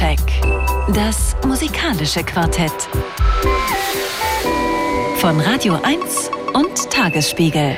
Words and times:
Soundcheck. 0.00 0.18
Das 0.94 1.36
musikalische 1.46 2.24
Quartett. 2.24 2.72
Von 5.16 5.38
Radio 5.40 5.78
1 5.82 6.30
und 6.54 6.90
Tagesspiegel. 6.90 7.76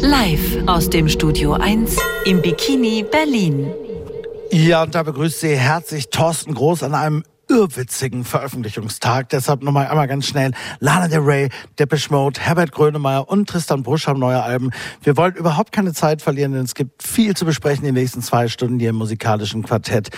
Live 0.00 0.66
aus 0.66 0.90
dem 0.90 1.08
Studio 1.08 1.52
1 1.52 1.96
im 2.24 2.42
Bikini 2.42 3.04
Berlin. 3.08 3.72
Ja, 4.50 4.82
und 4.82 4.96
da 4.96 5.04
begrüßt 5.04 5.40
Sie 5.40 5.56
herzlich 5.56 6.08
Thorsten 6.10 6.54
Groß 6.54 6.82
an 6.82 6.94
einem 6.94 7.24
irrwitzigen 7.54 8.24
Veröffentlichungstag. 8.24 9.28
Deshalb 9.28 9.62
nochmal 9.62 9.86
einmal 9.86 10.08
ganz 10.08 10.26
schnell. 10.26 10.50
Lana 10.80 11.08
Del 11.08 11.20
Rey, 11.20 11.48
Depeche 11.78 12.10
Mode, 12.10 12.40
Herbert 12.40 12.72
Grönemeyer 12.72 13.28
und 13.28 13.48
Tristan 13.48 13.82
Brusch 13.82 14.06
haben 14.06 14.18
neue 14.18 14.42
Alben. 14.42 14.70
Wir 15.02 15.16
wollen 15.16 15.34
überhaupt 15.34 15.70
keine 15.72 15.92
Zeit 15.92 16.20
verlieren, 16.20 16.52
denn 16.52 16.64
es 16.64 16.74
gibt 16.74 17.02
viel 17.02 17.36
zu 17.36 17.44
besprechen 17.44 17.84
in 17.84 17.94
den 17.94 18.02
nächsten 18.02 18.22
zwei 18.22 18.48
Stunden 18.48 18.78
hier 18.78 18.90
im 18.90 18.96
musikalischen 18.96 19.62
Quartett. 19.62 20.10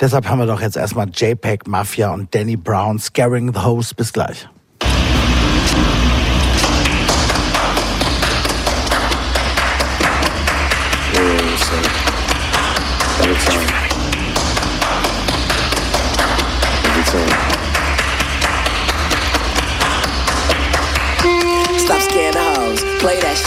Deshalb 0.00 0.28
haben 0.28 0.38
wir 0.38 0.46
doch 0.46 0.60
jetzt 0.60 0.76
erstmal 0.76 1.08
JPEG, 1.12 1.66
Mafia 1.66 2.12
und 2.12 2.34
Danny 2.34 2.56
Brown, 2.56 2.98
Scaring 2.98 3.52
the 3.52 3.60
Host. 3.60 3.96
Bis 3.96 4.12
gleich. 4.12 4.48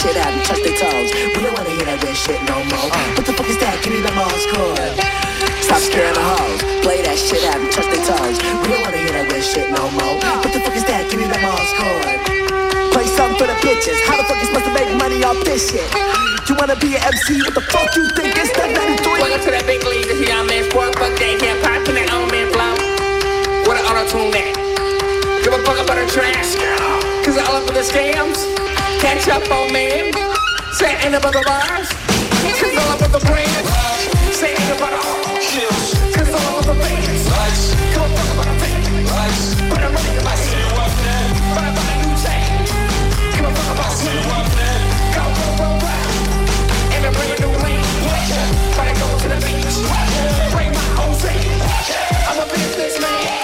Shit 0.00 0.16
out 0.16 0.32
and 0.32 0.42
touch 0.48 0.60
their 0.64 0.76
toes. 0.80 1.12
We 1.36 1.44
don't 1.44 1.52
wanna 1.52 1.76
hear 1.76 1.84
that 1.84 2.00
uh. 2.00 2.04
weird 2.08 2.16
shit 2.16 2.40
no 2.48 2.56
more. 2.72 2.88
What 3.16 3.24
the 3.28 3.36
fuck 3.36 3.48
is 3.52 3.60
that? 3.60 3.76
Give 3.84 3.92
me 3.92 4.00
the 4.00 4.12
Mars 4.16 4.44
chord. 4.48 4.96
Stop 5.60 5.80
scaring 5.84 6.16
the 6.16 6.24
hoes. 6.24 6.60
Play 6.80 7.04
that 7.04 7.20
shit 7.20 7.44
out 7.44 7.60
and 7.60 7.68
touch 7.68 7.84
their 7.92 8.00
toes. 8.08 8.40
We 8.64 8.72
don't 8.72 8.80
wanna 8.80 8.96
hear 8.96 9.12
that 9.12 9.28
weird 9.28 9.44
shit 9.44 9.68
no 9.68 9.84
more. 10.00 10.16
What 10.40 10.52
the 10.56 10.60
fuck 10.64 10.72
is 10.72 10.88
that? 10.88 11.04
Give 11.12 11.20
me 11.20 11.28
the 11.28 11.36
Mars 11.44 11.68
chord. 11.76 12.16
Play 12.96 13.06
something 13.12 13.36
for 13.36 13.44
the 13.44 13.56
bitches. 13.60 14.00
How 14.08 14.16
the 14.16 14.24
fuck 14.24 14.40
you 14.40 14.48
supposed 14.48 14.72
to 14.72 14.74
make 14.74 14.88
money 14.96 15.20
off 15.20 15.36
this 15.44 15.68
shit? 15.68 15.84
You 16.48 16.56
wanna 16.56 16.80
be 16.80 16.96
an 16.96 17.04
MC? 17.04 17.44
What 17.44 17.52
the 17.52 17.64
fuck 17.68 17.92
you 17.92 18.08
think 18.16 18.32
it's 18.40 18.56
that 18.56 18.72
93? 18.72 19.04
Welcome 19.20 19.44
to 19.44 19.50
that 19.52 19.68
big 19.68 19.84
league, 19.84 20.08
this 20.08 20.24
young 20.24 20.48
man's 20.48 20.72
sport, 20.72 20.96
fuck 20.96 21.12
that 21.12 21.36
hip 21.44 21.60
hop 21.60 21.84
and 21.84 21.96
that 22.00 22.08
old 22.08 22.32
man 22.32 22.48
flow. 22.48 22.72
What 23.68 23.76
an 23.76 23.84
auto 23.84 24.08
tune 24.08 24.32
that. 24.32 24.48
Give 25.44 25.52
a 25.52 25.60
fuck 25.60 25.76
about 25.76 26.00
the 26.00 26.08
trash. 26.08 26.56
Cause 27.20 27.36
I 27.36 27.44
all 27.44 27.60
up 27.60 27.68
with 27.68 27.76
the 27.76 27.84
scams. 27.84 28.69
Catch 29.00 29.28
up 29.28 29.50
on 29.50 29.72
man. 29.72 30.12
Say 30.72 30.92
ain't 31.00 31.14
about 31.14 31.32
the 31.32 31.42
bars. 31.46 31.88
Cause 32.60 32.76
all 32.84 32.98
with 33.00 33.12
the 33.12 33.20
brand. 33.24 33.66
Say 34.36 34.52
ain't 34.52 34.76
about 34.76 34.92
the 34.92 35.00
Cause 36.12 36.28
all 36.36 36.56
with 36.60 36.66
the 36.68 36.74
fans. 36.76 37.24
Give 37.88 38.02
a 38.02 38.08
fuck 38.12 38.28
about 38.36 38.46
the 38.52 38.56
fans. 38.60 39.56
Put 39.72 39.80
a 39.80 39.88
money 39.88 40.16
in 40.18 40.22
my 40.22 40.36
city. 40.36 40.68
Buy 40.76 41.64
a 41.64 41.96
new 41.96 42.12
chain. 42.20 42.44
Give 43.32 43.48
a 43.48 43.52
fuck 43.56 43.72
about 43.72 43.92
city. 43.96 44.20
Go, 45.16 45.24
go, 45.32 45.48
go, 45.56 45.68
go. 45.80 45.88
And 46.92 47.04
a 47.04 47.10
brand 47.16 47.40
new 47.40 47.52
lane. 47.64 47.84
Wanna 48.76 48.94
go 49.00 49.08
to 49.16 49.28
the 49.32 49.40
beach. 49.40 49.80
Bring 50.52 50.76
my 50.76 50.88
own 51.00 51.14
seat. 51.16 51.48
I'm 52.28 52.36
a 52.36 52.46
businessman. 52.52 53.40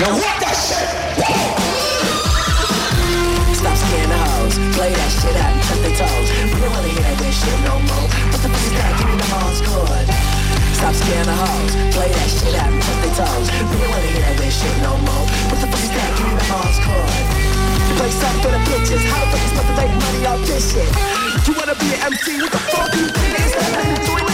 Now 0.00 0.14
what 0.14 0.40
that 0.40 0.54
shit? 0.54 1.17
Play 4.78 4.94
that 4.94 5.10
shit 5.10 5.34
out 5.34 5.50
and 5.50 5.62
touch 5.66 5.82
their 5.82 5.96
toes. 5.98 6.28
We 6.54 6.62
don't 6.62 6.70
wanna 6.70 6.86
hear 6.86 7.02
that 7.02 7.18
weird 7.18 7.34
shit 7.34 7.58
no 7.66 7.82
more. 7.82 8.06
What 8.30 8.38
the 8.38 8.46
fuck 8.46 8.62
is 8.62 8.74
that? 8.78 8.94
Give 8.94 9.10
me 9.10 9.16
the 9.18 9.26
Mars 9.26 9.58
chord. 9.66 10.06
Stop 10.78 10.94
scaring 10.94 11.26
the 11.26 11.34
hoes. 11.34 11.72
Play 11.98 12.06
that 12.14 12.28
shit 12.30 12.54
out 12.54 12.70
and 12.70 12.78
touch 12.78 13.00
their 13.02 13.26
toes. 13.26 13.46
We 13.58 13.74
don't 13.74 13.90
wanna 13.90 14.06
hear 14.06 14.22
that 14.22 14.38
weird 14.38 14.54
shit 14.54 14.76
no 14.78 14.94
more. 15.02 15.26
What 15.50 15.58
the 15.58 15.66
fuck 15.66 15.82
is 15.82 15.90
that? 15.98 16.10
Give 16.14 16.30
me 16.30 16.34
the 16.38 16.46
Mars 16.46 16.78
chord. 16.78 17.10
Play 17.98 18.12
something 18.22 18.38
for 18.38 18.52
the 18.54 18.62
bitches. 18.70 19.02
How 19.02 19.18
the 19.18 19.26
fuck 19.34 19.42
you 19.42 19.50
supposed 19.50 19.66
to 19.66 19.74
make 19.82 19.94
money 19.98 20.22
off 20.30 20.40
this 20.46 20.64
shit? 20.70 20.90
You 21.42 21.52
wanna 21.58 21.74
be 21.74 21.88
an 21.98 22.14
MC? 22.14 22.38
What 22.38 22.52
the 22.54 22.62
fuck 22.70 22.88
you 22.94 23.06
think 23.10 23.34
93? 23.34 24.30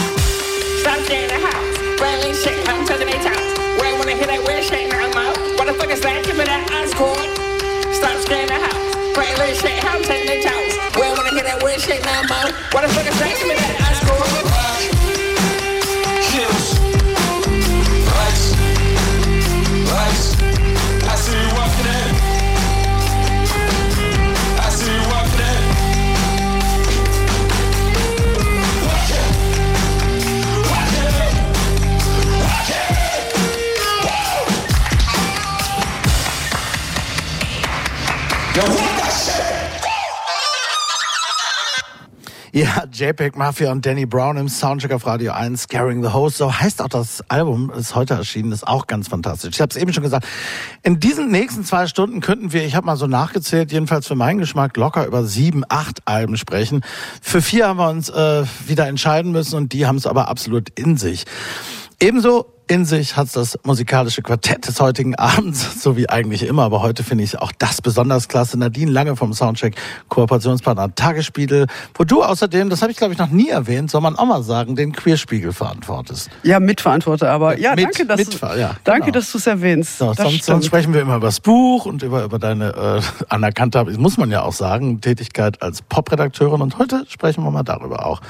Stop 0.85 0.99
scaring 1.09 1.31
the 1.33 1.41
house. 1.41 1.73
Rally 1.97 2.37
shit, 2.37 2.53
I'm 2.69 2.85
touching 2.85 3.09
their 3.09 3.17
toes. 3.17 3.49
Where 3.81 3.89
I 3.89 3.97
wanna 3.97 4.13
hear 4.13 4.29
that 4.29 4.45
weird 4.45 4.61
shit 4.61 4.93
no 4.93 5.09
more. 5.09 5.33
What 5.57 5.65
the 5.65 5.73
fuck 5.73 5.89
is 5.89 6.05
that? 6.05 6.21
Give 6.21 6.37
me 6.37 6.45
that 6.45 6.69
ice 6.69 6.93
cord. 6.93 7.33
Stop 7.97 8.21
scaring 8.21 8.53
the 8.53 8.61
house. 8.61 8.84
Rally 9.17 9.55
shit, 9.55 9.83
I'm 9.85 10.01
touching 10.03 10.25
their 10.27 10.41
toes. 10.43 10.77
Where 10.97 11.09
I 11.09 11.13
wanna 11.15 11.29
hear 11.31 11.43
that 11.43 11.63
weird 11.63 11.79
shit 11.79 12.03
no 12.03 12.23
more. 12.27 12.51
What 12.71 12.81
the 12.81 12.93
fuck 12.93 13.07
is 13.07 13.17
that? 13.19 13.35
Give 13.37 13.47
me 13.47 13.55
that 13.55 13.79
ice 13.79 13.99
cord. 14.09 14.54
JPEG 42.95 43.35
Mafia 43.35 43.73
und 43.73 43.85
Danny 43.85 44.05
Brown 44.05 44.37
im 44.37 44.47
Soundcheck 44.47 44.93
auf 44.93 45.05
Radio 45.05 45.33
1, 45.33 45.63
Scaring 45.63 46.01
the 46.01 46.13
Host. 46.13 46.37
So 46.37 46.53
heißt 46.53 46.81
auch 46.81 46.87
das 46.87 47.21
Album, 47.29 47.69
das 47.75 47.93
heute 47.93 48.13
erschienen 48.13 48.53
ist, 48.53 48.65
auch 48.65 48.87
ganz 48.87 49.09
fantastisch. 49.09 49.55
Ich 49.55 49.59
habe 49.59 49.69
es 49.69 49.75
eben 49.75 49.91
schon 49.91 50.03
gesagt. 50.03 50.25
In 50.81 51.01
diesen 51.01 51.29
nächsten 51.29 51.65
zwei 51.65 51.87
Stunden 51.87 52.21
könnten 52.21 52.53
wir, 52.53 52.63
ich 52.63 52.73
habe 52.73 52.85
mal 52.85 52.95
so 52.95 53.05
nachgezählt, 53.05 53.73
jedenfalls 53.73 54.07
für 54.07 54.15
meinen 54.15 54.39
Geschmack, 54.39 54.77
locker 54.77 55.05
über 55.07 55.25
sieben, 55.25 55.63
acht 55.67 56.03
Alben 56.05 56.37
sprechen. 56.37 56.85
Für 57.21 57.41
vier 57.41 57.67
haben 57.67 57.79
wir 57.79 57.89
uns 57.89 58.07
äh, 58.07 58.45
wieder 58.65 58.87
entscheiden 58.87 59.33
müssen 59.33 59.57
und 59.57 59.73
die 59.73 59.85
haben 59.85 59.97
es 59.97 60.07
aber 60.07 60.29
absolut 60.29 60.69
in 60.79 60.95
sich. 60.95 61.25
Ebenso 61.99 62.54
in 62.67 62.85
sich 62.85 63.15
hat 63.15 63.35
das 63.35 63.57
musikalische 63.63 64.21
Quartett 64.21 64.67
des 64.67 64.79
heutigen 64.79 65.15
Abends, 65.19 65.81
so 65.81 65.95
wie 65.97 66.09
eigentlich 66.09 66.43
immer, 66.43 66.63
aber 66.63 66.81
heute 66.81 67.03
finde 67.03 67.23
ich 67.23 67.37
auch 67.39 67.51
das 67.57 67.81
besonders 67.81 68.27
klasse. 68.27 68.57
Nadine 68.57 68.91
Lange 68.91 69.15
vom 69.15 69.33
Soundcheck, 69.33 69.75
Kooperationspartner 70.09 70.93
Tagesspiegel, 70.95 71.67
wo 71.93 72.03
du 72.03 72.23
außerdem, 72.23 72.69
das 72.69 72.81
habe 72.81 72.91
ich 72.91 72.97
glaube 72.97 73.13
ich 73.13 73.19
noch 73.19 73.29
nie 73.29 73.49
erwähnt, 73.49 73.91
soll 73.91 74.01
man 74.01 74.15
auch 74.15 74.25
mal 74.25 74.43
sagen, 74.43 74.75
den 74.75 74.91
Queerspiegel 74.93 75.53
verantwortest. 75.53 76.29
Ja, 76.43 76.59
mitverantworte, 76.59 77.29
aber 77.29 77.57
ja, 77.59 77.75
Mit- 77.75 77.85
danke, 77.85 78.05
dass 78.05 78.19
mitver- 78.19 78.53
du, 78.55 78.59
ja, 78.59 78.75
danke, 78.83 79.05
genau. 79.11 79.13
dass 79.19 79.31
du 79.31 79.37
es 79.37 79.47
erwähnst. 79.47 79.97
So, 79.97 80.13
sonst, 80.13 80.43
sonst 80.45 80.65
sprechen 80.65 80.93
wir 80.93 81.01
immer 81.01 81.17
über 81.17 81.27
das 81.27 81.39
Buch 81.39 81.85
und 81.85 82.03
über, 82.03 82.23
über 82.23 82.39
deine 82.39 82.99
äh, 82.99 83.23
anerkannte, 83.29 83.83
muss 83.97 84.17
man 84.17 84.31
ja 84.31 84.41
auch 84.43 84.53
sagen, 84.53 85.01
Tätigkeit 85.01 85.61
als 85.61 85.81
Popredakteurin. 85.81 86.61
Und 86.61 86.77
heute 86.79 87.05
sprechen 87.07 87.43
wir 87.43 87.51
mal 87.51 87.63
darüber 87.63 88.05
auch. 88.05 88.21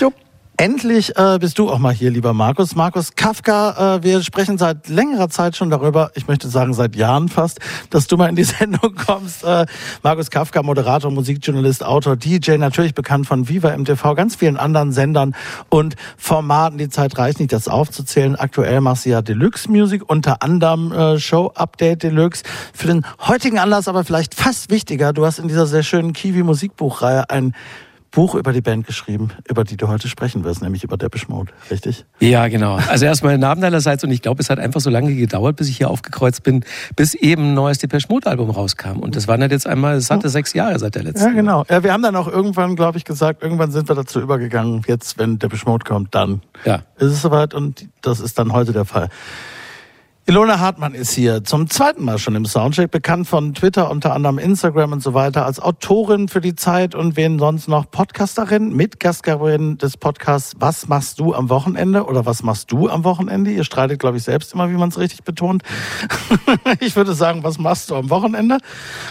Jo. 0.00 0.12
Endlich 0.58 1.16
äh, 1.16 1.38
bist 1.40 1.58
du 1.58 1.70
auch 1.70 1.78
mal 1.78 1.94
hier, 1.94 2.10
lieber 2.10 2.34
Markus. 2.34 2.76
Markus 2.76 3.14
Kafka, 3.16 3.96
äh, 3.96 4.02
wir 4.02 4.22
sprechen 4.22 4.58
seit 4.58 4.86
längerer 4.88 5.30
Zeit 5.30 5.56
schon 5.56 5.70
darüber, 5.70 6.10
ich 6.14 6.28
möchte 6.28 6.48
sagen 6.48 6.74
seit 6.74 6.94
Jahren 6.94 7.30
fast, 7.30 7.58
dass 7.88 8.06
du 8.06 8.18
mal 8.18 8.28
in 8.28 8.36
die 8.36 8.44
Sendung 8.58 8.94
kommst. 8.94 9.44
Äh, 9.44 9.64
Markus 10.02 10.30
Kafka, 10.30 10.62
Moderator, 10.62 11.10
Musikjournalist, 11.10 11.82
Autor, 11.82 12.16
DJ, 12.16 12.58
natürlich 12.58 12.94
bekannt 12.94 13.26
von 13.26 13.48
Viva 13.48 13.76
MTV, 13.76 14.14
ganz 14.14 14.36
vielen 14.36 14.58
anderen 14.58 14.92
Sendern 14.92 15.34
und 15.70 15.96
Formaten. 16.18 16.76
Die 16.76 16.90
Zeit 16.90 17.16
reicht 17.16 17.40
nicht, 17.40 17.52
das 17.52 17.66
aufzuzählen. 17.66 18.36
Aktuell 18.36 18.82
machst 18.82 19.06
du 19.06 19.10
ja 19.10 19.22
Deluxe 19.22 19.70
Music, 19.70 20.02
unter 20.06 20.42
anderem 20.42 20.92
äh, 20.92 21.18
Show 21.18 21.50
Update 21.54 22.02
Deluxe. 22.02 22.42
Für 22.74 22.88
den 22.88 23.06
heutigen 23.26 23.58
Anlass 23.58 23.88
aber 23.88 24.04
vielleicht 24.04 24.34
fast 24.34 24.70
wichtiger, 24.70 25.14
du 25.14 25.24
hast 25.24 25.38
in 25.38 25.48
dieser 25.48 25.66
sehr 25.66 25.82
schönen 25.82 26.12
Kiwi 26.12 26.42
Musikbuchreihe 26.42 27.30
ein 27.30 27.54
Buch 28.12 28.34
über 28.34 28.52
die 28.52 28.60
Band 28.60 28.86
geschrieben, 28.86 29.30
über 29.48 29.64
die 29.64 29.76
du 29.76 29.88
heute 29.88 30.06
sprechen 30.06 30.44
wirst, 30.44 30.62
nämlich 30.62 30.84
über 30.84 30.96
Depeche 30.98 31.26
Mode, 31.28 31.50
richtig? 31.70 32.04
Ja, 32.20 32.46
genau. 32.48 32.76
Also 32.88 33.06
erstmal 33.06 33.38
Namen 33.38 33.62
deinerseits 33.62 34.04
und 34.04 34.10
ich 34.10 34.20
glaube, 34.22 34.42
es 34.42 34.50
hat 34.50 34.58
einfach 34.58 34.80
so 34.80 34.90
lange 34.90 35.14
gedauert, 35.14 35.56
bis 35.56 35.68
ich 35.68 35.78
hier 35.78 35.88
aufgekreuzt 35.90 36.42
bin, 36.42 36.62
bis 36.94 37.14
eben 37.14 37.50
ein 37.50 37.54
neues 37.54 37.78
Depeche 37.78 38.06
Mode 38.10 38.28
Album 38.28 38.50
rauskam. 38.50 38.98
Und 39.00 39.16
das 39.16 39.28
waren 39.28 39.40
halt 39.40 39.50
jetzt 39.50 39.66
einmal, 39.66 39.96
es 39.96 40.10
hatte 40.10 40.28
sechs 40.28 40.52
Jahre 40.52 40.78
seit 40.78 40.94
der 40.94 41.04
letzten. 41.04 41.28
Ja, 41.28 41.32
genau. 41.32 41.64
Ja, 41.70 41.82
wir 41.82 41.92
haben 41.92 42.02
dann 42.02 42.14
auch 42.14 42.28
irgendwann, 42.28 42.76
glaube 42.76 42.98
ich, 42.98 43.04
gesagt, 43.04 43.42
irgendwann 43.42 43.70
sind 43.72 43.88
wir 43.88 43.96
dazu 43.96 44.20
übergegangen, 44.20 44.82
jetzt, 44.86 45.18
wenn 45.18 45.38
Depeche 45.38 45.64
Mode 45.66 45.84
kommt, 45.84 46.14
dann 46.14 46.42
Ja. 46.64 46.82
ist 46.98 47.12
es 47.12 47.22
soweit 47.22 47.54
und 47.54 47.88
das 48.02 48.20
ist 48.20 48.38
dann 48.38 48.52
heute 48.52 48.72
der 48.72 48.84
Fall. 48.84 49.08
Ilona 50.24 50.60
Hartmann 50.60 50.94
ist 50.94 51.10
hier 51.10 51.42
zum 51.42 51.68
zweiten 51.68 52.04
Mal 52.04 52.16
schon 52.16 52.36
im 52.36 52.46
Soundcheck, 52.46 52.92
bekannt 52.92 53.26
von 53.26 53.54
Twitter, 53.54 53.90
unter 53.90 54.14
anderem 54.14 54.38
Instagram 54.38 54.92
und 54.92 55.02
so 55.02 55.14
weiter, 55.14 55.44
als 55.44 55.58
Autorin 55.58 56.28
für 56.28 56.40
die 56.40 56.54
Zeit 56.54 56.94
und 56.94 57.16
wen 57.16 57.40
sonst 57.40 57.66
noch, 57.66 57.90
Podcasterin, 57.90 58.72
Mitgastgeberin 58.72 59.78
des 59.78 59.96
Podcasts 59.96 60.54
Was 60.60 60.86
machst 60.86 61.18
du 61.18 61.34
am 61.34 61.48
Wochenende 61.48 62.04
oder 62.04 62.24
was 62.24 62.44
machst 62.44 62.70
du 62.70 62.88
am 62.88 63.02
Wochenende? 63.02 63.50
Ihr 63.50 63.64
streitet, 63.64 63.98
glaube 63.98 64.16
ich, 64.16 64.22
selbst 64.22 64.54
immer, 64.54 64.70
wie 64.70 64.76
man 64.76 64.90
es 64.90 64.98
richtig 65.00 65.24
betont. 65.24 65.64
ich 66.78 66.94
würde 66.94 67.14
sagen, 67.14 67.42
was 67.42 67.58
machst 67.58 67.90
du 67.90 67.96
am 67.96 68.08
Wochenende? 68.08 68.58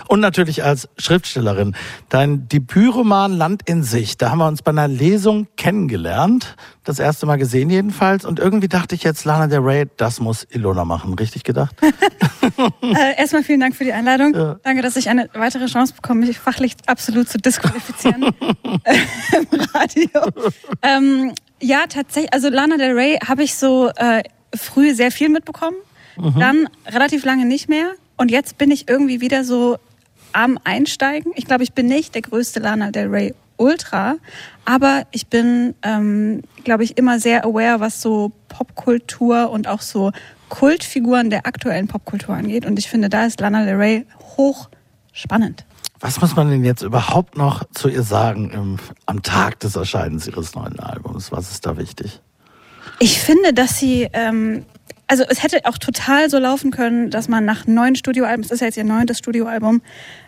Und 0.07 0.21
natürlich 0.21 0.63
als 0.63 0.87
Schriftstellerin. 0.97 1.75
Dein 2.07 2.47
Debütroman 2.47 3.33
Land 3.33 3.63
in 3.65 3.83
Sicht, 3.83 4.21
da 4.21 4.31
haben 4.31 4.37
wir 4.37 4.47
uns 4.47 4.61
bei 4.61 4.71
einer 4.71 4.87
Lesung 4.87 5.47
kennengelernt, 5.57 6.55
das 6.83 6.99
erste 6.99 7.25
Mal 7.25 7.37
gesehen 7.37 7.69
jedenfalls 7.69 8.25
und 8.25 8.39
irgendwie 8.39 8.67
dachte 8.67 8.95
ich 8.95 9.03
jetzt, 9.03 9.23
Lana 9.25 9.47
Del 9.47 9.59
Rey, 9.59 9.87
das 9.97 10.19
muss 10.19 10.47
Ilona 10.49 10.83
machen. 10.85 11.13
Richtig 11.13 11.43
gedacht? 11.43 11.75
Äh, 12.81 13.17
erstmal 13.17 13.43
vielen 13.43 13.59
Dank 13.59 13.75
für 13.75 13.83
die 13.83 13.93
Einladung. 13.93 14.33
Ja. 14.33 14.59
Danke, 14.63 14.81
dass 14.81 14.95
ich 14.95 15.09
eine 15.09 15.29
weitere 15.33 15.67
Chance 15.67 15.93
bekomme, 15.95 16.25
mich 16.25 16.37
fachlich 16.37 16.75
absolut 16.85 17.29
zu 17.29 17.37
disqualifizieren 17.37 18.23
äh, 18.83 18.97
im 19.51 19.59
Radio. 19.73 20.09
Ähm, 20.81 21.33
ja, 21.59 21.85
tatsächlich, 21.87 22.33
also 22.33 22.49
Lana 22.49 22.77
Del 22.77 22.93
Rey 22.93 23.17
habe 23.25 23.43
ich 23.43 23.55
so 23.55 23.89
äh, 23.95 24.23
früh 24.55 24.93
sehr 24.93 25.11
viel 25.11 25.29
mitbekommen, 25.29 25.77
dann 26.37 26.67
relativ 26.87 27.23
lange 27.23 27.45
nicht 27.45 27.69
mehr 27.69 27.93
und 28.17 28.29
jetzt 28.29 28.57
bin 28.57 28.69
ich 28.69 28.87
irgendwie 28.89 29.21
wieder 29.21 29.43
so 29.43 29.77
am 30.33 30.59
Einsteigen. 30.63 31.31
Ich 31.35 31.45
glaube, 31.45 31.63
ich 31.63 31.73
bin 31.73 31.87
nicht 31.87 32.13
der 32.13 32.21
größte 32.21 32.59
Lana 32.59 32.91
Del 32.91 33.07
Rey 33.07 33.33
Ultra, 33.57 34.15
aber 34.65 35.03
ich 35.11 35.27
bin, 35.27 35.75
ähm, 35.81 36.41
glaube 36.63 36.83
ich, 36.83 36.97
immer 36.97 37.19
sehr 37.19 37.45
aware, 37.45 37.79
was 37.79 38.01
so 38.01 38.31
Popkultur 38.47 39.49
und 39.49 39.67
auch 39.67 39.81
so 39.81 40.11
Kultfiguren 40.49 41.29
der 41.29 41.45
aktuellen 41.45 41.87
Popkultur 41.87 42.35
angeht. 42.35 42.65
Und 42.65 42.77
ich 42.77 42.89
finde, 42.89 43.09
da 43.09 43.25
ist 43.25 43.39
Lana 43.39 43.65
Del 43.65 43.75
Rey 43.75 44.05
hoch 44.37 44.69
spannend. 45.13 45.65
Was 45.99 46.19
muss 46.19 46.35
man 46.35 46.49
denn 46.49 46.63
jetzt 46.63 46.81
überhaupt 46.81 47.37
noch 47.37 47.63
zu 47.73 47.87
ihr 47.87 48.01
sagen 48.01 48.49
im, 48.51 48.77
am 49.05 49.21
Tag 49.21 49.59
des 49.59 49.75
Erscheinens 49.75 50.27
ihres 50.27 50.55
neuen 50.55 50.79
Albums? 50.79 51.31
Was 51.31 51.51
ist 51.51 51.65
da 51.65 51.77
wichtig? 51.77 52.21
Ich 52.99 53.19
finde, 53.19 53.53
dass 53.53 53.77
sie, 53.77 54.09
ähm, 54.13 54.65
also 55.07 55.23
es 55.29 55.43
hätte 55.43 55.59
auch 55.65 55.77
total 55.77 56.29
so 56.29 56.39
laufen 56.39 56.71
können, 56.71 57.11
dass 57.11 57.27
man 57.27 57.45
nach 57.45 57.67
neun 57.67 57.95
Studioalben, 57.95 58.43
es 58.43 58.49
ist 58.49 58.61
ja 58.61 58.67
jetzt 58.67 58.77
ihr 58.77 58.83
neuntes 58.83 59.19
Studioalbum, 59.19 59.81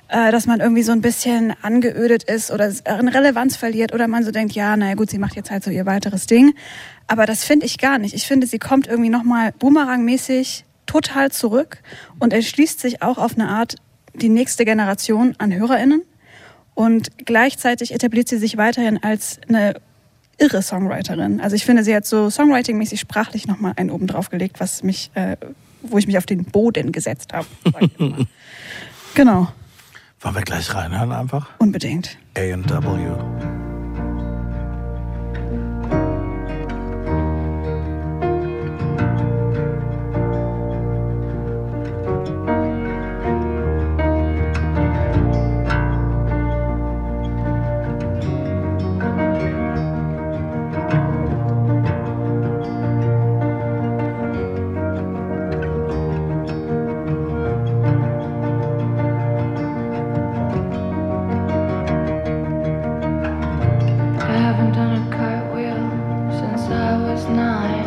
dass 0.09 0.45
man 0.45 0.59
irgendwie 0.59 0.83
so 0.83 0.91
ein 0.91 1.01
bisschen 1.01 1.53
angeödet 1.61 2.23
ist 2.23 2.51
oder 2.51 2.71
an 2.85 3.07
Relevanz 3.07 3.55
verliert 3.55 3.93
oder 3.93 4.07
man 4.07 4.23
so 4.23 4.31
denkt, 4.31 4.53
ja, 4.53 4.77
naja 4.77 4.95
gut, 4.95 5.09
sie 5.09 5.17
macht 5.17 5.35
jetzt 5.35 5.49
halt 5.49 5.63
so 5.63 5.71
ihr 5.71 5.85
weiteres 5.85 6.27
Ding. 6.27 6.53
Aber 7.07 7.25
das 7.25 7.43
finde 7.43 7.65
ich 7.65 7.77
gar 7.77 7.97
nicht. 7.97 8.13
Ich 8.13 8.27
finde, 8.27 8.47
sie 8.47 8.59
kommt 8.59 8.87
irgendwie 8.87 9.09
nochmal 9.09 9.53
boomerangmäßig 9.53 10.65
total 10.85 11.31
zurück 11.31 11.79
und 12.19 12.33
erschließt 12.33 12.79
sich 12.79 13.01
auch 13.01 13.17
auf 13.17 13.35
eine 13.35 13.49
Art 13.49 13.75
die 14.13 14.29
nächste 14.29 14.65
Generation 14.65 15.35
an 15.39 15.53
HörerInnen. 15.53 16.03
Und 16.75 17.17
gleichzeitig 17.25 17.93
etabliert 17.93 18.27
sie 18.27 18.37
sich 18.37 18.57
weiterhin 18.57 19.01
als 19.03 19.39
eine 19.47 19.75
irre 20.37 20.61
Songwriterin. 20.61 21.39
Also 21.39 21.55
ich 21.55 21.65
finde, 21.65 21.83
sie 21.83 21.95
hat 21.95 22.05
so 22.05 22.29
Songwriting-mäßig 22.29 22.99
sprachlich 22.99 23.47
nochmal 23.47 23.73
einen 23.75 23.91
oben 23.91 24.07
drauf 24.07 24.29
gelegt, 24.29 24.59
was 24.59 24.83
mich, 24.83 25.11
äh, 25.13 25.37
wo 25.83 25.97
ich 25.97 26.07
mich 26.07 26.17
auf 26.17 26.25
den 26.25 26.45
Boden 26.45 26.91
gesetzt 26.91 27.33
habe. 27.33 27.45
genau, 29.13 29.49
Wollen 30.23 30.35
wir 30.35 30.41
gleich 30.41 30.73
reinhören 30.73 31.11
einfach? 31.11 31.49
unbedingt. 31.59 32.17
A&W. 32.37 33.62
Was 67.13 67.25
nine. 67.25 67.85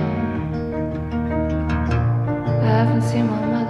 I 2.62 2.68
haven't 2.78 3.02
seen 3.02 3.26
my 3.26 3.44
mother 3.46 3.65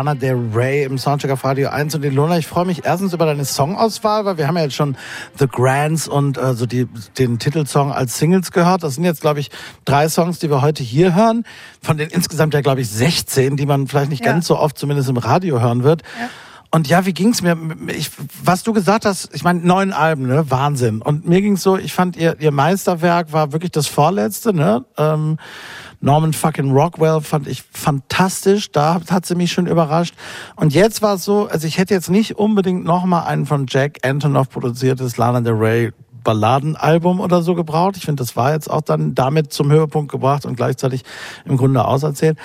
Lana 0.00 0.14
Del 0.14 0.48
Rey 0.54 0.84
im 0.84 0.96
Soundcheck 0.96 1.30
auf 1.30 1.44
Radio 1.44 1.68
1 1.68 1.94
und 1.94 2.02
Ilona, 2.02 2.38
ich 2.38 2.46
freue 2.46 2.64
mich 2.64 2.86
erstens 2.86 3.12
über 3.12 3.26
deine 3.26 3.44
Songauswahl, 3.44 4.24
weil 4.24 4.38
wir 4.38 4.48
haben 4.48 4.56
ja 4.56 4.62
jetzt 4.62 4.74
schon 4.74 4.96
The 5.38 5.46
Grands 5.46 6.08
und 6.08 6.38
äh, 6.38 6.54
so 6.54 6.64
die, 6.64 6.86
den 7.18 7.38
Titelsong 7.38 7.92
als 7.92 8.16
Singles 8.16 8.50
gehört. 8.50 8.82
Das 8.82 8.94
sind 8.94 9.04
jetzt, 9.04 9.20
glaube 9.20 9.40
ich, 9.40 9.50
drei 9.84 10.08
Songs, 10.08 10.38
die 10.38 10.48
wir 10.48 10.62
heute 10.62 10.82
hier 10.82 11.14
hören. 11.14 11.44
Von 11.82 11.98
den 11.98 12.08
insgesamt 12.08 12.54
ja, 12.54 12.62
glaube 12.62 12.80
ich, 12.80 12.88
16, 12.88 13.58
die 13.58 13.66
man 13.66 13.88
vielleicht 13.88 14.08
nicht 14.08 14.24
Ja. 14.24 14.32
ganz 14.32 14.46
so 14.46 14.56
oft 14.58 14.78
zumindest 14.78 15.10
im 15.10 15.18
Radio 15.18 15.60
hören 15.60 15.82
wird. 15.84 16.02
Und 16.70 16.88
ja, 16.88 17.04
wie 17.04 17.12
ging's 17.12 17.42
mir? 17.42 17.58
Ich, 17.88 18.10
was 18.42 18.62
du 18.62 18.72
gesagt 18.72 19.04
hast, 19.04 19.34
ich 19.34 19.44
meine, 19.44 19.60
neun 19.60 19.92
Alben, 19.92 20.28
ne? 20.28 20.50
Wahnsinn. 20.50 21.02
Und 21.02 21.28
mir 21.28 21.42
ging's 21.42 21.62
so, 21.62 21.76
ich 21.76 21.92
fand 21.92 22.16
ihr, 22.16 22.40
ihr 22.40 22.52
Meisterwerk 22.52 23.34
war 23.34 23.52
wirklich 23.52 23.72
das 23.72 23.86
vorletzte, 23.86 24.54
ne? 24.54 24.84
Ähm, 24.96 25.36
Norman 26.00 26.32
fucking 26.32 26.72
Rockwell 26.72 27.20
fand 27.20 27.46
ich 27.46 27.62
fantastisch. 27.72 28.72
Da 28.72 29.00
hat 29.10 29.26
sie 29.26 29.34
mich 29.34 29.52
schon 29.52 29.66
überrascht. 29.66 30.14
Und 30.56 30.72
jetzt 30.72 31.02
war 31.02 31.14
es 31.14 31.24
so, 31.24 31.48
also 31.48 31.66
ich 31.66 31.78
hätte 31.78 31.94
jetzt 31.94 32.10
nicht 32.10 32.38
unbedingt 32.38 32.84
nochmal 32.84 33.26
einen 33.26 33.46
von 33.46 33.66
Jack 33.68 33.98
Antonoff 34.02 34.48
produziertes 34.48 35.16
Lana 35.18 35.40
Del 35.40 35.54
Rey 35.54 35.92
Balladenalbum 36.24 37.20
oder 37.20 37.42
so 37.42 37.54
gebraucht. 37.54 37.96
Ich 37.96 38.04
finde, 38.04 38.22
das 38.22 38.36
war 38.36 38.52
jetzt 38.52 38.70
auch 38.70 38.82
dann 38.82 39.14
damit 39.14 39.52
zum 39.52 39.70
Höhepunkt 39.70 40.10
gebracht 40.10 40.44
und 40.44 40.56
gleichzeitig 40.56 41.02
im 41.44 41.56
Grunde 41.56 41.84
auserzählt. 41.84 42.38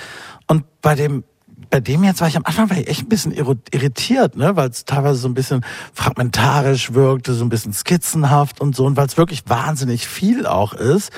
Und 0.47 0.63
bei 0.81 0.95
dem 0.95 1.23
bei 1.69 1.79
dem 1.79 2.03
jetzt 2.03 2.21
war 2.21 2.27
ich 2.27 2.37
am 2.37 2.45
Anfang 2.45 2.69
war 2.69 2.77
ich 2.77 2.87
echt 2.87 3.01
ein 3.01 3.09
bisschen 3.09 3.31
irritiert, 3.33 4.35
ne, 4.35 4.55
weil 4.55 4.69
es 4.69 4.85
teilweise 4.85 5.19
so 5.19 5.27
ein 5.27 5.33
bisschen 5.33 5.65
fragmentarisch 5.93 6.93
wirkte, 6.93 7.33
so 7.33 7.43
ein 7.43 7.49
bisschen 7.49 7.73
skizzenhaft 7.73 8.61
und 8.61 8.75
so 8.75 8.85
und 8.85 8.95
weil 8.97 9.07
es 9.07 9.17
wirklich 9.17 9.43
wahnsinnig 9.47 10.07
viel 10.07 10.45
auch 10.45 10.73
ist. 10.73 11.11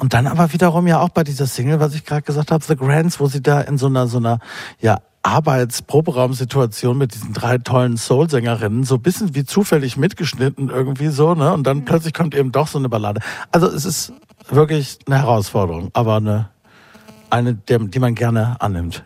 Und 0.00 0.14
dann 0.14 0.26
aber 0.26 0.52
wiederum 0.52 0.86
ja 0.86 0.98
auch 1.00 1.10
bei 1.10 1.24
dieser 1.24 1.46
Single, 1.46 1.78
was 1.78 1.94
ich 1.94 2.06
gerade 2.06 2.22
gesagt 2.22 2.50
habe, 2.50 2.64
The 2.64 2.74
Grants, 2.74 3.20
wo 3.20 3.26
sie 3.26 3.42
da 3.42 3.60
in 3.60 3.76
so 3.76 3.86
einer 3.86 4.06
so 4.06 4.16
einer 4.16 4.38
ja 4.80 5.02
Arbeitsproberaumsituation 5.22 6.96
mit 6.96 7.14
diesen 7.14 7.34
drei 7.34 7.58
tollen 7.58 7.98
Soul-Sängerinnen 7.98 8.84
so 8.84 8.94
ein 8.94 9.02
bisschen 9.02 9.34
wie 9.34 9.44
zufällig 9.44 9.98
mitgeschnitten 9.98 10.70
irgendwie 10.70 11.08
so, 11.08 11.34
ne? 11.34 11.52
Und 11.52 11.66
dann 11.66 11.84
plötzlich 11.84 12.14
kommt 12.14 12.34
eben 12.34 12.50
doch 12.50 12.66
so 12.66 12.78
eine 12.78 12.88
Ballade. 12.88 13.20
Also 13.52 13.66
es 13.66 13.84
ist 13.84 14.14
wirklich 14.48 14.98
eine 15.06 15.18
Herausforderung, 15.18 15.90
aber 15.92 16.16
eine 16.16 16.48
eine, 17.30 17.54
der, 17.54 17.78
die 17.78 17.98
man 17.98 18.14
gerne 18.14 18.56
annimmt. 18.60 19.04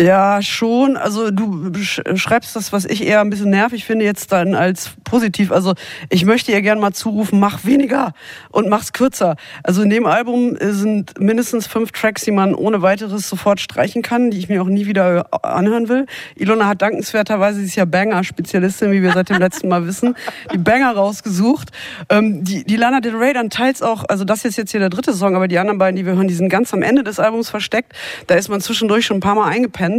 Ja, 0.00 0.40
schon. 0.40 0.96
Also 0.96 1.30
du 1.30 1.70
sch- 1.74 2.16
schreibst 2.16 2.56
das, 2.56 2.72
was 2.72 2.86
ich 2.86 3.06
eher 3.06 3.20
ein 3.20 3.28
bisschen 3.28 3.50
nervig 3.50 3.84
finde, 3.84 4.06
jetzt 4.06 4.32
dann 4.32 4.54
als 4.54 4.92
positiv. 5.04 5.52
Also 5.52 5.74
ich 6.08 6.24
möchte 6.24 6.52
ihr 6.52 6.62
gerne 6.62 6.80
mal 6.80 6.92
zurufen, 6.92 7.38
mach 7.38 7.64
weniger 7.66 8.14
und 8.50 8.68
mach's 8.70 8.94
kürzer. 8.94 9.36
Also 9.62 9.82
in 9.82 9.90
dem 9.90 10.06
Album 10.06 10.56
sind 10.58 11.20
mindestens 11.20 11.66
fünf 11.66 11.92
Tracks, 11.92 12.22
die 12.24 12.30
man 12.30 12.54
ohne 12.54 12.80
weiteres 12.80 13.28
sofort 13.28 13.60
streichen 13.60 14.00
kann, 14.00 14.30
die 14.30 14.38
ich 14.38 14.48
mir 14.48 14.62
auch 14.62 14.68
nie 14.68 14.86
wieder 14.86 15.26
anhören 15.44 15.90
will. 15.90 16.06
Ilona 16.34 16.66
hat 16.66 16.80
dankenswerterweise, 16.80 17.58
sie 17.60 17.66
ist 17.66 17.74
ja 17.76 17.84
Banger-Spezialistin, 17.84 18.92
wie 18.92 19.02
wir 19.02 19.12
seit 19.12 19.28
dem 19.28 19.38
letzten 19.38 19.68
Mal 19.68 19.86
wissen, 19.86 20.14
die 20.50 20.58
Banger 20.58 20.92
rausgesucht. 20.92 21.72
Ähm, 22.08 22.42
die, 22.42 22.64
die 22.64 22.76
Lana 22.76 23.00
Del 23.00 23.16
Rey 23.16 23.34
dann 23.34 23.50
teils 23.50 23.82
auch, 23.82 24.04
also 24.08 24.24
das 24.24 24.46
ist 24.46 24.56
jetzt 24.56 24.70
hier 24.70 24.80
der 24.80 24.88
dritte 24.88 25.12
Song, 25.12 25.36
aber 25.36 25.46
die 25.46 25.58
anderen 25.58 25.78
beiden, 25.78 25.96
die 25.96 26.06
wir 26.06 26.14
hören, 26.14 26.28
die 26.28 26.34
sind 26.34 26.48
ganz 26.48 26.72
am 26.72 26.80
Ende 26.82 27.04
des 27.04 27.18
Albums 27.18 27.50
versteckt. 27.50 27.92
Da 28.28 28.36
ist 28.36 28.48
man 28.48 28.62
zwischendurch 28.62 29.04
schon 29.04 29.18
ein 29.18 29.20
paar 29.20 29.34
Mal 29.34 29.48
eingepennt. 29.48 29.89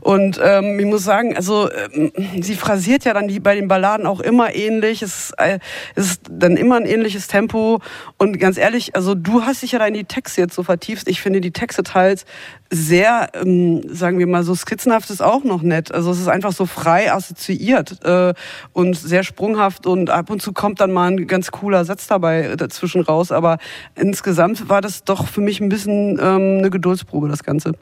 Und 0.00 0.40
ähm, 0.42 0.78
ich 0.78 0.86
muss 0.86 1.04
sagen, 1.04 1.36
also 1.36 1.70
ähm, 1.92 2.12
sie 2.40 2.54
phrasiert 2.54 3.04
ja 3.04 3.14
dann 3.14 3.28
die, 3.28 3.40
bei 3.40 3.54
den 3.54 3.68
Balladen 3.68 4.06
auch 4.06 4.20
immer 4.20 4.54
ähnlich. 4.54 5.02
Es 5.02 5.30
ist, 5.30 5.34
äh, 5.38 5.58
ist 5.94 6.22
dann 6.30 6.56
immer 6.56 6.76
ein 6.76 6.86
ähnliches 6.86 7.28
Tempo. 7.28 7.80
Und 8.18 8.38
ganz 8.38 8.58
ehrlich, 8.58 8.94
also 8.94 9.14
du 9.14 9.42
hast 9.42 9.62
dich 9.62 9.72
ja 9.72 9.78
da 9.78 9.86
in 9.86 9.94
die 9.94 10.04
Texte 10.04 10.40
jetzt 10.40 10.54
so 10.54 10.62
vertieft. 10.62 11.08
Ich 11.08 11.20
finde 11.20 11.40
die 11.40 11.52
Texte 11.52 11.82
teils 11.82 12.24
sehr, 12.70 13.28
ähm, 13.34 13.82
sagen 13.88 14.18
wir 14.18 14.26
mal, 14.26 14.42
so 14.42 14.54
skizzenhaft 14.54 15.10
ist 15.10 15.22
auch 15.22 15.44
noch 15.44 15.62
nett. 15.62 15.92
Also 15.92 16.10
es 16.10 16.20
ist 16.20 16.28
einfach 16.28 16.52
so 16.52 16.66
frei 16.66 17.12
assoziiert 17.12 18.04
äh, 18.04 18.34
und 18.72 18.96
sehr 18.96 19.22
sprunghaft 19.22 19.86
und 19.86 20.10
ab 20.10 20.30
und 20.30 20.42
zu 20.42 20.52
kommt 20.52 20.80
dann 20.80 20.92
mal 20.92 21.10
ein 21.10 21.26
ganz 21.26 21.50
cooler 21.50 21.84
Satz 21.84 22.06
dabei 22.06 22.56
dazwischen 22.56 23.02
raus. 23.02 23.32
Aber 23.32 23.58
insgesamt 23.94 24.68
war 24.68 24.80
das 24.80 25.04
doch 25.04 25.26
für 25.28 25.40
mich 25.40 25.60
ein 25.60 25.68
bisschen 25.68 26.18
ähm, 26.20 26.58
eine 26.58 26.70
Geduldsprobe, 26.70 27.28
das 27.28 27.44
Ganze. 27.44 27.72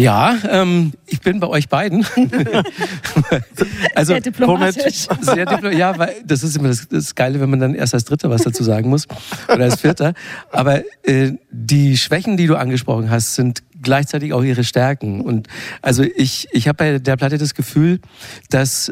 Ja, 0.00 0.34
ähm, 0.48 0.92
ich 1.06 1.20
bin 1.20 1.40
bei 1.40 1.46
euch 1.46 1.68
beiden. 1.68 2.06
also 3.94 4.14
Sehr 4.14 4.22
diplomatisch. 4.22 5.06
Sehr 5.20 5.44
diplo 5.44 5.68
ja, 5.68 5.98
weil 5.98 6.14
das 6.24 6.42
ist 6.42 6.56
immer 6.56 6.68
das, 6.68 6.88
das 6.88 7.14
Geile, 7.14 7.38
wenn 7.38 7.50
man 7.50 7.60
dann 7.60 7.74
erst 7.74 7.92
als 7.92 8.06
Dritter 8.06 8.30
was 8.30 8.42
dazu 8.42 8.64
sagen 8.64 8.88
muss 8.88 9.06
oder 9.52 9.64
als 9.64 9.82
Vierter. 9.82 10.14
Aber 10.52 10.82
äh, 11.02 11.32
die 11.50 11.98
Schwächen, 11.98 12.38
die 12.38 12.46
du 12.46 12.56
angesprochen 12.56 13.10
hast, 13.10 13.34
sind 13.34 13.62
gleichzeitig 13.82 14.32
auch 14.32 14.42
ihre 14.42 14.64
Stärken. 14.64 15.20
Und 15.20 15.48
also 15.82 16.02
ich, 16.02 16.48
ich 16.52 16.66
habe 16.66 16.76
bei 16.76 16.98
der 16.98 17.16
Platte 17.18 17.36
das 17.36 17.54
Gefühl, 17.54 18.00
dass 18.48 18.90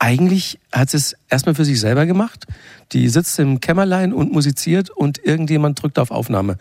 eigentlich 0.00 0.58
hat 0.72 0.90
sie 0.90 0.96
es 0.96 1.16
erstmal 1.28 1.54
für 1.54 1.64
sich 1.64 1.78
selber 1.78 2.04
gemacht. 2.06 2.46
Die 2.92 3.08
sitzt 3.08 3.38
im 3.38 3.60
Kämmerlein 3.60 4.12
und 4.12 4.32
musiziert 4.32 4.90
und 4.90 5.24
irgendjemand 5.24 5.80
drückt 5.80 6.00
auf 6.00 6.10
Aufnahme. 6.10 6.56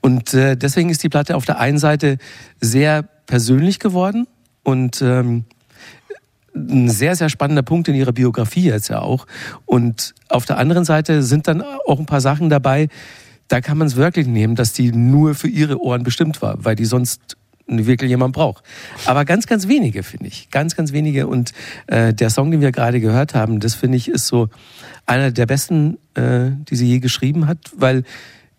Und 0.00 0.32
äh, 0.32 0.56
deswegen 0.56 0.88
ist 0.88 1.02
die 1.02 1.08
Platte 1.10 1.36
auf 1.36 1.44
der 1.44 1.58
einen 1.58 1.78
Seite 1.78 2.18
sehr 2.60 3.08
persönlich 3.26 3.78
geworden 3.78 4.26
und 4.62 5.02
ähm, 5.02 5.44
ein 6.54 6.90
sehr, 6.90 7.16
sehr 7.16 7.28
spannender 7.28 7.62
Punkt 7.62 7.88
in 7.88 7.94
ihrer 7.94 8.12
Biografie 8.12 8.64
jetzt 8.64 8.88
ja 8.88 9.00
auch. 9.00 9.26
Und 9.64 10.14
auf 10.28 10.44
der 10.44 10.58
anderen 10.58 10.84
Seite 10.84 11.22
sind 11.22 11.48
dann 11.48 11.62
auch 11.62 11.98
ein 11.98 12.06
paar 12.06 12.20
Sachen 12.20 12.50
dabei, 12.50 12.88
da 13.48 13.60
kann 13.60 13.76
man 13.76 13.86
es 13.86 13.96
wirklich 13.96 14.26
nehmen, 14.26 14.54
dass 14.54 14.72
die 14.72 14.92
nur 14.92 15.34
für 15.34 15.48
ihre 15.48 15.80
Ohren 15.80 16.04
bestimmt 16.04 16.40
war, 16.40 16.64
weil 16.64 16.74
die 16.74 16.84
sonst 16.84 17.36
wirklich 17.66 18.08
jemand 18.08 18.34
braucht. 18.34 18.64
Aber 19.06 19.24
ganz, 19.24 19.46
ganz 19.46 19.68
wenige, 19.68 20.02
finde 20.02 20.26
ich. 20.26 20.50
Ganz, 20.50 20.76
ganz 20.76 20.92
wenige. 20.92 21.26
Und 21.26 21.52
äh, 21.86 22.12
der 22.12 22.30
Song, 22.30 22.50
den 22.50 22.60
wir 22.60 22.72
gerade 22.72 23.00
gehört 23.00 23.34
haben, 23.34 23.60
das 23.60 23.74
finde 23.74 23.96
ich 23.96 24.08
ist 24.08 24.26
so 24.26 24.48
einer 25.06 25.30
der 25.30 25.46
besten, 25.46 25.98
äh, 26.14 26.50
die 26.68 26.76
sie 26.76 26.86
je 26.86 26.98
geschrieben 26.98 27.46
hat, 27.46 27.58
weil 27.76 28.04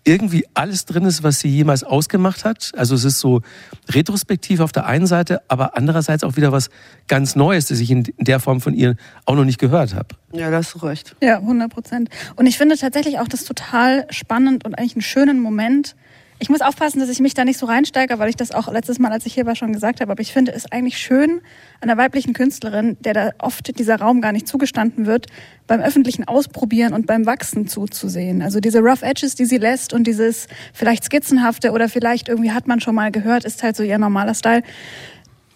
irgendwie 0.06 0.46
alles 0.54 0.86
drin 0.86 1.06
ist, 1.06 1.24
was 1.24 1.40
sie 1.40 1.50
jemals 1.50 1.84
ausgemacht 1.84 2.46
hat. 2.46 2.72
Also 2.76 2.96
es 2.96 3.04
ist 3.04 3.20
so 3.20 3.42
retrospektiv 3.90 4.60
auf 4.60 4.72
der 4.72 4.86
einen 4.86 5.08
Seite, 5.08 5.42
aber 5.48 5.78
andererseits 5.78 6.24
auch 6.24 6.36
wieder 6.36 6.52
was 6.52 6.70
ganz 7.08 7.36
Neues, 7.36 7.68
das 7.68 7.80
ich 7.80 7.90
in 7.90 8.04
der 8.18 8.40
Form 8.40 8.62
von 8.62 8.74
ihr 8.74 8.96
auch 9.26 9.36
noch 9.36 9.46
nicht 9.46 9.60
gehört 9.60 9.96
habe. 9.96 10.10
Ja, 10.34 10.50
da 10.50 10.58
hast 10.58 10.74
du 10.74 10.80
recht. 10.80 11.16
Ja, 11.22 11.38
100 11.38 11.72
Prozent. 11.72 12.10
Und 12.36 12.48
ich 12.48 12.58
finde 12.58 12.78
tatsächlich 12.78 13.20
auch 13.20 13.28
das 13.28 13.46
total 13.46 14.06
spannend 14.10 14.66
und 14.66 14.78
eigentlich 14.78 14.96
einen 14.96 15.02
schönen 15.02 15.40
Moment. 15.40 15.96
Ich 16.40 16.50
muss 16.50 16.62
aufpassen, 16.62 17.00
dass 17.00 17.10
ich 17.10 17.20
mich 17.20 17.34
da 17.34 17.46
nicht 17.46 17.58
so 17.58 17.66
reinsteige, 17.66 18.20
weil 18.20 18.30
ich 18.30 18.36
das 18.36 18.52
auch 18.52 18.72
letztes 18.72 19.00
Mal, 19.00 19.12
als 19.12 19.26
ich 19.26 19.34
hier 19.34 19.46
war, 19.46 19.56
schon 19.56 19.72
gesagt 19.72 20.02
habe. 20.02 20.12
Aber 20.12 20.22
ich 20.22 20.34
finde 20.34 20.52
es 20.52 20.72
eigentlich 20.72 20.98
schön, 20.98 21.42
einer 21.80 21.98
weiblichen 21.98 22.34
Künstlerin, 22.34 22.98
der 23.00 23.14
da 23.14 23.32
oft 23.40 23.78
dieser 23.78 23.98
Raum 24.00 24.20
gar 24.22 24.32
nicht 24.32 24.48
zugestanden 24.48 25.06
wird, 25.06 25.28
beim 25.68 25.80
öffentlichen 25.80 26.28
Ausprobieren 26.28 26.94
und 26.94 27.06
beim 27.06 27.26
Wachsen 27.26 27.68
zuzusehen. 27.68 28.42
Also 28.42 28.60
diese 28.60 28.80
Rough 28.80 29.04
Edges, 29.04 29.36
die 29.36 29.46
sie 29.46 29.58
lässt 29.58 29.94
und 29.94 30.06
dieses 30.06 30.48
vielleicht 30.74 31.06
skizzenhafte 31.06 31.72
oder 31.72 31.88
vielleicht 31.88 32.30
irgendwie 32.30 32.52
hat 32.52 32.68
man 32.68 32.80
schon 32.80 32.96
mal 32.96 33.12
gehört, 33.12 33.46
ist 33.46 33.64
halt 33.64 33.76
so 33.76 33.84
ihr 33.84 33.98
normaler 33.98 34.34
Style. 34.34 34.64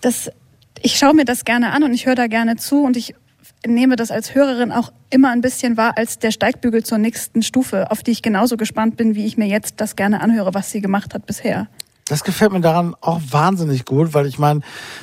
Das, 0.02 0.32
ich 0.82 0.98
schaue 0.98 1.14
mir 1.14 1.26
das 1.26 1.44
gerne 1.44 1.72
an 1.72 1.84
und 1.84 1.94
ich 1.94 2.06
höre 2.06 2.16
da 2.16 2.28
gerne 2.28 2.56
zu 2.56 2.84
und 2.84 2.96
ich 2.96 3.16
nehme 3.68 3.96
das 3.96 4.12
als 4.12 4.34
Hörerin 4.34 4.72
auch 4.72 4.92
immer 5.10 5.30
ein 5.30 5.42
bisschen 5.42 5.78
wahr 5.78 5.94
als 5.98 6.20
der 6.20 6.32
Steigbügel 6.32 6.84
zur 6.84 6.98
nächsten 6.98 7.44
Stufe, 7.44 7.92
auf 7.92 8.04
die 8.04 8.12
ich 8.12 8.22
genauso 8.22 8.58
gespannt 8.58 8.98
bin, 8.98 9.16
wie 9.16 9.26
ich 9.26 9.38
mir 9.38 9.48
jetzt 9.48 9.76
das 9.78 9.96
gerne 9.96 10.22
anhöre, 10.22 10.54
was 10.54 10.72
sie 10.72 10.82
gemacht 10.82 11.14
hat 11.14 11.26
bisher. 11.26 11.68
Das 12.06 12.24
gefällt 12.24 12.54
mir 12.54 12.62
daran 12.62 12.96
auch 13.02 13.20
wahnsinnig 13.32 13.84
gut, 13.84 14.14
weil 14.14 14.28
ich 14.28 14.40
meine, 14.40 14.62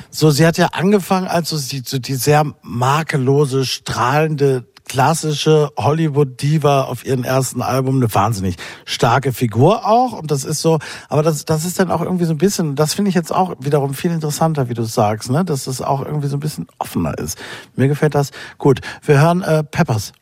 so 0.09 0.31
sie 0.31 0.45
hat 0.45 0.57
ja 0.57 0.69
angefangen 0.73 1.27
als 1.27 1.49
so 1.49 1.57
die, 1.57 1.83
so 1.85 1.99
die 1.99 2.15
sehr 2.15 2.45
makellose, 2.63 3.65
strahlende 3.65 4.65
klassische 4.85 5.69
Hollywood-Diva 5.77 6.83
auf 6.83 7.05
ihrem 7.05 7.23
ersten 7.23 7.61
Album, 7.61 7.97
eine 7.97 8.13
wahnsinnig 8.13 8.55
starke 8.85 9.33
Figur 9.33 9.85
auch. 9.85 10.13
Und 10.13 10.31
das 10.31 10.43
ist 10.43 10.61
so, 10.61 10.79
aber 11.09 11.23
das, 11.23 11.45
das 11.45 11.65
ist 11.65 11.79
dann 11.79 11.91
auch 11.91 12.01
irgendwie 12.01 12.25
so 12.25 12.33
ein 12.33 12.37
bisschen, 12.37 12.75
das 12.75 12.93
finde 12.93 13.09
ich 13.09 13.15
jetzt 13.15 13.33
auch 13.33 13.55
wiederum 13.59 13.93
viel 13.93 14.11
interessanter, 14.11 14.69
wie 14.69 14.73
du 14.73 14.83
sagst, 14.83 15.29
ne? 15.29 15.43
dass 15.43 15.67
es 15.67 15.81
auch 15.81 16.05
irgendwie 16.05 16.27
so 16.27 16.37
ein 16.37 16.41
bisschen 16.41 16.67
offener 16.79 17.17
ist. 17.17 17.37
Mir 17.75 17.87
gefällt 17.87 18.15
das 18.15 18.31
gut. 18.57 18.81
Wir 19.03 19.21
hören 19.21 19.41
äh, 19.41 19.63
Peppers. 19.63 20.13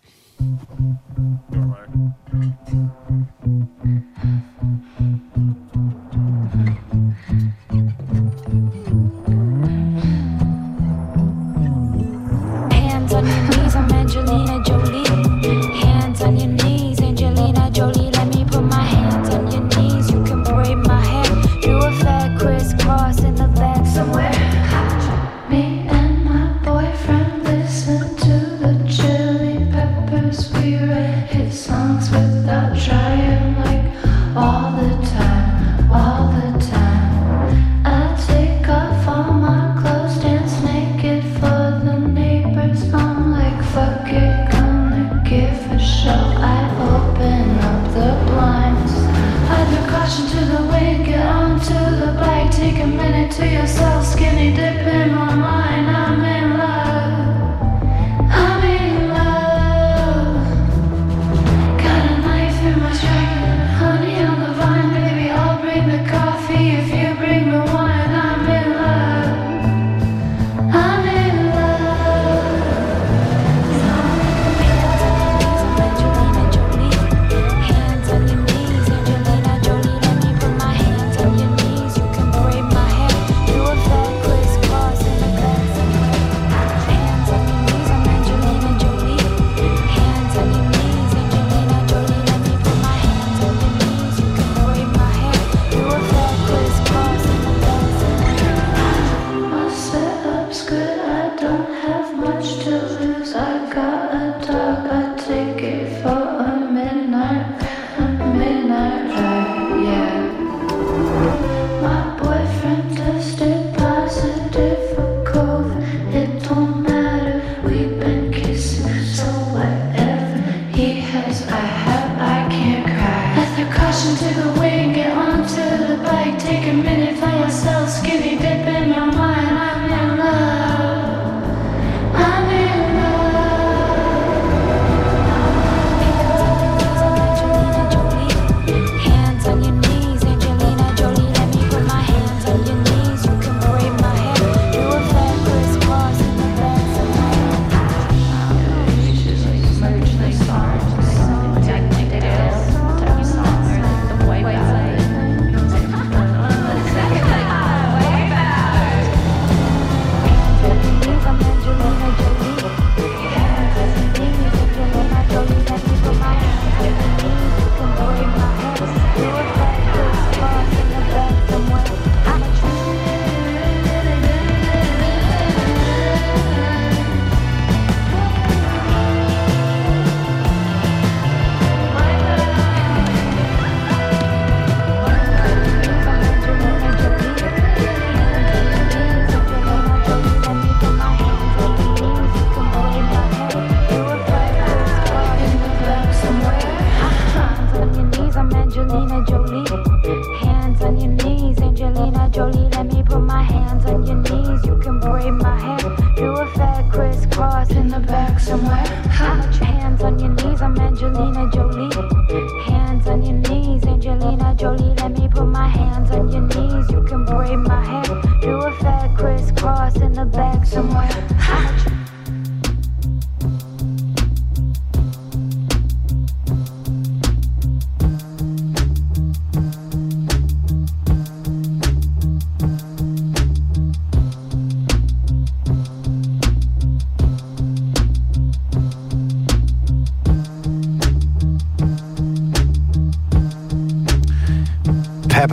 Angelina 14.16 14.60
Jolie. 14.60 15.23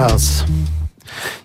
Peppers. 0.01 0.45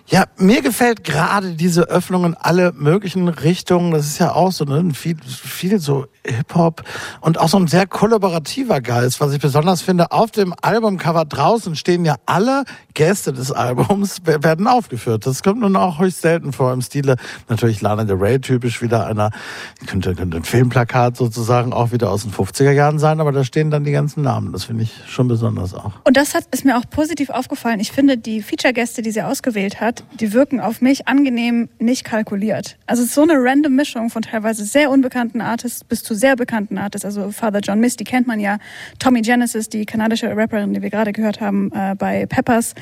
Ja, 0.06 0.24
mir 0.38 0.62
gefällt 0.62 1.04
gerade 1.04 1.52
diese 1.52 1.82
Öffnung 1.88 2.24
in 2.24 2.34
alle 2.34 2.72
möglichen 2.72 3.28
Richtungen. 3.28 3.90
Das 3.92 4.06
ist 4.06 4.18
ja 4.18 4.32
auch 4.32 4.52
so 4.52 4.64
ne, 4.64 4.92
viel, 4.94 5.16
viel 5.24 5.78
so 5.78 6.06
Hip-Hop 6.26 6.82
und 7.20 7.38
auch 7.38 7.48
so 7.48 7.58
ein 7.58 7.66
sehr 7.68 7.86
kollaborativer 7.86 8.80
Geist, 8.80 9.20
was 9.20 9.32
ich 9.32 9.40
besonders 9.40 9.82
finde. 9.82 10.12
Auf 10.12 10.30
dem 10.32 10.54
Albumcover 10.60 11.24
draußen 11.24 11.76
stehen 11.76 12.04
ja 12.04 12.16
alle 12.26 12.64
Gäste 12.94 13.32
des 13.32 13.52
Albums, 13.52 14.18
wer- 14.24 14.42
werden 14.42 14.66
aufgeführt. 14.66 15.26
Das 15.26 15.42
kommt 15.42 15.60
nun 15.60 15.76
auch 15.76 15.98
höchst 15.98 16.22
selten 16.22 16.52
vor 16.52 16.72
im 16.72 16.82
Stile. 16.82 17.16
Natürlich 17.48 17.80
Lana 17.80 18.04
Del 18.04 18.16
Rey 18.16 18.40
typisch 18.40 18.82
wieder 18.82 19.06
einer, 19.06 19.30
könnte, 19.86 20.14
könnte 20.14 20.36
ein 20.38 20.44
Filmplakat 20.44 21.16
sozusagen 21.16 21.72
auch 21.72 21.92
wieder 21.92 22.10
aus 22.10 22.22
den 22.22 22.32
50er 22.32 22.72
Jahren 22.72 22.98
sein, 22.98 23.20
aber 23.20 23.32
da 23.32 23.44
stehen 23.44 23.70
dann 23.70 23.84
die 23.84 23.92
ganzen 23.92 24.22
Namen. 24.22 24.52
Das 24.52 24.64
finde 24.64 24.82
ich 24.82 24.92
schon 25.08 25.28
besonders 25.28 25.72
auch. 25.74 25.92
Und 26.04 26.16
das 26.16 26.34
hat, 26.34 26.44
ist 26.50 26.64
mir 26.64 26.76
auch 26.76 26.84
positiv 26.90 27.30
aufgefallen. 27.30 27.80
Ich 27.80 27.92
finde, 27.92 28.18
die 28.18 28.42
Feature-Gäste, 28.42 29.02
die 29.02 29.10
sie 29.12 29.22
ausgewählt 29.22 29.80
hat, 29.80 30.04
die 30.20 30.25
wirken 30.32 30.60
auf 30.60 30.80
mich 30.80 31.08
angenehm 31.08 31.68
nicht 31.78 32.04
kalkuliert. 32.04 32.78
Also 32.86 33.02
es 33.02 33.08
ist 33.08 33.14
so 33.14 33.22
eine 33.22 33.34
random 33.34 33.74
Mischung 33.74 34.10
von 34.10 34.22
teilweise 34.22 34.64
sehr 34.64 34.90
unbekannten 34.90 35.40
Artists 35.40 35.84
bis 35.84 36.02
zu 36.02 36.14
sehr 36.14 36.36
bekannten 36.36 36.78
Artists. 36.78 37.04
Also 37.04 37.30
Father 37.30 37.60
John 37.60 37.80
Misty 37.80 38.04
kennt 38.04 38.26
man 38.26 38.40
ja. 38.40 38.58
Tommy 38.98 39.22
Genesis, 39.22 39.68
die 39.68 39.84
kanadische 39.86 40.34
Rapperin, 40.36 40.74
die 40.74 40.82
wir 40.82 40.90
gerade 40.90 41.12
gehört 41.12 41.40
haben 41.40 41.70
äh, 41.72 41.94
bei 41.96 42.26
Peppers, 42.26 42.74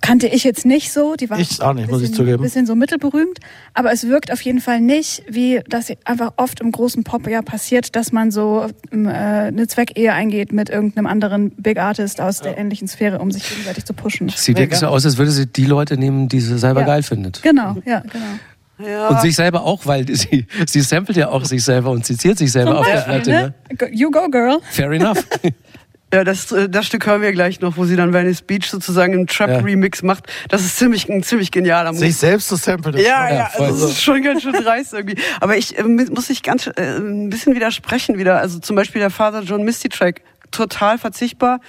kannte 0.00 0.28
ich 0.28 0.44
jetzt 0.44 0.64
nicht 0.64 0.92
so. 0.92 1.16
Die 1.16 1.28
war 1.28 1.38
Ich 1.38 1.60
auch 1.60 1.72
nicht, 1.74 1.88
muss 1.90 2.00
ich 2.02 2.10
bisschen- 2.10 2.24
zugeben. 2.24 2.42
bisschen 2.42 2.66
so 2.66 2.74
mittelberühmt. 2.76 3.38
Aber 3.74 3.92
es 3.92 4.06
wirkt 4.06 4.32
auf 4.32 4.40
jeden 4.42 4.60
Fall 4.60 4.80
nicht, 4.80 5.22
wie 5.28 5.60
das 5.68 5.92
einfach 6.04 6.34
oft 6.36 6.60
im 6.60 6.70
großen 6.72 7.02
Pop 7.04 7.26
ja 7.28 7.42
passiert, 7.42 7.96
dass 7.96 8.12
man 8.12 8.30
so 8.30 8.66
ähm, 8.92 9.06
äh, 9.06 9.10
eine 9.10 9.66
Zweckehe 9.66 10.12
eingeht 10.12 10.52
mit 10.52 10.70
irgendeinem 10.70 11.06
anderen 11.06 11.50
Big 11.52 11.78
Artist 11.78 12.20
aus 12.20 12.40
der 12.40 12.56
ähnlichen 12.58 12.86
Sphäre, 12.88 13.18
um 13.18 13.30
sich 13.32 13.48
gegenseitig 13.48 13.84
zu 13.84 13.92
pushen. 13.92 14.28
Sieht 14.28 14.56
wirklich 14.58 14.78
so 14.78 14.86
aus, 14.86 15.04
als 15.04 15.18
würde 15.18 15.30
sie 15.32 15.46
die 15.46 15.64
Leute 15.66 15.96
nehmen, 15.98 16.28
die 16.28 16.40
sie 16.40 16.58
selber 16.58 16.80
Ja. 16.80 16.86
geil 16.86 17.02
findet. 17.02 17.42
Genau, 17.42 17.76
ja, 17.84 18.00
genau. 18.00 18.88
Ja. 18.88 19.08
Und 19.08 19.20
sich 19.20 19.34
selber 19.34 19.64
auch, 19.64 19.86
weil 19.86 20.06
sie, 20.14 20.46
sie 20.68 20.80
samplet 20.82 21.16
ja 21.16 21.30
auch 21.30 21.44
sich 21.44 21.64
selber 21.64 21.90
und 21.90 22.06
zitiert 22.06 22.38
sich 22.38 22.52
selber 22.52 22.70
Zum 22.70 22.78
auf 22.78 22.86
der 22.86 22.94
Beispiel, 22.94 23.12
Platte. 23.14 23.30
ne? 23.30 23.54
Ne? 23.80 23.88
You 23.92 24.10
go, 24.12 24.28
girl. 24.30 24.58
Fair 24.70 24.92
enough. 24.92 25.26
Ja, 26.12 26.24
das, 26.24 26.50
äh, 26.52 26.68
das 26.70 26.86
Stück 26.86 27.06
hören 27.06 27.20
wir 27.20 27.32
gleich 27.32 27.60
noch, 27.60 27.76
wo 27.76 27.84
sie 27.84 27.94
dann 27.94 28.14
Venice 28.14 28.40
Beach 28.42 28.70
sozusagen 28.70 29.12
einen 29.12 29.26
Trap-Remix 29.26 30.02
macht. 30.02 30.26
Das 30.48 30.62
ist 30.62 30.78
ziemlich, 30.78 31.08
ein 31.08 31.22
ziemlich 31.22 31.50
genialer 31.50 31.92
Move. 31.92 32.00
Sich 32.00 32.16
selbst 32.16 32.48
zu 32.48 32.56
samplen. 32.56 32.94
ist 32.94 33.06
Ja, 33.06 33.30
ja, 33.32 33.46
voll. 33.46 33.66
also 33.66 33.88
das 33.88 33.96
ist 33.96 34.02
schon 34.02 34.22
ganz 34.22 34.42
schön 34.42 34.52
dreist 34.54 34.94
irgendwie. 34.94 35.16
Aber 35.40 35.56
ich 35.56 35.78
äh, 35.78 35.82
muss 35.82 36.30
ich 36.30 36.42
ganz 36.42 36.66
äh, 36.66 36.96
ein 36.98 37.28
bisschen 37.28 37.54
widersprechen 37.54 38.16
wieder. 38.18 38.38
Also 38.38 38.58
zum 38.58 38.74
Beispiel 38.74 39.00
der 39.00 39.10
Father 39.10 39.42
John 39.42 39.64
Misty 39.64 39.90
Track, 39.90 40.22
total 40.50 40.98
verzichtbar. 40.98 41.60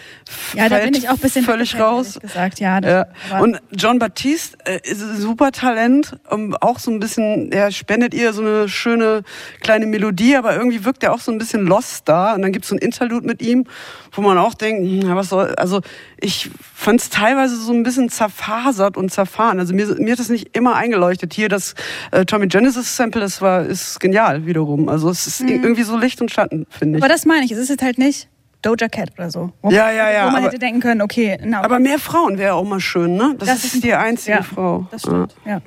Ja, 0.53 0.69
da 0.69 0.79
bin 0.79 0.93
ich 0.93 1.09
auch 1.09 1.13
ein 1.13 1.19
bisschen 1.19 1.45
völlig 1.45 1.79
raus. 1.79 2.19
gesagt. 2.19 2.59
Ja, 2.59 2.79
Ja. 2.79 3.05
Und 3.39 3.59
John 3.71 3.99
Baptiste 3.99 4.57
äh, 4.65 4.79
ist 4.83 5.01
ein 5.01 5.17
super 5.17 5.51
Talent, 5.51 6.17
um, 6.29 6.55
auch 6.55 6.79
so 6.79 6.91
ein 6.91 6.99
bisschen, 6.99 7.51
er 7.51 7.71
spendet 7.71 8.13
ihr 8.13 8.33
so 8.33 8.41
eine 8.41 8.69
schöne 8.69 9.23
kleine 9.61 9.85
Melodie, 9.85 10.35
aber 10.35 10.55
irgendwie 10.55 10.85
wirkt 10.85 11.03
er 11.03 11.13
auch 11.13 11.19
so 11.19 11.31
ein 11.31 11.37
bisschen 11.37 11.65
lost 11.65 12.07
da. 12.07 12.33
Und 12.33 12.41
dann 12.41 12.51
gibt's 12.51 12.69
so 12.69 12.75
ein 12.75 12.79
Interlude 12.79 13.25
mit 13.25 13.41
ihm, 13.41 13.65
wo 14.11 14.21
man 14.21 14.37
auch 14.37 14.53
denkt, 14.53 14.81
hm, 14.81 15.07
ja, 15.07 15.15
was 15.15 15.29
soll, 15.29 15.53
also 15.55 15.81
ich 16.19 16.49
fand 16.73 17.01
es 17.01 17.09
teilweise 17.09 17.55
so 17.55 17.73
ein 17.73 17.83
bisschen 17.83 18.09
zerfasert 18.09 18.97
und 18.97 19.11
zerfahren. 19.11 19.59
Also 19.59 19.73
mir, 19.73 19.87
mir 19.99 20.13
hat 20.13 20.19
das 20.19 20.29
nicht 20.29 20.55
immer 20.55 20.75
eingeleuchtet. 20.75 21.33
Hier 21.33 21.49
das 21.49 21.75
äh, 22.11 22.25
Tommy 22.25 22.47
Genesis 22.47 22.95
Sample, 22.95 23.21
das 23.21 23.41
war 23.41 23.65
ist 23.65 23.99
genial 23.99 24.45
wiederum. 24.45 24.89
Also 24.89 25.09
es 25.09 25.27
ist 25.27 25.41
irgendwie 25.41 25.83
so 25.83 25.97
Licht 25.97 26.21
und 26.21 26.31
Schatten, 26.31 26.65
finde 26.69 26.97
ich. 26.97 27.03
aber 27.03 27.11
das 27.11 27.25
meine 27.25 27.45
ich, 27.45 27.51
es 27.51 27.57
ist 27.57 27.69
jetzt 27.69 27.83
halt 27.83 27.97
nicht 27.97 28.27
Doja 28.61 28.89
Cat 28.89 29.11
oder 29.17 29.31
so. 29.31 29.51
Wo, 29.61 29.69
Ja, 29.71 29.89
ja, 29.91 30.11
ja, 30.11 30.25
Wo 30.25 30.31
man 30.31 30.35
aber- 30.37 30.45
hätte 30.47 30.59
denken 30.59 30.81
können, 30.81 31.01
okay, 31.01 31.37
na, 31.43 31.61
aber 31.63 31.79
mehr 31.79 31.99
Frauen 31.99 32.37
wäre 32.37 32.53
auch 32.55 32.65
mal 32.65 32.79
schön, 32.79 33.15
ne? 33.15 33.35
Das, 33.39 33.63
ist 33.63 33.83
die 33.83 33.93
einzige 33.93 34.37
ja, 34.37 34.43
Frau. 34.43 34.85
Das 34.91 35.01
stimmt, 35.01 35.35
ja. 35.45 35.61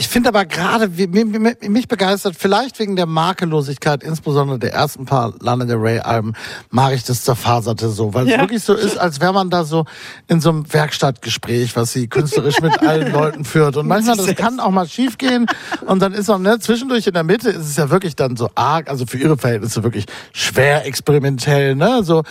Ich 0.00 0.08
finde 0.08 0.30
aber 0.30 0.46
gerade, 0.46 0.88
mich 0.88 1.86
begeistert, 1.86 2.34
vielleicht 2.34 2.78
wegen 2.78 2.96
der 2.96 3.04
Makellosigkeit, 3.04 4.02
insbesondere 4.02 4.58
der 4.58 4.72
ersten 4.72 5.04
paar 5.04 5.34
Lana 5.40 5.66
Del 5.66 5.76
Rey 5.76 5.98
Alben, 5.98 6.32
mag 6.70 6.94
ich 6.94 7.04
das 7.04 7.22
Zerfaserte 7.22 7.90
so, 7.90 8.14
weil 8.14 8.24
es 8.24 8.32
Ja. 8.32 8.40
wirklich 8.40 8.62
so 8.64 8.72
ist, 8.72 8.96
als 8.96 9.20
wäre 9.20 9.34
man 9.34 9.50
da 9.50 9.62
so 9.64 9.84
in 10.26 10.40
so 10.40 10.48
einem 10.48 10.72
Werkstattgespräch, 10.72 11.76
was 11.76 11.92
sie 11.92 12.08
künstlerisch 12.08 12.62
mit 12.62 12.80
allen 12.88 13.12
Leuten 13.12 13.44
führt. 13.44 13.76
Und 13.76 13.88
manchmal, 13.88 14.16
das 14.16 14.34
kann 14.36 14.58
auch 14.58 14.70
mal 14.70 14.88
schief 14.88 15.18
gehen 15.18 15.44
und 15.86 16.00
dann 16.00 16.14
ist 16.14 16.30
auch, 16.30 16.38
ne, 16.38 16.58
zwischendurch 16.60 17.06
in 17.06 17.12
der 17.12 17.22
Mitte 17.24 17.50
ist 17.50 17.66
es 17.66 17.76
ja 17.76 17.90
wirklich 17.90 18.16
dann 18.16 18.38
so 18.38 18.48
arg, 18.54 18.88
also 18.88 19.04
für 19.04 19.18
ihre 19.18 19.36
Verhältnisse 19.36 19.82
wirklich 19.82 20.06
schwer 20.32 20.86
experimentell, 20.86 21.74
ne, 21.74 22.02
so. 22.04 22.22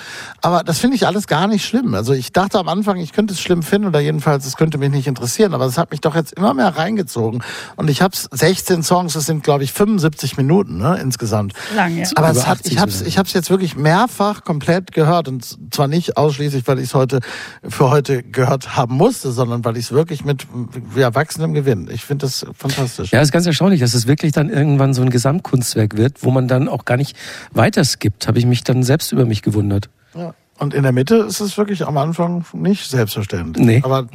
Aber 0.41 0.63
das 0.63 0.79
finde 0.79 0.95
ich 0.95 1.05
alles 1.05 1.27
gar 1.27 1.45
nicht 1.45 1.67
schlimm. 1.67 1.93
Also 1.93 2.13
ich 2.13 2.31
dachte 2.33 2.57
am 2.57 2.67
Anfang, 2.67 2.97
ich 2.97 3.13
könnte 3.13 3.35
es 3.35 3.39
schlimm 3.39 3.61
finden 3.61 3.89
oder 3.89 3.99
jedenfalls, 3.99 4.47
es 4.47 4.57
könnte 4.57 4.79
mich 4.79 4.89
nicht 4.89 5.05
interessieren, 5.05 5.53
aber 5.53 5.67
es 5.67 5.77
hat 5.77 5.91
mich 5.91 6.01
doch 6.01 6.15
jetzt 6.15 6.33
immer 6.33 6.55
mehr 6.55 6.75
reingezogen. 6.75 7.43
Und 7.75 7.89
ich 7.89 8.01
habe 8.01 8.15
16 8.15 8.83
Songs, 8.83 9.13
das 9.13 9.25
sind 9.25 9.43
glaube 9.43 9.63
ich 9.63 9.73
75 9.73 10.37
Minuten 10.37 10.77
ne, 10.77 10.99
insgesamt. 11.01 11.53
Lang, 11.75 11.97
ja. 11.97 12.07
Aber 12.15 12.29
es 12.31 12.47
hat, 12.47 12.59
80 12.59 12.71
ich 12.71 12.79
habe 12.79 12.91
sogar. 12.91 13.07
ich 13.07 13.17
hab's 13.17 13.33
jetzt 13.33 13.49
wirklich 13.49 13.75
mehrfach 13.75 14.43
komplett 14.43 14.91
gehört 14.91 15.27
und 15.27 15.57
zwar 15.71 15.87
nicht 15.87 16.17
ausschließlich, 16.17 16.67
weil 16.67 16.79
ich 16.79 16.85
es 16.85 16.93
heute 16.93 17.19
für 17.67 17.89
heute 17.89 18.23
gehört 18.23 18.75
haben 18.75 18.95
musste, 18.95 19.31
sondern 19.31 19.63
weil 19.65 19.77
ich 19.77 19.85
es 19.85 19.91
wirklich 19.91 20.23
mit 20.23 20.47
wie 20.93 21.01
erwachsenem 21.01 21.53
Gewinn. 21.53 21.89
Ich 21.91 22.05
finde 22.05 22.25
das 22.25 22.45
fantastisch. 22.53 23.11
Ja, 23.11 23.21
ist 23.21 23.31
ganz 23.31 23.45
erstaunlich, 23.45 23.79
dass 23.79 23.93
es 23.93 24.07
wirklich 24.07 24.31
dann 24.31 24.49
irgendwann 24.49 24.93
so 24.93 25.01
ein 25.01 25.09
Gesamtkunstwerk 25.09 25.97
wird, 25.97 26.23
wo 26.23 26.31
man 26.31 26.47
dann 26.47 26.67
auch 26.67 26.85
gar 26.85 26.97
nicht 26.97 27.15
weiter 27.51 27.83
skippt. 27.83 28.27
Habe 28.27 28.39
ich 28.39 28.45
mich 28.45 28.63
dann 28.63 28.83
selbst 28.83 29.11
über 29.11 29.25
mich 29.25 29.41
gewundert. 29.41 29.89
Ja. 30.15 30.33
Und 30.59 30.73
in 30.73 30.83
der 30.83 30.91
Mitte 30.91 31.15
ist 31.15 31.39
es 31.39 31.57
wirklich 31.57 31.87
am 31.87 31.97
Anfang 31.97 32.45
nicht 32.53 32.89
selbstverständlich. 32.89 33.65
Nee. 33.65 33.81
Aber 33.83 34.07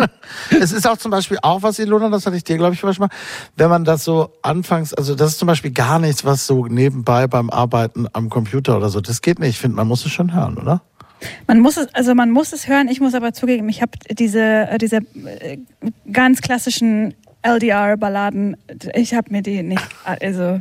es 0.60 0.72
ist 0.72 0.88
auch 0.88 0.96
zum 0.96 1.10
Beispiel 1.10 1.38
auch 1.42 1.62
was, 1.62 1.78
Ilona, 1.78 2.10
das 2.10 2.26
hatte 2.26 2.36
ich 2.36 2.44
dir, 2.44 2.56
glaube 2.56 2.74
ich, 2.74 2.80
schon 2.80 2.92
mal, 2.98 3.08
wenn 3.56 3.70
man 3.70 3.84
das 3.84 4.04
so 4.04 4.32
anfangs, 4.42 4.92
also 4.92 5.14
das 5.14 5.30
ist 5.30 5.38
zum 5.38 5.46
Beispiel 5.46 5.70
gar 5.70 6.00
nichts, 6.00 6.24
was 6.24 6.46
so 6.46 6.66
nebenbei 6.66 7.28
beim 7.28 7.48
Arbeiten 7.48 8.06
am 8.12 8.28
Computer 8.28 8.76
oder 8.76 8.90
so, 8.90 9.00
das 9.00 9.22
geht 9.22 9.38
nicht. 9.38 9.50
Ich 9.50 9.58
finde, 9.58 9.76
man 9.76 9.86
muss 9.86 10.04
es 10.04 10.12
schon 10.12 10.34
hören, 10.34 10.58
oder? 10.58 10.82
Man 11.46 11.60
muss 11.60 11.76
es, 11.76 11.86
also 11.94 12.14
man 12.14 12.30
muss 12.30 12.52
es 12.52 12.68
hören. 12.68 12.88
Ich 12.88 13.00
muss 13.00 13.14
aber 13.14 13.32
zugeben, 13.32 13.68
ich 13.68 13.80
habe 13.80 13.92
diese, 14.10 14.40
äh, 14.42 14.78
diese 14.78 14.96
äh, 14.96 15.58
ganz 16.12 16.40
klassischen 16.40 17.14
LDR-Balladen, 17.42 18.56
ich 18.94 19.14
habe 19.14 19.30
mir 19.30 19.42
die 19.42 19.62
nicht, 19.62 19.86
also 20.04 20.60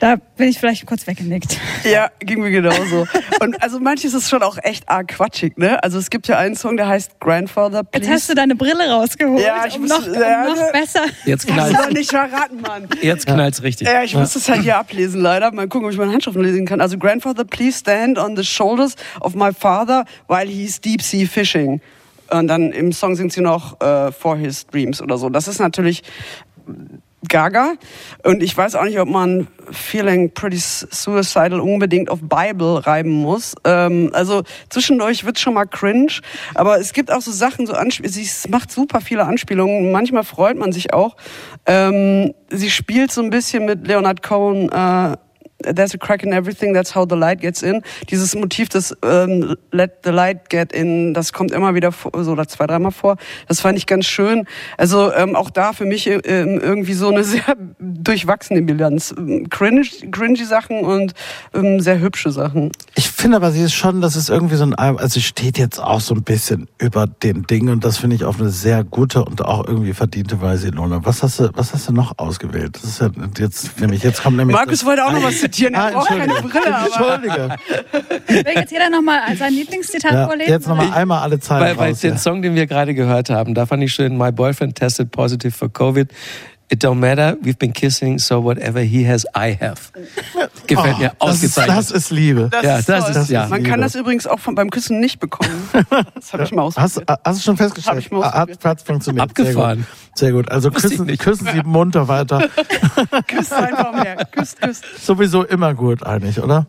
da 0.00 0.16
bin 0.36 0.48
ich 0.48 0.58
vielleicht 0.58 0.86
kurz 0.86 1.06
weggenickt. 1.06 1.58
Ja, 1.84 2.10
ging 2.20 2.40
mir 2.40 2.50
genauso. 2.50 3.06
Und 3.40 3.62
also 3.62 3.80
manches 3.80 4.12
ist 4.14 4.28
schon 4.28 4.42
auch 4.42 4.58
echt 4.62 4.88
arg 4.88 5.08
quatschig, 5.08 5.56
ne? 5.56 5.82
Also 5.82 5.98
es 5.98 6.10
gibt 6.10 6.28
ja 6.28 6.38
einen 6.38 6.54
Song, 6.56 6.76
der 6.76 6.88
heißt 6.88 7.18
Grandfather, 7.20 7.78
Jetzt 7.78 7.90
Please. 7.92 8.10
hast 8.12 8.28
du 8.30 8.34
deine 8.34 8.54
Brille 8.56 8.88
rausgeholt, 8.90 9.42
Ja, 9.44 9.64
ich 9.66 9.76
um, 9.76 9.82
muss- 9.82 9.90
noch, 9.90 10.06
um 10.06 10.14
ja, 10.14 10.44
noch 10.48 10.54
ne? 10.56 10.68
besser. 10.72 11.00
Jetzt 11.24 11.46
Kannst 11.46 11.70
du 11.70 11.72
knallt 11.74 11.86
doch 11.88 11.92
nicht 11.94 12.10
verraten, 12.10 12.60
Mann. 12.60 12.88
jetzt 13.02 13.26
knallt's 13.26 13.62
richtig. 13.62 13.86
Ja, 13.88 14.02
ich 14.02 14.14
muss 14.14 14.32
das 14.34 14.48
halt 14.48 14.62
hier 14.62 14.76
ablesen, 14.78 15.20
leider. 15.20 15.50
Mal 15.52 15.68
gucken, 15.68 15.86
ob 15.86 15.92
ich 15.92 15.98
meine 15.98 16.12
Handschrift 16.12 16.36
lesen 16.36 16.66
kann. 16.66 16.80
Also, 16.80 16.98
Grandfather, 16.98 17.44
please 17.44 17.78
stand 17.78 18.18
on 18.18 18.36
the 18.36 18.44
shoulders 18.44 18.94
of 19.20 19.34
my 19.34 19.52
father 19.52 20.04
while 20.28 20.46
he's 20.46 20.80
deep 20.80 21.02
sea 21.02 21.26
fishing. 21.26 21.80
Und 22.30 22.48
dann 22.48 22.72
im 22.72 22.90
Song 22.92 23.14
singt 23.14 23.32
sie 23.32 23.40
noch 23.40 23.80
äh, 23.80 24.10
For 24.10 24.36
His 24.36 24.66
Dreams 24.66 25.00
oder 25.00 25.16
so. 25.16 25.28
Das 25.30 25.46
ist 25.46 25.60
natürlich 25.60 26.02
Gaga. 27.28 27.74
Und 28.24 28.42
ich 28.42 28.56
weiß 28.56 28.74
auch 28.74 28.84
nicht, 28.84 28.98
ob 28.98 29.08
man 29.08 29.48
Feeling 29.70 30.32
Pretty 30.32 30.58
Suicidal 30.58 31.60
unbedingt 31.60 32.10
auf 32.10 32.20
Bible 32.22 32.86
reiben 32.86 33.10
muss. 33.10 33.54
Ähm, 33.64 34.10
also 34.12 34.42
zwischendurch 34.68 35.24
wird's 35.24 35.40
schon 35.40 35.54
mal 35.54 35.66
cringe. 35.66 36.20
Aber 36.54 36.78
es 36.78 36.92
gibt 36.92 37.10
auch 37.12 37.20
so 37.20 37.32
Sachen, 37.32 37.66
so 37.66 37.72
Anspiel 37.72 38.08
sie 38.08 38.28
macht 38.48 38.70
super 38.70 39.00
viele 39.00 39.24
Anspielungen. 39.24 39.92
Manchmal 39.92 40.24
freut 40.24 40.56
man 40.56 40.72
sich 40.72 40.92
auch. 40.92 41.16
Ähm, 41.66 42.34
sie 42.50 42.70
spielt 42.70 43.12
so 43.12 43.22
ein 43.22 43.30
bisschen 43.30 43.64
mit 43.64 43.86
Leonard 43.86 44.22
Cohen 44.22 44.70
äh, 44.70 45.16
There's 45.62 45.94
a 45.94 45.98
crack 45.98 46.22
in 46.22 46.32
everything, 46.32 46.74
that's 46.74 46.94
how 46.94 47.06
the 47.08 47.16
light 47.16 47.40
gets 47.40 47.62
in. 47.62 47.82
Dieses 48.10 48.34
Motiv 48.34 48.68
des 48.68 48.94
ähm, 49.02 49.56
Let 49.72 50.00
the 50.04 50.10
light 50.10 50.50
get 50.50 50.72
in, 50.72 51.14
das 51.14 51.32
kommt 51.32 51.50
immer 51.50 51.74
wieder 51.74 51.92
vor, 51.92 52.12
so 52.24 52.32
oder 52.32 52.46
zwei, 52.46 52.66
dreimal 52.66 52.92
vor. 52.92 53.16
Das 53.48 53.60
fand 53.60 53.78
ich 53.78 53.86
ganz 53.86 54.04
schön. 54.04 54.46
Also 54.76 55.12
ähm, 55.14 55.34
auch 55.34 55.48
da 55.48 55.72
für 55.72 55.86
mich 55.86 56.06
ähm, 56.08 56.20
irgendwie 56.60 56.92
so 56.92 57.08
eine 57.08 57.24
sehr 57.24 57.56
durchwachsene 57.78 58.62
Bilanz. 58.62 59.14
Ähm, 59.16 59.48
Cringe, 59.48 59.86
cringy 60.10 60.44
Sachen 60.44 60.80
und 60.80 61.14
ähm, 61.54 61.80
sehr 61.80 62.00
hübsche 62.00 62.30
Sachen. 62.30 62.70
Ich 62.94 63.08
finde 63.10 63.36
aber, 63.38 63.50
sie 63.50 63.62
ist 63.62 63.74
schon, 63.74 64.02
das 64.02 64.14
ist 64.14 64.28
irgendwie 64.28 64.56
so 64.56 64.64
ein 64.64 64.74
Album, 64.74 64.98
also 64.98 65.14
sie 65.14 65.22
steht 65.22 65.58
jetzt 65.58 65.78
auch 65.78 66.00
so 66.00 66.14
ein 66.14 66.22
bisschen 66.22 66.68
über 66.78 67.06
dem 67.06 67.46
Ding 67.46 67.70
und 67.70 67.84
das 67.84 67.96
finde 67.96 68.16
ich 68.16 68.24
auf 68.24 68.38
eine 68.38 68.50
sehr 68.50 68.84
gute 68.84 69.24
und 69.24 69.42
auch 69.42 69.66
irgendwie 69.66 69.94
verdiente 69.94 70.40
Weise, 70.42 70.68
Ilona. 70.68 71.04
Was 71.04 71.22
hast 71.22 71.40
du, 71.40 71.50
was 71.54 71.72
hast 71.72 71.88
du 71.88 71.92
noch 71.92 72.18
ausgewählt? 72.18 72.76
Das 72.76 72.84
ist 72.84 73.00
ja 73.00 73.10
jetzt, 73.38 73.80
nämlich, 73.80 74.02
jetzt 74.02 74.22
kommt 74.22 74.36
nämlich. 74.36 74.54
Markus 74.54 74.84
wollte 74.84 75.04
auch 75.04 75.12
noch 75.12 75.22
was 75.22 75.40
zitieren, 75.50 75.74
er 75.74 75.84
Ah, 75.86 75.90
braucht 75.90 76.08
keine 76.08 76.22
Entschuldige. 76.24 76.48
Brille, 76.60 76.76
aber 76.76 76.86
Entschuldige. 76.86 77.56
Will 78.46 78.54
jetzt 78.54 78.72
jeder 78.72 78.90
nochmal 78.90 79.36
sein 79.36 79.52
Lieblingszitat 79.52 80.12
Ja, 80.12 80.26
vorlesen? 80.26 80.50
jetzt 80.52 80.68
nochmal 80.68 80.92
einmal 80.92 81.20
alle 81.22 81.38
Zeilen 81.40 81.62
Weil, 81.62 81.76
weil 81.78 81.90
raus. 81.90 82.00
den 82.00 82.12
ja. 82.14 82.18
Song, 82.18 82.42
den 82.42 82.54
wir 82.54 82.66
gerade 82.66 82.94
gehört 82.94 83.30
haben, 83.30 83.54
da 83.54 83.66
fand 83.66 83.82
ich 83.82 83.92
schön, 83.92 84.16
My 84.16 84.30
boyfriend 84.32 84.74
tested 84.76 85.10
positive 85.10 85.52
for 85.52 85.72
COVID. 85.72 86.08
It 86.68 86.82
don't 86.82 86.96
matter, 86.98 87.36
we've 87.42 87.56
been 87.58 87.72
kissing, 87.72 88.18
so 88.18 88.42
whatever 88.42 88.80
he 88.80 89.04
has, 89.08 89.24
I 89.36 89.56
have. 89.60 89.92
Gefällt 90.66 90.98
mir 90.98 91.12
Oh, 91.20 91.26
das, 91.28 91.36
ist, 91.44 91.56
ausgezeichnet. 91.58 91.76
das 91.78 91.90
ist 91.92 92.10
Liebe. 92.10 92.50
ja, 92.60 92.82
das 92.82 92.86
toll. 92.86 93.22
ist, 93.22 93.30
ja. 93.30 93.46
Man 93.46 93.62
kann 93.62 93.80
das 93.80 93.94
übrigens 93.94 94.26
auch 94.26 94.40
von, 94.40 94.56
beim 94.56 94.70
Küssen 94.70 94.98
nicht 94.98 95.20
bekommen. 95.20 95.52
Das 96.16 96.32
habe 96.32 96.42
ich 96.42 96.50
mal 96.52 96.64
Hast, 96.66 96.78
ausprobiert. 96.78 97.20
hast 97.24 97.38
du 97.38 97.42
schon 97.44 97.56
festgestellt? 97.56 97.98
Ich 98.00 98.10
mal 98.10 98.24
Ah, 98.24 98.32
Hat, 98.40 98.64
hat 98.64 98.80
funktioniert. 98.82 99.22
Abgefahren. 99.30 99.86
Sehr 100.16 100.32
gut. 100.32 100.48
Sehr 100.48 100.50
gut. 100.50 100.50
Also 100.50 100.70
küssen, 100.72 101.06
küssen 101.18 101.48
Sie 101.52 101.62
munter 101.64 102.08
weiter. 102.08 102.48
Küsst 103.28 103.52
einfach 103.52 103.92
mehr. 104.02 104.16
Küsst, 104.32 104.60
küsst. 104.60 104.84
Sowieso 105.00 105.44
immer 105.44 105.72
gut 105.74 106.02
eigentlich, 106.04 106.40
oder? 106.42 106.66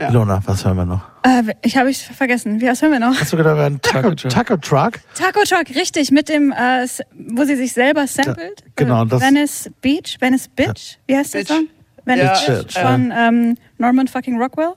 Ja. 0.00 0.08
Ilona, 0.08 0.40
was 0.46 0.64
hören 0.64 0.76
wir 0.78 0.86
noch? 0.86 1.02
Äh, 1.22 1.42
ich 1.62 1.76
habe 1.76 1.90
ich 1.90 2.02
vergessen. 2.06 2.60
Wie 2.60 2.66
was 2.66 2.80
hören 2.80 2.92
wir 2.92 3.00
noch? 3.00 3.20
Hast 3.20 3.32
du 3.32 3.36
gedacht, 3.36 3.56
wir 3.56 3.62
hören 3.62 3.80
Taco, 3.82 4.14
Taco 4.14 4.56
Truck. 4.56 4.92
Taco 5.14 5.40
Truck? 5.46 5.74
Richtig, 5.76 6.10
mit 6.10 6.28
dem, 6.30 6.52
äh, 6.52 6.86
wo 7.28 7.44
sie 7.44 7.54
sich 7.56 7.72
selber 7.74 8.06
samplet. 8.06 8.64
genau, 8.76 9.04
Äh, 9.04 9.08
das- 9.08 9.20
Venice 9.22 9.70
Beach, 9.82 10.16
Venice 10.18 10.48
Bitch, 10.48 10.96
wie 11.06 11.16
heißt 11.16 11.34
der. 11.34 11.44
Song? 11.44 11.66
Venice 12.06 12.24
Ja, 12.24 12.32
Bitch 12.54 12.66
Bitch, 12.66 12.78
von 12.78 13.12
ähm, 13.14 13.56
Norman 13.76 14.08
fucking 14.08 14.40
Rockwell. 14.40 14.72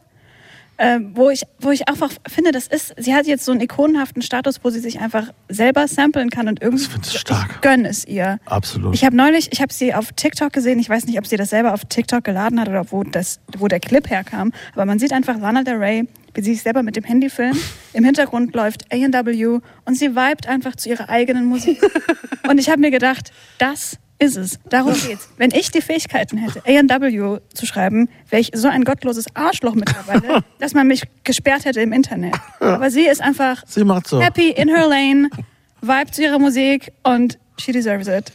Äh, 0.84 1.00
wo 1.14 1.30
ich, 1.30 1.44
wo 1.60 1.72
ich 1.72 1.88
einfach 1.88 2.12
finde, 2.28 2.52
das 2.52 2.68
ist, 2.68 2.94
sie 2.98 3.16
hat 3.16 3.26
jetzt 3.26 3.46
so 3.46 3.54
einen 3.54 3.62
ikonenhaften 3.62 4.22
Status, 4.22 4.60
wo 4.64 4.70
sie 4.70 4.82
sich 4.82 5.00
einfach 5.00 5.30
selber 5.48 5.88
samplen 5.88 6.30
kann 6.30 6.50
und 6.50 6.62
irgendwie, 6.62 6.86
gönn 7.62 7.86
es 7.86 8.04
ihr. 8.06 8.38
Absolut. 8.44 8.94
Ich 8.94 9.06
habe 9.06 9.16
neulich, 9.16 9.48
ich 9.54 9.62
habe 9.62 9.72
sie 9.72 9.94
auf 9.94 10.12
TikTok 10.12 10.52
gesehen. 10.52 10.80
Ich 10.80 10.90
weiß 10.90 11.06
nicht, 11.06 11.18
ob 11.18 11.26
sie 11.26 11.38
das 11.38 11.52
selber 11.52 11.74
auf 11.74 11.86
TikTok 11.86 12.26
geladen 12.26 12.60
hat 12.60 12.68
oder 12.68 12.92
wo, 12.92 13.04
das, 13.04 13.40
wo 13.58 13.70
der 13.70 13.80
Clip 13.80 14.10
herkam. 14.10 14.52
Aber 14.74 14.86
man 14.86 15.00
sieht 15.00 15.14
einfach 15.14 15.40
Lana 15.40 15.64
Del 15.64 15.78
Rey, 15.78 16.06
wie 16.34 16.42
sie 16.42 16.54
sich 16.54 16.64
selber 16.64 16.84
mit 16.84 16.98
dem 16.98 17.06
Handy 17.06 17.30
filmt. 17.30 17.58
Im 17.94 18.04
Hintergrund 18.04 18.54
läuft 18.54 18.92
A&W 18.92 19.60
und 19.86 19.96
sie 19.96 20.10
vibet 20.10 20.48
einfach 20.50 20.76
zu 20.76 20.90
ihrer 20.90 21.08
eigenen 21.08 21.46
Musik. 21.46 21.82
und 22.50 22.58
ich 22.58 22.70
habe 22.70 22.82
mir 22.82 22.92
gedacht, 22.92 23.32
das 23.58 24.00
ist 24.20 24.38
es. 24.38 24.60
Darum 24.70 24.94
geht's. 24.94 25.28
Wenn 25.38 25.52
ich 25.52 25.72
die 25.72 25.82
Fähigkeiten 25.82 26.38
hätte, 26.38 26.62
A&W 26.66 27.40
zu 27.54 27.66
schreiben, 27.66 28.10
wäre 28.30 28.42
ich 28.42 28.52
so 28.54 28.68
ein 28.68 28.84
gottloses 28.86 29.26
Arschloch 29.36 29.76
mittlerweile, 29.76 30.44
dass 30.60 30.74
man 30.74 30.88
mich 30.88 31.04
gesperrt 31.24 31.66
hätte 31.66 31.82
im 31.82 31.92
Internet. 31.92 32.36
Aber 32.60 32.90
sie 32.90 33.06
ist 33.08 33.22
einfach 33.22 33.64
Sie 33.68 33.84
macht 33.84 34.08
so. 34.08 34.22
happy 34.22 34.50
in 34.52 34.70
her 34.70 34.88
lane, 34.88 35.30
vibet 35.82 36.16
zu 36.16 36.24
ihrer 36.24 36.40
Musik 36.40 36.92
und 37.04 37.38
she 37.58 37.72
deserves 37.72 38.08
it. 38.08 38.32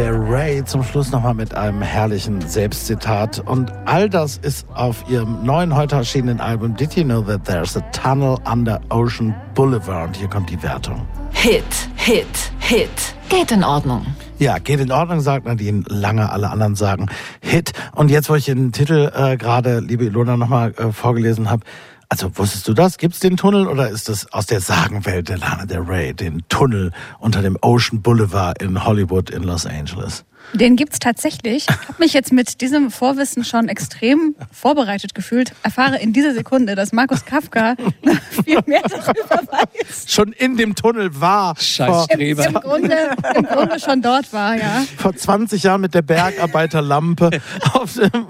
Del 0.00 0.14
Rey. 0.14 0.64
Zum 0.64 0.82
Schluss 0.82 1.12
nochmal 1.12 1.34
mit 1.34 1.54
einem 1.54 1.82
herrlichen 1.82 2.40
Selbstzitat. 2.40 3.38
Und 3.40 3.70
all 3.84 4.08
das 4.08 4.38
ist 4.38 4.66
auf 4.72 5.04
ihrem 5.10 5.44
neuen, 5.44 5.76
heute 5.76 5.96
erschienenen 5.96 6.40
Album 6.40 6.74
Did 6.74 6.96
You 6.96 7.04
Know 7.04 7.20
That 7.20 7.44
There's 7.44 7.76
a 7.76 7.80
Tunnel 7.92 8.38
Under 8.50 8.80
Ocean 8.88 9.34
Boulevard? 9.54 10.08
Und 10.08 10.16
hier 10.16 10.28
kommt 10.28 10.48
die 10.48 10.62
Wertung. 10.62 11.06
Hit, 11.32 11.62
Hit, 11.96 12.26
Hit. 12.60 12.88
Geht 13.28 13.52
in 13.52 13.62
Ordnung. 13.62 14.06
Ja, 14.38 14.56
geht 14.56 14.80
in 14.80 14.90
Ordnung, 14.90 15.20
sagt 15.20 15.44
Nadine. 15.44 15.84
Lange 15.88 16.32
alle 16.32 16.48
anderen 16.48 16.76
sagen 16.76 17.10
Hit. 17.42 17.74
Und 17.94 18.10
jetzt, 18.10 18.30
wo 18.30 18.36
ich 18.36 18.46
den 18.46 18.72
Titel 18.72 19.12
äh, 19.14 19.36
gerade, 19.36 19.80
liebe 19.80 20.06
Ilona, 20.06 20.38
nochmal 20.38 20.72
äh, 20.78 20.92
vorgelesen 20.92 21.50
habe, 21.50 21.62
also 22.10 22.36
wusstest 22.36 22.66
du 22.66 22.74
das? 22.74 22.98
Gibt's 22.98 23.20
den 23.20 23.36
Tunnel 23.36 23.68
oder 23.68 23.88
ist 23.88 24.08
das 24.08 24.30
aus 24.32 24.46
der 24.46 24.60
Sagenwelt 24.60 25.28
der 25.28 25.38
Lana 25.38 25.64
Del 25.64 25.78
Rey, 25.78 26.12
den 26.12 26.42
Tunnel 26.48 26.90
unter 27.20 27.40
dem 27.40 27.56
Ocean 27.62 28.02
Boulevard 28.02 28.60
in 28.60 28.84
Hollywood 28.84 29.30
in 29.30 29.44
Los 29.44 29.64
Angeles? 29.64 30.24
Den 30.52 30.76
gibt's 30.76 30.98
tatsächlich. 30.98 31.66
Ich 31.68 31.88
habe 31.88 31.94
mich 31.98 32.12
jetzt 32.12 32.32
mit 32.32 32.60
diesem 32.60 32.90
Vorwissen 32.90 33.44
schon 33.44 33.68
extrem 33.68 34.34
vorbereitet 34.52 35.14
gefühlt. 35.14 35.52
Erfahre 35.62 35.98
in 35.98 36.12
dieser 36.12 36.34
Sekunde, 36.34 36.74
dass 36.74 36.92
Markus 36.92 37.24
Kafka 37.24 37.76
viel 38.44 38.60
mehr 38.66 38.82
darüber 38.82 39.40
weiß. 39.52 40.06
Schon 40.08 40.32
in 40.32 40.56
dem 40.56 40.74
Tunnel 40.74 41.20
war 41.20 41.54
Scheiß 41.56 41.88
vor, 41.88 42.04
Streber. 42.04 42.46
Im 42.46 42.54
Grunde, 42.54 43.10
Im 43.36 43.44
Grunde 43.44 43.78
schon 43.78 44.02
dort 44.02 44.32
war, 44.32 44.56
ja. 44.56 44.84
vor 44.96 45.14
20 45.14 45.62
Jahren 45.62 45.80
mit 45.80 45.94
der 45.94 46.02
Bergarbeiterlampe 46.02 47.30
auf 47.72 47.94
dem 47.94 48.26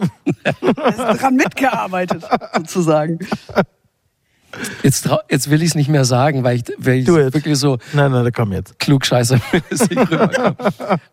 Daran 0.97 1.37
mitgearbeitet, 1.37 2.25
sozusagen. 2.55 3.19
Jetzt, 4.83 5.09
jetzt 5.31 5.51
will 5.51 5.63
ich 5.63 5.71
es 5.71 5.75
nicht 5.75 5.89
mehr 5.89 6.05
sagen, 6.05 6.45
weil 6.45 6.57
ich, 6.57 6.65
weil 6.79 6.99
ich 6.99 7.07
wirklich 7.07 7.59
so 7.59 7.79
Nein, 7.93 8.13
nein, 8.13 8.31
komm 8.35 8.53
jetzt. 8.53 8.79
rüberkomme. 10.01 10.57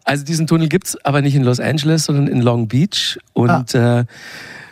Also 0.04 0.24
diesen 0.24 0.48
Tunnel 0.48 0.68
gibt's 0.70 0.98
aber 1.06 1.22
nicht 1.22 1.36
in 1.36 1.44
Los 1.44 1.60
Angeles, 1.60 2.06
sondern 2.06 2.28
in 2.28 2.42
Long 2.42 2.68
Beach. 2.68 3.20
Und 3.34 3.76
äh, 3.76 4.06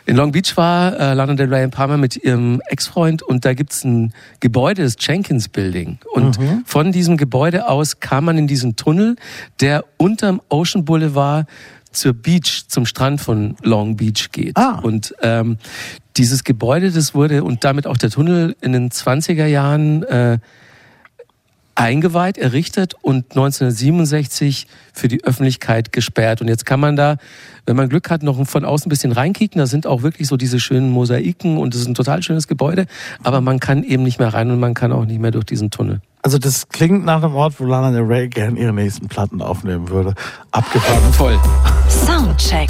in 0.06 0.14
Long 0.16 0.30
Beach 0.30 0.56
war 0.56 0.98
äh, 0.98 1.14
Lana 1.14 1.34
Del 1.34 1.52
Rey 1.52 1.64
ein 1.64 1.72
paar 1.72 1.88
Mal 1.88 1.98
mit 1.98 2.16
ihrem 2.16 2.62
Ex-Freund 2.68 3.22
und 3.22 3.44
da 3.44 3.54
gibt's 3.54 3.84
ein 3.84 4.12
Gebäude, 4.38 4.84
das 4.84 4.94
Jenkins 5.00 5.48
Building. 5.48 5.98
Und 6.12 6.38
von 6.64 6.92
diesem 6.92 7.16
Gebäude 7.16 7.68
aus 7.68 7.98
kam 7.98 8.26
man 8.26 8.38
in 8.38 8.46
diesen 8.46 8.76
Tunnel, 8.76 9.16
der 9.60 9.84
unterm 9.96 10.40
Ocean 10.48 10.84
Boulevard 10.84 11.46
zur 11.96 12.12
Beach, 12.12 12.64
zum 12.68 12.86
Strand 12.86 13.20
von 13.20 13.56
Long 13.62 13.96
Beach 13.96 14.30
geht. 14.32 14.56
Ah. 14.56 14.80
Und 14.82 15.14
ähm, 15.22 15.58
dieses 16.16 16.44
Gebäude, 16.44 16.90
das 16.90 17.14
wurde 17.14 17.44
und 17.44 17.64
damit 17.64 17.86
auch 17.86 17.96
der 17.96 18.10
Tunnel 18.10 18.56
in 18.60 18.72
den 18.72 18.90
20er 18.90 19.46
Jahren 19.46 20.02
äh, 20.04 20.38
eingeweiht, 21.76 22.38
errichtet 22.38 22.94
und 23.02 23.32
1967 23.32 24.66
für 24.92 25.08
die 25.08 25.22
Öffentlichkeit 25.24 25.92
gesperrt. 25.92 26.40
Und 26.40 26.48
jetzt 26.48 26.64
kann 26.64 26.80
man 26.80 26.96
da, 26.96 27.16
wenn 27.66 27.76
man 27.76 27.88
Glück 27.88 28.10
hat, 28.10 28.22
noch 28.22 28.44
von 28.46 28.64
außen 28.64 28.86
ein 28.86 28.90
bisschen 28.90 29.12
reinkicken. 29.12 29.58
Da 29.58 29.66
sind 29.66 29.86
auch 29.86 30.02
wirklich 30.02 30.26
so 30.26 30.36
diese 30.36 30.58
schönen 30.58 30.90
Mosaiken 30.90 31.58
und 31.58 31.74
es 31.74 31.82
ist 31.82 31.86
ein 31.86 31.94
total 31.94 32.22
schönes 32.22 32.48
Gebäude. 32.48 32.86
Aber 33.22 33.40
man 33.42 33.60
kann 33.60 33.84
eben 33.84 34.02
nicht 34.02 34.18
mehr 34.18 34.32
rein 34.32 34.50
und 34.50 34.58
man 34.58 34.74
kann 34.74 34.90
auch 34.90 35.04
nicht 35.04 35.20
mehr 35.20 35.30
durch 35.30 35.44
diesen 35.44 35.70
Tunnel. 35.70 36.00
Also 36.26 36.38
das 36.38 36.68
klingt 36.68 37.04
nach 37.04 37.22
einem 37.22 37.36
Ort, 37.36 37.54
wo 37.60 37.64
Lana 37.64 37.92
Del 37.92 38.02
Rey 38.02 38.26
gern 38.26 38.56
ihre 38.56 38.72
nächsten 38.72 39.06
Platten 39.06 39.40
aufnehmen 39.40 39.88
würde. 39.90 40.12
Abgefahren. 40.50 41.12
Voll. 41.12 41.38
Soundcheck. 41.88 42.68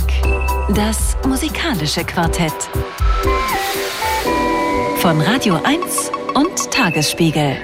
Das 0.74 1.16
musikalische 1.26 2.04
Quartett. 2.04 2.52
Von 4.98 5.22
Radio 5.22 5.58
1 5.64 6.10
und 6.34 6.70
Tagesspiegel. 6.70 7.56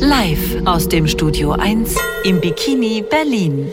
Live 0.00 0.64
aus 0.64 0.88
dem 0.88 1.06
Studio 1.06 1.52
1 1.52 1.94
im 2.24 2.40
Bikini 2.40 3.04
Berlin. 3.10 3.68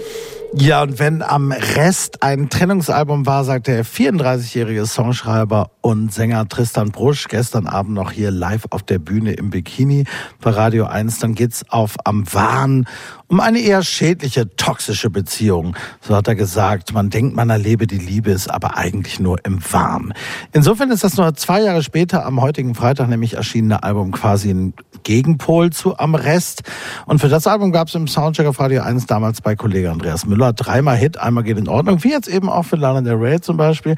Ja, 0.58 0.84
und 0.84 1.00
wenn 1.00 1.22
am 1.22 1.52
Rest 1.52 2.24
ein 2.24 2.50
Trennungsalbum 2.50 3.26
war, 3.26 3.44
sagt 3.44 3.68
der 3.68 3.84
34-jährige 3.84 4.86
Songschreiber 4.86 5.70
und 5.82 6.14
Sänger 6.14 6.48
Tristan 6.48 6.92
Brusch 6.92 7.28
gestern 7.28 7.68
Abend 7.68 7.94
noch 7.94 8.12
hier 8.12 8.32
live 8.32 8.66
auf 8.70 8.82
der 8.82 9.00
Bühne 9.00 9.34
im 9.34 9.50
Bikini 9.50 10.06
bei 10.40 10.52
Radio 10.52 10.86
1, 10.86 11.20
dann 11.20 11.36
geht's 11.36 11.66
auf 11.70 11.98
am 12.06 12.24
Wahn 12.34 12.88
um 13.28 13.40
eine 13.40 13.60
eher 13.60 13.84
schädliche, 13.84 14.56
toxische 14.56 15.10
Beziehung. 15.10 15.76
So 16.02 16.16
hat 16.16 16.28
er 16.28 16.36
gesagt, 16.36 16.94
man 16.94 17.10
denkt, 17.10 17.36
man 17.36 17.50
erlebe 17.50 17.88
die 17.88 17.98
Liebe, 17.98 18.32
ist 18.32 18.50
aber 18.50 18.78
eigentlich 18.78 19.20
nur 19.20 19.44
im 19.46 19.60
Wahn. 19.72 20.14
Insofern 20.52 20.92
ist 20.92 21.04
das 21.04 21.18
nur 21.18 21.34
zwei 21.36 21.62
Jahre 21.62 21.82
später 21.82 22.26
am 22.26 22.42
heutigen 22.42 22.76
Freitag 22.76 23.10
nämlich 23.10 23.34
erschienene 23.34 23.84
Album 23.84 24.12
quasi 24.12 24.52
ein 24.52 24.74
Gegenpol 25.04 25.72
zu 25.72 25.98
Am 25.98 26.16
Rest. 26.16 26.64
Und 27.06 27.20
für 27.20 27.30
das 27.30 27.48
Album 27.48 27.72
gab 27.72 27.88
es 27.88 27.96
im 27.96 28.08
Soundcheck 28.08 28.48
auf 28.48 28.60
Radio 28.60 28.82
1 28.82 29.06
damals 29.06 29.42
bei 29.42 29.56
Kollege 29.56 29.92
Andreas 29.92 30.26
Müller 30.26 30.54
dreimal 30.54 30.98
Hit, 30.98 31.18
einmal 31.18 31.44
geht 31.44 31.58
in 31.58 31.68
Ordnung, 31.68 32.04
wie 32.04 32.10
jetzt 32.12 32.28
eben 32.28 32.50
auch 32.50 32.64
für 32.64 32.76
Lana 32.76 33.02
Del 33.02 33.16
Rey 33.16 33.40
zum 33.40 33.58
Beispiel. 33.58 33.96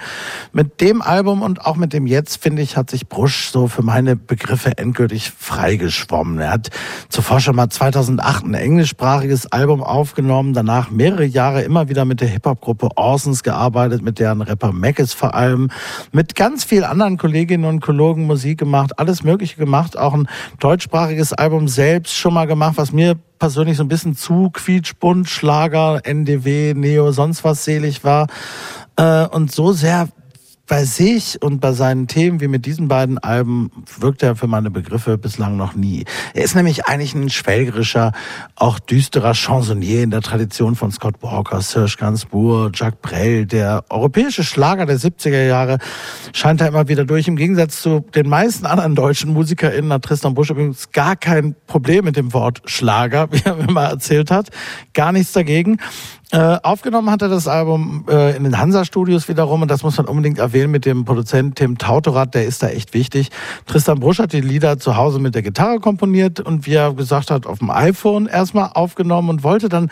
Mit 0.51 0.81
dem 0.81 1.01
Album 1.01 1.41
und 1.41 1.65
auch 1.65 1.75
mit 1.75 1.93
dem 1.93 2.07
Jetzt, 2.07 2.41
finde 2.41 2.61
ich, 2.61 2.77
hat 2.77 2.89
sich 2.89 3.07
Brusch 3.07 3.49
so 3.49 3.67
für 3.67 3.81
meine 3.81 4.15
Begriffe 4.15 4.77
endgültig 4.77 5.31
freigeschwommen. 5.31 6.39
Er 6.39 6.51
hat 6.51 6.69
zuvor 7.09 7.39
schon 7.39 7.55
mal 7.55 7.69
2008 7.69 8.45
ein 8.45 8.53
englischsprachiges 9.17 9.51
Album 9.51 9.83
aufgenommen, 9.83 10.53
danach 10.53 10.91
mehrere 10.91 11.25
Jahre 11.25 11.63
immer 11.63 11.89
wieder 11.89 12.05
mit 12.05 12.21
der 12.21 12.27
Hip-Hop-Gruppe 12.27 12.89
Orsons 12.95 13.43
gearbeitet, 13.43 14.01
mit 14.01 14.19
deren 14.19 14.41
Rapper 14.41 14.71
Mackes 14.71 15.13
vor 15.13 15.33
allem, 15.33 15.69
mit 16.11 16.35
ganz 16.35 16.63
vielen 16.63 16.83
anderen 16.83 17.17
Kolleginnen 17.17 17.65
und 17.65 17.79
Kollegen 17.79 18.25
Musik 18.25 18.59
gemacht, 18.59 18.99
alles 18.99 19.23
Mögliche 19.23 19.57
gemacht, 19.57 19.97
auch 19.97 20.13
ein 20.13 20.27
deutschsprachiges 20.59 21.33
Album 21.33 21.67
selbst 21.67 22.15
schon 22.15 22.33
mal 22.33 22.45
gemacht, 22.45 22.73
was 22.77 22.91
mir 22.91 23.15
persönlich 23.39 23.77
so 23.77 23.83
ein 23.83 23.87
bisschen 23.87 24.15
zu 24.15 24.49
quietschbunt, 24.51 25.27
Schlager, 25.27 26.01
NDW, 26.03 26.73
Neo, 26.75 27.11
sonst 27.11 27.43
was 27.43 27.65
selig 27.65 28.03
war. 28.03 28.27
Äh, 28.97 29.27
und 29.27 29.51
so 29.51 29.71
sehr 29.73 30.09
bei 30.67 30.83
sich 30.83 31.41
und 31.41 31.59
bei 31.59 31.71
seinen 31.71 32.07
Themen 32.07 32.41
wie 32.41 32.47
mit 32.47 32.65
diesen 32.65 32.87
beiden 32.87 33.17
Alben 33.17 33.71
wirkt 33.99 34.21
er 34.21 34.35
für 34.35 34.47
meine 34.47 34.69
Begriffe 34.69 35.17
bislang 35.17 35.55
noch 35.55 35.73
nie. 35.75 36.03
Er 36.33 36.43
ist 36.43 36.55
nämlich 36.55 36.85
eigentlich 36.85 37.15
ein 37.15 37.29
schwelgerischer, 37.29 38.11
auch 38.55 38.79
düsterer 38.79 39.33
Chansonnier 39.33 40.03
in 40.03 40.11
der 40.11 40.21
Tradition 40.21 40.75
von 40.75 40.91
Scott 40.91 41.15
Walker, 41.21 41.61
Serge 41.61 41.95
Gainsbourg, 41.97 42.71
Jacques 42.77 42.99
Brel. 43.01 43.45
Der 43.45 43.85
europäische 43.89 44.43
Schlager 44.43 44.85
der 44.85 44.99
70er 44.99 45.45
Jahre 45.45 45.77
scheint 46.33 46.59
da 46.59 46.67
immer 46.67 46.87
wieder 46.89 47.05
durch. 47.05 47.27
Im 47.27 47.37
Gegensatz 47.37 47.81
zu 47.81 48.01
den 48.13 48.27
meisten 48.27 48.65
anderen 48.65 48.95
deutschen 48.95 49.33
MusikerInnen 49.33 49.93
hat 49.93 50.03
Tristan 50.03 50.33
Busch 50.33 50.49
übrigens 50.49 50.91
gar 50.91 51.15
kein 51.15 51.55
Problem 51.67 52.03
mit 52.05 52.17
dem 52.17 52.33
Wort 52.33 52.61
Schlager, 52.65 53.29
wie 53.31 53.41
er 53.45 53.55
mir 53.55 53.71
mal 53.71 53.85
erzählt 53.85 54.31
hat. 54.31 54.49
Gar 54.93 55.13
nichts 55.13 55.31
dagegen. 55.31 55.77
Äh, 56.29 56.57
aufgenommen 56.61 57.09
hat 57.09 57.21
er 57.21 57.29
das 57.29 57.47
Album 57.47 58.03
äh, 58.09 58.35
in 58.35 58.43
den 58.43 58.57
Hansa-Studios 58.57 59.29
wiederum 59.29 59.61
und 59.61 59.71
das 59.71 59.83
muss 59.83 59.95
man 59.95 60.07
unbedingt 60.07 60.39
erwähnen 60.39 60.71
mit 60.71 60.85
dem 60.85 61.05
Produzenten 61.05 61.55
Tim 61.55 61.77
Tautorat, 61.77 62.35
der 62.35 62.43
ist 62.43 62.61
da 62.61 62.67
echt 62.67 62.93
wichtig. 62.93 63.29
Tristan 63.65 64.01
Brusch 64.01 64.19
hat 64.19 64.33
die 64.33 64.41
Lieder 64.41 64.77
zu 64.77 64.97
Hause 64.97 65.19
mit 65.19 65.35
der 65.35 65.41
Gitarre 65.41 65.79
komponiert 65.79 66.41
und 66.41 66.65
wie 66.65 66.73
er 66.73 66.93
gesagt 66.93 67.31
hat, 67.31 67.45
auf 67.45 67.59
dem 67.59 67.69
iPhone 67.69 68.25
erstmal 68.25 68.71
aufgenommen 68.73 69.29
und 69.29 69.43
wollte 69.43 69.69
dann 69.69 69.89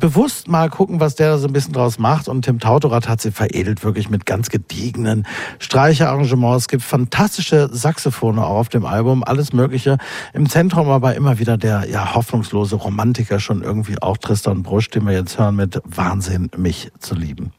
bewusst 0.00 0.48
mal 0.48 0.68
gucken, 0.70 0.98
was 0.98 1.14
der 1.14 1.30
da 1.30 1.38
so 1.38 1.46
ein 1.46 1.52
bisschen 1.52 1.72
draus 1.72 2.00
macht 2.00 2.26
und 2.26 2.44
Tim 2.44 2.58
Tautorat 2.58 3.08
hat 3.08 3.20
sie 3.20 3.30
veredelt 3.30 3.84
wirklich 3.84 4.10
mit 4.10 4.26
ganz 4.26 4.48
gediegenen 4.48 5.24
Streicherarrangements. 5.60 6.64
Es 6.64 6.68
gibt 6.68 6.82
fantastische 6.82 7.70
Saxophone 7.70 8.40
auch 8.40 8.56
auf 8.56 8.70
dem 8.70 8.84
Album, 8.84 9.22
alles 9.22 9.52
mögliche. 9.52 9.98
Im 10.32 10.48
Zentrum 10.48 10.88
aber 10.88 11.14
immer 11.14 11.38
wieder 11.38 11.56
der 11.56 11.88
ja 11.88 12.16
hoffnungslose 12.16 12.74
Romantiker 12.74 13.38
schon 13.38 13.62
irgendwie 13.62 14.02
auch 14.02 14.16
Tristan 14.16 14.64
Brusch, 14.64 14.90
den 14.90 15.06
wir 15.06 15.12
jetzt 15.12 15.38
hören 15.38 15.59
mit 15.60 15.78
Wahnsinn, 15.84 16.50
mich 16.56 16.90
zu 17.00 17.14
lieben. 17.14 17.52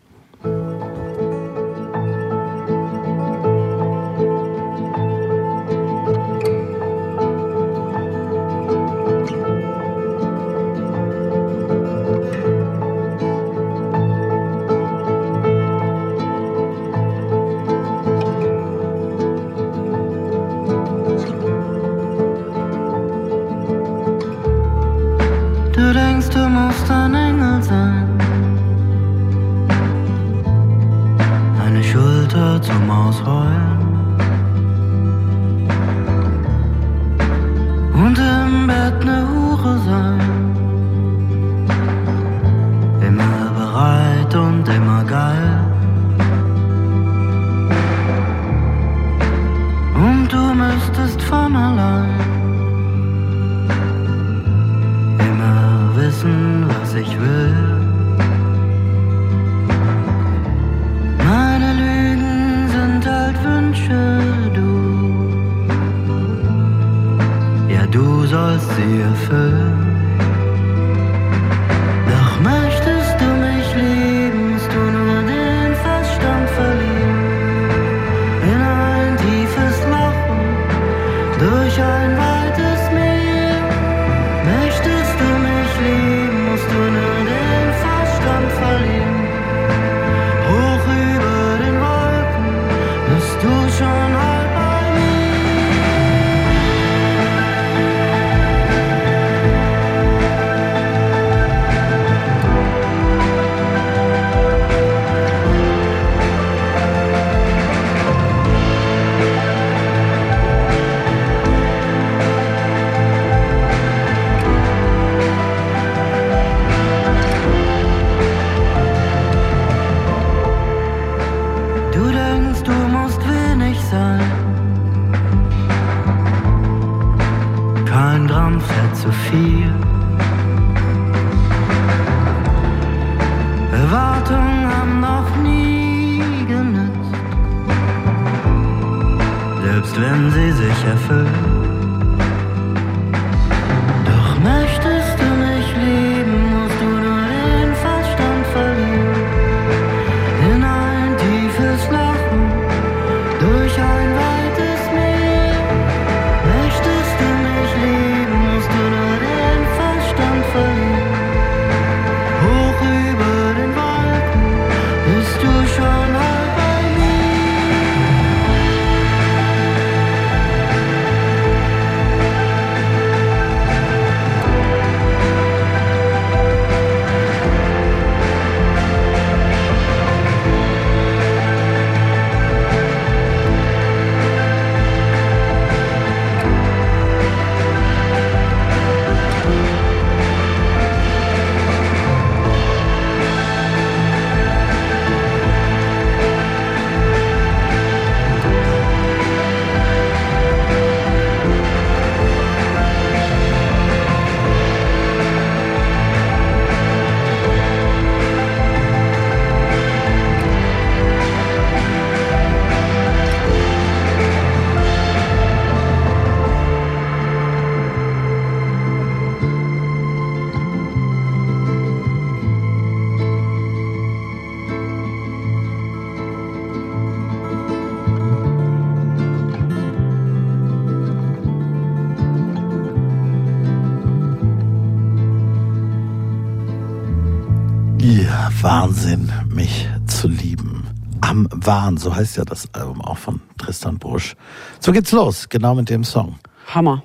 So 242.02 242.16
heißt 242.16 242.38
ja 242.38 242.44
das 242.46 242.68
Album 242.74 243.02
auch 243.02 243.18
von 243.18 243.42
Tristan 243.58 243.98
Busch. 243.98 244.36
So 244.80 244.92
geht's 244.92 245.12
los, 245.12 245.48
genau 245.50 245.76
mit 245.76 245.90
dem 245.90 246.04
Song. 246.04 246.36
Hammer. 246.68 247.04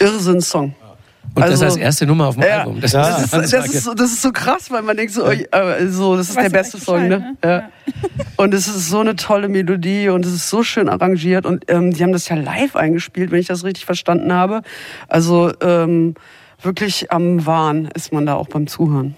Irrsinn-Song. 0.00 0.74
Und 1.34 1.40
das 1.40 1.50
Also- 1.52 1.64
als 1.66 1.76
erste 1.76 2.06
Nummer 2.06 2.26
auf 2.28 2.34
dem 2.34 2.42
Ja, 2.44 2.60
Album. 2.60 2.80
das, 2.80 2.92
ist 2.92 3.00
ist, 3.24 3.32
das, 3.32 3.54
Ansage. 3.54 3.72
ist 3.72 3.84
so, 3.84 3.94
das 3.94 4.12
ist 4.12 4.22
so 4.22 4.32
krass, 4.32 4.70
weil 4.70 4.82
man 4.82 4.96
denkt 4.96 5.14
so, 5.14 5.24
äh, 5.24 5.86
so 5.88 6.16
das 6.16 6.28
ist 6.28 6.36
der 6.36 6.42
ja 6.44 6.48
beste 6.50 6.78
Song, 6.78 7.08
Bescheid, 7.08 7.20
ne? 7.20 7.36
Ja. 7.42 7.68
Und 8.36 8.52
es 8.52 8.66
ist 8.68 8.90
so 8.90 8.98
eine 9.00 9.16
tolle 9.16 9.48
Melodie 9.48 10.08
und 10.10 10.26
es 10.26 10.32
ist 10.34 10.50
so 10.50 10.62
schön 10.62 10.88
arrangiert 10.90 11.46
und 11.46 11.64
ähm, 11.70 11.92
die 11.92 12.02
haben 12.02 12.12
das 12.12 12.28
ja 12.28 12.36
live 12.36 12.76
eingespielt, 12.76 13.30
wenn 13.30 13.38
ich 13.40 13.46
das 13.46 13.64
richtig 13.64 13.86
verstanden 13.86 14.32
habe. 14.32 14.60
Also 15.08 15.52
ähm, 15.62 16.14
wirklich 16.60 17.10
am 17.12 17.46
Wahn 17.46 17.86
ist 17.94 18.12
man 18.12 18.26
da 18.26 18.34
auch 18.34 18.48
beim 18.48 18.66
Zuhören. 18.66 19.14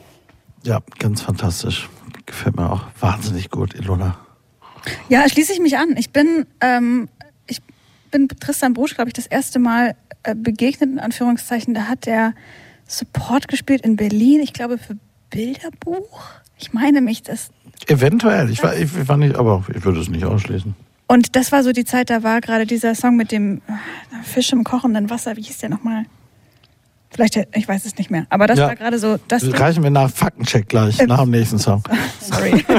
Ja, 0.63 0.81
ganz 1.01 1.21
fantastisch. 1.23 1.89
Gefällt 2.27 2.57
mir 2.57 2.71
auch 2.71 2.83
wahnsinnig 3.01 3.51
gut, 3.51 3.75
Ilona. 3.75 4.19
Ja, 5.09 5.29
schließe 5.29 5.53
ich 5.53 5.61
mich 5.61 5.77
an. 5.79 5.97
Ich 5.97 6.11
bin, 6.11 6.47
ähm, 6.61 7.09
ich 7.47 7.61
bin 8.11 8.29
Tristan 8.29 8.75
Brusch, 8.75 8.95
glaube 8.95 9.09
ich, 9.09 9.15
das 9.15 9.27
erste 9.27 9.59
Mal 9.59 9.95
äh, 10.23 10.35
begegnet, 10.35 10.91
in 10.91 10.99
Anführungszeichen. 10.99 11.75
Da 11.75 11.83
hat 11.89 12.07
er 12.07 12.33
Support 12.87 13.49
gespielt 13.49 13.83
in 13.83 13.97
Berlin, 13.97 14.41
ich 14.41 14.53
glaube 14.53 14.79
für 14.79 14.97
Bilderbuch. 15.31 16.23
Ich 16.59 16.73
meine 16.73 17.01
mich, 17.01 17.23
das. 17.23 17.51
Eventuell, 17.89 18.51
ich 18.51 18.63
war, 18.63 18.77
ich 18.77 19.09
war 19.09 19.17
nicht, 19.17 19.35
aber 19.37 19.65
ich 19.75 19.85
würde 19.85 20.01
es 20.01 20.09
nicht 20.09 20.25
ausschließen. 20.25 20.75
Und 21.07 21.37
das 21.37 21.53
war 21.53 21.63
so 21.63 21.73
die 21.73 21.85
Zeit, 21.85 22.09
da 22.11 22.23
war 22.23 22.41
gerade 22.41 22.65
dieser 22.67 22.95
Song 22.95 23.17
mit 23.17 23.31
dem 23.33 23.59
äh, 23.69 24.23
Fisch 24.23 24.53
im 24.53 24.65
kochenden 24.65 25.11
Wasser. 25.11 25.37
Wie 25.37 25.43
hieß 25.43 25.59
der 25.59 25.69
nochmal? 25.69 26.05
Vielleicht, 27.11 27.37
äh, 27.37 27.47
ich 27.55 27.69
weiß 27.69 27.85
es 27.85 27.97
nicht 27.99 28.11
mehr. 28.11 28.27
Aber 28.31 28.47
das 28.47 28.59
Ja. 28.59 28.69
war 28.69 28.77
gerade 28.77 28.99
so, 28.99 29.19
das 29.29 29.43
Reichen 29.61 29.83
wir 29.83 29.91
nach 29.91 30.11
Faktencheck 30.11 30.69
gleich, 30.69 30.99
Äh, 31.01 31.07
nach 31.07 31.21
dem 31.23 31.31
nächsten 31.31 31.59
Song. 31.59 31.83
Sorry. 32.21 32.65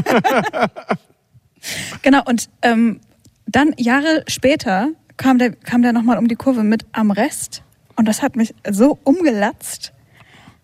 genau, 2.01 2.21
und 2.25 2.49
ähm, 2.61 2.99
dann 3.47 3.73
Jahre 3.77 4.23
später 4.27 4.89
kam 5.17 5.37
der, 5.37 5.51
kam 5.51 5.81
der 5.81 5.93
nochmal 5.93 6.17
um 6.17 6.27
die 6.27 6.35
Kurve 6.35 6.63
mit 6.63 6.85
Am 6.91 7.11
Rest. 7.11 7.63
Und 7.95 8.07
das 8.07 8.21
hat 8.21 8.35
mich 8.35 8.53
so 8.69 8.99
umgelatzt, 9.03 9.93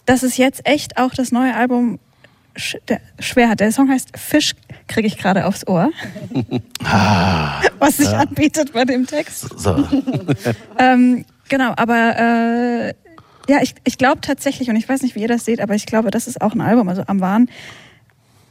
dass 0.05 0.23
es 0.23 0.37
jetzt 0.37 0.67
echt 0.67 0.97
auch 0.97 1.11
das 1.13 1.31
neue 1.31 1.55
Album 1.55 1.99
sch 2.57 2.75
schwer 3.19 3.49
hat. 3.49 3.61
Der 3.61 3.71
Song 3.71 3.89
heißt 3.89 4.17
Fisch, 4.17 4.53
kriege 4.87 5.07
ich 5.07 5.17
gerade 5.17 5.45
aufs 5.45 5.65
Ohr. 5.67 5.89
Was 7.79 7.97
sich 7.97 8.11
ja. 8.11 8.19
anbietet 8.19 8.73
bei 8.73 8.83
dem 8.85 9.07
Text. 9.07 9.57
So. 9.57 9.87
Ähm, 10.77 11.25
genau, 11.47 11.73
aber 11.75 12.17
äh, 12.17 12.93
ja, 13.47 13.59
ich, 13.61 13.75
ich 13.83 13.97
glaube 13.97 14.21
tatsächlich, 14.21 14.69
und 14.69 14.75
ich 14.75 14.89
weiß 14.89 15.03
nicht, 15.03 15.15
wie 15.15 15.21
ihr 15.21 15.27
das 15.27 15.45
seht, 15.45 15.61
aber 15.61 15.75
ich 15.75 15.85
glaube, 15.85 16.09
das 16.11 16.27
ist 16.27 16.41
auch 16.41 16.53
ein 16.53 16.61
Album, 16.61 16.89
also 16.89 17.03
am 17.07 17.21
Wahn. 17.21 17.49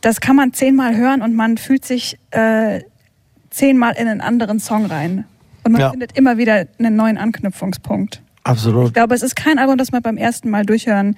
Das 0.00 0.20
kann 0.20 0.36
man 0.36 0.52
zehnmal 0.52 0.96
hören 0.96 1.22
und 1.22 1.34
man 1.34 1.58
fühlt 1.58 1.84
sich 1.84 2.18
äh, 2.30 2.80
zehnmal 3.50 3.94
in 3.96 4.08
einen 4.08 4.20
anderen 4.20 4.58
Song 4.60 4.86
rein. 4.86 5.24
Und 5.64 5.72
man 5.72 5.80
Ja. 5.82 5.90
findet 5.90 6.16
immer 6.16 6.38
wieder 6.38 6.66
einen 6.78 6.96
neuen 6.96 7.18
Anknüpfungspunkt. 7.18 8.22
Absolut. 8.44 8.88
Ich 8.88 8.94
glaube, 8.94 9.14
es 9.14 9.22
ist 9.22 9.36
kein 9.36 9.58
Album, 9.58 9.76
das 9.76 9.92
man 9.92 10.00
beim 10.02 10.16
ersten 10.16 10.48
Mal 10.48 10.64
durchhören 10.64 11.16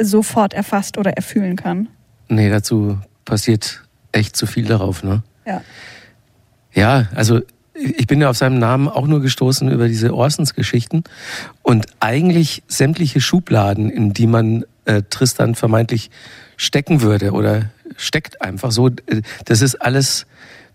sofort 0.00 0.54
erfasst 0.54 0.96
oder 0.96 1.12
erfühlen 1.12 1.56
kann. 1.56 1.88
Nee, 2.28 2.50
dazu 2.50 2.98
passiert 3.24 3.82
echt 4.12 4.36
zu 4.36 4.46
viel 4.46 4.64
darauf, 4.66 5.02
ne? 5.02 5.22
Ja. 5.44 5.62
Ja, 6.72 7.08
also 7.16 7.40
ich 7.74 8.06
bin 8.06 8.20
ja 8.20 8.30
auf 8.30 8.36
seinem 8.36 8.58
Namen 8.58 8.88
auch 8.88 9.06
nur 9.06 9.20
gestoßen 9.20 9.68
über 9.70 9.88
diese 9.88 10.14
Orsons-Geschichten 10.14 11.02
und 11.62 11.86
eigentlich 12.00 12.62
sämtliche 12.68 13.20
Schubladen, 13.20 13.90
in 13.90 14.12
die 14.12 14.26
man 14.26 14.64
äh, 14.84 15.02
Tristan 15.10 15.54
vermeintlich 15.56 16.10
stecken 16.56 17.02
würde 17.02 17.32
oder 17.32 17.70
steckt 17.98 18.40
einfach 18.40 18.70
so. 18.72 18.88
Das 19.44 19.60
ist 19.60 19.74
alles, 19.76 20.26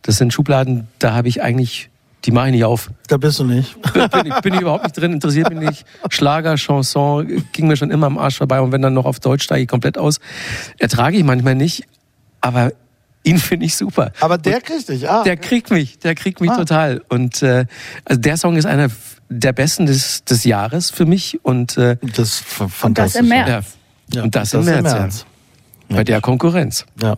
das 0.03 0.17
sind 0.17 0.31
Schubladen, 0.33 0.87
da 0.99 1.13
habe 1.15 1.27
ich 1.27 1.41
eigentlich 1.41 1.89
die 2.25 2.31
mache 2.31 2.45
ich 2.47 2.51
nicht 2.53 2.63
auf. 2.63 2.89
Da 3.09 3.17
bist 3.17 3.39
du 3.39 3.43
nicht. 3.43 3.75
bin, 3.91 4.25
ich, 4.27 4.33
bin 4.35 4.53
ich 4.53 4.61
überhaupt 4.61 4.83
nicht 4.85 4.95
drin, 4.97 5.11
interessiert 5.11 5.49
mich 5.53 5.59
nicht. 5.69 5.85
Schlager, 6.09 6.55
Chanson, 6.55 7.43
ging 7.51 7.67
mir 7.67 7.75
schon 7.75 7.91
immer 7.91 8.05
am 8.07 8.17
Arsch 8.17 8.37
vorbei. 8.37 8.61
Und 8.61 8.71
wenn 8.71 8.81
dann 8.81 8.93
noch 8.93 9.03
auf 9.03 9.19
Deutsch 9.19 9.43
steige 9.43 9.63
ich 9.63 9.67
komplett 9.67 9.97
aus. 9.97 10.21
Ertrage 10.79 11.17
ich 11.17 11.25
manchmal 11.25 11.55
nicht, 11.55 11.83
aber 12.39 12.71
ihn 13.25 13.37
finde 13.39 13.65
ich 13.65 13.75
super. 13.75 14.13
Aber 14.21 14.37
der 14.37 14.61
kriegt 14.61 14.87
dich, 14.87 15.09
ah. 15.09 15.23
Der 15.23 15.35
kriegt 15.35 15.69
mich, 15.69 15.99
der 15.99 16.15
kriegt 16.15 16.39
mich 16.39 16.49
Ah. 16.49 16.55
total. 16.59 17.01
Und 17.09 17.41
äh, 17.43 17.65
also 18.05 18.21
der 18.21 18.37
Song 18.37 18.55
ist 18.55 18.65
einer 18.67 18.87
der 19.27 19.51
besten 19.51 19.85
des, 19.85 20.23
des 20.23 20.45
Jahres 20.45 20.91
für 20.91 21.05
mich. 21.05 21.41
Und, 21.43 21.77
äh, 21.77 21.97
Das 22.15 22.35
ist 22.35 22.45
Und 22.61 22.69
das 22.69 22.71
fantastisch. 22.73 23.21
im 23.21 23.27
März. 23.27 23.49
ja, 23.49 23.61
Ja, 24.19 24.23
und 24.23 24.33
das, 24.33 24.53
im 24.53 24.63
März, 24.63 24.85
Ja. 24.93 25.09
Bei 25.93 26.03
der 26.03 26.21
Konkurrenz. 26.21 26.85
Ja. 27.01 27.17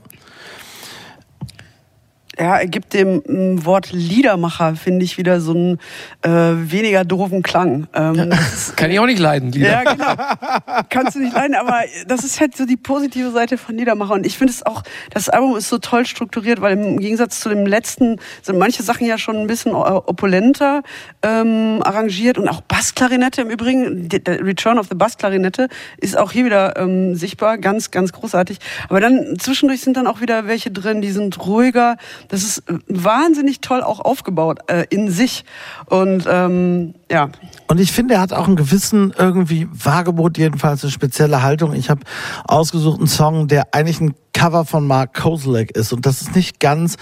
Ja, 2.37 2.57
er 2.57 2.67
gibt 2.67 2.93
dem 2.93 3.21
m, 3.27 3.65
Wort 3.65 3.91
Liedermacher, 3.91 4.75
finde 4.75 5.05
ich, 5.05 5.17
wieder 5.17 5.39
so 5.39 5.53
einen 5.53 5.79
äh, 6.21 6.29
weniger 6.29 7.05
doofen 7.05 7.43
Klang. 7.43 7.87
Ähm, 7.93 8.31
Kann 8.75 8.91
ich 8.91 8.99
auch 8.99 9.05
nicht 9.05 9.19
leiden, 9.19 9.51
Lieder. 9.51 9.83
ja, 9.83 9.83
genau. 9.83 10.83
Kannst 10.89 11.15
du 11.15 11.19
nicht 11.19 11.33
leiden, 11.33 11.55
aber 11.55 11.81
das 12.07 12.23
ist 12.23 12.41
halt 12.41 12.57
so 12.57 12.65
die 12.65 12.77
positive 12.77 13.31
Seite 13.31 13.57
von 13.57 13.77
Liedermacher. 13.77 14.13
Und 14.13 14.25
ich 14.25 14.37
finde 14.37 14.51
es 14.51 14.65
auch, 14.65 14.83
das 15.11 15.29
Album 15.29 15.55
ist 15.55 15.69
so 15.69 15.77
toll 15.77 16.05
strukturiert, 16.05 16.59
weil 16.61 16.77
im 16.77 16.99
Gegensatz 16.99 17.39
zu 17.39 17.49
dem 17.49 17.65
letzten 17.65 18.17
sind 18.41 18.57
manche 18.57 18.83
Sachen 18.83 19.07
ja 19.07 19.17
schon 19.17 19.37
ein 19.37 19.47
bisschen 19.47 19.71
äh, 19.71 19.75
opulenter 19.75 20.83
ähm, 21.23 21.81
arrangiert 21.83 22.37
und 22.37 22.49
auch 22.49 22.61
Bassklarinette 22.61 23.41
im 23.41 23.49
Übrigen. 23.49 24.09
Der 24.09 24.45
Return 24.45 24.77
of 24.77 24.87
the 24.89 24.95
Bassklarinette 24.95 25.69
ist 25.97 26.17
auch 26.17 26.31
hier 26.31 26.45
wieder 26.45 26.77
ähm, 26.77 27.15
sichtbar, 27.15 27.57
ganz, 27.57 27.91
ganz 27.91 28.11
großartig. 28.11 28.57
Aber 28.89 28.99
dann 28.99 29.37
zwischendurch 29.39 29.81
sind 29.81 29.95
dann 29.95 30.07
auch 30.07 30.19
wieder 30.21 30.47
welche 30.47 30.71
drin, 30.71 31.01
die 31.01 31.11
sind 31.11 31.45
ruhiger. 31.45 31.95
Das 32.29 32.43
ist 32.43 32.59
äh, 32.69 32.77
wahnsinnig 32.87 33.61
toll 33.61 33.81
auch 33.81 33.99
aufgebaut 33.99 34.59
äh, 34.67 34.85
in 34.89 35.09
sich. 35.11 35.45
Und 35.87 36.25
ähm, 36.29 36.95
ja, 37.11 37.29
Und 37.67 37.79
ich 37.79 37.91
finde, 37.91 38.15
er 38.15 38.21
hat 38.21 38.33
auch 38.33 38.47
einen 38.47 38.55
gewissen 38.55 39.13
irgendwie 39.17 39.67
Vagebot, 39.71 40.37
jedenfalls 40.37 40.83
eine 40.83 40.91
spezielle 40.91 41.41
Haltung. 41.41 41.73
Ich 41.73 41.89
habe 41.89 42.01
ausgesucht 42.45 42.99
einen 42.99 43.07
Song, 43.07 43.47
der 43.47 43.73
eigentlich 43.73 44.01
ein 44.01 44.15
Cover 44.33 44.65
von 44.65 44.85
Mark 44.85 45.13
Kozelek 45.13 45.71
ist. 45.71 45.93
Und 45.93 46.05
das 46.05 46.21
ist 46.21 46.35
nicht 46.35 46.59
ganz 46.59 46.97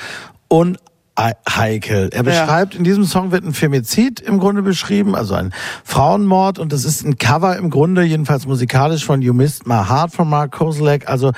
unheikel. 0.47 2.09
Er 2.13 2.23
beschreibt, 2.23 2.75
in 2.75 2.83
diesem 2.83 3.05
Song 3.05 3.31
wird 3.31 3.43
ein 3.43 3.53
Femizid 3.53 4.19
im 4.19 4.39
Grunde 4.39 4.61
beschrieben, 4.61 5.15
also 5.15 5.33
ein 5.33 5.53
Frauenmord. 5.83 6.59
Und 6.59 6.71
das 6.71 6.85
ist 6.85 7.03
ein 7.03 7.17
Cover 7.17 7.57
im 7.57 7.71
Grunde, 7.71 8.03
jedenfalls 8.03 8.45
musikalisch, 8.45 9.03
von 9.03 9.21
You 9.21 9.33
Missed 9.33 9.65
My 9.65 9.83
Heart 9.87 10.13
von 10.13 10.29
Mark 10.29 10.51
Kozelek, 10.51 11.09
also 11.09 11.31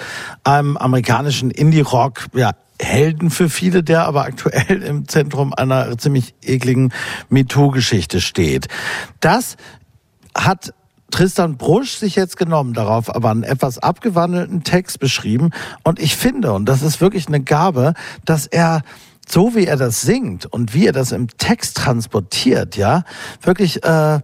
einem 0.44 0.76
amerikanischen 0.76 1.50
Indie-Rock, 1.50 2.26
ja, 2.34 2.52
Helden 2.82 3.30
für 3.30 3.50
viele, 3.50 3.84
der 3.84 4.06
aber 4.06 4.24
aktuell 4.24 4.84
im 4.84 5.08
Zentrum 5.08 5.54
einer 5.54 5.98
ziemlich 5.98 6.34
ekligen 6.42 6.92
MeToo-Geschichte 7.30 8.22
steht. 8.22 8.68
Das 9.20 9.58
hat 10.36 10.74
Tristan 11.12 11.56
Brusch 11.56 11.92
sich 11.92 12.16
jetzt 12.16 12.36
genommen, 12.36 12.74
darauf 12.74 13.14
aber 13.14 13.30
einen 13.30 13.44
etwas 13.44 13.78
abgewandelten 13.78 14.64
Text 14.64 15.00
beschrieben. 15.00 15.52
Und 15.84 16.00
ich 16.00 16.16
finde, 16.18 16.52
und 16.54 16.66
das 16.66 16.82
ist 16.82 17.00
wirklich 17.00 17.28
eine 17.28 17.42
Gabe, 17.42 17.94
dass 18.26 18.48
er 18.48 18.82
so 19.28 19.56
wie 19.56 19.66
er 19.66 19.78
das 19.78 20.02
singt 20.02 20.46
und 20.46 20.74
wie 20.74 20.88
er 20.88 20.92
das 20.92 21.12
im 21.12 21.28
Text 21.38 21.78
transportiert, 21.78 22.76
ja, 22.76 23.04
wirklich 23.42 23.84
äh, 23.84 24.20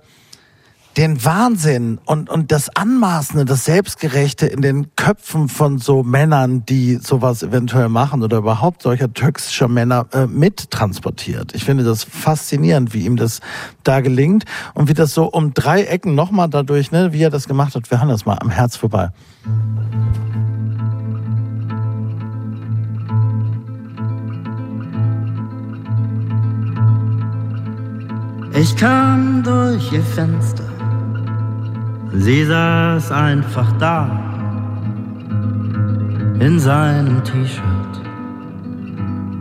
den 0.98 1.24
Wahnsinn 1.24 2.00
und, 2.06 2.30
und 2.30 2.52
das 2.52 2.76
Anmaßende, 2.76 3.46
das 3.46 3.66
Selbstgerechte 3.66 4.46
in 4.46 4.62
den 4.62 4.94
Köpfen 4.96 5.48
von 5.48 5.78
so 5.78 6.04
Männern, 6.04 6.66
die 6.66 6.96
sowas 6.96 7.44
eventuell 7.44 7.88
machen 7.88 8.24
oder 8.24 8.38
überhaupt 8.38 8.82
solcher 8.82 9.14
toxischer 9.14 9.70
Männer 9.70 10.08
äh, 10.12 10.28
mittransportiert. 10.28 11.56
Ich 11.56 11.64
finde 11.64 11.84
das 11.84 12.04
faszinierend, 12.04 12.94
wie 12.94 13.06
ihm 13.06 13.16
das 13.16 13.40
da 13.84 14.02
gelingt 14.02 14.44
und 14.74 14.90
wie 14.90 14.94
das 14.94 15.14
so 15.14 15.26
um 15.26 15.54
drei 15.54 15.84
Ecken 15.84 16.14
nochmal 16.14 16.50
dadurch, 16.50 16.92
ne, 16.92 17.14
wie 17.14 17.24
er 17.24 17.30
das 17.30 17.48
gemacht 17.48 17.76
hat. 17.76 17.90
Wir 17.90 18.00
hören 18.00 18.10
das 18.10 18.26
mal 18.26 18.38
am 18.40 18.50
Herz 18.50 18.76
vorbei. 18.76 19.10
Ich 28.54 28.76
kam 28.76 29.42
durch 29.44 29.94
ihr 29.94 30.04
Fenster. 30.04 30.71
Sie 32.14 32.44
saß 32.46 33.12
einfach 33.12 33.72
da. 33.80 34.10
In 36.40 36.60
seinem 36.60 37.24
T-Shirt. 37.24 37.64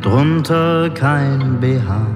Drunter 0.03 0.91
kein 0.91 1.61
BH. 1.61 2.07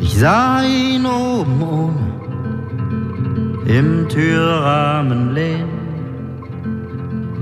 Ich 0.00 0.18
sah 0.18 0.62
ihn 0.62 1.06
oben 1.06 1.62
ohne. 1.62 2.14
Im 3.66 4.08
Türrahmen 4.08 5.34
lehnen. 5.34 5.74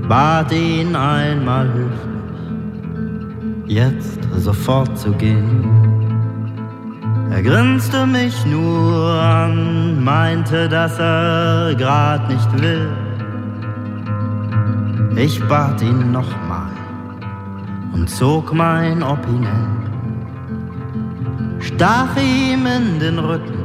Bat 0.07 0.51
ihn 0.51 0.95
einmal 0.95 1.67
höflich, 1.73 2.13
jetzt 3.67 4.19
sofort 4.35 4.97
zu 4.97 5.11
gehen. 5.13 6.02
Er 7.31 7.41
grinste 7.41 8.05
mich 8.05 8.45
nur 8.45 9.19
an, 9.21 10.03
meinte, 10.03 10.69
dass 10.69 10.99
er 10.99 11.73
grad 11.75 12.29
nicht 12.29 12.61
will. 12.61 12.89
Ich 15.15 15.43
bat 15.47 15.81
ihn 15.81 16.11
nochmal 16.11 16.71
und 17.93 18.09
zog 18.09 18.53
mein 18.53 19.03
Opinel, 19.03 19.67
stach 21.59 22.15
ihm 22.17 22.65
in 22.65 22.99
den 22.99 23.19
Rücken, 23.19 23.63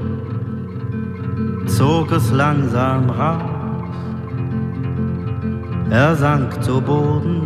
zog 1.67 2.13
es 2.13 2.31
langsam 2.31 3.09
raus. 3.11 3.43
Er 5.91 6.15
sank 6.17 6.63
zu 6.63 6.83
Boden, 6.83 7.41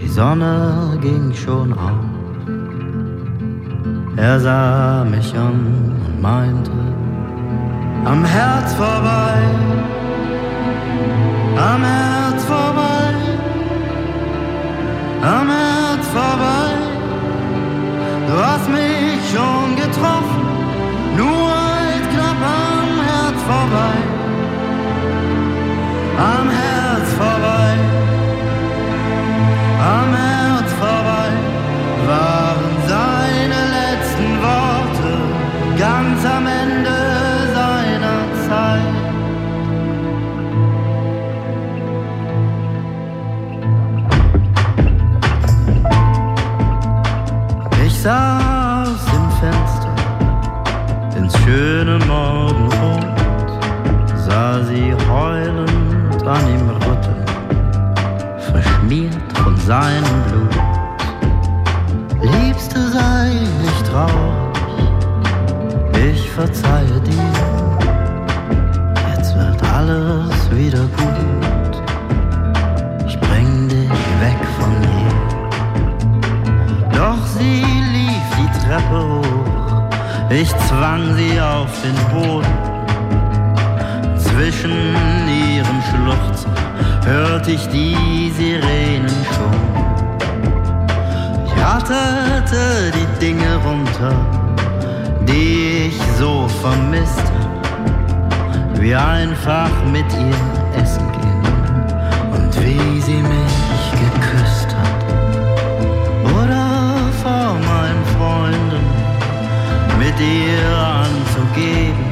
die 0.00 0.08
Sonne 0.08 0.98
ging 1.02 1.34
schon 1.34 1.74
auf. 1.74 2.11
Er 4.16 4.38
sah 4.38 5.04
mich 5.04 5.34
an 5.34 5.90
und 6.04 6.20
meinte, 6.20 6.70
am 8.04 8.22
Herz 8.24 8.74
vorbei, 8.74 9.38
am 11.56 11.82
Herz 11.82 12.44
vorbei, 12.44 13.14
am 15.22 15.48
Herz 15.48 16.06
vorbei. 16.08 16.72
Du 18.26 18.34
hast 18.44 18.68
mich 18.68 19.18
schon 19.32 19.76
getroffen, 19.76 20.44
nur 21.16 21.48
halt 21.48 22.04
knapp 22.12 22.42
am 22.68 22.90
Herz 23.08 23.40
vorbei, 23.50 23.96
am 26.18 26.50
Herz 26.50 27.08
vorbei, 27.14 27.74
am 29.80 30.14
Herz 30.14 30.72
vorbei 30.74 31.30
waren 32.06 32.41
Aus 48.04 49.04
dem 49.12 49.30
Fenster 49.38 49.94
ins 51.16 51.38
schöne 51.38 52.00
Morgenrot, 52.04 53.06
sah 54.16 54.60
sie 54.64 54.92
heulend 55.08 56.26
an 56.26 56.48
ihm 56.48 56.68
rütteln, 56.68 57.24
verschmiert 58.50 59.14
von 59.36 59.56
seinem 59.56 60.02
Blut. 60.26 60.50
Liebste, 62.22 62.88
sei 62.88 63.34
nicht 63.62 63.86
traurig, 63.86 64.58
ich 65.94 66.28
verzeihe 66.28 67.00
dir. 67.06 67.32
Jetzt 69.14 69.36
wird 69.36 69.62
alles 69.62 70.50
wieder 70.50 70.88
gut. 70.96 71.41
Hoch, 78.90 79.82
ich 80.30 80.48
zwang 80.68 81.14
sie 81.16 81.40
auf 81.40 81.70
den 81.82 81.96
Boden. 82.12 82.72
Zwischen 84.18 84.72
ihren 85.28 85.82
Schluchzen 85.90 86.50
hörte 87.04 87.52
ich 87.52 87.66
die 87.68 88.32
Sirenen 88.36 89.08
schon. 89.34 89.58
Ich 91.46 91.52
ratterte 91.62 92.92
die 92.94 93.08
Dinge 93.24 93.56
runter, 93.64 94.14
die 95.28 95.88
ich 95.88 96.00
so 96.18 96.48
vermisst 96.60 97.18
hab. 97.18 98.80
Wie 98.80 98.94
einfach 98.94 99.70
mit 99.92 100.06
ihr 100.12 100.82
essen 100.82 101.06
gehen 101.12 101.44
und 102.32 102.52
wie 102.64 103.00
sie 103.00 103.22
mich 103.22 103.92
geküsst 103.92 104.41
ihr 110.20 110.78
anzugeben 111.04 112.04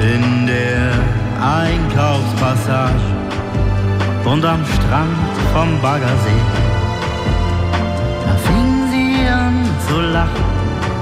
in 0.00 0.46
der 0.46 0.92
Einkaufspassage 1.40 3.06
und 4.24 4.44
am 4.44 4.64
Strand 4.64 5.16
vom 5.52 5.80
Baggersee. 5.80 6.44
Da 8.24 8.34
fing 8.46 8.88
sie 8.90 9.28
an 9.28 9.64
zu 9.88 10.00
lachen, 10.00 10.44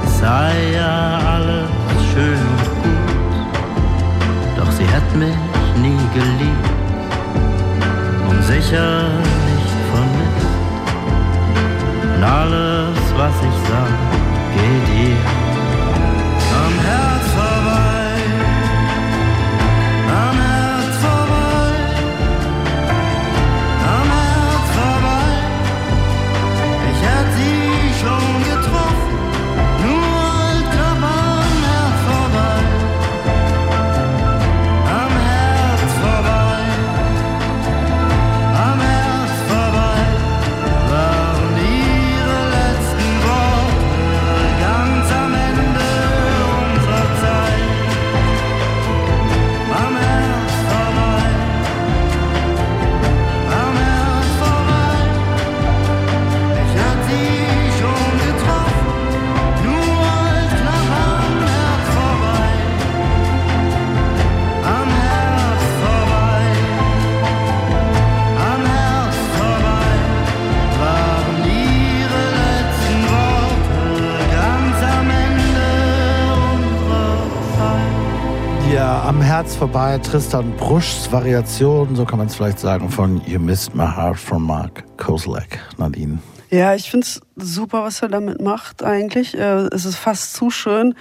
es 0.04 0.18
sei 0.18 0.52
ja 0.76 1.18
alles 1.34 1.70
schön 2.12 2.42
und 2.52 2.64
gut, 2.82 3.36
doch 4.56 4.70
sie 4.72 4.86
hat 4.94 5.08
mich 5.16 5.36
nie 5.82 6.04
geliebt 6.14 6.68
und 8.28 8.42
sicher 8.44 9.08
nicht 9.48 9.76
vermisst. 9.90 10.54
Und 12.16 12.22
alles, 12.22 12.98
was 13.16 13.34
ich 13.48 13.56
sah, 13.68 13.88
geht 14.54 15.08
ihr 15.08 15.43
Herz 79.34 79.56
vorbei, 79.56 79.98
Tristan 79.98 80.52
Bruschs 80.56 81.10
Variation, 81.10 81.96
so 81.96 82.04
kann 82.04 82.18
man 82.18 82.28
es 82.28 82.36
vielleicht 82.36 82.60
sagen, 82.60 82.88
von 82.88 83.20
You 83.26 83.40
Missed 83.40 83.74
My 83.74 83.82
Heart 83.82 84.16
von 84.16 84.40
Mark 84.40 84.84
Koselleck. 84.96 85.58
Nadine. 85.76 86.20
Ja, 86.54 86.74
ich 86.74 86.88
find's 86.88 87.20
super, 87.36 87.82
was 87.82 88.00
er 88.00 88.08
damit 88.08 88.40
macht 88.40 88.84
eigentlich. 88.84 89.34
Äh, 89.36 89.68
Es 89.72 89.84
ist 89.84 89.96
fast 89.96 90.34
zu 90.34 90.50
schön. 90.50 90.94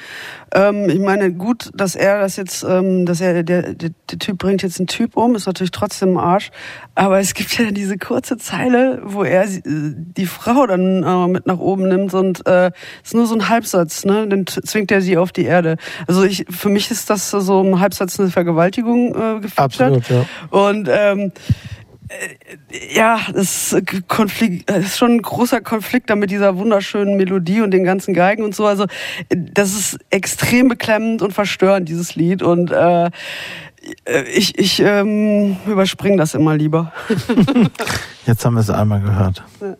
Ähm, 0.51 0.89
Ich 0.89 0.99
meine, 0.99 1.31
gut, 1.31 1.69
dass 1.75 1.95
er 1.95 2.21
das 2.21 2.37
jetzt, 2.37 2.63
ähm, 2.63 3.05
dass 3.05 3.21
er, 3.21 3.43
der, 3.43 3.73
der, 3.73 3.91
der 4.09 4.19
Typ 4.19 4.39
bringt 4.39 4.63
jetzt 4.63 4.79
einen 4.79 4.87
Typ 4.87 5.15
um, 5.15 5.35
ist 5.35 5.45
natürlich 5.45 5.69
trotzdem 5.71 6.09
im 6.09 6.17
Arsch. 6.17 6.49
Aber 6.95 7.19
es 7.19 7.35
gibt 7.35 7.57
ja 7.59 7.69
diese 7.69 7.97
kurze 7.99 8.37
Zeile, 8.37 9.01
wo 9.03 9.23
er 9.23 9.43
äh, 9.43 9.61
die 9.65 10.25
Frau 10.25 10.65
dann 10.65 11.03
äh, 11.03 11.27
mit 11.27 11.45
nach 11.45 11.59
oben 11.59 11.87
nimmt 11.87 12.13
und 12.15 12.47
äh, 12.47 12.71
ist 13.03 13.13
nur 13.13 13.27
so 13.27 13.35
ein 13.35 13.49
Halbsatz, 13.49 14.05
ne? 14.05 14.27
Dann 14.27 14.47
zwingt 14.47 14.91
er 14.91 15.01
sie 15.01 15.17
auf 15.17 15.31
die 15.31 15.45
Erde. 15.45 15.77
Also 16.07 16.23
ich, 16.23 16.45
für 16.49 16.69
mich 16.69 16.89
ist 16.89 17.11
das 17.11 17.29
so 17.29 17.61
ein 17.61 17.79
Halbsatz 17.79 18.19
eine 18.19 18.29
Vergewaltigung 18.31 19.09
äh, 19.13 19.39
gefeatured. 19.39 20.03
Absolut, 20.03 20.09
ja. 20.09 20.25
Und 20.49 20.89
ähm, 20.91 21.19
äh, 21.19 21.31
ja, 22.93 23.19
das 23.33 23.73
ist, 23.73 24.07
Konflikt, 24.07 24.69
das 24.69 24.85
ist 24.85 24.97
schon 24.97 25.13
ein 25.13 25.21
großer 25.21 25.61
Konflikt 25.61 26.09
da 26.09 26.15
mit 26.15 26.31
dieser 26.31 26.57
wunderschönen 26.57 27.17
Melodie 27.17 27.61
und 27.61 27.71
den 27.71 27.83
ganzen 27.83 28.13
Geigen 28.13 28.43
und 28.43 28.55
so. 28.55 28.65
Also 28.65 28.83
äh, 29.29 29.35
das 29.35 29.73
ist 29.73 29.99
extrem 30.09 30.67
beklemmend 30.67 31.21
und 31.21 31.33
verstörend, 31.33 31.89
dieses 31.89 32.15
Lied. 32.15 32.41
Und 32.41 32.71
äh, 32.71 33.09
ich, 34.33 34.57
ich 34.57 34.79
ähm, 34.79 35.57
überspringe 35.65 36.17
das 36.17 36.33
immer 36.33 36.55
lieber. 36.55 36.93
Jetzt 38.25 38.45
haben 38.45 38.53
wir 38.53 38.61
es 38.61 38.69
einmal 38.69 39.01
gehört. 39.01 39.43
Ja. 39.61 39.75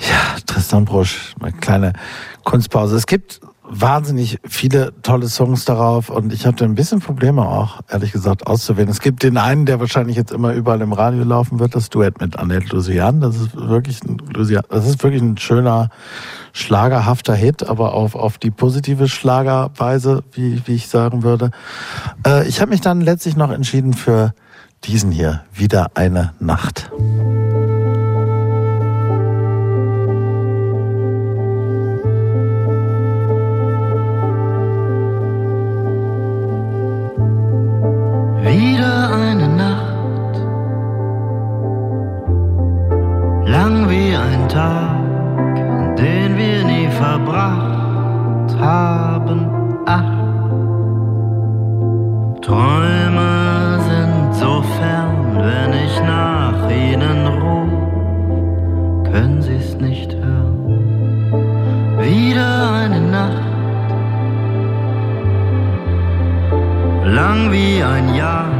Ja, 0.00 0.36
Tristan 0.44 0.84
Brusch, 0.84 1.34
eine 1.40 1.52
kleine 1.52 1.92
Kunstpause. 2.42 2.96
Es 2.96 3.06
gibt 3.06 3.40
wahnsinnig 3.66 4.38
viele 4.44 4.92
tolle 5.02 5.28
Songs 5.28 5.64
darauf 5.64 6.10
und 6.10 6.32
ich 6.32 6.46
hatte 6.46 6.64
ein 6.64 6.74
bisschen 6.74 7.00
Probleme 7.00 7.42
auch, 7.42 7.80
ehrlich 7.88 8.12
gesagt, 8.12 8.46
auszuwählen. 8.46 8.88
Es 8.88 9.00
gibt 9.00 9.22
den 9.22 9.38
einen, 9.38 9.66
der 9.66 9.80
wahrscheinlich 9.80 10.16
jetzt 10.16 10.32
immer 10.32 10.52
überall 10.52 10.80
im 10.82 10.92
Radio 10.92 11.24
laufen 11.24 11.58
wird, 11.58 11.74
das 11.74 11.88
Duett 11.88 12.20
mit 12.20 12.38
Annette 12.38 12.74
Lusian. 12.74 13.20
Das 13.20 13.36
ist 13.36 13.56
wirklich 13.56 14.02
ein, 14.04 14.18
das 14.68 14.86
ist 14.86 15.02
wirklich 15.02 15.22
ein 15.22 15.38
schöner, 15.38 15.88
schlagerhafter 16.52 17.34
Hit, 17.34 17.68
aber 17.68 17.94
auf, 17.94 18.14
auf 18.14 18.38
die 18.38 18.50
positive 18.50 19.08
Schlagerweise, 19.08 20.22
wie, 20.32 20.62
wie 20.66 20.74
ich 20.74 20.88
sagen 20.88 21.22
würde. 21.22 21.50
Äh, 22.26 22.46
ich 22.46 22.60
habe 22.60 22.70
mich 22.70 22.80
dann 22.80 23.00
letztlich 23.00 23.36
noch 23.36 23.50
entschieden 23.50 23.94
für 23.94 24.34
diesen 24.84 25.10
hier, 25.10 25.42
wieder 25.52 25.92
eine 25.94 26.34
Nacht. 26.38 26.90
Lang 43.54 43.88
wie 43.88 44.12
ein 44.16 44.48
Tag, 44.48 45.54
den 45.96 46.30
wir 46.36 46.60
nie 46.72 46.88
verbracht 47.04 48.50
haben. 48.58 49.38
Ach, 49.86 50.12
Träume 52.46 53.32
sind 53.90 54.34
so 54.42 54.54
fern, 54.76 55.18
wenn 55.46 55.70
ich 55.84 55.94
nach 56.16 56.58
ihnen 56.84 57.20
rufe, 57.42 59.10
können 59.10 59.40
sie's 59.40 59.76
nicht 59.76 60.10
hören. 60.14 60.58
Wieder 62.00 62.52
eine 62.82 63.00
Nacht. 63.00 63.50
lang 67.18 67.52
wie 67.52 67.80
ein 67.82 68.14
Jahr, 68.14 68.50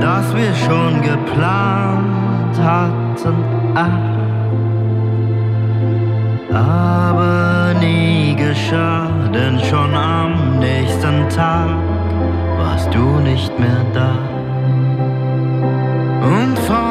das 0.00 0.24
wir 0.36 0.54
schon 0.54 1.02
geplant 1.02 2.54
hatten. 2.62 3.59
Ach, 3.74 3.88
aber 6.52 7.74
nie 7.80 8.34
geschah, 8.34 9.06
denn 9.32 9.58
schon 9.60 9.94
am 9.94 10.58
nächsten 10.58 11.28
Tag 11.28 11.68
warst 12.58 12.92
du 12.92 13.20
nicht 13.20 13.56
mehr 13.58 13.84
da. 13.94 14.12
Und 16.22 16.58
von 16.58 16.89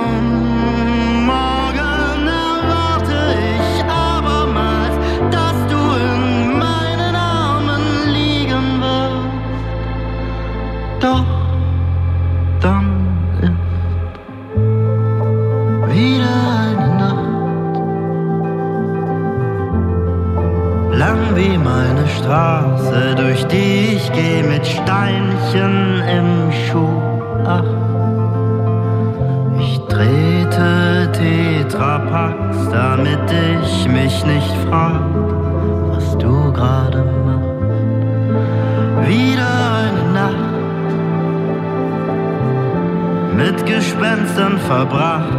Gespenstern 44.40 44.58
verbracht. 44.60 45.34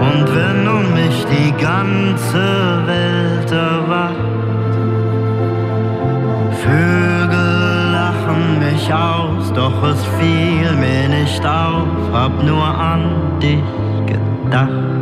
Und 0.00 0.34
wenn 0.34 0.68
um 0.68 0.94
mich 0.94 1.24
die 1.26 1.52
ganze 1.52 2.82
Welt 2.86 3.50
erwacht, 3.50 4.14
Vögel 6.62 7.92
lachen 7.92 8.58
mich 8.58 8.92
aus, 8.92 9.52
doch 9.54 9.82
es 9.82 10.04
fiel 10.18 10.72
mir 10.76 11.08
nicht 11.08 11.44
auf, 11.46 11.86
hab 12.12 12.42
nur 12.42 12.64
an 12.64 13.38
dich 13.40 13.62
gedacht. 14.06 14.99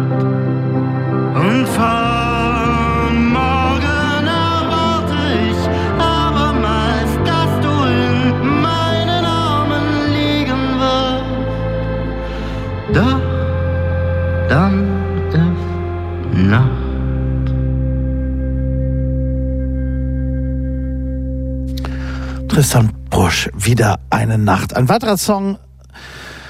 Wieder 23.69 24.01
eine 24.09 24.39
Nacht. 24.39 24.75
Ein 24.75 24.89
weiterer 24.89 25.19
Song 25.19 25.59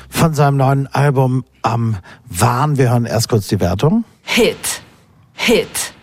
von 0.09 0.35
seinem 0.35 0.57
neuen 0.57 0.87
Album 0.87 1.45
am 1.63 1.97
Wahn. 2.29 2.79
Wir 2.79 2.91
hören 2.91 3.07
erst 3.07 3.29
kurz 3.29 3.49
die 3.49 3.59
Wertung. 3.59 4.05
Hit, 4.23 4.83
Hit, 5.33 5.95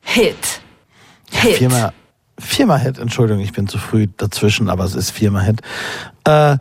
Hit, 0.00 0.60
Hit. 1.30 1.56
Viermal, 1.58 1.92
viermal 2.40 2.80
Hit, 2.80 2.98
Entschuldigung, 2.98 3.40
ich 3.44 3.52
bin 3.52 3.68
zu 3.68 3.78
früh 3.78 4.08
dazwischen, 4.16 4.68
aber 4.68 4.82
es 4.82 4.96
ist 4.96 5.12
viermal 5.12 5.44
Hit. 5.44 5.60
Äh, 6.24 6.58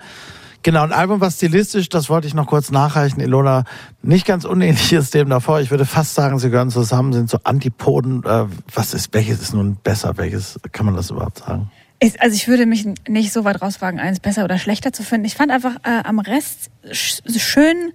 genau, 0.61 0.83
ein 0.83 0.93
Album, 0.93 1.19
was 1.19 1.37
stilistisch, 1.37 1.89
das 1.89 2.07
wollte 2.07 2.27
ich 2.27 2.35
noch 2.35 2.45
kurz 2.45 2.69
nachreichen, 2.69 3.21
Ilona, 3.21 3.63
nicht 4.03 4.27
ganz 4.27 4.45
unähnlich 4.45 4.93
ist 4.93 5.15
dem 5.15 5.29
davor. 5.29 5.61
Ich 5.61 5.71
würde 5.71 5.85
fast 5.87 6.13
sagen, 6.13 6.37
sie 6.37 6.51
gehören 6.51 6.69
zusammen, 6.69 7.11
sind 7.11 7.27
so 7.27 7.39
Antipoden. 7.43 8.23
Äh, 8.23 8.45
was 8.71 8.93
ist, 8.93 9.15
welches 9.15 9.41
ist 9.41 9.55
nun 9.55 9.77
besser? 9.77 10.15
Welches, 10.17 10.59
kann 10.73 10.85
man 10.85 10.95
das 10.95 11.09
überhaupt 11.09 11.39
sagen? 11.39 11.71
Ich, 12.05 12.21
also 12.21 12.35
ich 12.35 12.47
würde 12.47 12.67
mich 12.67 12.85
nicht 13.07 13.33
so 13.33 13.45
weit 13.45 13.63
rauswagen, 13.63 13.99
eins 13.99 14.19
besser 14.19 14.43
oder 14.43 14.59
schlechter 14.59 14.93
zu 14.93 15.01
finden. 15.01 15.25
Ich 15.25 15.33
fand 15.33 15.51
einfach 15.51 15.77
äh, 15.83 16.03
am 16.03 16.19
Rest 16.19 16.69
sch 16.91 17.23
schön 17.35 17.93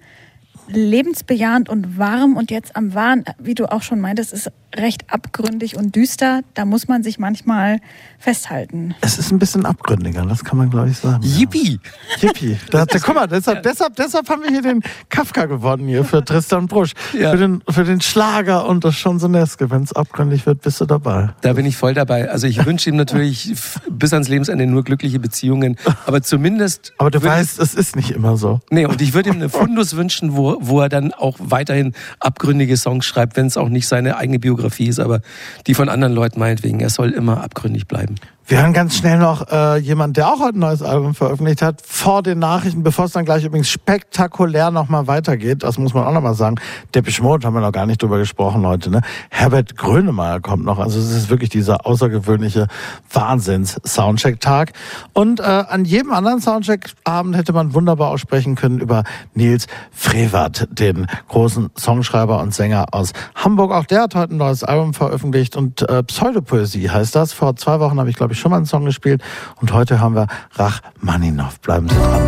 lebensbejahend 0.67 1.69
und 1.69 1.97
warm 1.97 2.35
und 2.35 2.51
jetzt 2.51 2.75
am 2.75 2.93
Wahn, 2.93 3.23
wie 3.39 3.53
du 3.53 3.71
auch 3.71 3.83
schon 3.83 4.01
meintest, 4.01 4.33
ist 4.33 4.51
recht 4.75 5.05
abgründig 5.11 5.75
und 5.75 5.95
düster. 5.95 6.41
Da 6.53 6.65
muss 6.65 6.87
man 6.87 7.03
sich 7.03 7.19
manchmal 7.19 7.79
festhalten. 8.19 8.95
Es 9.01 9.17
ist 9.17 9.31
ein 9.31 9.39
bisschen 9.39 9.65
abgründiger, 9.65 10.25
das 10.25 10.43
kann 10.43 10.57
man 10.57 10.69
glaube 10.69 10.89
ich 10.89 10.97
sagen. 10.97 11.23
Yippie! 11.23 11.79
Yippie. 12.21 12.57
Da, 12.69 12.85
da, 12.85 12.99
guck 12.99 13.15
mal, 13.15 13.27
deshalb, 13.27 13.63
deshalb, 13.63 13.95
deshalb 13.95 14.29
haben 14.29 14.43
wir 14.43 14.49
hier 14.49 14.61
den 14.61 14.81
Kafka 15.09 15.45
gewonnen 15.45 15.87
hier 15.87 16.05
für 16.05 16.23
Tristan 16.23 16.67
Brusch. 16.67 16.91
Ja. 17.13 17.31
Für, 17.31 17.37
den, 17.37 17.63
für 17.67 17.83
den 17.83 18.01
Schlager 18.01 18.67
und 18.67 18.83
das 18.83 18.95
Chansoneske. 18.95 19.69
Wenn 19.71 19.83
es 19.83 19.93
abgründig 19.93 20.45
wird, 20.45 20.61
bist 20.61 20.79
du 20.79 20.85
dabei. 20.85 21.29
Da 21.41 21.53
bin 21.53 21.65
ich 21.65 21.75
voll 21.75 21.93
dabei. 21.93 22.29
Also 22.29 22.47
ich 22.47 22.65
wünsche 22.65 22.89
ihm 22.89 22.95
natürlich 22.95 23.53
bis 23.89 24.13
ans 24.13 24.27
Lebensende 24.27 24.65
nur 24.67 24.83
glückliche 24.83 25.19
Beziehungen, 25.19 25.77
aber 26.05 26.21
zumindest. 26.21 26.93
Aber 26.97 27.11
du 27.11 27.21
weißt, 27.21 27.59
es 27.59 27.73
ist 27.73 27.95
nicht 27.95 28.11
immer 28.11 28.37
so. 28.37 28.59
Nee, 28.69 28.85
und 28.85 29.01
ich 29.01 29.13
würde 29.13 29.29
ihm 29.29 29.35
eine 29.35 29.49
Fundus 29.49 29.95
wünschen, 29.95 30.35
wo, 30.35 30.57
wo 30.61 30.79
er 30.79 30.89
dann 30.89 31.13
auch 31.13 31.37
weiterhin 31.39 31.93
abgründige 32.19 32.77
Songs 32.77 33.05
schreibt, 33.05 33.35
wenn 33.35 33.47
es 33.47 33.57
auch 33.57 33.69
nicht 33.69 33.87
seine 33.87 34.17
eigene 34.17 34.39
Biografie 34.39 34.60
ist, 34.87 34.99
aber 34.99 35.21
die 35.67 35.73
von 35.73 35.89
anderen 35.89 36.13
Leuten 36.13 36.39
meinetwegen. 36.39 36.79
Er 36.79 36.89
soll 36.89 37.11
immer 37.11 37.43
abgründig 37.43 37.87
bleiben. 37.87 38.15
Wir 38.47 38.61
hören 38.61 38.73
ganz 38.73 38.97
schnell 38.97 39.17
noch 39.17 39.47
äh, 39.49 39.77
jemand, 39.77 40.17
der 40.17 40.27
auch 40.27 40.39
heute 40.39 40.57
ein 40.57 40.59
neues 40.59 40.81
Album 40.81 41.15
veröffentlicht 41.15 41.61
hat, 41.61 41.81
vor 41.85 42.21
den 42.21 42.39
Nachrichten, 42.39 42.83
bevor 42.83 43.05
es 43.05 43.11
dann 43.11 43.23
gleich 43.23 43.45
übrigens 43.45 43.69
spektakulär 43.69 44.71
nochmal 44.71 45.07
weitergeht. 45.07 45.63
Das 45.63 45.77
muss 45.77 45.93
man 45.93 46.05
auch 46.05 46.11
nochmal 46.11 46.33
sagen. 46.33 46.55
Depeche 46.93 47.23
Mode 47.23 47.47
haben 47.47 47.53
wir 47.53 47.61
noch 47.61 47.71
gar 47.71 47.85
nicht 47.85 48.01
drüber 48.01 48.17
gesprochen 48.17 48.65
heute. 48.65 48.89
Ne? 48.89 49.01
Herbert 49.29 49.77
Grönemeyer 49.77 50.41
kommt 50.41 50.65
noch. 50.65 50.79
Also 50.79 50.99
es 50.99 51.11
ist 51.11 51.29
wirklich 51.29 51.49
dieser 51.49 51.85
außergewöhnliche 51.85 52.67
Wahnsinns-Soundcheck-Tag. 53.13 54.73
Und 55.13 55.39
äh, 55.39 55.43
an 55.43 55.85
jedem 55.85 56.11
anderen 56.11 56.41
Soundcheck-Abend 56.41 57.37
hätte 57.37 57.53
man 57.53 57.73
wunderbar 57.73 58.09
aussprechen 58.09 58.55
können 58.55 58.79
über 58.79 59.03
Nils 59.33 59.67
Frevert, 59.91 60.67
den 60.71 61.07
großen 61.29 61.69
Songschreiber 61.77 62.41
und 62.41 62.53
Sänger 62.53 62.87
aus 62.91 63.13
Hamburg. 63.35 63.71
Auch 63.71 63.85
der 63.85 64.01
hat 64.01 64.15
heute 64.15 64.33
ein 64.33 64.37
neues 64.37 64.65
Album 64.65 64.93
veröffentlicht 64.93 65.55
und 65.55 65.87
äh, 65.87 66.03
Pseudopoesie 66.03 66.89
heißt 66.89 67.15
das. 67.15 67.31
Vor 67.31 67.55
zwei 67.55 67.79
Wochen 67.79 67.97
habe 67.97 68.09
ich, 68.09 68.17
glaube 68.17 68.30
ich, 68.33 68.39
schon 68.39 68.51
mal 68.51 68.57
einen 68.57 68.65
Song 68.65 68.85
gespielt 68.85 69.21
und 69.61 69.73
heute 69.73 69.99
haben 69.99 70.15
wir 70.15 70.27
Rachmaninov. 70.55 71.59
Bleiben 71.59 71.87
Sie 71.87 71.95
dran. 71.95 72.21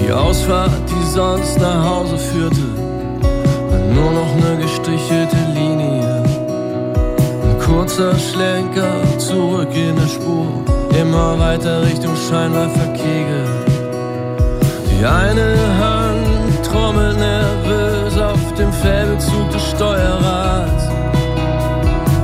Die 0.00 0.12
Ausfahrt, 0.12 0.70
die 0.90 1.06
sonst 1.10 1.58
nach 1.58 1.84
Hause 1.84 2.18
führte, 2.18 2.76
war 3.70 3.78
nur 3.94 4.12
noch 4.12 4.36
eine 4.36 4.62
gestrichelte 4.62 5.36
Linie. 5.54 6.22
Ein 7.44 7.58
kurzer 7.58 8.18
Schlenker 8.18 9.18
zurück 9.18 9.74
in 9.74 9.96
der 9.96 10.08
Spur, 10.08 10.64
immer 11.00 11.38
weiter 11.38 11.82
Richtung 11.82 12.14
Scheinwerferkegel. 12.16 13.46
Die 14.90 15.04
eine 15.04 15.54
Hand 15.80 16.64
trommelt 16.64 17.18
nervös 17.18 18.18
auf 18.18 18.54
dem 18.54 18.72
Fellbezug 18.72 19.50
des 19.50 19.62
Steuerrads. 19.70 20.84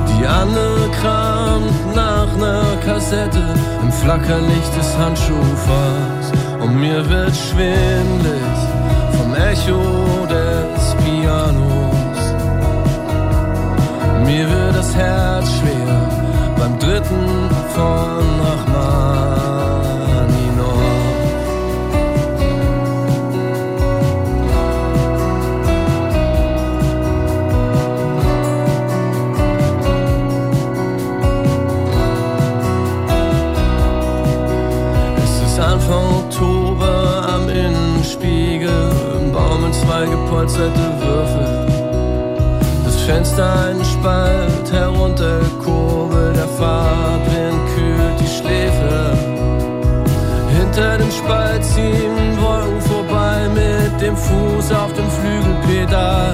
Die 0.09 0.25
andere 0.25 0.89
kramt 1.01 1.95
nach 1.95 2.35
ner 2.37 2.77
Kassette 2.85 3.43
im 3.81 3.91
Flackerlicht 3.91 4.77
des 4.77 4.97
Handschuhfachs. 4.97 6.31
Und 6.61 6.79
mir 6.79 7.09
wird 7.09 7.35
schwindlig 7.35 8.57
vom 9.17 9.33
Echo 9.35 10.25
des 10.27 10.95
Pianos. 11.03 12.19
Mir 14.25 14.49
wird 14.49 14.75
das 14.75 14.95
Herz 14.95 15.49
schwer 15.59 15.78
beim 16.59 16.77
dritten 16.77 17.49
von 17.73 18.19
Anfang 35.59 36.23
Oktober 36.23 37.27
am 37.35 37.47
Innenspiegel, 37.49 38.91
im 39.19 39.31
Baum 39.31 39.71
zwei 39.71 40.05
gepolsterte 40.05 40.79
Würfel. 40.99 41.67
Das 42.85 42.95
Fenster 43.01 43.67
ein 43.67 43.83
Spalt 43.83 44.71
herunterkurbelt, 44.71 45.58
der 46.59 46.67
Fahrtwind 46.67 47.61
kühlt 47.75 48.19
die 48.19 48.27
Schläfe. 48.27 49.17
Hinter 50.57 50.97
dem 50.97 51.11
Spalt 51.11 51.63
ziehen 51.63 52.37
Wolken 52.41 52.81
vorbei 52.81 53.47
mit 53.53 54.01
dem 54.01 54.15
Fuß 54.15 54.71
auf 54.71 54.93
dem 54.93 55.09
Flügelpedal. 55.09 56.33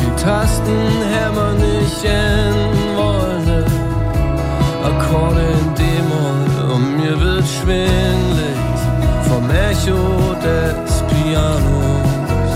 Die 0.00 0.22
Tasten 0.22 0.80
hämmern 1.16 1.56
nicht 1.58 2.04
in 2.04 2.96
Wolle. 2.96 3.64
Akkorde 4.84 5.40
in 5.40 5.74
D-Moll 5.74 6.74
und 6.74 6.96
mir 6.96 7.20
wird 7.20 7.46
schwindlig 7.46 8.78
vom 9.28 9.48
Echo 9.50 10.34
des 10.44 11.02
Pianos. 11.08 12.52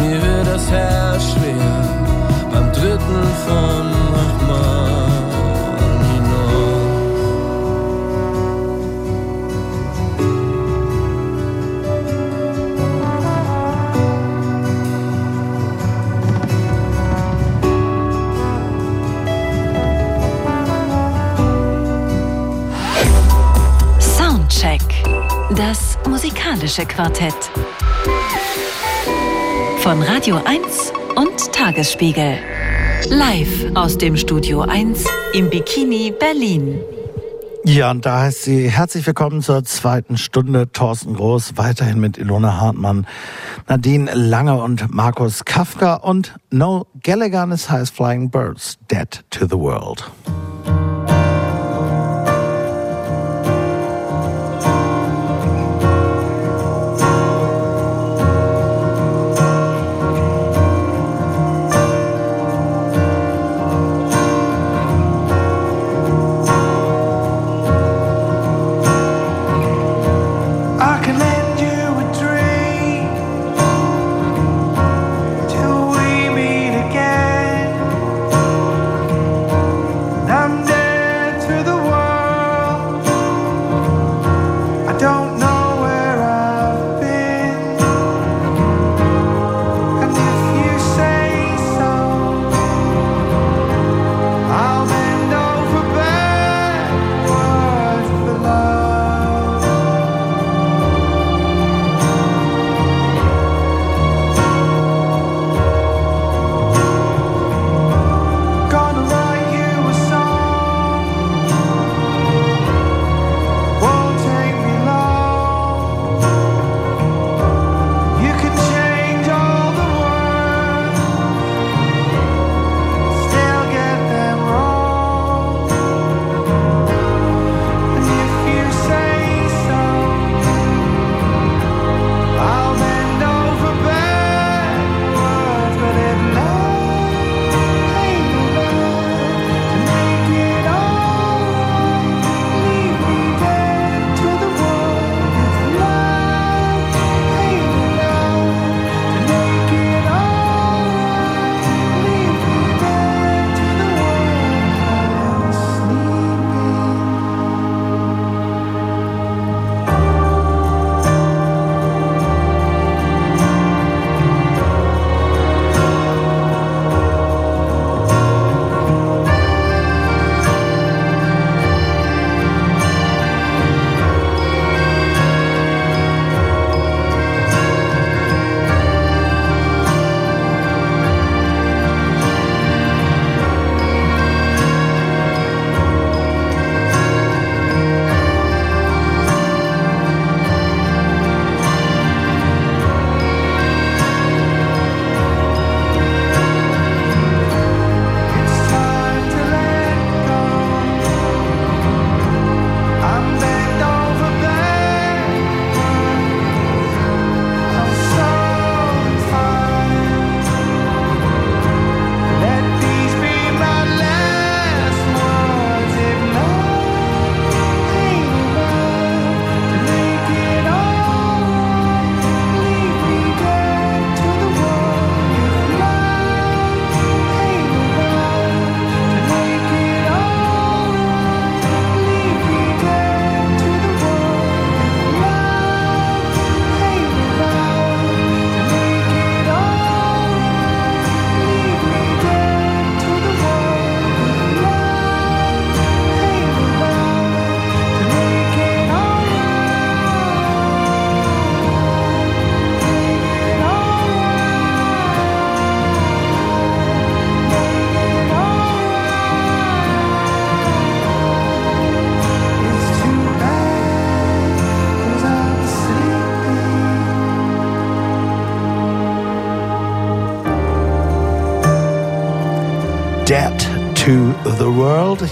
Mir 0.00 0.22
wird 0.22 0.46
das 0.46 0.70
Herz 0.70 1.22
schwer 1.32 1.84
beim 2.52 2.72
dritten 2.72 3.24
von 3.46 4.33
Das 25.56 25.98
musikalische 26.08 26.86
Quartett. 26.86 27.34
Von 29.78 30.02
Radio 30.02 30.40
1 30.44 30.92
und 31.16 31.52
Tagesspiegel. 31.52 32.38
Live 33.10 33.66
aus 33.74 33.98
dem 33.98 34.16
Studio 34.16 34.62
1 34.62 35.04
im 35.34 35.50
Bikini 35.50 36.12
Berlin. 36.18 36.80
Ja, 37.64 37.90
und 37.90 38.04
da 38.04 38.20
heißt 38.20 38.42
sie 38.42 38.68
herzlich 38.68 39.06
willkommen 39.06 39.42
zur 39.42 39.64
zweiten 39.64 40.16
Stunde. 40.16 40.72
Thorsten 40.72 41.14
Groß, 41.14 41.56
weiterhin 41.56 42.00
mit 42.00 42.18
Ilona 42.18 42.60
Hartmann, 42.60 43.06
Nadine 43.68 44.12
Lange 44.14 44.62
und 44.62 44.92
Markus 44.94 45.44
Kafka 45.44 45.94
und 45.94 46.34
No 46.50 46.86
Gallagher 47.02 47.42
and 47.42 47.70
Highest 47.70 47.94
Flying 47.94 48.30
Birds, 48.30 48.78
Dead 48.90 49.24
to 49.30 49.46
the 49.46 49.58
World. 49.58 50.10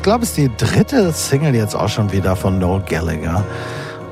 Ich 0.03 0.05
glaube, 0.05 0.25
es 0.25 0.31
ist 0.31 0.37
die 0.37 0.51
dritte 0.57 1.13
Single 1.13 1.55
jetzt 1.55 1.77
auch 1.77 1.89
schon 1.89 2.11
wieder 2.11 2.35
von 2.35 2.59
Noel 2.59 2.83
Gallagher 2.83 3.45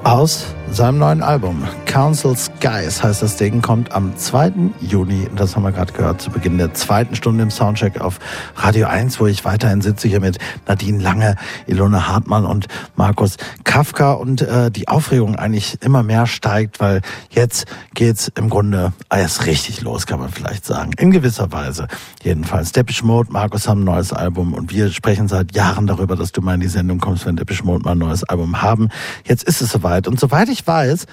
aus 0.04 0.46
seinem 0.70 0.98
neuen 0.98 1.20
Album. 1.20 1.64
Council 1.90 2.36
Skies 2.36 3.02
heißt 3.02 3.20
das 3.20 3.34
Ding, 3.34 3.62
kommt 3.62 3.90
am 3.90 4.16
2. 4.16 4.52
Juni, 4.80 5.28
das 5.34 5.56
haben 5.56 5.64
wir 5.64 5.72
gerade 5.72 5.92
gehört, 5.92 6.20
zu 6.20 6.30
Beginn 6.30 6.56
der 6.56 6.72
zweiten 6.72 7.16
Stunde 7.16 7.42
im 7.42 7.50
Soundcheck 7.50 8.00
auf 8.00 8.20
Radio 8.54 8.86
1, 8.86 9.18
wo 9.18 9.26
ich 9.26 9.44
weiterhin 9.44 9.80
sitze 9.80 10.06
hier 10.06 10.20
mit 10.20 10.38
Nadine 10.68 11.02
Lange, 11.02 11.34
Ilona 11.66 12.06
Hartmann 12.06 12.46
und 12.46 12.68
Markus 12.94 13.38
Kafka 13.64 14.12
und 14.12 14.40
äh, 14.40 14.70
die 14.70 14.86
Aufregung 14.86 15.34
eigentlich 15.34 15.78
immer 15.82 16.04
mehr 16.04 16.28
steigt, 16.28 16.78
weil 16.78 17.00
jetzt 17.30 17.66
geht's 17.92 18.30
im 18.36 18.50
Grunde 18.50 18.92
erst 19.12 19.46
richtig 19.46 19.80
los, 19.80 20.06
kann 20.06 20.20
man 20.20 20.28
vielleicht 20.28 20.64
sagen. 20.64 20.92
In 20.96 21.10
gewisser 21.10 21.50
Weise 21.50 21.88
jedenfalls. 22.22 22.70
Depeche 22.70 23.04
Mode, 23.04 23.32
Markus 23.32 23.66
haben 23.66 23.80
ein 23.80 23.86
neues 23.86 24.12
Album 24.12 24.54
und 24.54 24.70
wir 24.70 24.92
sprechen 24.92 25.26
seit 25.26 25.56
Jahren 25.56 25.88
darüber, 25.88 26.14
dass 26.14 26.30
du 26.30 26.40
mal 26.40 26.54
in 26.54 26.60
die 26.60 26.68
Sendung 26.68 27.00
kommst, 27.00 27.26
wenn 27.26 27.34
Depeche 27.34 27.64
Mode 27.64 27.82
mal 27.82 27.92
ein 27.92 27.98
neues 27.98 28.22
Album 28.22 28.62
haben. 28.62 28.90
Jetzt 29.24 29.42
ist 29.42 29.60
es 29.60 29.72
soweit 29.72 30.06
und 30.06 30.20
soweit 30.20 30.48
ich 30.48 30.64
weiß, 30.64 31.06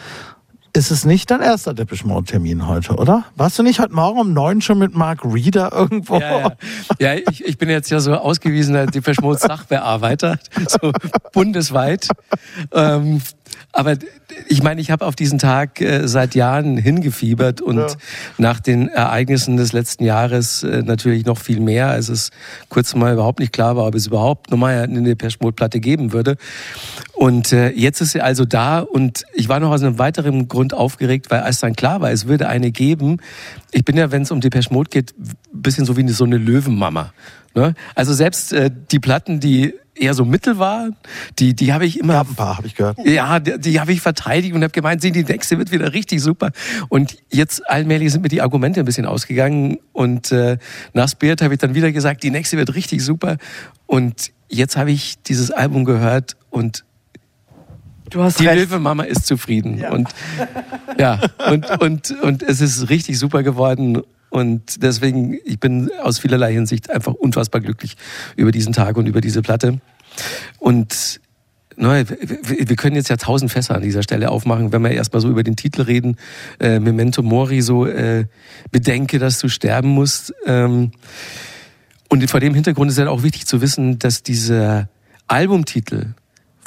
ist 0.78 0.91
es 0.91 1.05
nicht 1.05 1.32
dein 1.32 1.41
erster 1.41 1.73
Depeche 1.73 2.05
Mode 2.05 2.25
Termin 2.25 2.67
heute, 2.67 2.93
oder? 2.93 3.25
Warst 3.36 3.57
du 3.57 3.63
nicht 3.63 3.80
heute 3.80 3.93
Morgen 3.93 4.19
um 4.19 4.34
neun 4.34 4.61
schon 4.61 4.78
mit 4.78 4.95
Mark 4.95 5.25
Reeder 5.25 5.71
irgendwo? 5.73 6.19
Ja, 6.19 6.39
ja. 6.39 6.55
ja 6.99 7.13
ich, 7.15 7.43
ich 7.43 7.57
bin 7.57 7.67
jetzt 7.67 7.89
ja 7.89 7.99
so 7.99 8.13
ausgewiesener 8.13 8.86
Depeche 8.86 9.19
Mode 9.21 9.39
Sachbearbeiter, 9.39 10.38
so 10.67 10.91
bundesweit. 11.34 12.09
Ähm, 12.71 13.21
aber 13.71 13.95
ich 14.47 14.63
meine, 14.63 14.81
ich 14.81 14.91
habe 14.91 15.05
auf 15.05 15.15
diesen 15.15 15.39
Tag 15.39 15.81
äh, 15.81 16.07
seit 16.07 16.35
Jahren 16.35 16.77
hingefiebert 16.77 17.61
und 17.61 17.77
Ja. 17.77 17.87
nach 18.37 18.59
den 18.59 18.87
Ereignissen 18.87 19.57
des 19.57 19.73
letzten 19.73 20.03
Jahres 20.03 20.63
äh, 20.63 20.81
natürlich 20.83 21.25
noch 21.25 21.37
viel 21.37 21.59
mehr, 21.59 21.87
als 21.89 22.09
es 22.09 22.31
kurz 22.69 22.95
mal 22.95 23.13
überhaupt 23.13 23.39
nicht 23.39 23.53
klar 23.53 23.75
war, 23.75 23.85
ob 23.85 23.95
es 23.95 24.07
überhaupt 24.07 24.51
nochmal 24.51 24.81
eine 24.81 25.01
Depeche 25.03 25.37
Mode 25.41 25.53
Platte 25.53 25.79
geben 25.79 26.11
würde. 26.13 26.37
Und 27.13 27.51
äh, 27.53 27.69
jetzt 27.69 28.01
ist 28.01 28.11
sie 28.11 28.21
also 28.21 28.45
da 28.45 28.79
und 28.79 29.23
ich 29.33 29.49
war 29.49 29.59
noch 29.59 29.71
aus 29.71 29.81
einem 29.83 29.99
weiteren 29.99 30.47
Grund 30.47 30.73
aufgeregt, 30.73 31.29
weil 31.29 31.41
als 31.41 31.59
dann 31.59 31.75
klar 31.75 32.01
war, 32.01 32.11
es 32.11 32.27
würde 32.27 32.47
eine 32.47 32.71
geben. 32.71 33.17
Ich 33.71 33.85
bin 33.85 33.97
ja, 33.97 34.11
wenn 34.11 34.23
es 34.23 34.31
um 34.31 34.41
Depeche 34.41 34.73
Mode 34.73 34.89
geht, 34.89 35.13
ein 35.17 35.61
bisschen 35.61 35.85
so 35.85 35.97
wie 35.97 36.07
so 36.09 36.25
eine 36.25 36.37
Löwenmama. 36.37 37.13
Ne? 37.57 37.73
Also 37.95 38.13
selbst 38.13 38.53
äh, 38.53 38.69
die 38.91 38.99
Platten, 38.99 39.39
die 39.39 39.73
eher 39.95 40.13
so 40.13 40.25
mittel 40.25 40.59
waren, 40.59 40.95
die, 41.39 41.55
die 41.55 41.73
habe 41.73 41.87
ich 41.87 41.99
immer. 41.99 42.13
Ja, 42.13 42.21
ein 42.21 42.35
paar 42.35 42.55
habe 42.57 42.67
ich 42.67 42.75
gehört. 42.75 42.99
Ja, 43.03 43.39
die, 43.39 43.59
die 43.59 43.79
habe 43.79 43.91
ich 43.91 43.99
verteidigt 43.99 44.53
und 44.53 44.61
habe 44.61 44.71
gemeint, 44.71 45.01
sie, 45.01 45.11
die 45.11 45.23
nächste 45.23 45.57
wird 45.57 45.71
wieder 45.71 45.91
richtig 45.91 46.21
super. 46.21 46.51
Und 46.87 47.17
jetzt 47.31 47.67
allmählich 47.67 48.11
sind 48.11 48.21
mir 48.21 48.29
die 48.29 48.43
Argumente 48.43 48.79
ein 48.79 48.85
bisschen 48.85 49.07
ausgegangen 49.07 49.79
und 49.91 50.31
äh, 50.31 50.59
nach 50.93 51.09
Spirit 51.09 51.41
habe 51.41 51.55
ich 51.55 51.59
dann 51.59 51.73
wieder 51.73 51.91
gesagt, 51.91 52.21
die 52.21 52.29
nächste 52.29 52.57
wird 52.57 52.75
richtig 52.75 53.03
super. 53.03 53.37
Und 53.87 54.31
jetzt 54.49 54.77
habe 54.77 54.91
ich 54.91 55.15
dieses 55.23 55.49
Album 55.49 55.83
gehört 55.83 56.37
und 56.51 56.83
Du 58.11 58.23
hast 58.23 58.39
die 58.39 58.45
recht. 58.45 58.69
Löwe-Mama 58.69 59.03
ist 59.03 59.25
zufrieden. 59.25 59.83
Und 59.83 60.09
ja, 60.97 61.19
und, 61.51 61.69
und, 61.81 62.11
und 62.21 62.43
es 62.43 62.61
ist 62.61 62.89
richtig 62.89 63.19
super 63.19 63.41
geworden. 63.43 64.03
Und 64.38 64.83
deswegen, 64.83 65.38
ich 65.45 65.59
bin 65.59 65.89
aus 66.01 66.19
vielerlei 66.19 66.53
Hinsicht 66.53 66.89
einfach 66.89 67.13
unfassbar 67.13 67.61
glücklich 67.61 67.95
über 68.35 68.51
diesen 68.51 68.73
Tag 68.73 68.97
und 68.97 69.07
über 69.07 69.21
diese 69.21 69.41
Platte. 69.41 69.79
Und 70.59 71.19
ne, 71.75 72.05
wir 72.07 72.75
können 72.75 72.95
jetzt 72.95 73.09
ja 73.09 73.17
tausend 73.17 73.51
Fässer 73.51 73.75
an 73.75 73.81
dieser 73.81 74.03
Stelle 74.03 74.29
aufmachen, 74.29 74.71
wenn 74.71 74.81
wir 74.81 74.91
erstmal 74.91 75.21
so 75.21 75.29
über 75.29 75.43
den 75.43 75.55
Titel 75.55 75.81
reden. 75.81 76.17
Äh, 76.59 76.79
Memento 76.79 77.21
Mori, 77.21 77.61
so 77.61 77.85
äh, 77.85 78.25
bedenke, 78.71 79.19
dass 79.19 79.39
du 79.39 79.49
sterben 79.49 79.89
musst. 79.89 80.33
Ähm, 80.45 80.91
und 82.09 82.29
vor 82.29 82.39
dem 82.39 82.53
Hintergrund 82.53 82.89
ist 82.91 82.97
ja 82.97 83.09
auch 83.09 83.23
wichtig 83.23 83.45
zu 83.45 83.61
wissen, 83.61 83.99
dass 83.99 84.23
dieser 84.23 84.89
Albumtitel 85.27 86.13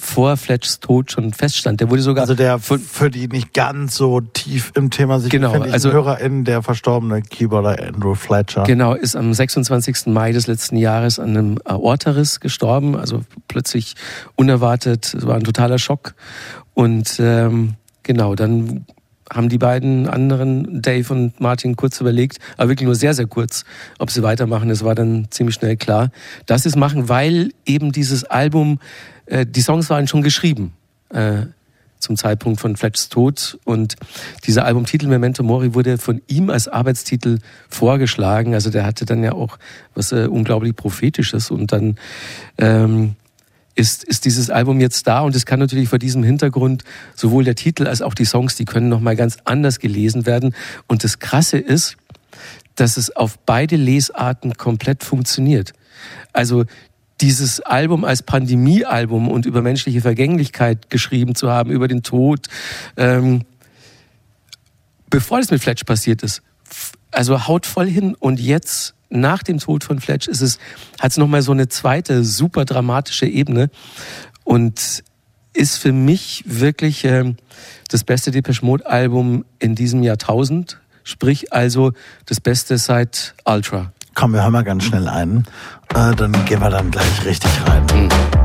vor 0.01 0.37
Fletchs 0.39 0.81
Tod 0.81 1.13
schon 1.13 1.33
feststand. 1.35 1.81
Der 1.81 1.91
wurde 1.91 2.01
sogar 2.03 2.23
Also 2.23 2.35
der 2.35 2.59
für 2.59 3.11
die 3.11 3.29
nicht 3.29 3.53
ganz 3.53 3.97
so 3.97 4.21
tief 4.21 4.73
im 4.75 4.91
Thema 4.91 5.21
sich 5.21 5.31
Genau, 5.31 5.49
befindlichen 5.49 5.75
also- 5.75 5.93
HörerInnen, 5.93 6.45
der 6.45 6.63
verstorbene 6.63 7.21
Keyboarder 7.23 7.87
Andrew 7.87 8.15
Fletcher. 8.15 8.63
Genau, 8.65 8.95
ist 8.95 9.15
am 9.15 9.33
26. 9.35 10.07
Mai 10.07 10.33
des 10.33 10.47
letzten 10.47 10.77
Jahres 10.77 11.19
an 11.19 11.31
einem 11.37 11.59
Aortariss 11.65 12.41
gestorben, 12.41 12.97
also 12.97 13.23
plötzlich 13.47 13.95
unerwartet, 14.37 15.13
es 15.15 15.27
war 15.27 15.35
ein 15.37 15.45
totaler 15.45 15.79
Schock. 15.79 16.15
Und 16.73 17.19
ähm, 17.21 17.75
genau, 18.03 18.35
dann 18.35 18.87
haben 19.33 19.49
die 19.49 19.59
beiden 19.59 20.09
anderen, 20.09 20.83
Dave 20.83 21.13
und 21.13 21.41
Martin, 21.41 21.77
kurz 21.77 22.01
überlegt, 22.01 22.39
aber 22.57 22.71
wirklich 22.71 22.87
nur 22.87 22.97
sehr, 22.97 23.15
sehr 23.15 23.27
kurz, 23.27 23.65
ob 23.99 24.11
sie 24.11 24.23
weitermachen. 24.25 24.71
Es 24.71 24.83
war 24.83 24.95
dann 24.97 25.29
ziemlich 25.31 25.55
schnell 25.55 25.77
klar, 25.77 26.11
dass 26.47 26.63
sie 26.65 26.69
es 26.71 26.75
machen, 26.77 27.09
weil 27.09 27.53
eben 27.65 27.93
dieses 27.93 28.25
Album, 28.25 28.81
äh, 29.31 29.47
die 29.47 29.63
Songs 29.63 29.89
waren 29.91 30.07
schon 30.07 30.23
geschrieben. 30.23 30.73
Äh, 31.11 31.47
zum 32.01 32.17
Zeitpunkt 32.17 32.61
von 32.61 32.77
Fletchs 32.77 33.11
Tod. 33.11 33.59
Und 33.65 33.97
dieser 34.47 34.65
Albumtitel 34.65 35.07
Memento 35.07 35.43
Mori 35.43 35.75
wurde 35.75 35.99
von 35.99 36.23
ihm 36.27 36.51
als 36.51 36.67
Arbeitstitel 36.67 37.39
vorgeschlagen. 37.69 38.55
Also 38.55 38.71
der 38.71 38.85
hatte 38.85 39.05
dann 39.05 39.23
ja 39.23 39.33
auch 39.33 39.59
was 39.95 40.13
äh, 40.13 40.27
unglaublich 40.27 40.75
Prophetisches. 40.75 41.51
Und 41.51 41.73
dann 41.73 41.97
ähm, 42.59 43.17
ist, 43.75 44.03
ist 44.05 44.25
dieses 44.25 44.51
Album 44.51 44.81
jetzt 44.81 45.07
da 45.07 45.21
und 45.21 45.37
es 45.37 45.47
kann 45.47 45.61
natürlich 45.61 45.89
vor 45.89 45.99
diesem 45.99 46.23
Hintergrund 46.23 46.85
sowohl 47.15 47.45
der 47.45 47.55
Titel 47.55 47.87
als 47.87 48.03
auch 48.03 48.15
die 48.15 48.25
Songs, 48.25 48.57
die 48.57 48.65
können 48.65 48.89
nochmal 48.89 49.17
ganz 49.17 49.39
anders 49.45 49.79
gelesen 49.79 50.27
werden. 50.27 50.55
Und 50.87 51.05
das 51.05 51.19
Krasse 51.19 51.59
ist, 51.59 51.97
dass 52.77 52.97
es 52.97 53.15
auf 53.15 53.39
beide 53.39 53.77
Lesarten 53.77 54.55
komplett 54.55 55.05
funktioniert. 55.05 55.73
Also 56.33 56.65
dieses 57.21 57.61
Album 57.61 58.05
als 58.05 58.23
Pandemiealbum 58.23 59.29
und 59.29 59.47
über 59.47 59.63
menschliche 59.63 60.01
Vergänglichkeit 60.01 60.91
geschrieben 60.91 61.35
zu 61.35 61.51
haben, 61.51 61.71
über 61.71 61.89
den 61.89 62.03
Tod, 62.03 62.47
ähm, 62.97 63.45
bevor 65.09 65.39
das 65.39 65.51
mit 65.51 65.63
Fletch 65.63 65.85
passiert 65.85 66.23
ist, 66.23 66.43
also 67.11 67.47
haut 67.47 67.67
voll 67.67 67.89
hin. 67.89 68.15
Und 68.15 68.41
jetzt 68.41 68.95
nach 69.11 69.43
dem 69.43 69.59
Tod 69.59 69.85
von 69.85 70.01
Fletch 70.01 70.29
ist 70.29 70.41
es, 70.41 70.59
hat 70.99 71.11
es 71.11 71.17
nochmal 71.17 71.43
so 71.43 71.53
eine 71.53 71.69
zweite 71.69 72.25
super 72.25 72.65
dramatische 72.65 73.27
Ebene 73.27 73.71
und 74.45 75.03
ist 75.53 75.79
für 75.79 75.93
mich 75.93 76.45
wirklich 76.47 77.05
ähm, 77.05 77.37
das 77.89 78.05
beste 78.05 78.31
Depeche 78.31 78.65
Mode 78.65 78.87
Album 78.87 79.45
in 79.59 79.75
diesem 79.75 80.03
Jahrtausend, 80.03 80.79
sprich 81.03 81.53
also 81.53 81.93
das 82.27 82.41
Beste 82.41 82.79
seit 82.79 83.35
Ultra. 83.45 83.93
Komm, 84.15 84.33
wir 84.33 84.43
hören 84.43 84.53
mal 84.53 84.65
ganz 84.65 84.85
schnell 84.85 85.09
ein. 85.09 85.45
Äh, 85.95 86.15
dann 86.15 86.33
gehen 86.45 86.61
wir 86.61 86.71
dann 86.71 86.91
gleich 86.91 87.25
richtig 87.25 87.51
rein. 87.67 87.85
Waiting 87.91 88.40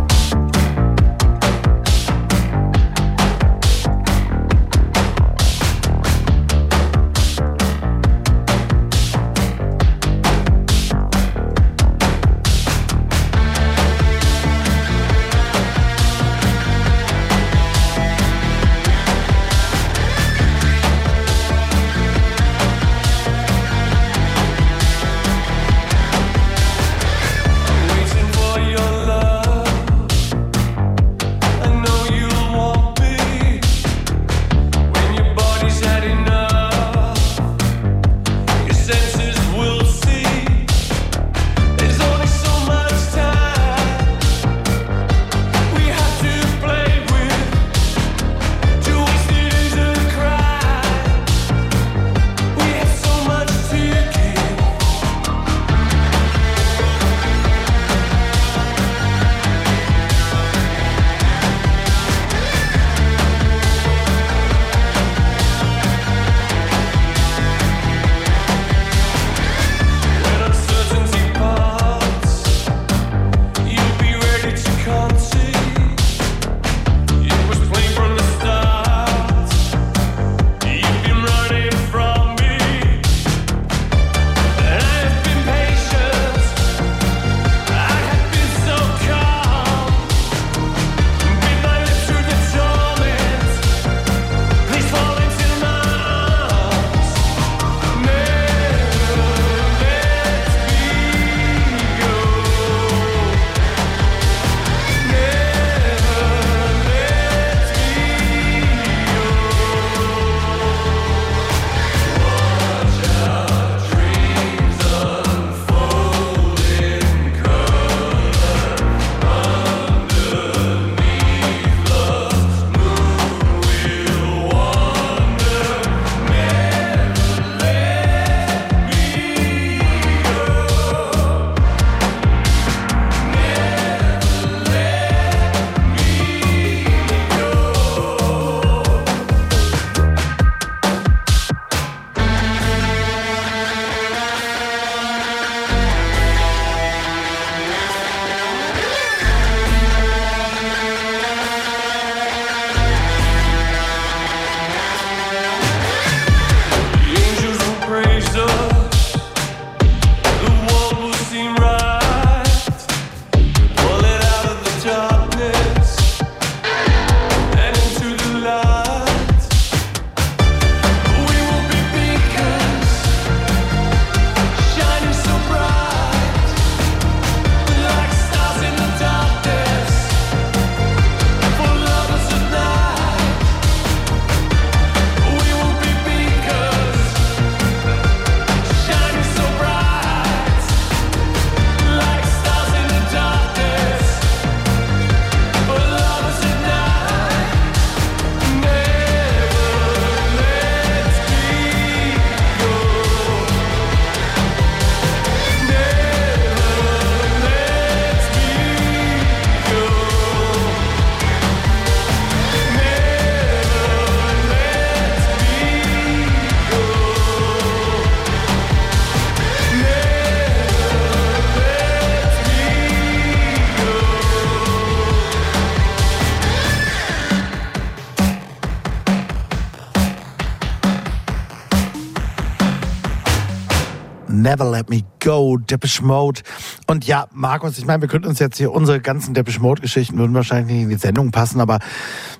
Never 234.55 234.71
Let 234.71 234.89
Me 234.89 235.01
Go, 235.19 235.57
Depeche 235.57 236.01
Mode. 236.01 236.39
Und 236.87 237.05
ja, 237.05 237.27
Markus, 237.33 237.77
ich 237.77 237.85
meine, 237.85 238.01
wir 238.01 238.07
könnten 238.07 238.29
uns 238.29 238.39
jetzt 238.39 238.57
hier 238.57 238.71
unsere 238.71 239.01
ganzen 239.01 239.33
Depeche 239.33 239.59
Mode 239.59 239.81
Geschichten 239.81 240.17
würden 240.17 240.33
wahrscheinlich 240.33 240.73
nicht 240.73 240.83
in 240.83 240.89
die 240.89 240.95
Sendung 240.95 241.31
passen, 241.31 241.59
aber 241.59 241.79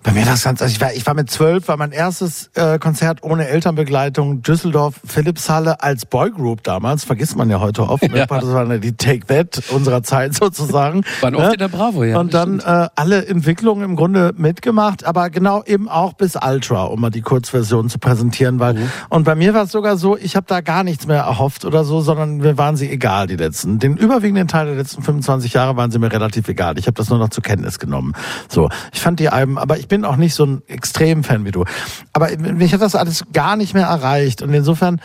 bei 0.05 0.11
mir 0.11 0.23
das 0.23 0.43
ganz, 0.43 0.61
also 0.61 0.71
ich 0.71 0.79
war, 0.79 0.93
ich 0.93 1.05
war 1.07 1.15
mit 1.15 1.31
zwölf, 1.31 1.67
war 1.67 1.77
mein 1.77 1.91
erstes 1.91 2.51
äh, 2.53 2.77
Konzert 2.77 3.23
ohne 3.23 3.47
Elternbegleitung, 3.47 4.43
Düsseldorf, 4.43 4.99
Philipshalle 5.03 5.81
als 5.81 6.05
Boygroup 6.05 6.61
damals, 6.63 7.03
vergisst 7.03 7.35
man 7.35 7.49
ja 7.49 7.59
heute 7.59 7.89
oft. 7.89 8.03
Ja. 8.13 8.27
Das 8.27 8.45
war 8.53 8.65
die 8.77 8.95
Take 8.95 9.25
That 9.25 9.63
unserer 9.71 10.03
Zeit 10.03 10.35
sozusagen. 10.35 11.03
Waren 11.21 11.35
oft 11.35 11.53
in 11.53 11.59
der 11.59 11.69
Bravo, 11.69 12.03
ja. 12.03 12.19
Und 12.19 12.35
dann 12.35 12.59
äh, 12.59 12.87
alle 12.95 13.25
Entwicklungen 13.25 13.83
im 13.83 13.95
Grunde 13.95 14.33
mitgemacht, 14.37 15.05
aber 15.05 15.31
genau 15.31 15.63
eben 15.63 15.89
auch 15.89 16.13
bis 16.13 16.35
Ultra, 16.35 16.83
um 16.83 17.01
mal 17.01 17.09
die 17.09 17.21
Kurzversion 17.21 17.89
zu 17.89 17.97
präsentieren, 17.97 18.59
weil 18.59 18.75
Mhm. 18.75 18.89
und 19.09 19.23
bei 19.23 19.33
mir 19.35 19.53
war 19.55 19.63
es 19.63 19.71
sogar 19.71 19.97
so, 19.97 20.17
ich 20.17 20.35
habe 20.35 20.45
da 20.47 20.61
gar 20.61 20.83
nichts 20.83 21.07
mehr 21.07 21.21
erhofft 21.23 21.65
oder 21.65 21.83
so, 21.83 22.01
sondern 22.01 22.37
mir 22.37 22.57
waren 22.59 22.75
sie 22.75 22.89
egal 22.91 23.25
die 23.25 23.37
letzten. 23.37 23.79
Den 23.79 23.97
überwiegenden 23.97 24.47
Teil 24.47 24.67
der 24.67 24.75
letzten 24.75 25.01
25 25.01 25.53
Jahre 25.53 25.75
waren 25.77 25.89
sie 25.91 25.97
mir 25.99 26.11
relativ 26.11 26.47
egal. 26.47 26.77
Ich 26.77 26.85
habe 26.85 26.95
das 26.95 27.09
nur 27.09 27.17
noch 27.17 27.29
zur 27.29 27.41
Kenntnis 27.41 27.79
genommen. 27.79 28.13
So, 28.49 28.69
ich 28.93 29.01
fand 29.01 29.19
die 29.19 29.29
Alben, 29.29 29.57
aber 29.57 29.77
ich 29.79 29.87
bin 29.87 29.94
auch 30.03 30.17
nicht 30.17 30.33
so 30.33 30.45
ein 30.45 30.63
Extrem-Fan 30.67 31.45
wie 31.45 31.51
du. 31.51 31.63
Aber 32.11 32.35
mich 32.37 32.73
hat 32.73 32.81
das 32.81 32.95
alles 32.95 33.23
gar 33.31 33.55
nicht 33.55 33.73
mehr 33.73 33.85
erreicht 33.85 34.41
und 34.41 34.53
insofern 34.53 34.99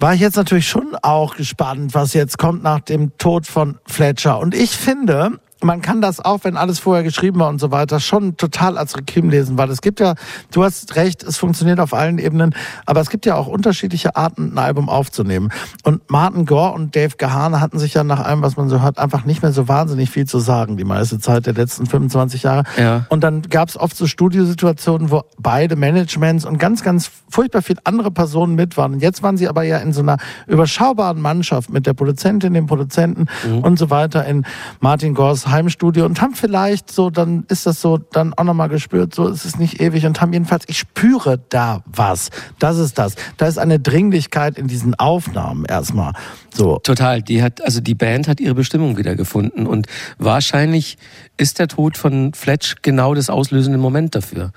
war 0.00 0.14
ich 0.14 0.20
jetzt 0.20 0.36
natürlich 0.36 0.68
schon 0.68 0.96
auch 1.02 1.36
gespannt, 1.36 1.94
was 1.94 2.14
jetzt 2.14 2.38
kommt 2.38 2.62
nach 2.62 2.80
dem 2.80 3.16
Tod 3.18 3.46
von 3.46 3.78
Fletcher. 3.86 4.38
Und 4.38 4.54
ich 4.54 4.70
finde, 4.70 5.40
man 5.62 5.82
kann 5.82 6.00
das 6.00 6.24
auch, 6.24 6.40
wenn 6.44 6.56
alles 6.56 6.78
vorher 6.78 7.02
geschrieben 7.02 7.40
war 7.40 7.48
und 7.48 7.60
so 7.60 7.70
weiter, 7.70 8.00
schon 8.00 8.36
total 8.36 8.78
als 8.78 8.96
Requiem 8.96 9.30
lesen, 9.30 9.58
weil 9.58 9.70
es 9.70 9.80
gibt 9.80 10.00
ja, 10.00 10.14
du 10.52 10.64
hast 10.64 10.96
recht, 10.96 11.22
es 11.22 11.36
funktioniert 11.36 11.80
auf 11.80 11.94
allen 11.94 12.18
Ebenen, 12.18 12.54
aber 12.86 13.00
es 13.00 13.10
gibt 13.10 13.26
ja 13.26 13.34
auch 13.34 13.46
unterschiedliche 13.46 14.16
Arten, 14.16 14.52
ein 14.54 14.58
Album 14.58 14.88
aufzunehmen. 14.88 15.50
Und 15.82 16.10
Martin 16.10 16.46
Gore 16.46 16.72
und 16.72 16.94
Dave 16.94 17.16
Gahane 17.16 17.60
hatten 17.60 17.78
sich 17.78 17.94
ja 17.94 18.04
nach 18.04 18.20
allem, 18.20 18.42
was 18.42 18.56
man 18.56 18.68
so 18.68 18.80
hört, 18.82 18.98
einfach 18.98 19.24
nicht 19.24 19.42
mehr 19.42 19.52
so 19.52 19.68
wahnsinnig 19.68 20.10
viel 20.10 20.26
zu 20.26 20.38
sagen, 20.38 20.76
die 20.76 20.84
meiste 20.84 21.18
Zeit 21.18 21.46
der 21.46 21.54
letzten 21.54 21.86
25 21.86 22.44
Jahre. 22.44 22.62
Ja. 22.76 23.06
Und 23.08 23.24
dann 23.24 23.42
gab 23.42 23.68
es 23.68 23.76
oft 23.76 23.96
so 23.96 24.06
Studiosituationen, 24.06 25.10
wo 25.10 25.22
beide 25.38 25.76
Managements 25.76 26.44
und 26.44 26.58
ganz, 26.58 26.82
ganz 26.82 27.10
furchtbar 27.28 27.62
viel 27.62 27.78
andere 27.84 28.10
Personen 28.10 28.54
mit 28.54 28.76
waren. 28.76 28.94
Und 28.94 29.02
jetzt 29.02 29.22
waren 29.22 29.36
sie 29.36 29.48
aber 29.48 29.64
ja 29.64 29.78
in 29.78 29.92
so 29.92 30.00
einer 30.00 30.18
überschaubaren 30.46 31.20
Mannschaft 31.20 31.70
mit 31.70 31.86
der 31.86 31.94
Produzentin, 31.94 32.54
dem 32.54 32.66
Produzenten 32.66 33.26
und 33.62 33.78
so 33.78 33.90
weiter 33.90 34.24
in 34.24 34.44
Martin 34.80 35.14
Gores 35.14 35.47
Heimstudio 35.50 36.04
und 36.04 36.20
haben 36.20 36.34
vielleicht 36.34 36.90
so, 36.90 37.10
dann 37.10 37.44
ist 37.48 37.66
das 37.66 37.80
so, 37.80 37.98
dann 37.98 38.34
auch 38.34 38.44
nochmal 38.44 38.68
gespürt, 38.68 39.14
so 39.14 39.28
ist 39.28 39.44
es 39.44 39.58
nicht 39.58 39.80
ewig 39.80 40.06
und 40.06 40.20
haben 40.20 40.32
jedenfalls, 40.32 40.64
ich 40.66 40.78
spüre 40.78 41.40
da 41.48 41.82
was. 41.86 42.30
Das 42.58 42.78
ist 42.78 42.98
das. 42.98 43.14
Da 43.36 43.46
ist 43.46 43.58
eine 43.58 43.78
Dringlichkeit 43.78 44.58
in 44.58 44.68
diesen 44.68 44.94
Aufnahmen 44.94 45.64
erstmal. 45.64 46.12
So. 46.54 46.78
Total. 46.78 47.22
Die 47.22 47.42
hat, 47.42 47.62
also 47.62 47.80
die 47.80 47.94
Band 47.94 48.28
hat 48.28 48.40
ihre 48.40 48.54
Bestimmung 48.54 48.96
wieder 48.96 49.14
gefunden 49.16 49.66
und 49.66 49.86
wahrscheinlich 50.18 50.98
ist 51.36 51.58
der 51.58 51.68
Tod 51.68 51.96
von 51.96 52.34
Fletch 52.34 52.76
genau 52.82 53.14
das 53.14 53.30
auslösende 53.30 53.78
Moment 53.78 54.14
dafür, 54.14 54.52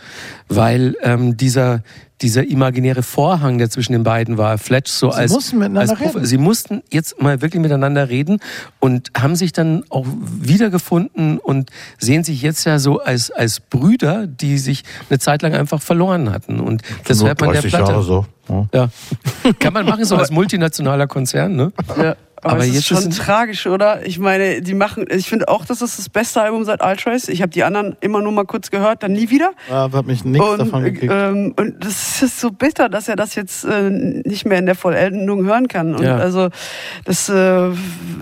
weil 0.47 0.95
ähm, 1.03 1.37
dieser 1.37 1.83
dieser 2.21 2.47
imaginäre 2.47 3.03
Vorhang, 3.03 3.57
der 3.57 3.69
zwischen 3.69 3.93
den 3.93 4.03
beiden 4.03 4.37
war, 4.37 4.57
Fletch 4.57 4.91
so 4.91 5.11
Sie 5.11 5.17
als, 5.17 5.31
mussten 5.31 5.57
miteinander 5.59 5.91
als 5.91 5.99
reden. 5.99 6.25
sie 6.25 6.37
mussten 6.37 6.83
jetzt 6.91 7.21
mal 7.21 7.41
wirklich 7.41 7.61
miteinander 7.61 8.09
reden 8.09 8.39
und 8.79 9.11
haben 9.17 9.35
sich 9.35 9.53
dann 9.53 9.83
auch 9.89 10.05
wiedergefunden 10.05 11.39
und 11.39 11.69
sehen 11.97 12.23
sich 12.23 12.41
jetzt 12.41 12.65
ja 12.65 12.79
so 12.79 12.99
als 12.99 13.31
als 13.31 13.59
Brüder, 13.59 14.27
die 14.27 14.57
sich 14.57 14.83
eine 15.09 15.19
Zeit 15.19 15.41
lang 15.41 15.53
einfach 15.53 15.81
verloren 15.81 16.31
hatten 16.31 16.59
und 16.59 16.81
das 17.05 17.23
hört 17.23 17.41
man 17.41 17.51
der 17.51 17.61
30 17.61 17.71
Platte. 17.71 17.91
Jahre 17.91 18.03
so. 18.03 18.25
Ja. 18.51 18.67
Ja. 19.43 19.51
Kann 19.59 19.73
man 19.73 19.85
machen 19.85 20.05
so 20.05 20.15
als 20.15 20.31
multinationaler 20.31 21.07
Konzern, 21.07 21.55
ne? 21.55 21.71
Ja. 21.97 22.15
Aber, 22.43 22.53
Aber 22.53 22.63
es 22.63 22.73
ist 22.73 22.87
schon 22.87 23.11
tragisch, 23.11 23.67
oder? 23.67 24.03
Ich 24.03 24.17
meine, 24.17 24.63
die 24.63 24.73
machen, 24.73 25.05
ich 25.11 25.29
finde 25.29 25.47
auch, 25.47 25.63
das 25.63 25.83
ist 25.83 25.99
das 25.99 26.09
beste 26.09 26.41
Album 26.41 26.63
seit 26.63 26.83
Ultras. 26.83 27.29
Ich 27.29 27.43
habe 27.43 27.51
die 27.51 27.63
anderen 27.63 27.95
immer 28.01 28.19
nur 28.23 28.31
mal 28.31 28.45
kurz 28.45 28.71
gehört, 28.71 29.03
dann 29.03 29.11
nie 29.13 29.29
wieder. 29.29 29.51
Ja, 29.69 29.91
hat 29.93 30.07
mich 30.07 30.25
nichts 30.25 30.47
und, 30.47 30.57
davon 30.57 30.83
gekriegt. 30.83 31.13
ähm, 31.15 31.53
und 31.55 31.85
das 31.85 32.23
ist 32.23 32.39
so 32.39 32.49
bitter, 32.49 32.89
dass 32.89 33.07
er 33.07 33.15
das 33.15 33.35
jetzt 33.35 33.63
äh, 33.63 33.91
nicht 33.91 34.47
mehr 34.47 34.57
in 34.57 34.65
der 34.65 34.73
Vollendung 34.73 35.45
hören 35.45 35.67
kann. 35.67 35.93
Und 35.93 36.03
Ja. 36.03 36.17
also 36.17 36.49
das, 37.05 37.29
äh, 37.29 37.69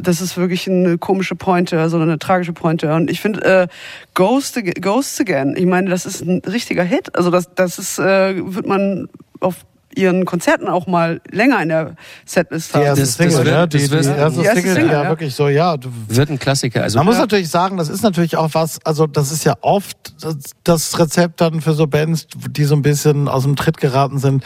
das 0.04 0.20
ist 0.20 0.36
wirklich 0.36 0.70
eine 0.70 0.98
komische 0.98 1.36
Pointe, 1.36 1.80
also 1.80 1.98
eine 1.98 2.20
tragische 2.20 2.52
Pointe. 2.52 2.94
Und 2.94 3.10
ich 3.10 3.22
finde 3.22 3.42
äh, 3.46 3.68
Ghost, 4.16 4.60
Ghosts 4.82 5.22
Again, 5.22 5.54
ich 5.56 5.66
meine, 5.66 5.90
das 5.90 6.06
ist 6.06 6.24
ein 6.26 6.42
richtiger 6.46 6.84
Hit. 6.84 7.16
Also 7.16 7.32
das, 7.32 7.56
das 7.56 7.80
ist, 7.80 8.00
äh, 8.00 8.36
wird 8.54 8.68
man 8.68 9.08
auf 9.40 9.56
ihren 9.96 10.26
Konzerten 10.26 10.68
auch 10.68 10.88
mal 10.88 11.20
länger 11.32 11.62
in 11.62 11.70
der 11.70 11.96
Setlist 12.26 12.72
Die 12.74 12.78
haben. 12.78 12.86
erste 12.86 13.02
das- 13.02 13.14
Single, 13.16 13.36
das 13.38 13.46
wird- 13.46 13.56
ne? 13.56 13.68
Die, 13.68 13.78
das 13.78 13.84
die 13.88 13.92
wird- 13.92 14.06
erste 14.18 14.40
Die 14.40 14.46
erste 14.46 14.62
Single, 14.62 14.76
Single, 14.76 14.92
ja, 14.94 15.04
ja. 15.04 15.10
wirklich 15.10 15.36
so, 15.36 15.48
ja. 15.48 15.78
du- 15.78 15.90
Wird 16.08 16.30
ein 16.30 16.40
Klassiker. 16.40 16.84
Also 16.84 16.98
Man 17.00 17.06
muss 17.06 17.16
Ja. 17.16 17.22
natürlich 17.22 17.50
sagen, 17.50 17.78
das 17.78 17.90
ist 17.90 18.02
natürlich 18.04 18.38
auch 18.38 18.50
was, 18.54 18.80
also 18.86 19.08
das 19.08 19.32
ist 19.32 19.44
ja 19.46 19.56
oft 19.62 19.98
das- 20.24 20.36
das 20.64 21.00
Rezept 21.00 21.42
dann 21.42 21.62
für 21.62 21.74
so 21.74 21.88
Bands, 21.88 22.28
die 22.52 22.64
so 22.66 22.76
ein 22.76 22.82
bisschen 22.82 23.28
aus 23.28 23.44
dem 23.44 23.56
Tritt 23.56 23.78
geraten 23.78 24.20
sind. 24.20 24.44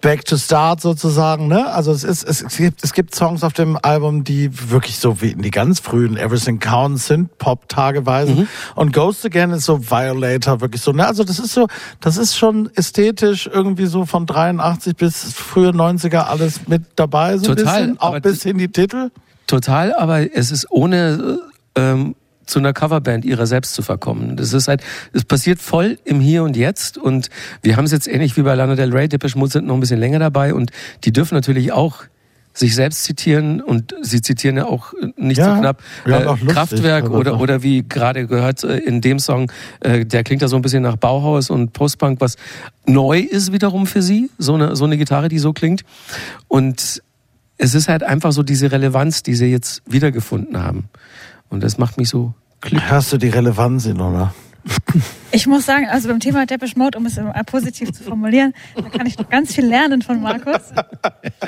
Back 0.00 0.24
to 0.26 0.36
Start 0.36 0.80
sozusagen, 0.80 1.48
ne? 1.48 1.72
Also 1.72 1.92
es 1.92 2.04
ist, 2.04 2.22
es 2.22 2.56
gibt, 2.56 2.84
es 2.84 2.92
gibt 2.92 3.14
Songs 3.14 3.42
auf 3.42 3.52
dem 3.52 3.78
Album, 3.80 4.24
die 4.24 4.50
wirklich 4.70 4.98
so 4.98 5.20
wie 5.20 5.30
in 5.30 5.42
die 5.42 5.50
ganz 5.50 5.80
frühen 5.80 6.16
Everything 6.16 6.58
Counts 6.58 7.06
sind, 7.06 7.38
Pop 7.38 7.68
tageweise. 7.68 8.46
Und 8.74 8.92
Ghost 8.92 9.24
Again 9.24 9.50
ist 9.50 9.64
so 9.64 9.90
Violator, 9.90 10.60
wirklich 10.60 10.82
so, 10.82 10.92
ne? 10.92 11.06
Also 11.06 11.24
das 11.24 11.38
ist 11.38 11.52
so, 11.52 11.66
das 12.00 12.16
ist 12.16 12.36
schon 12.36 12.70
ästhetisch 12.74 13.48
irgendwie 13.52 13.86
so 13.86 14.06
von 14.06 14.26
83 14.26 14.96
bis 14.96 15.32
frühe 15.32 15.70
90er 15.70 16.26
alles 16.26 16.68
mit 16.68 16.82
dabei, 16.96 17.38
so 17.38 17.50
ein 17.50 17.56
Total, 17.56 17.80
bisschen, 17.80 18.00
auch 18.00 18.20
bis 18.20 18.42
hin 18.42 18.58
die 18.58 18.68
Titel. 18.68 19.10
Total, 19.46 19.94
aber 19.94 20.34
es 20.34 20.50
ist 20.50 20.70
ohne 20.70 21.38
ähm, 21.76 22.14
zu 22.46 22.58
einer 22.58 22.72
Coverband 22.72 23.24
ihrer 23.24 23.46
selbst 23.46 23.74
zu 23.74 23.82
verkommen. 23.82 24.36
Das 24.36 24.52
ist 24.52 24.68
halt, 24.68 24.82
es 25.12 25.24
passiert 25.24 25.60
voll 25.60 25.98
im 26.04 26.20
Hier 26.20 26.42
und 26.44 26.56
Jetzt 26.56 26.98
und 26.98 27.28
wir 27.62 27.76
haben 27.76 27.84
es 27.84 27.92
jetzt 27.92 28.08
ähnlich 28.08 28.36
wie 28.36 28.42
bei 28.42 28.54
Lana 28.54 28.74
Del 28.74 28.92
Rey, 28.92 29.08
Depeche 29.08 29.38
Mode 29.38 29.52
sind 29.52 29.66
noch 29.66 29.74
ein 29.74 29.80
bisschen 29.80 30.00
länger 30.00 30.18
dabei 30.18 30.54
und 30.54 30.70
die 31.04 31.12
dürfen 31.12 31.34
natürlich 31.34 31.72
auch 31.72 32.04
sich 32.54 32.74
selbst 32.74 33.04
zitieren 33.04 33.60
und 33.60 33.94
sie 34.00 34.22
zitieren 34.22 34.56
ja 34.56 34.64
auch 34.64 34.94
nicht 35.16 35.38
Ja, 35.38 35.54
so 35.54 35.60
knapp 35.60 35.82
ja, 36.06 36.20
äh, 36.20 36.24
lustig, 36.24 36.48
Kraftwerk 36.48 37.10
oder 37.10 37.38
oder 37.38 37.62
wie 37.62 37.84
gerade 37.86 38.26
gehört 38.26 38.64
äh, 38.64 38.78
in 38.78 39.02
dem 39.02 39.18
Song, 39.18 39.52
äh, 39.80 40.06
der 40.06 40.24
klingt 40.24 40.40
ja 40.40 40.48
so 40.48 40.56
ein 40.56 40.62
bisschen 40.62 40.82
nach 40.82 40.96
Bauhaus 40.96 41.50
und 41.50 41.74
Postpunk, 41.74 42.20
was 42.20 42.36
neu 42.86 43.18
ist 43.18 43.52
wiederum 43.52 43.86
für 43.86 44.00
sie, 44.00 44.30
so 44.38 44.54
eine 44.54 44.74
so 44.74 44.86
eine 44.86 44.96
Gitarre, 44.96 45.28
die 45.28 45.38
so 45.38 45.52
klingt 45.52 45.84
und 46.48 47.02
es 47.58 47.74
ist 47.74 47.88
halt 47.88 48.02
einfach 48.02 48.32
so 48.32 48.42
diese 48.42 48.70
Relevanz, 48.72 49.22
die 49.22 49.34
sie 49.34 49.46
jetzt 49.46 49.82
wiedergefunden 49.86 50.62
haben. 50.62 50.88
Und 51.48 51.62
das 51.62 51.78
macht 51.78 51.98
mich 51.98 52.08
so 52.08 52.34
glücklich. 52.60 52.90
Hörst 52.90 53.12
du 53.12 53.18
die 53.18 53.28
Relevanz 53.28 53.86
in, 53.86 54.00
oder? 54.00 54.34
Ich 55.30 55.46
muss 55.46 55.66
sagen, 55.66 55.86
also 55.86 56.08
beim 56.08 56.20
Thema 56.20 56.46
Depeche 56.46 56.78
Mode, 56.78 56.98
um 56.98 57.06
es 57.06 57.20
positiv 57.46 57.92
zu 57.92 58.02
formulieren, 58.02 58.52
da 58.74 58.88
kann 58.88 59.06
ich 59.06 59.18
noch 59.18 59.28
ganz 59.28 59.54
viel 59.54 59.66
lernen 59.66 60.02
von 60.02 60.20
Markus. 60.20 60.72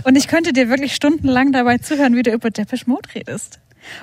Und 0.05 0.17
ich 0.17 0.29
könnte 0.29 0.53
dir 0.53 0.69
wirklich 0.69 0.95
stundenlang 0.95 1.53
dabei 1.53 1.79
zuhören, 1.79 2.15
wie 2.15 2.23
du 2.23 2.31
über 2.31 2.51
Depeche 2.51 2.85
Mode 2.87 3.09
redest. 3.15 3.59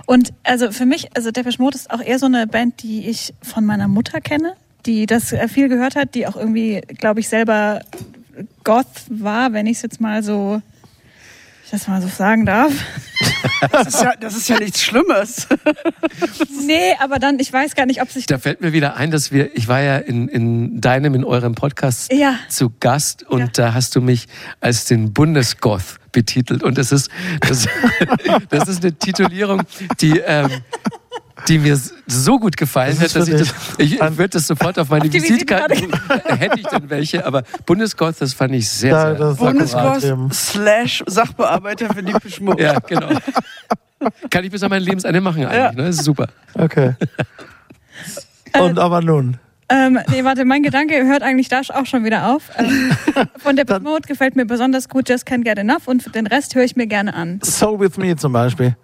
Und 0.05 0.33
also 0.43 0.71
für 0.71 0.85
mich, 0.85 1.15
also 1.15 1.31
Depeche 1.31 1.61
Mode 1.61 1.77
ist 1.77 1.91
auch 1.91 2.01
eher 2.01 2.19
so 2.19 2.25
eine 2.25 2.47
Band, 2.47 2.81
die 2.83 3.07
ich 3.07 3.33
von 3.41 3.65
meiner 3.65 3.87
Mutter 3.87 4.21
kenne, 4.21 4.55
die 4.85 5.05
das 5.05 5.31
äh, 5.31 5.47
viel 5.47 5.69
gehört 5.69 5.95
hat, 5.95 6.15
die 6.15 6.27
auch 6.27 6.35
irgendwie, 6.35 6.81
glaube 6.97 7.19
ich, 7.19 7.29
selber 7.29 7.81
Goth 8.63 9.05
war, 9.09 9.53
wenn 9.53 9.67
ich 9.67 9.77
es 9.77 9.83
jetzt 9.83 10.01
mal 10.01 10.23
so, 10.23 10.61
das 11.75 11.87
mal 11.87 12.01
so 12.01 12.07
sagen 12.07 12.45
darf. 12.45 12.71
Das 13.71 13.87
ist 13.87 14.01
ja, 14.03 14.13
das 14.19 14.35
ist 14.35 14.49
ja 14.49 14.59
nichts 14.59 14.81
Schlimmes. 14.83 15.47
Nee, 16.65 16.95
aber 16.99 17.19
dann, 17.19 17.39
ich 17.39 17.51
weiß 17.53 17.75
gar 17.75 17.85
nicht, 17.85 18.01
ob 18.01 18.09
sich 18.11 18.25
Da 18.25 18.37
fällt 18.37 18.61
mir 18.61 18.73
wieder 18.73 18.95
ein, 18.97 19.11
dass 19.11 19.31
wir, 19.31 19.55
ich 19.55 19.67
war 19.67 19.81
ja 19.81 19.97
in, 19.97 20.27
in 20.27 20.81
deinem, 20.81 21.13
in 21.15 21.23
eurem 21.23 21.53
Podcast 21.55 22.11
Ja. 22.11 22.35
zu 22.49 22.71
Gast 22.79 23.23
und 23.23 23.39
Ja. 23.39 23.47
da 23.53 23.73
hast 23.73 23.95
du 23.95 24.01
mich 24.01 24.27
als 24.61 24.85
den 24.85 25.13
Bundesgoth 25.13 25.99
betitelt. 26.11 26.63
Und 26.63 26.77
das 26.77 26.91
ist, 26.91 27.09
das, 27.41 27.67
das 28.49 28.67
ist 28.67 28.83
eine 28.83 28.93
Titulierung, 28.97 29.61
die, 30.01 30.19
ähm, 30.19 30.49
die 31.47 31.59
mir 31.59 31.79
so 32.07 32.39
gut 32.39 32.57
gefallen 32.57 32.97
Das 32.99 33.15
hat, 33.15 33.21
dass 33.21 33.27
ich 33.27 33.37
das, 33.37 33.53
ich, 33.77 33.99
würde 33.99 34.29
das 34.29 34.47
sofort 34.47 34.79
auf 34.79 34.89
meine 34.89 35.03
Auf 35.05 35.09
die 35.09 35.21
Visitenkarte, 35.21 35.75
hätte 36.37 36.59
ich 36.59 36.67
denn 36.67 36.89
welche, 36.89 37.25
aber 37.25 37.43
Bundesgoth, 37.65 38.15
das 38.19 38.33
fand 38.33 38.53
ich 38.55 38.69
sehr, 38.69 38.93
Da- 38.93 39.33
sehr 39.33 39.47
akkurat. 39.47 40.01
Bundesgoss 40.01 40.51
slash 40.51 41.03
Sachbearbeiter 41.07 41.93
für 41.93 42.03
die 42.03 42.13
Schmuck. 42.29 42.59
Ja, 42.59 42.79
genau. 42.79 43.09
Kann 44.29 44.43
ich 44.43 44.51
bis 44.51 44.63
an 44.63 44.69
mein 44.69 44.81
Lebensende 44.81 45.19
machen 45.21 45.45
eigentlich, 45.45 45.57
Ja. 45.57 45.71
ne? 45.71 45.83
Das 45.87 45.97
ist 45.97 46.03
super. 46.05 46.27
Okay. 46.53 46.95
Und 48.57 48.79
aber 48.79 49.01
nun. 49.01 49.37
Ähm, 49.67 49.99
nee, 50.11 50.23
warte, 50.23 50.45
mein 50.45 50.61
Gedanke 50.61 51.05
hört 51.05 51.23
eigentlich 51.23 51.49
da 51.49 51.61
auch 51.73 51.85
schon 51.87 52.03
wieder 52.05 52.27
auf. 52.33 52.43
Ähm, 52.57 52.91
von 53.39 53.55
der 53.55 53.65
Mode 53.79 54.07
gefällt 54.07 54.35
mir 54.35 54.45
besonders 54.45 54.89
gut 54.89 55.09
Just 55.09 55.27
Can't 55.27 55.43
Get 55.43 55.57
Enough 55.57 55.87
und 55.87 56.13
den 56.13 56.27
Rest 56.27 56.53
höre 56.55 56.63
ich 56.63 56.75
mir 56.75 56.87
gerne 56.87 57.13
an. 57.15 57.39
So 57.43 57.79
With 57.79 57.97
Me 57.97 58.15
zum 58.15 58.31
Beispiel. 58.31 58.75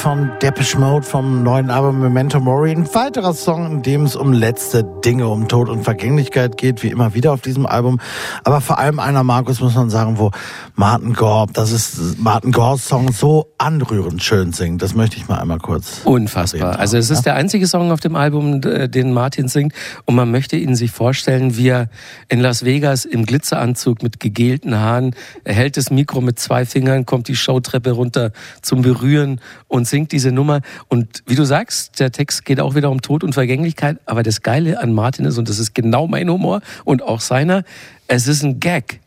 Me 0.00 0.02
von 0.02 0.29
Depeche 0.42 0.78
Mode 0.78 1.04
vom 1.04 1.42
neuen 1.42 1.68
Album 1.68 2.00
Memento 2.00 2.40
Mori. 2.40 2.70
Ein 2.70 2.86
weiterer 2.94 3.34
Song, 3.34 3.66
in 3.66 3.82
dem 3.82 4.04
es 4.04 4.16
um 4.16 4.32
letzte 4.32 4.84
Dinge, 5.04 5.28
um 5.28 5.48
Tod 5.48 5.68
und 5.68 5.84
Vergänglichkeit 5.84 6.56
geht, 6.56 6.82
wie 6.82 6.88
immer 6.88 7.12
wieder 7.12 7.34
auf 7.34 7.42
diesem 7.42 7.66
Album. 7.66 8.00
Aber 8.42 8.62
vor 8.62 8.78
allem 8.78 9.00
einer, 9.00 9.22
Markus, 9.22 9.60
muss 9.60 9.74
man 9.74 9.90
sagen, 9.90 10.18
wo 10.18 10.30
Martin 10.76 11.12
Gorb, 11.12 11.52
das 11.52 11.72
ist 11.72 12.18
Martin 12.18 12.52
Gorbs 12.52 12.88
Song, 12.88 13.12
so 13.12 13.52
anrührend 13.58 14.22
schön 14.22 14.54
singt. 14.54 14.80
Das 14.80 14.94
möchte 14.94 15.18
ich 15.18 15.28
mal 15.28 15.38
einmal 15.38 15.58
kurz. 15.58 16.00
Unfassbar. 16.04 16.78
Also 16.78 16.96
es 16.96 17.10
ist 17.10 17.26
der 17.26 17.34
einzige 17.34 17.66
Song 17.66 17.92
auf 17.92 18.00
dem 18.00 18.16
Album, 18.16 18.62
den 18.62 19.12
Martin 19.12 19.46
singt. 19.46 19.74
Und 20.06 20.14
man 20.14 20.30
möchte 20.30 20.56
ihn 20.56 20.74
sich 20.74 20.90
vorstellen, 20.90 21.58
wie 21.58 21.68
er 21.68 21.90
in 22.30 22.40
Las 22.40 22.64
Vegas 22.64 23.04
im 23.04 23.26
Glitzeranzug 23.26 24.02
mit 24.02 24.20
gegelten 24.20 24.74
Haaren, 24.74 25.14
er 25.44 25.52
hält 25.52 25.76
das 25.76 25.90
Mikro 25.90 26.22
mit 26.22 26.38
zwei 26.38 26.64
Fingern, 26.64 27.04
kommt 27.04 27.28
die 27.28 27.36
Showtreppe 27.36 27.90
runter 27.90 28.32
zum 28.62 28.80
Berühren 28.80 29.42
und 29.68 29.86
singt 29.86 30.12
diese 30.12 30.29
Nummer. 30.32 30.60
Und 30.88 31.22
wie 31.26 31.34
du 31.34 31.44
sagst, 31.44 32.00
der 32.00 32.12
Text 32.12 32.44
geht 32.44 32.60
auch 32.60 32.74
wieder 32.74 32.90
um 32.90 33.02
Tod 33.02 33.24
und 33.24 33.32
Vergänglichkeit. 33.32 33.98
Aber 34.06 34.22
das 34.22 34.42
Geile 34.42 34.80
an 34.80 34.92
Martin 34.92 35.24
ist, 35.24 35.38
und 35.38 35.48
das 35.48 35.58
ist 35.58 35.74
genau 35.74 36.06
mein 36.06 36.28
Humor 36.30 36.60
und 36.84 37.02
auch 37.02 37.20
seiner, 37.20 37.64
es 38.06 38.26
ist 38.26 38.42
ein 38.42 38.60
Gag. 38.60 39.00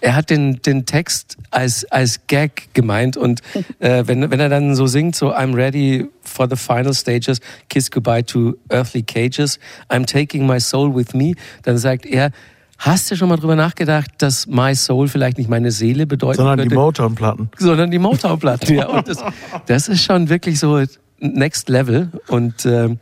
Er 0.00 0.14
hat 0.14 0.30
den, 0.30 0.62
den 0.62 0.86
Text 0.86 1.36
als, 1.50 1.84
als 1.86 2.20
Gag 2.28 2.68
gemeint 2.72 3.16
und 3.16 3.42
äh, 3.80 4.04
wenn, 4.06 4.30
wenn 4.30 4.40
er 4.40 4.48
dann 4.48 4.76
so 4.76 4.86
singt, 4.86 5.16
so 5.16 5.32
I'm 5.32 5.54
ready 5.54 6.08
for 6.22 6.48
the 6.48 6.56
final 6.56 6.94
stages, 6.94 7.40
kiss 7.68 7.90
goodbye 7.90 8.24
to 8.24 8.54
earthly 8.70 9.02
cages, 9.02 9.58
I'm 9.88 10.06
taking 10.06 10.46
my 10.46 10.60
soul 10.60 10.94
with 10.94 11.14
me, 11.14 11.34
dann 11.64 11.78
sagt 11.78 12.06
er, 12.06 12.30
hast 12.78 13.10
du 13.10 13.16
schon 13.16 13.28
mal 13.28 13.36
drüber 13.36 13.56
nachgedacht, 13.56 14.10
dass 14.18 14.46
my 14.46 14.74
soul 14.74 15.08
vielleicht 15.08 15.38
nicht 15.38 15.50
meine 15.50 15.70
Seele 15.70 16.06
bedeutet? 16.06 16.38
Sondern 16.38 16.58
die 16.58 16.62
könnte? 16.62 16.74
Motown-Platten. 16.76 17.50
sondern 17.58 17.90
die 17.90 17.98
Motown-Platten. 17.98 18.68
Ja. 18.78 18.86
Und 18.88 19.08
das, 19.08 19.18
das 19.66 19.88
ist 19.88 20.04
schon 20.04 20.28
wirklich 20.28 20.60
so 20.60 20.84
Next 21.20 21.68
Level 21.68 22.10
und 22.28 22.64
äh, 22.64 22.96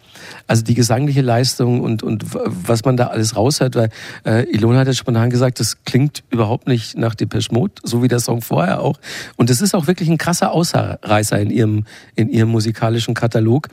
also 0.46 0.62
die 0.62 0.72
gesangliche 0.74 1.20
Leistung 1.20 1.80
und 1.82 2.02
und 2.02 2.24
was 2.32 2.84
man 2.84 2.96
da 2.96 3.08
alles 3.08 3.36
raushört, 3.36 3.74
weil 3.74 3.90
äh, 4.24 4.48
Ilona 4.50 4.78
hat 4.80 4.86
ja 4.86 4.94
spontan 4.94 5.28
gesagt, 5.28 5.60
das 5.60 5.84
klingt 5.84 6.22
überhaupt 6.30 6.66
nicht 6.66 6.96
nach 6.96 7.14
Depeche 7.14 7.52
Mode, 7.52 7.74
so 7.82 8.02
wie 8.02 8.08
der 8.08 8.20
Song 8.20 8.40
vorher 8.40 8.80
auch. 8.80 8.98
Und 9.36 9.50
es 9.50 9.60
ist 9.60 9.74
auch 9.74 9.86
wirklich 9.86 10.08
ein 10.08 10.16
krasser 10.16 10.52
Ausreißer 10.52 11.38
in 11.38 11.50
ihrem 11.50 11.84
in 12.14 12.30
ihrem 12.30 12.48
musikalischen 12.48 13.12
Katalog. 13.12 13.68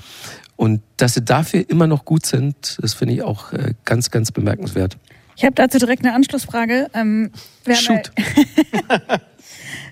Und 0.58 0.82
dass 0.98 1.14
sie 1.14 1.24
dafür 1.24 1.64
immer 1.70 1.88
noch 1.88 2.04
gut 2.04 2.26
sind, 2.26 2.78
das 2.82 2.94
finde 2.94 3.14
ich 3.14 3.24
auch 3.24 3.54
äh, 3.54 3.76
ganz 3.86 4.12
ganz 4.12 4.32
bemerkenswert. 4.34 4.98
Ich 5.36 5.44
habe 5.44 5.56
dazu 5.56 5.78
direkt 5.78 6.06
eine 6.06 6.14
Anschlussfrage. 6.14 6.90
Ähm, 6.94 7.32
Shoot. 7.72 8.12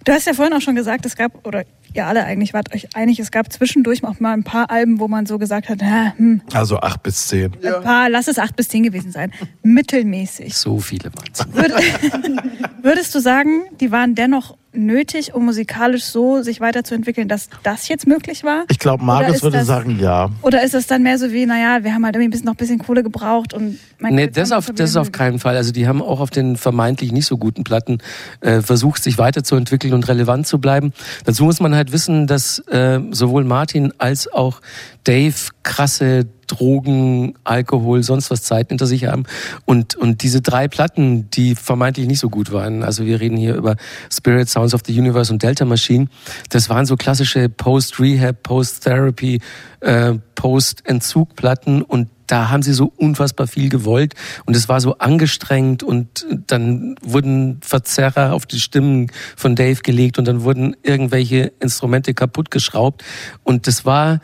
Du 0.04 0.12
hast 0.12 0.26
ja 0.26 0.34
vorhin 0.34 0.54
auch 0.54 0.62
schon 0.62 0.76
gesagt, 0.76 1.06
es 1.06 1.16
gab, 1.16 1.46
oder 1.46 1.64
ihr 1.94 2.08
alle 2.08 2.24
eigentlich 2.24 2.54
wart 2.54 2.74
euch 2.74 2.96
einig, 2.96 3.20
es 3.20 3.30
gab 3.30 3.54
zwischendurch 3.54 4.04
auch 4.04 4.20
mal 4.20 4.34
ein 4.34 4.44
paar 4.44 4.72
Alben, 4.72 5.00
wo 5.00 5.08
man 5.08 5.28
so 5.28 5.38
gesagt 5.38 5.70
hat, 5.70 5.82
hm, 5.82 6.42
Also 6.54 6.80
acht 6.80 7.04
bis 7.04 7.28
zehn. 7.28 7.54
ein 7.64 7.84
paar, 7.84 8.10
lass 8.10 8.28
es 8.28 8.40
acht 8.40 8.56
bis 8.56 8.68
zehn 8.70 8.82
gewesen 8.82 9.12
sein. 9.12 9.32
Mittelmäßig. 9.62 10.58
So 10.58 10.80
viele 10.80 11.12
waren 11.14 11.54
Würd, 11.54 11.72
würdest 12.82 13.14
du 13.14 13.20
sagen, 13.20 13.62
die 13.80 13.92
waren 13.92 14.16
dennoch 14.16 14.58
nötig, 14.74 15.34
um 15.34 15.46
musikalisch 15.46 16.06
so 16.06 16.42
sich 16.42 16.62
weiterzuentwickeln, 16.62 17.28
dass 17.28 17.50
das 17.64 17.88
jetzt 17.88 18.08
möglich 18.08 18.44
war? 18.44 18.64
Ich 18.70 18.80
glaube, 18.80 19.04
Markus 19.04 19.44
würde 19.44 19.58
das- 19.58 19.68
sagen, 19.68 20.00
ja. 20.00 20.30
Oder 20.42 20.64
ist 20.64 20.74
es 20.74 20.88
dann 20.88 21.04
mehr 21.04 21.18
so 21.18 21.32
wie, 21.32 21.46
naja, 21.46 21.84
wir 21.84 21.94
haben 21.94 22.06
halt 22.06 22.16
irgendwie 22.16 22.40
noch 22.44 22.54
ein 22.54 22.58
bisschen 22.58 22.80
Kohle 22.80 23.04
gebraucht 23.04 23.54
und 23.54 23.78
mein 24.00 24.16
Nee, 24.16 24.28
das 24.28 24.52
auf, 24.52 24.68
das 24.74 24.92
ist 24.92 24.96
auf 24.96 25.12
keinen 25.12 25.40
Fall. 25.40 25.56
Also 25.58 25.72
die 25.72 25.88
haben 25.88 26.02
auch 26.02 26.20
auf 26.20 26.30
den 26.30 26.56
vermeintlich 26.56 27.12
nicht 27.12 27.26
so 27.26 27.38
guten 27.38 27.64
Platten 27.64 28.00
äh, 28.40 28.62
versucht, 28.62 29.04
sich 29.04 29.18
weiterzuentwickeln 29.18 29.94
und 29.94 30.08
relevant 30.08 30.48
zu 30.48 30.60
bleiben. 30.60 30.94
Dazu 31.26 31.44
muss 31.44 31.60
man 31.60 31.76
halt 31.76 31.92
wissen, 31.92 32.28
dass 32.28 32.60
äh, 32.68 33.00
sowohl 33.12 33.44
Martin 33.44 33.94
als 33.98 34.32
auch 34.32 34.62
Dave 35.04 35.36
krasse 35.64 36.28
Drogen, 36.52 37.36
Alkohol, 37.46 38.04
sonst 38.04 38.30
was 38.30 38.44
Zeiten 38.44 38.70
hinter 38.70 38.86
sich 38.86 39.06
haben. 39.06 39.24
Und, 39.66 39.96
und 39.96 40.22
diese 40.22 40.42
drei 40.42 40.68
Platten, 40.68 41.30
die 41.32 41.56
vermeintlich 41.56 42.08
nicht 42.08 42.20
so 42.20 42.30
gut 42.30 42.52
waren, 42.52 42.84
also 42.84 43.06
wir 43.06 43.22
reden 43.22 43.38
hier 43.38 43.56
über 43.56 43.78
Spirit, 44.12 44.50
Sounds 44.50 44.74
of 44.74 44.82
the 44.86 44.98
Universe 44.98 45.32
und 45.32 45.42
Delta 45.42 45.64
Machine, 45.64 46.08
das 46.50 46.70
waren 46.70 46.86
so 46.86 46.98
klassische 46.98 47.48
Post-Rehab, 47.48 48.44
Post-Therapy, 48.44 49.40
äh, 49.80 50.16
Post-Entzug-Platten. 50.36 51.84
Und 51.84 52.10
da 52.28 52.50
haben 52.50 52.64
sie 52.64 52.74
so 52.74 52.92
unfassbar 52.98 53.48
viel 53.48 53.70
gewollt. 53.70 54.14
Und 54.46 54.56
es 54.56 54.68
war 54.68 54.82
so 54.82 54.98
angestrengt. 54.98 55.84
Und 55.84 56.26
dann 56.48 56.96
wurden 57.02 57.60
Verzerrer 57.62 58.34
auf 58.34 58.46
die 58.46 58.60
Stimmen 58.60 59.12
von 59.36 59.56
Dave 59.56 59.82
gelegt. 59.82 60.18
Und 60.18 60.28
dann 60.28 60.44
wurden 60.44 60.76
irgendwelche 60.84 61.52
Instrumente 61.60 62.14
kaputtgeschraubt. 62.14 63.04
Und 63.44 63.68
das 63.68 63.86
war 63.86 64.20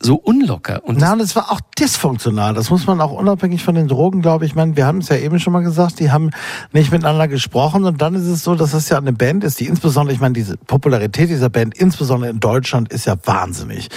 so 0.00 0.14
unlocker 0.14 0.84
und 0.84 0.98
Na, 1.00 1.12
und 1.12 1.20
es 1.20 1.34
war 1.34 1.50
auch 1.50 1.60
dysfunktional. 1.78 2.54
Das 2.54 2.70
muss 2.70 2.86
man 2.86 3.00
auch 3.00 3.12
unabhängig 3.12 3.64
von 3.64 3.74
den 3.74 3.88
Drogen, 3.88 4.22
glaube 4.22 4.44
ich. 4.44 4.52
Ich 4.52 4.54
meine, 4.54 4.76
wir 4.76 4.86
haben 4.86 4.98
es 4.98 5.08
ja 5.08 5.16
eben 5.16 5.40
schon 5.40 5.52
mal 5.52 5.62
gesagt, 5.62 5.98
die 5.98 6.10
haben 6.12 6.30
nicht 6.72 6.92
miteinander 6.92 7.26
gesprochen. 7.26 7.84
Und 7.84 8.00
dann 8.00 8.14
ist 8.14 8.26
es 8.26 8.44
so, 8.44 8.54
dass 8.54 8.70
das 8.70 8.88
ja 8.88 8.96
eine 8.98 9.12
Band 9.12 9.42
ist, 9.42 9.58
die 9.58 9.66
insbesondere, 9.66 10.14
ich 10.14 10.20
meine, 10.20 10.34
diese 10.34 10.56
Popularität 10.56 11.28
dieser 11.30 11.48
Band, 11.50 11.76
insbesondere 11.76 12.30
in 12.30 12.38
Deutschland, 12.38 12.92
ist 12.92 13.06
ja 13.06 13.16
wahnsinnig. 13.24 13.88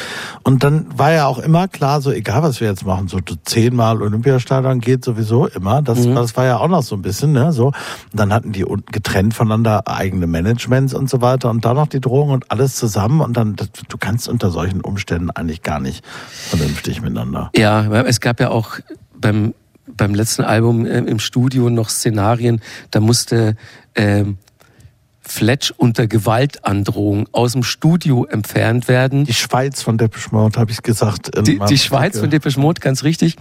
Und 0.44 0.64
dann 0.64 0.88
war 0.98 1.12
ja 1.12 1.28
auch 1.28 1.38
immer 1.38 1.68
klar, 1.68 2.02
so 2.02 2.12
egal 2.12 2.42
was 2.42 2.62
wir 2.62 2.68
jetzt 2.68 2.86
machen, 2.86 3.08
so 3.08 3.20
zehnmal 3.46 4.02
Olympiastadion 4.02 4.80
geht 4.80 5.06
sowieso 5.06 5.46
immer. 5.48 5.82
Das, 5.84 6.00
Mhm. 6.00 6.16
das 6.16 6.36
war 6.36 6.46
ja 6.46 6.58
auch 6.58 6.68
noch 6.68 6.82
so 6.82 6.96
ein 6.96 7.04
bisschen, 7.04 7.32
ne? 7.32 7.52
So. 7.54 7.68
Und 7.68 7.76
dann 8.14 8.34
hatten 8.34 8.52
die 8.52 8.66
getrennt 8.92 9.34
voneinander 9.36 9.88
eigene 9.88 10.26
Managements 10.26 10.94
und 10.96 11.10
so 11.10 11.22
weiter 11.22 11.50
und 11.52 11.64
dann 11.64 11.76
noch 11.76 11.88
die 11.88 12.02
Drogen 12.02 12.32
und 12.32 12.50
alles 12.50 12.76
zusammen. 12.76 13.22
Und 13.22 13.38
dann, 13.38 13.56
das, 13.56 13.70
du 13.88 13.98
kannst 14.00 14.28
unter 14.28 14.50
solchen 14.50 14.82
Umständen 14.82 15.30
eigentlich 15.30 15.62
gar 15.62 15.80
nicht 15.80 15.91
vernünftig 16.30 17.02
miteinander. 17.02 17.52
Ja, 17.56 17.86
es 18.04 18.20
gab 18.20 18.40
ja 18.40 18.50
auch 18.50 18.80
beim, 19.16 19.54
beim 19.88 20.16
letzten 20.16 20.44
Album 20.44 20.86
äh, 20.86 21.00
im 21.00 21.20
Studio 21.20 21.70
noch 21.70 21.90
Szenarien, 21.90 22.62
da 22.92 23.00
musste 23.00 23.56
ähm, 23.96 24.38
Fletch 25.24 25.72
unter 25.78 26.08
Gewaltandrohung 26.08 27.28
aus 27.32 27.54
dem 27.54 27.64
Studio 27.64 28.26
entfernt 28.26 28.88
werden. 28.88 29.24
Die 29.26 29.34
Schweiz 29.34 29.82
von 29.82 29.98
Depeche 29.98 30.30
Mode, 30.32 30.60
habe 30.60 30.72
ich 30.72 30.82
gesagt. 30.82 31.32
Die, 31.48 31.58
die 31.58 31.78
Schweiz 31.78 32.20
von 32.20 32.30
Depeche 32.30 32.60
Mode, 32.60 32.82
ganz 32.82 33.04
richtig. 33.04 33.38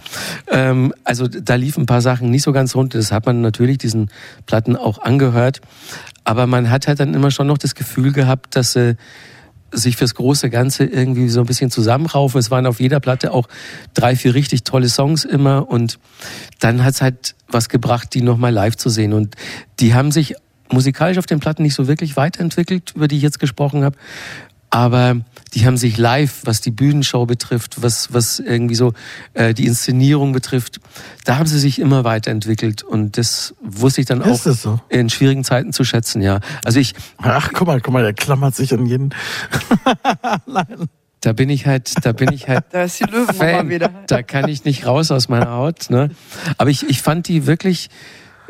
Ähm, 0.49 0.95
also 1.05 1.27
da 1.27 1.57
liefen 1.57 1.83
ein 1.83 1.87
paar 1.87 2.03
Sachen 2.03 2.31
nicht 2.31 2.43
so 2.43 2.53
ganz 2.53 2.77
rund. 2.77 2.95
Das 2.95 3.11
hat 3.11 3.27
man 3.27 3.41
natürlich 3.41 3.79
diesen 3.79 4.11
Platten 4.47 4.77
auch 4.77 4.99
angehört. 5.01 5.61
Aber 6.23 6.47
man 6.47 6.71
hat 6.71 6.87
halt 6.87 7.01
dann 7.01 7.15
immer 7.15 7.31
schon 7.31 7.49
noch 7.49 7.59
das 7.59 7.75
Gefühl 7.75 8.13
gehabt, 8.13 8.55
dass 8.55 8.75
sie 8.75 8.97
sich 9.73 9.97
fürs 9.97 10.15
große 10.15 10.51
Ganze 10.51 10.85
irgendwie 10.85 11.29
so 11.29 11.41
ein 11.41 11.47
bisschen 11.47 11.71
zusammenraufen. 11.71 12.39
Es 12.39 12.51
waren 12.51 12.67
auf 12.67 12.81
jeder 12.81 13.01
Platte 13.01 13.33
auch 13.33 13.49
drei, 13.95 14.17
vier 14.17 14.35
richtig 14.35 14.65
tolle 14.65 14.89
Songs 14.89 15.25
immer. 15.25 15.69
Und 15.69 15.99
dann 16.59 16.85
hat's 16.85 17.03
halt 17.03 17.35
was 17.49 17.69
gebracht, 17.69 18.15
die 18.15 18.23
nochmal 18.23 18.53
live 18.53 18.77
zu 18.77 18.89
sehen. 18.89 19.13
Und 19.13 19.37
die 19.79 19.95
haben 19.95 20.11
sich 20.11 20.35
musikalisch 20.71 21.19
auf 21.19 21.27
den 21.27 21.41
Platten 21.41 21.63
nicht 21.63 21.75
so 21.75 21.89
wirklich 21.89 22.17
weiterentwickelt, 22.17 22.93
über 22.95 23.09
die 23.09 23.17
ich 23.17 23.23
jetzt 23.23 23.41
gesprochen 23.41 23.85
habe. 23.85 23.97
Aber 24.71 25.17
die 25.55 25.67
haben 25.67 25.77
sich 25.77 25.97
live, 25.97 26.43
was 26.45 26.61
die 26.61 26.71
Bühnenshow 26.71 27.27
betrifft, 27.27 27.83
was, 27.83 28.13
was 28.13 28.39
irgendwie 28.39 28.75
so 28.75 28.93
äh, 29.35 29.53
die 29.55 29.67
Inszenierung 29.67 30.33
betrifft, 30.33 30.81
da 31.25 31.39
haben 31.39 31.47
sie 31.47 31.59
sich 31.59 31.79
immer 31.79 32.05
weiterentwickelt. 32.05 32.83
Und 32.83 33.19
das 33.19 33.55
wusste 33.61 34.01
ich 34.01 34.07
dann 34.07 34.21
Ist 34.21 34.47
auch 34.47 34.55
so? 34.55 34.81
in 34.89 35.11
schwierigen 35.11 35.45
Zeiten 35.45 35.73
zu 35.73 35.85
schätzen, 35.85 36.23
ja. 36.23 36.41
Also 36.65 36.79
ich, 36.79 36.95
Ach, 37.19 37.51
guck 37.53 37.67
mal, 37.67 37.81
guck 37.81 37.93
mal, 37.93 38.03
der 38.03 38.15
klammert 38.15 38.55
sich 38.55 38.73
an 38.73 38.87
jeden. 38.87 39.11
da 41.21 41.33
bin 41.33 41.51
ich 41.51 41.67
halt, 41.67 41.93
da 42.05 42.13
bin 42.13 42.33
ich 42.33 42.49
halt 42.49 42.65
Da 42.71 42.83
ist 42.85 43.01
die 43.01 43.05
Löwenmama 43.05 43.35
Fan. 43.35 43.69
wieder. 43.69 43.91
Da 44.07 44.23
kann 44.23 44.49
ich 44.49 44.65
nicht 44.65 44.87
raus 44.87 45.11
aus 45.11 45.29
meiner 45.29 45.51
Haut. 45.51 45.91
Ne? 45.91 46.11
Aber 46.59 46.71
ich, 46.71 46.89
ich 46.89 47.03
fand 47.03 47.29
die 47.29 47.47
wirklich, 47.47 47.91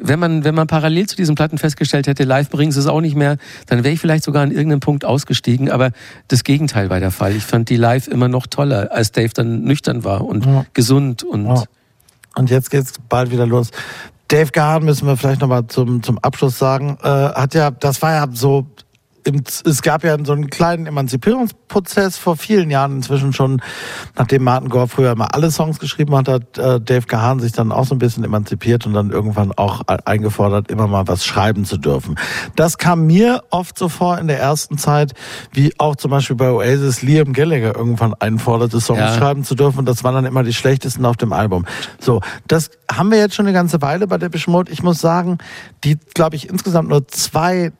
wenn 0.03 0.19
man, 0.19 0.45
wenn 0.45 0.55
man 0.55 0.67
parallel 0.67 1.07
zu 1.07 1.17
diesen 1.17 1.35
Platten 1.35 1.59
festgestellt 1.59 2.07
hätte, 2.07 2.25
live 2.25 2.51
bringen 2.51 2.73
sie 2.73 2.81
es 2.81 2.87
auch 2.87 3.01
nicht 3.01 3.17
mehr, 3.17 3.37
dann 3.67 3.85
wäre 3.85 3.93
ich 3.95 4.01
vielleicht 4.01 4.25
sogar 4.25 4.43
an 4.43 4.51
irgendeinem 4.51 4.81
Punkt 4.81 5.05
ausgestiegen. 5.05 5.71
Aber 5.71 5.91
das 6.29 6.45
Gegenteil 6.45 6.91
war 6.91 7.01
der 7.01 7.11
Fall. 7.11 7.35
Ich 7.37 7.45
fand 7.45 7.69
die 7.69 7.77
live 7.77 8.09
immer 8.09 8.29
noch 8.29 8.47
toller, 8.47 8.91
als 8.93 9.13
Dave 9.13 9.31
dann 9.35 9.63
nüchtern 9.63 10.05
war 10.05 10.25
und 10.25 10.45
Ja. 10.47 10.65
gesund 10.75 11.23
und 11.23 11.47
Ja. 11.47 11.65
Und 12.37 12.51
jetzt 12.51 12.71
geht's 12.71 12.95
bald 13.09 13.31
wieder 13.31 13.47
los. 13.47 13.71
Dave 14.29 14.53
Gahan 14.53 14.85
müssen 14.85 15.07
wir 15.09 15.17
vielleicht 15.17 15.41
nochmal 15.41 15.67
zum, 15.67 16.03
zum 16.03 16.19
Abschluss 16.19 16.57
sagen, 16.59 16.97
äh, 17.03 17.09
hat 17.09 17.55
ja, 17.55 17.71
das 17.73 18.01
war 18.01 18.13
ja 18.13 18.29
so, 18.33 18.67
es 19.25 19.83
gab 19.83 20.05
ja 20.05 20.17
so 20.25 20.33
einen 20.33 20.51
kleinen 20.51 20.87
Emanzipierungsprozess 20.87 22.17
vor 22.17 22.37
vielen 22.37 22.71
Jahren 22.71 22.97
inzwischen 22.97 23.33
schon, 23.33 23.61
nachdem 24.17 24.45
Martin 24.45 24.69
Gore 24.69 24.89
früher 24.89 25.13
immer 25.13 25.35
alle 25.35 25.51
Songs 25.51 25.79
geschrieben 25.79 26.15
hat, 26.17 26.29
hat 26.29 26.59
äh, 26.59 26.81
Dave 26.81 27.07
Gahan 27.07 27.41
sich 27.41 27.53
dann 27.53 27.73
auch 27.73 27.85
so 27.85 27.95
ein 27.95 27.99
bisschen 27.99 28.25
emanzipiert 28.25 28.87
und 28.87 28.93
dann 28.95 29.11
irgendwann 29.11 29.53
auch 29.53 29.83
e- 29.83 29.99
eingefordert, 30.05 30.71
immer 30.71 30.87
mal 30.87 31.07
was 31.09 31.25
schreiben 31.25 31.65
zu 31.65 31.77
dürfen. 31.77 32.17
Das 32.57 32.79
kam 32.79 33.07
mir 33.07 33.43
oft 33.51 33.79
so 33.79 33.89
vor 33.89 34.19
in 34.19 34.27
der 34.27 34.39
ersten 34.41 34.79
Zeit, 34.79 35.13
wie 35.53 35.73
auch 35.79 35.97
zum 35.97 36.11
Beispiel 36.11 36.37
bei 36.37 36.51
Oasis 36.51 37.03
Liam 37.03 37.33
Gallagher 37.33 37.75
irgendwann 37.77 38.15
einforderte, 38.15 38.81
Songs 38.81 39.01
Ja. 39.01 39.15
schreiben 39.15 39.45
zu 39.45 39.55
dürfen. 39.55 39.81
Und 39.81 39.87
das 39.89 40.05
waren 40.05 40.15
dann 40.15 40.25
immer 40.27 40.43
die 40.43 40.55
schlechtesten 40.55 41.05
auf 41.05 41.17
dem 41.17 41.33
Album. 41.33 41.67
So, 42.01 42.21
das 42.47 42.71
haben 42.91 43.11
wir 43.11 43.19
jetzt 43.19 43.35
schon 43.35 43.47
eine 43.47 43.53
ganze 43.55 43.83
Weile 43.83 44.07
bei 44.07 44.19
Depeche 44.19 44.51
Mode. 44.51 44.73
Ich 44.73 44.83
muss 44.83 45.01
sagen, 45.01 45.39
die, 45.85 45.99
glaube 46.15 46.37
ich, 46.37 46.49
insgesamt 46.49 46.89
nur 46.89 47.07
zwei 47.09 47.73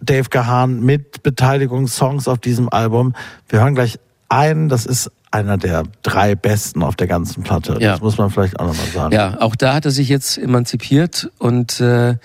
Dave 0.00 0.28
Gahan 0.28 0.80
mit 0.80 1.22
Beteiligungssongs 1.22 2.28
auf 2.28 2.38
diesem 2.38 2.68
Album. 2.68 3.14
Wir 3.48 3.60
hören 3.60 3.74
gleich 3.74 3.98
einen, 4.28 4.68
das 4.68 4.86
ist 4.86 5.10
einer 5.30 5.56
der 5.58 5.82
drei 6.02 6.34
besten 6.34 6.82
auf 6.82 6.94
der 6.96 7.06
ganzen 7.08 7.42
Platte. 7.42 7.76
Ja. 7.80 7.92
Das 7.92 8.00
muss 8.00 8.18
man 8.18 8.30
vielleicht 8.30 8.58
auch 8.60 8.66
nochmal 8.66 8.86
sagen. 8.86 9.14
Ja, 9.14 9.40
auch 9.40 9.56
da 9.56 9.74
hat 9.74 9.84
er 9.84 9.90
sich 9.90 10.08
jetzt 10.08 10.38
emanzipiert 10.38 11.30
und 11.38 11.80
äh, 11.80 12.16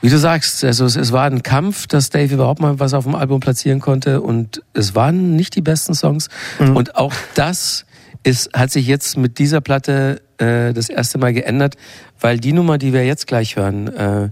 wie 0.00 0.08
du 0.10 0.18
sagst, 0.18 0.64
also 0.64 0.84
es, 0.84 0.96
es 0.96 1.12
war 1.12 1.24
ein 1.24 1.42
Kampf, 1.42 1.86
dass 1.86 2.08
Dave 2.10 2.32
überhaupt 2.32 2.60
mal 2.60 2.78
was 2.78 2.94
auf 2.94 3.04
dem 3.04 3.14
Album 3.14 3.40
platzieren 3.40 3.80
konnte 3.80 4.20
und 4.22 4.62
es 4.72 4.94
waren 4.94 5.34
nicht 5.36 5.54
die 5.56 5.60
besten 5.62 5.94
Songs 5.94 6.28
Mhm. 6.58 6.76
und 6.76 6.96
auch 6.96 7.12
das 7.34 7.84
ist, 8.22 8.52
hat 8.54 8.70
sich 8.70 8.86
jetzt 8.86 9.16
mit 9.16 9.38
dieser 9.38 9.60
Platte 9.60 10.22
äh, 10.38 10.72
das 10.72 10.88
erste 10.88 11.18
Mal 11.18 11.32
geändert, 11.32 11.76
weil 12.20 12.38
die 12.38 12.52
Nummer, 12.52 12.78
die 12.78 12.92
wir 12.92 13.04
jetzt 13.04 13.26
gleich 13.26 13.56
hören, 13.56 13.88
äh, 13.88 14.30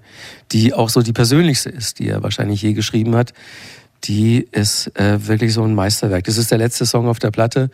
die 0.52 0.72
auch 0.74 0.88
so 0.88 1.02
die 1.02 1.12
persönlichste 1.12 1.70
ist, 1.70 1.98
die 1.98 2.08
er 2.08 2.22
wahrscheinlich 2.22 2.62
je 2.62 2.72
geschrieben 2.72 3.16
hat, 3.16 3.32
die 4.04 4.46
ist 4.52 4.96
äh, 4.98 5.26
wirklich 5.26 5.52
so 5.54 5.62
ein 5.64 5.74
Meisterwerk. 5.74 6.24
Das 6.24 6.36
ist 6.36 6.50
der 6.50 6.58
letzte 6.58 6.86
Song 6.86 7.08
auf 7.08 7.18
der 7.18 7.30
Platte 7.30 7.70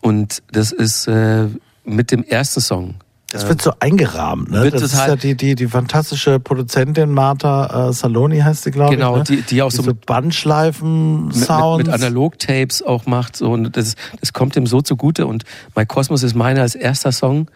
und 0.00 0.42
das 0.50 0.72
ist 0.72 1.06
äh, 1.06 1.46
mit 1.84 2.10
dem 2.10 2.24
ersten 2.24 2.60
Song. 2.60 2.94
Das 3.30 3.48
wird 3.48 3.62
so 3.62 3.72
eingerahmt, 3.80 4.50
ne? 4.50 4.64
Wird 4.64 4.74
das 4.74 4.82
ist 4.82 4.94
ja 4.98 5.16
die, 5.16 5.34
die, 5.34 5.54
die 5.54 5.66
fantastische 5.66 6.38
Produzentin 6.38 7.10
Martha 7.12 7.88
äh, 7.88 7.92
Saloni 7.94 8.40
heißt 8.40 8.64
sie, 8.64 8.70
glaube 8.70 8.94
Genau, 8.94 9.22
ich. 9.22 9.30
Ne? 9.30 9.36
die- 9.36 9.42
die 9.42 9.62
auch 9.62 9.70
so 9.70 9.78
Diese 9.78 9.90
mit- 9.94 10.04
Bandschleifen-Sounds. 10.04 11.78
mit, 11.78 11.86
mit 11.86 11.94
Analog-Tapes 11.94 12.82
auch 12.82 13.06
macht. 13.06 13.36
So, 13.36 13.50
und 13.52 13.74
das, 13.76 13.94
das 14.20 14.34
kommt 14.34 14.54
ihm 14.56 14.66
so 14.66 14.82
zugute. 14.82 15.26
Und 15.26 15.44
My 15.74 15.86
Cosmos 15.86 16.22
ist 16.22 16.34
meiner 16.34 16.60
als 16.60 16.74
erster 16.74 17.10
Song. 17.10 17.50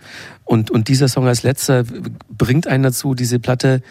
Und, 0.45 0.71
und 0.71 0.89
dieser 0.89 1.09
Song 1.09 1.27
als 1.27 1.43
letzter 1.43 1.85
bringt 2.31 2.67
einen 2.67 2.85
dazu, 2.85 3.15
diese 3.15 3.39
Platte 3.39 3.83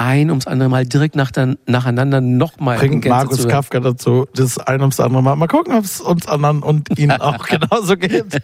ein 0.00 0.30
ums 0.30 0.46
andere 0.46 0.70
Mal 0.70 0.86
direkt 0.86 1.14
nach, 1.14 1.30
nacheinander 1.66 2.22
nochmal 2.22 2.78
bringt 2.78 3.04
Markus 3.04 3.46
Kafka 3.46 3.80
dazu, 3.80 4.26
das 4.34 4.56
ein 4.56 4.80
ums 4.80 4.98
andere 4.98 5.22
Mal. 5.22 5.36
Mal 5.36 5.46
gucken, 5.46 5.74
ob 5.74 5.84
es 5.84 6.00
uns 6.00 6.26
anderen 6.26 6.62
und 6.62 6.98
ihnen 6.98 7.12
auch 7.20 7.46
genauso 7.46 7.96
geht. 7.96 8.40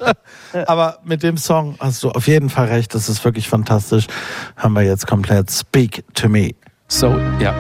Aber 0.67 0.99
mit 1.05 1.23
dem 1.23 1.39
Song 1.39 1.77
hast 1.81 2.03
du 2.03 2.11
auf 2.11 2.27
jeden 2.27 2.51
Fall 2.51 2.67
recht, 2.67 2.95
das 2.95 3.09
ist 3.09 3.25
wirklich 3.25 3.49
fantastisch. 3.49 4.07
Haben 4.57 4.75
wir 4.75 4.83
jetzt 4.83 5.07
komplett 5.07 5.51
Speak 5.51 6.05
to 6.15 6.29
Me. 6.29 6.51
So, 6.89 7.19
ja. 7.41 7.55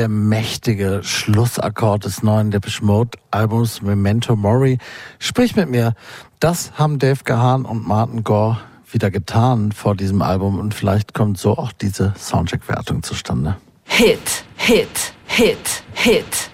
Der 0.00 0.08
mächtige 0.08 1.02
Schlussakkord 1.02 2.06
des 2.06 2.22
neuen 2.22 2.50
Depeche 2.50 2.82
Mode 2.82 3.18
Albums 3.30 3.82
Memento 3.82 4.34
Mori. 4.34 4.78
Sprich 5.18 5.56
mit 5.56 5.68
mir. 5.68 5.92
Das 6.38 6.72
haben 6.78 6.98
Dave 6.98 7.22
Gahan 7.22 7.66
und 7.66 7.86
Martin 7.86 8.24
Gore 8.24 8.56
wieder 8.90 9.10
getan 9.10 9.72
vor 9.72 9.94
diesem 9.94 10.22
Album 10.22 10.58
und 10.58 10.72
vielleicht 10.72 11.12
kommt 11.12 11.36
so 11.36 11.58
auch 11.58 11.72
diese 11.72 12.14
Soundcheck-Wertung 12.16 13.02
zustande. 13.02 13.58
Hit, 13.84 14.46
Hit, 14.56 15.12
Hit, 15.26 15.82
Hit. 15.92 16.50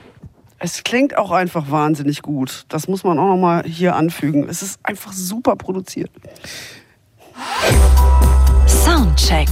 Es 0.58 0.82
klingt 0.82 1.16
auch 1.16 1.30
einfach 1.30 1.70
wahnsinnig 1.70 2.22
gut. 2.22 2.64
Das 2.68 2.88
muss 2.88 3.04
man 3.04 3.16
auch 3.16 3.28
nochmal 3.28 3.62
hier 3.62 3.94
anfügen. 3.94 4.48
Es 4.48 4.60
ist 4.62 4.80
einfach 4.82 5.12
super 5.12 5.54
produziert. 5.54 6.10
Soundcheck. 8.66 9.48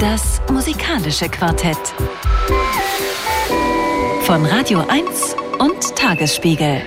Das 0.00 0.40
musikalische 0.50 1.28
Quartett. 1.28 1.78
Von 4.32 4.46
Radio 4.46 4.82
1 4.88 5.36
und 5.58 5.94
Tagesspiegel. 5.94 6.80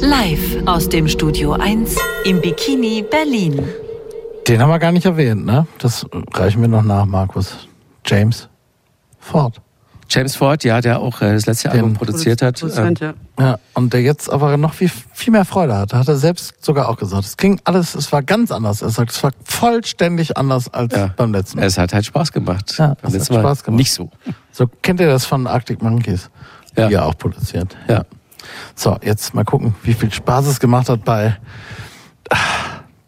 Live 0.00 0.56
aus 0.64 0.88
dem 0.88 1.08
Studio 1.08 1.52
1 1.52 1.94
im 2.24 2.40
Bikini 2.40 3.02
Berlin. 3.02 3.62
Den 4.48 4.62
haben 4.62 4.70
wir 4.70 4.78
gar 4.78 4.90
nicht 4.90 5.04
erwähnt, 5.04 5.44
ne? 5.44 5.66
Das 5.76 6.06
reichen 6.32 6.62
wir 6.62 6.68
noch 6.68 6.82
nach, 6.82 7.04
Markus. 7.04 7.68
James 8.06 8.48
Ford. 9.18 9.60
James 10.08 10.34
Ford, 10.34 10.64
ja, 10.64 10.80
der 10.80 11.00
auch 11.00 11.20
äh, 11.20 11.34
das 11.34 11.44
letzte 11.44 11.70
Album 11.70 11.92
produziert 11.92 12.40
hat. 12.40 12.58
Produzent, 12.58 12.98
ja. 13.00 13.12
Ja, 13.38 13.58
und 13.74 13.92
der 13.92 14.00
jetzt 14.00 14.32
aber 14.32 14.56
noch 14.56 14.72
viel, 14.72 14.90
viel 15.12 15.32
mehr 15.32 15.44
Freude 15.44 15.76
hatte, 15.76 15.98
hat 15.98 16.08
er 16.08 16.16
selbst 16.16 16.64
sogar 16.64 16.88
auch 16.88 16.96
gesagt. 16.96 17.26
Es 17.26 17.36
ging 17.36 17.60
alles, 17.64 17.94
es 17.94 18.10
war 18.10 18.22
ganz 18.22 18.50
anders. 18.50 18.80
Er 18.80 18.88
sagt, 18.88 19.12
es 19.12 19.22
war 19.22 19.32
vollständig 19.44 20.36
anders 20.36 20.72
als 20.72 20.96
Ja. 20.96 21.14
beim 21.16 21.32
letzten 21.32 21.58
Mal. 21.58 21.66
Es 21.66 21.76
hat 21.76 21.92
halt 21.92 22.06
Spaß 22.06 22.32
gemacht. 22.32 22.74
Ja, 22.78 22.92
es 22.92 22.96
Beim 22.96 23.06
hat 23.06 23.12
letzten 23.12 23.34
Mal 23.34 23.40
Spaß 23.40 23.64
gemacht. 23.64 23.78
Nicht 23.78 23.92
so. 23.92 24.10
So 24.50 24.66
kennt 24.82 24.98
ihr 24.98 25.08
das 25.08 25.26
von 25.26 25.46
Arctic 25.46 25.80
Monkeys, 25.80 26.28
Ja. 26.76 26.88
die 26.88 26.94
er 26.94 27.06
auch 27.06 27.16
produziert. 27.16 27.76
Ja. 27.88 28.04
So, 28.74 28.96
jetzt 29.02 29.34
mal 29.34 29.44
gucken, 29.44 29.74
wie 29.82 29.94
viel 29.94 30.12
Spaß 30.12 30.46
es 30.46 30.60
gemacht 30.60 30.88
hat 30.88 31.04
bei 31.04 31.36
ah, 32.30 32.36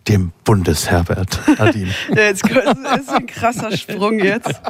dem 0.08 0.32
Bundesherbert 0.44 1.40
Adin. 1.58 1.92
Ja, 2.14 2.22
jetzt 2.22 2.44
ist 2.48 3.10
ein 3.10 3.26
krasser 3.26 3.76
Sprung 3.76 4.18
jetzt. 4.18 4.60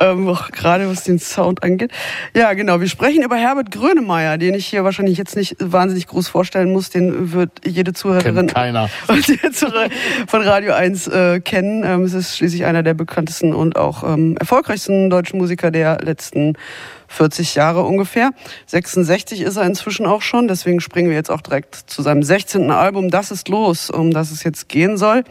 Ähm, 0.00 0.28
auch 0.28 0.50
gerade 0.52 0.88
was 0.88 1.02
den 1.02 1.18
Sound 1.18 1.64
angeht. 1.64 1.90
Ja, 2.32 2.52
genau. 2.52 2.80
Wir 2.80 2.88
sprechen 2.88 3.24
über 3.24 3.36
Herbert 3.36 3.72
Grönemeyer, 3.72 4.38
den 4.38 4.54
ich 4.54 4.66
hier 4.66 4.84
wahrscheinlich 4.84 5.18
jetzt 5.18 5.34
nicht 5.34 5.56
wahnsinnig 5.58 6.06
groß 6.06 6.28
vorstellen 6.28 6.72
muss. 6.72 6.90
Den 6.90 7.32
wird 7.32 7.50
jede 7.66 7.92
Zuhörerin 7.92 8.36
Kennt 8.36 8.54
keiner. 8.54 8.88
von 10.28 10.42
Radio 10.42 10.74
1 10.74 11.08
äh, 11.08 11.40
kennen. 11.40 11.82
Ähm, 11.84 12.02
es 12.04 12.14
ist 12.14 12.36
schließlich 12.36 12.64
einer 12.64 12.84
der 12.84 12.94
bekanntesten 12.94 13.52
und 13.52 13.76
auch 13.76 14.04
ähm, 14.04 14.36
erfolgreichsten 14.36 15.10
deutschen 15.10 15.38
Musiker 15.38 15.72
der 15.72 15.98
letzten 16.00 16.54
40 17.08 17.54
Jahre 17.54 17.82
ungefähr. 17.82 18.30
66 18.66 19.40
ist 19.40 19.56
er 19.56 19.64
inzwischen 19.64 20.06
auch 20.06 20.22
schon. 20.22 20.48
Deswegen 20.48 20.80
springen 20.80 21.08
wir 21.08 21.16
jetzt 21.16 21.30
auch 21.30 21.40
direkt 21.40 21.74
zu 21.74 22.02
seinem 22.02 22.22
16. 22.22 22.70
Album. 22.70 23.10
Das 23.10 23.30
ist 23.30 23.48
los, 23.48 23.90
um 23.90 24.12
das 24.12 24.30
es 24.30 24.44
jetzt 24.44 24.68
gehen 24.68 24.96
soll. 24.96 25.24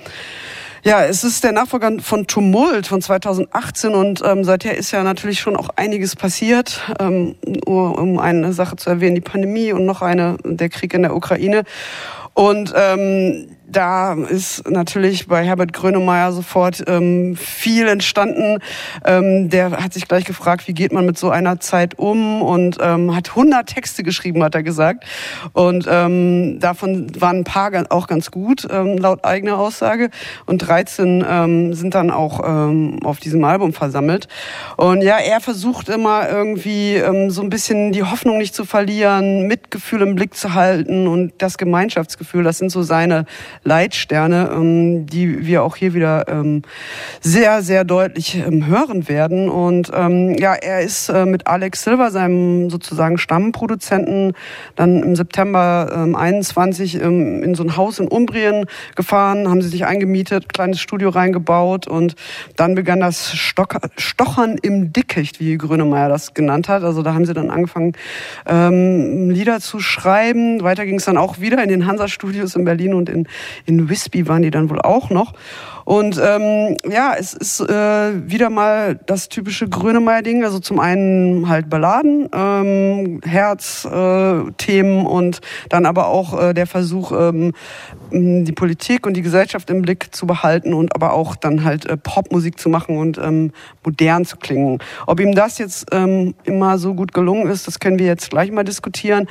Ja, 0.83 1.03
es 1.03 1.23
ist 1.23 1.43
der 1.43 1.51
Nachfolger 1.51 1.99
von 1.99 2.27
Tumult 2.27 2.87
von 2.87 3.01
2018 3.01 3.93
und 3.93 4.21
ähm, 4.23 4.43
seither 4.43 4.77
ist 4.77 4.91
ja 4.91 5.03
natürlich 5.03 5.39
schon 5.39 5.55
auch 5.55 5.69
einiges 5.75 6.15
passiert. 6.15 6.81
Ähm, 6.99 7.35
nur 7.65 7.97
um 7.99 8.19
eine 8.19 8.53
Sache 8.53 8.75
zu 8.75 8.89
erwähnen, 8.89 9.15
die 9.15 9.21
Pandemie 9.21 9.73
und 9.73 9.85
noch 9.85 10.01
eine, 10.01 10.37
der 10.43 10.69
Krieg 10.69 10.93
in 10.93 11.01
der 11.01 11.15
Ukraine. 11.15 11.63
Und 12.33 12.73
ähm, 12.75 13.56
da 13.69 14.13
ist 14.13 14.69
natürlich 14.69 15.27
bei 15.27 15.43
Herbert 15.43 15.73
Grönemeyer 15.73 16.31
sofort 16.31 16.83
ähm, 16.87 17.35
viel 17.35 17.87
entstanden. 17.87 18.59
Ähm, 19.05 19.49
der 19.49 19.71
hat 19.83 19.93
sich 19.93 20.07
gleich 20.07 20.25
gefragt, 20.25 20.67
wie 20.67 20.73
geht 20.73 20.93
man 20.93 21.05
mit 21.05 21.17
so 21.17 21.29
einer 21.29 21.59
Zeit 21.59 21.99
um 21.99 22.41
und 22.41 22.77
ähm, 22.81 23.15
hat 23.15 23.29
100 23.29 23.67
Texte 23.67 24.03
geschrieben, 24.03 24.43
hat 24.43 24.55
er 24.55 24.63
gesagt. 24.63 25.05
Und 25.53 25.85
ähm, 25.89 26.59
davon 26.59 27.11
waren 27.19 27.39
ein 27.39 27.43
paar 27.43 27.67
auch 27.89 28.07
ganz 28.07 28.31
gut, 28.31 28.65
ähm, 28.71 28.97
laut 28.97 29.25
eigener 29.25 29.57
Aussage. 29.57 30.09
Und 30.45 30.59
13 30.59 31.25
ähm, 31.27 31.73
sind 31.73 31.95
dann 31.95 32.11
auch 32.11 32.41
ähm, 32.47 32.99
auf 33.03 33.19
diesem 33.19 33.43
Album 33.43 33.73
versammelt. 33.73 34.27
Und 34.77 35.01
ja, 35.01 35.17
er 35.17 35.41
versucht 35.41 35.89
immer 35.89 36.29
irgendwie 36.29 36.95
ähm, 36.95 37.29
so 37.29 37.41
ein 37.41 37.49
bisschen 37.49 37.91
die 37.91 38.03
Hoffnung 38.03 38.37
nicht 38.37 38.55
zu 38.55 38.63
verlieren, 38.63 39.47
Mitgefühl 39.47 40.01
im 40.01 40.15
Blick 40.15 40.35
zu 40.35 40.53
halten 40.53 41.07
und 41.07 41.33
das 41.39 41.57
Gemeinschaftsgefühl. 41.57 42.43
Das 42.43 42.57
sind 42.57 42.69
so 42.69 42.83
seine 42.83 43.25
Leitsterne, 43.63 44.49
ähm, 44.53 45.05
die 45.07 45.45
wir 45.45 45.63
auch 45.63 45.75
hier 45.75 45.93
wieder 45.93 46.27
ähm, 46.27 46.61
sehr, 47.21 47.61
sehr 47.61 47.83
deutlich 47.83 48.35
ähm, 48.35 48.67
hören 48.67 49.07
werden. 49.07 49.49
Und 49.49 49.91
ähm, 49.93 50.37
ja, 50.37 50.53
er 50.53 50.81
ist 50.81 51.09
äh, 51.09 51.25
mit 51.25 51.47
Alex 51.47 51.83
Silver, 51.83 52.11
seinem 52.11 52.69
sozusagen 52.69 53.17
Stammproduzenten, 53.17 54.33
dann 54.75 55.03
im 55.03 55.15
September 55.15 55.91
ähm, 55.93 56.15
21 56.15 57.01
ähm, 57.01 57.43
in 57.43 57.55
so 57.55 57.63
ein 57.63 57.77
Haus 57.77 57.99
in 57.99 58.07
Umbrien 58.07 58.65
gefahren, 58.95 59.49
haben 59.49 59.61
sie 59.61 59.69
sich 59.69 59.85
eingemietet, 59.85 60.53
kleines 60.53 60.79
Studio 60.79 61.09
reingebaut 61.09 61.87
und 61.87 62.15
dann 62.55 62.75
begann 62.75 62.99
das 62.99 63.33
Stock 63.33 63.77
Stochern 63.97 64.57
im 64.61 64.93
Dickicht, 64.93 65.39
wie 65.39 65.57
Grönemeyer 65.57 66.09
das 66.09 66.33
genannt 66.33 66.69
hat. 66.69 66.83
Also 66.83 67.01
da 67.03 67.13
haben 67.13 67.25
sie 67.25 67.33
dann 67.33 67.49
angefangen, 67.49 67.93
ähm, 68.45 69.29
Lieder 69.29 69.59
zu 69.59 69.79
schreiben. 69.79 70.61
Weiter 70.63 70.85
ging 70.85 70.95
es 70.95 71.05
dann 71.05 71.17
auch 71.17 71.39
wieder 71.39 71.61
in 71.63 71.69
den 71.69 71.85
Hansa-Studios 71.85 72.55
in 72.55 72.65
Berlin 72.65 72.93
und 72.93 73.09
in, 73.09 73.27
in 73.65 73.89
Wispy 73.89 74.27
waren 74.27 74.41
die 74.41 74.51
dann 74.51 74.69
wohl 74.69 74.81
auch 74.81 75.09
noch. 75.09 75.33
Und 75.85 76.21
ähm, 76.21 76.75
ja, 76.91 77.13
es 77.17 77.33
ist 77.33 77.61
äh, 77.61 78.29
wieder 78.29 78.49
mal 78.49 78.99
das 79.05 79.29
typische 79.29 79.69
Grönemeyer-Ding. 79.69 80.43
Also 80.43 80.59
zum 80.59 80.81
einen 80.81 81.47
halt 81.47 81.69
Balladen, 81.69 82.27
ähm, 82.33 83.21
Herz-Themen 83.23 84.49
äh, 84.49 84.51
Themen 84.57 85.05
und 85.05 85.39
dann 85.69 85.85
aber 85.85 86.07
auch 86.07 86.39
äh, 86.39 86.53
der 86.53 86.67
Versuch, 86.67 87.11
ähm, 87.11 87.53
die 88.11 88.51
Politik 88.51 89.05
und 89.05 89.15
die 89.15 89.21
Gesellschaft 89.21 89.69
im 89.69 89.81
Blick 89.81 90.13
zu 90.13 90.27
behalten 90.27 90.73
und 90.73 90.93
aber 90.93 91.13
auch 91.13 91.35
dann 91.35 91.63
halt 91.63 91.85
äh, 91.85 91.97
Popmusik 91.97 92.59
zu 92.59 92.69
machen 92.69 92.97
und 92.97 93.17
ähm, 93.17 93.51
modern 93.83 94.25
zu 94.25 94.37
klingen. 94.37 94.79
Ob 95.05 95.19
ihm 95.19 95.33
das 95.33 95.57
jetzt 95.57 95.87
ähm, 95.91 96.35
immer 96.43 96.77
so 96.77 96.93
gut 96.93 97.13
gelungen 97.13 97.49
ist, 97.49 97.67
das 97.67 97.79
können 97.79 97.97
wir 97.97 98.05
jetzt 98.05 98.29
gleich 98.29 98.51
mal 98.51 98.63
diskutieren. 98.63 99.27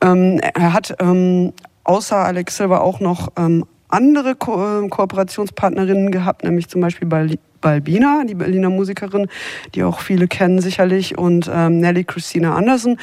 Ähm, 0.00 0.40
er 0.40 0.72
hat 0.72 0.94
ähm, 1.00 1.52
außer 1.90 2.16
Alex 2.16 2.56
Silver 2.56 2.82
auch 2.82 3.00
noch 3.00 3.32
ähm, 3.36 3.64
andere 3.88 4.36
Ko 4.36 4.84
äh, 4.84 4.88
Kooperationspartnerinnen 4.88 6.12
gehabt, 6.12 6.44
nämlich 6.44 6.68
zum 6.68 6.80
Beispiel 6.80 7.08
Bal 7.08 7.30
Balbina, 7.60 8.22
die 8.26 8.36
Berliner 8.36 8.70
Musikerin, 8.70 9.26
die 9.74 9.82
auch 9.82 10.00
viele 10.00 10.28
kennen 10.28 10.62
sicherlich, 10.62 11.18
und 11.18 11.50
ähm, 11.52 11.80
Nelly 11.80 12.04
Christina 12.04 12.54
Anderson. 12.54 12.96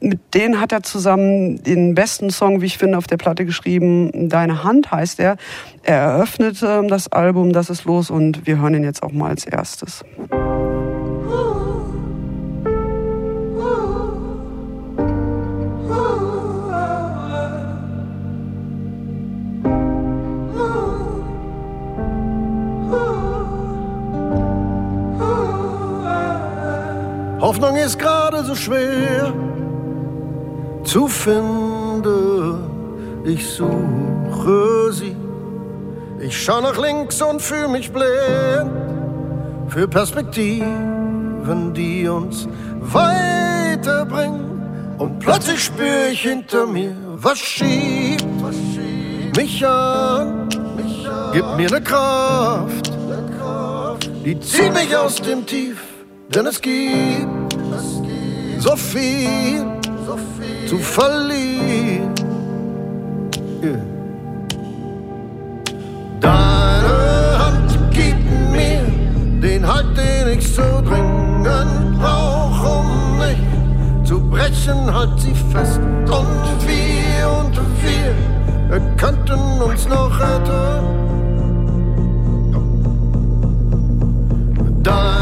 Mit 0.00 0.20
denen 0.34 0.60
hat 0.60 0.70
er 0.72 0.82
zusammen 0.82 1.62
den 1.62 1.94
besten 1.94 2.28
Song, 2.28 2.60
wie 2.60 2.66
ich 2.66 2.76
finde, 2.76 2.98
auf 2.98 3.06
der 3.06 3.16
Platte 3.16 3.46
geschrieben. 3.46 4.28
Deine 4.28 4.64
Hand 4.64 4.90
heißt 4.90 5.18
er. 5.18 5.36
Er 5.82 5.96
eröffnet 5.96 6.62
ähm, 6.62 6.88
das 6.88 7.10
Album, 7.10 7.54
das 7.54 7.70
ist 7.70 7.84
los 7.84 8.10
und 8.10 8.46
wir 8.46 8.60
hören 8.60 8.74
ihn 8.74 8.84
jetzt 8.84 9.02
auch 9.02 9.12
mal 9.12 9.30
als 9.30 9.46
erstes. 9.46 10.04
Hoffnung 27.42 27.74
ist 27.74 27.98
gerade 27.98 28.44
so 28.44 28.54
schwer 28.54 29.34
zu 30.84 31.08
finden. 31.08 32.54
Ich 33.24 33.50
suche 33.50 34.92
sie. 34.92 35.16
Ich 36.20 36.40
schau 36.40 36.60
nach 36.60 36.78
links 36.78 37.20
und 37.20 37.42
fühle 37.42 37.66
mich 37.66 37.92
blind 37.92 38.70
für 39.66 39.88
Perspektiven, 39.88 41.74
die 41.74 42.06
uns 42.06 42.46
weiterbringen. 42.80 44.94
Und 44.98 45.18
plötzlich 45.18 45.64
spüre 45.64 46.10
ich 46.12 46.22
hinter 46.22 46.64
mir, 46.64 46.94
was 47.16 47.38
schiebt 47.38 48.24
mich 49.36 49.66
an. 49.66 50.48
Gib 51.32 51.44
mir 51.56 51.68
eine 51.68 51.82
Kraft, 51.82 52.92
die 54.24 54.38
zieht 54.38 54.72
mich 54.72 54.96
aus 54.96 55.16
dem 55.16 55.44
Tief, 55.44 55.91
denn 56.34 56.46
es 56.46 56.60
gibt 56.60 57.52
so 58.58 58.76
viel 58.76 59.66
zu 60.66 60.78
verlieren. 60.78 62.14
Deine 66.20 67.38
Hand 67.38 67.76
gibt 67.90 68.30
mir 68.50 68.82
den 69.42 69.66
Halt, 69.66 69.86
den 69.96 70.38
ich 70.38 70.54
so 70.54 70.62
dringend 70.62 71.98
brauch, 72.00 72.80
um 72.80 73.18
nicht 73.18 74.06
zu 74.08 74.20
brechen, 74.20 74.92
halt 74.92 75.20
sie 75.20 75.34
fest. 75.52 75.80
Und 76.06 76.58
wir 76.66 77.28
und 77.40 77.60
wir 77.82 78.80
könnten 78.96 79.60
uns 79.60 79.86
noch 79.88 80.18
retten. 80.18 81.02
Deine 84.82 85.21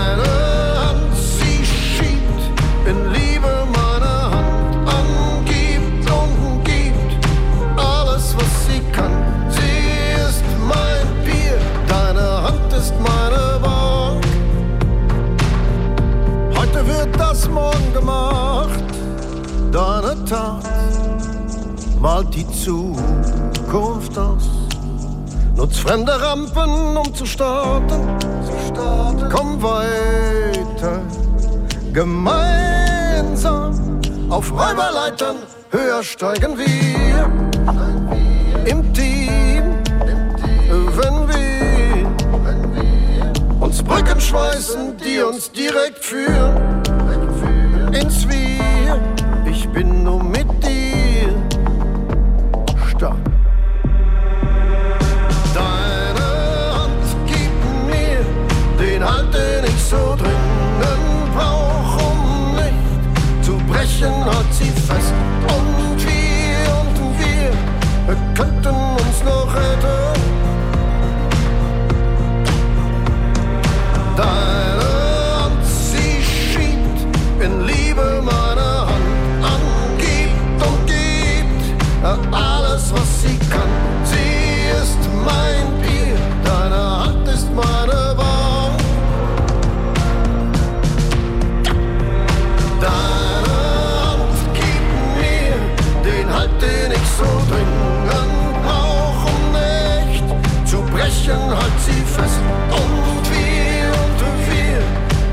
aus 17.41 17.49
morgen 17.49 17.93
gemacht, 17.95 18.85
deine 19.73 20.25
Tat 20.27 20.63
malt 21.99 22.35
die 22.35 22.47
Zukunft 22.51 24.19
aus. 24.19 24.51
Nutzt 25.57 25.81
fremde 25.81 26.13
Rampen, 26.21 26.97
um 26.97 27.15
zu 27.15 27.25
starten. 27.25 28.19
Komm 29.33 29.63
weiter, 29.63 31.01
gemeinsam 31.93 33.73
auf 34.29 34.53
Räuberleitern 34.53 35.37
höher 35.71 36.03
steigen 36.03 36.59
wir 36.59 37.31
im 38.67 38.93
Team, 38.93 39.77
wenn 40.97 41.29
wir 41.29 42.07
uns 43.61 43.83
Brücken 43.83 44.21
schweißen, 44.21 44.97
die 44.99 45.23
uns 45.23 45.51
direkt 45.51 46.05
führen 46.05 46.70
ins 48.01 48.29
Wir. 48.29 49.01
Ich 49.51 49.69
bin 49.69 50.05
nur 50.05 50.23
mit 50.23 50.49
dir 50.63 51.35
stark. 52.89 53.17
Deine 55.55 56.27
Hand 56.77 57.17
gibt 57.27 57.63
mir 57.87 58.21
den 58.79 59.05
Halt, 59.05 59.33
den 59.35 59.65
ich 59.65 59.83
so 59.83 60.17
dringend 60.17 61.35
brauch, 61.35 62.11
um 62.11 62.55
nicht 62.57 63.45
zu 63.45 63.57
brechen, 63.69 64.25
hat 64.25 64.53
sie 64.53 64.71
fest. 64.71 65.15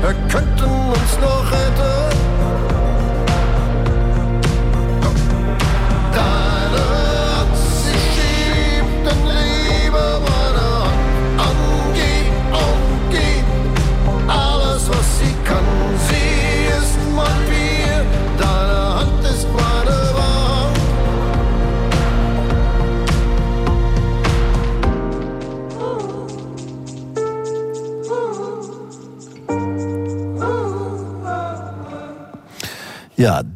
Wir 0.08 0.14
könnten 0.28 0.64
uns 0.64 1.18
noch 1.20 1.52
retten. 1.52 2.07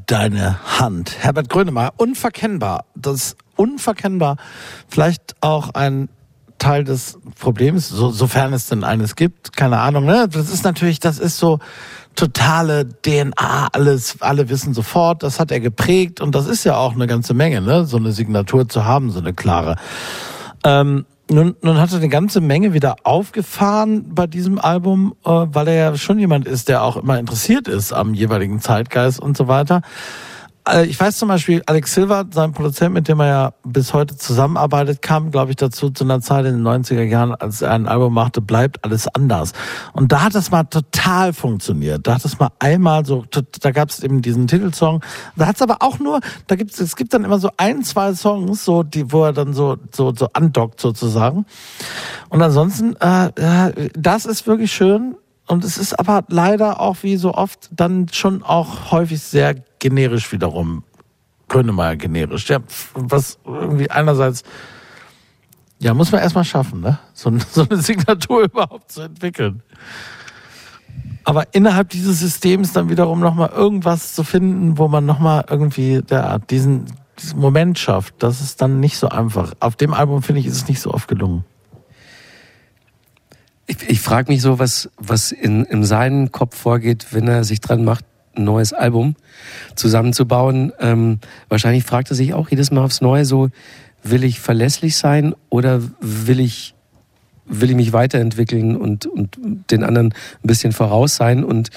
Deine 0.06 0.58
Hand. 0.78 1.16
Herbert 1.18 1.48
Grönemeyer, 1.48 1.92
unverkennbar. 1.96 2.84
Das 2.94 3.14
ist 3.14 3.36
unverkennbar. 3.56 4.36
Vielleicht 4.88 5.36
auch 5.40 5.74
ein 5.74 6.08
Teil 6.58 6.84
des 6.84 7.18
Problems, 7.40 7.88
so, 7.88 8.10
sofern 8.10 8.52
es 8.52 8.66
denn 8.66 8.84
eines 8.84 9.16
gibt. 9.16 9.56
Keine 9.56 9.78
Ahnung, 9.80 10.04
ne? 10.04 10.28
Das 10.30 10.48
ist 10.48 10.64
natürlich, 10.64 11.00
das 11.00 11.18
ist 11.18 11.38
so 11.38 11.58
totale 12.14 12.88
DNA, 12.88 13.68
alles, 13.72 14.16
alle 14.20 14.48
wissen 14.48 14.74
sofort, 14.74 15.22
das 15.22 15.40
hat 15.40 15.50
er 15.50 15.60
geprägt 15.60 16.20
und 16.20 16.34
das 16.34 16.46
ist 16.46 16.62
ja 16.62 16.76
auch 16.76 16.94
eine 16.94 17.06
ganze 17.08 17.34
Menge, 17.34 17.60
ne? 17.60 17.84
So 17.84 17.96
eine 17.96 18.12
Signatur 18.12 18.68
zu 18.68 18.84
haben, 18.84 19.10
so 19.10 19.18
eine 19.18 19.32
klare. 19.32 19.76
Ähm, 20.62 21.04
nun, 21.32 21.56
nun 21.62 21.78
hat 21.78 21.90
er 21.92 21.98
eine 21.98 22.08
ganze 22.08 22.40
Menge 22.40 22.72
wieder 22.72 22.96
aufgefahren 23.04 24.14
bei 24.14 24.26
diesem 24.26 24.58
Album, 24.58 25.14
äh, 25.24 25.28
weil 25.28 25.68
er 25.68 25.74
ja 25.74 25.96
schon 25.96 26.18
jemand 26.18 26.46
ist, 26.46 26.68
der 26.68 26.82
auch 26.82 26.96
immer 26.96 27.18
interessiert 27.18 27.68
ist 27.68 27.92
am 27.92 28.14
jeweiligen 28.14 28.60
Zeitgeist 28.60 29.20
und 29.20 29.36
so 29.36 29.48
weiter. 29.48 29.82
Äh, 30.68 30.86
ich 30.86 30.98
weiß 30.98 31.18
zum 31.18 31.28
Beispiel, 31.28 31.62
Alex 31.66 31.94
Silva, 31.94 32.24
sein 32.30 32.52
Produzent, 32.52 32.94
mit 32.94 33.08
dem 33.08 33.20
er 33.20 33.26
ja 33.26 33.52
bis 33.64 33.92
heute 33.94 34.16
zusammenarbeitet, 34.16 35.02
kam, 35.02 35.30
glaube 35.30 35.50
ich, 35.50 35.56
dazu 35.56 35.90
zu 35.90 36.04
einer 36.04 36.20
Zeit 36.20 36.46
in 36.46 36.62
den 36.62 36.66
90er 36.66 37.02
Jahren, 37.02 37.34
als 37.34 37.62
er 37.62 37.72
ein 37.72 37.88
Album 37.88 38.14
machte, 38.14 38.40
bleibt 38.40 38.84
alles 38.84 39.08
anders. 39.08 39.52
Und 39.92 40.12
da 40.12 40.22
hat 40.22 40.34
das 40.34 40.50
mal 40.50 40.64
total 40.64 41.32
funktioniert. 41.32 42.06
Da 42.06 42.14
hat 42.14 42.24
es 42.24 42.38
mal 42.38 42.50
einmal 42.58 43.04
so, 43.04 43.24
da 43.60 43.70
gab 43.72 43.90
es 43.90 44.02
eben 44.02 44.22
diesen 44.22 44.46
Titelsong. 44.46 45.02
Da 45.36 45.46
hat 45.46 45.56
es 45.56 45.62
aber 45.62 45.78
auch 45.80 45.98
nur, 45.98 46.20
da 46.46 46.56
gibt 46.56 46.72
es, 46.72 46.80
es 46.80 46.96
gibt 46.96 47.14
dann 47.14 47.24
immer 47.24 47.38
so 47.38 47.50
ein, 47.56 47.82
zwei 47.82 48.14
Songs, 48.14 48.64
so 48.64 48.82
die, 48.82 49.12
wo 49.12 49.24
er 49.24 49.32
dann 49.32 49.54
so 49.54 49.76
so 49.92 50.12
so 50.14 50.28
andockt 50.32 50.80
sozusagen. 50.80 51.46
Und 52.28 52.42
ansonsten, 52.42 52.96
äh, 53.00 53.26
äh, 53.26 53.90
das 53.94 54.26
ist 54.26 54.46
wirklich 54.46 54.72
schön. 54.72 55.16
Und 55.48 55.64
es 55.64 55.76
ist 55.76 55.98
aber 55.98 56.24
leider 56.28 56.80
auch 56.80 56.98
wie 57.02 57.16
so 57.16 57.34
oft 57.34 57.68
dann 57.72 58.06
schon 58.12 58.42
auch 58.42 58.92
häufig 58.92 59.20
sehr 59.20 59.56
generisch 59.82 60.30
wiederum. 60.30 60.84
Grönemeyer 61.48 61.96
generisch. 61.96 62.48
Ja, 62.48 62.60
was 62.94 63.38
irgendwie 63.44 63.90
einerseits, 63.90 64.44
ja, 65.80 65.92
muss 65.92 66.12
man 66.12 66.22
erstmal 66.22 66.44
schaffen, 66.44 66.80
ne? 66.80 66.98
So, 67.12 67.32
so 67.50 67.66
eine 67.68 67.82
Signatur 67.82 68.44
überhaupt 68.44 68.92
zu 68.92 69.02
entwickeln. 69.02 69.62
Aber 71.24 71.46
innerhalb 71.52 71.90
dieses 71.90 72.20
Systems 72.20 72.72
dann 72.72 72.88
wiederum 72.88 73.20
nochmal 73.20 73.50
irgendwas 73.50 74.14
zu 74.14 74.24
finden, 74.24 74.78
wo 74.78 74.88
man 74.88 75.04
nochmal 75.04 75.44
irgendwie 75.50 76.00
der, 76.00 76.38
diesen, 76.38 76.86
diesen 77.18 77.40
Moment 77.40 77.78
schafft, 77.78 78.14
das 78.18 78.40
ist 78.40 78.62
dann 78.62 78.80
nicht 78.80 78.96
so 78.96 79.08
einfach. 79.08 79.52
Auf 79.60 79.76
dem 79.76 79.94
Album, 79.94 80.22
finde 80.22 80.40
ich, 80.40 80.46
ist 80.46 80.56
es 80.56 80.68
nicht 80.68 80.80
so 80.80 80.92
oft 80.92 81.08
gelungen. 81.08 81.44
Ich, 83.66 83.88
ich 83.88 84.00
frage 84.00 84.30
mich 84.32 84.42
so, 84.42 84.58
was, 84.58 84.90
was 84.96 85.32
in, 85.32 85.64
in 85.64 85.84
seinem 85.84 86.32
Kopf 86.32 86.56
vorgeht, 86.56 87.08
wenn 87.10 87.28
er 87.28 87.44
sich 87.44 87.60
dran 87.60 87.84
macht, 87.84 88.04
ein 88.34 88.44
neues 88.44 88.72
Album 88.72 89.16
zusammenzubauen. 89.74 90.72
Ähm, 90.80 91.18
wahrscheinlich 91.48 91.84
fragt 91.84 92.10
er 92.10 92.16
sich 92.16 92.34
auch 92.34 92.48
jedes 92.50 92.70
Mal 92.70 92.82
aufs 92.82 93.00
Neue 93.00 93.24
so, 93.24 93.48
will 94.02 94.24
ich 94.24 94.40
verlässlich 94.40 94.96
sein 94.96 95.34
oder 95.48 95.80
will 96.00 96.40
ich, 96.40 96.74
will 97.46 97.70
ich 97.70 97.76
mich 97.76 97.92
weiterentwickeln 97.92 98.76
und, 98.76 99.06
und 99.06 99.38
den 99.70 99.84
anderen 99.84 100.08
ein 100.08 100.46
bisschen 100.46 100.72
voraus 100.72 101.16
sein? 101.16 101.44
Und 101.44 101.70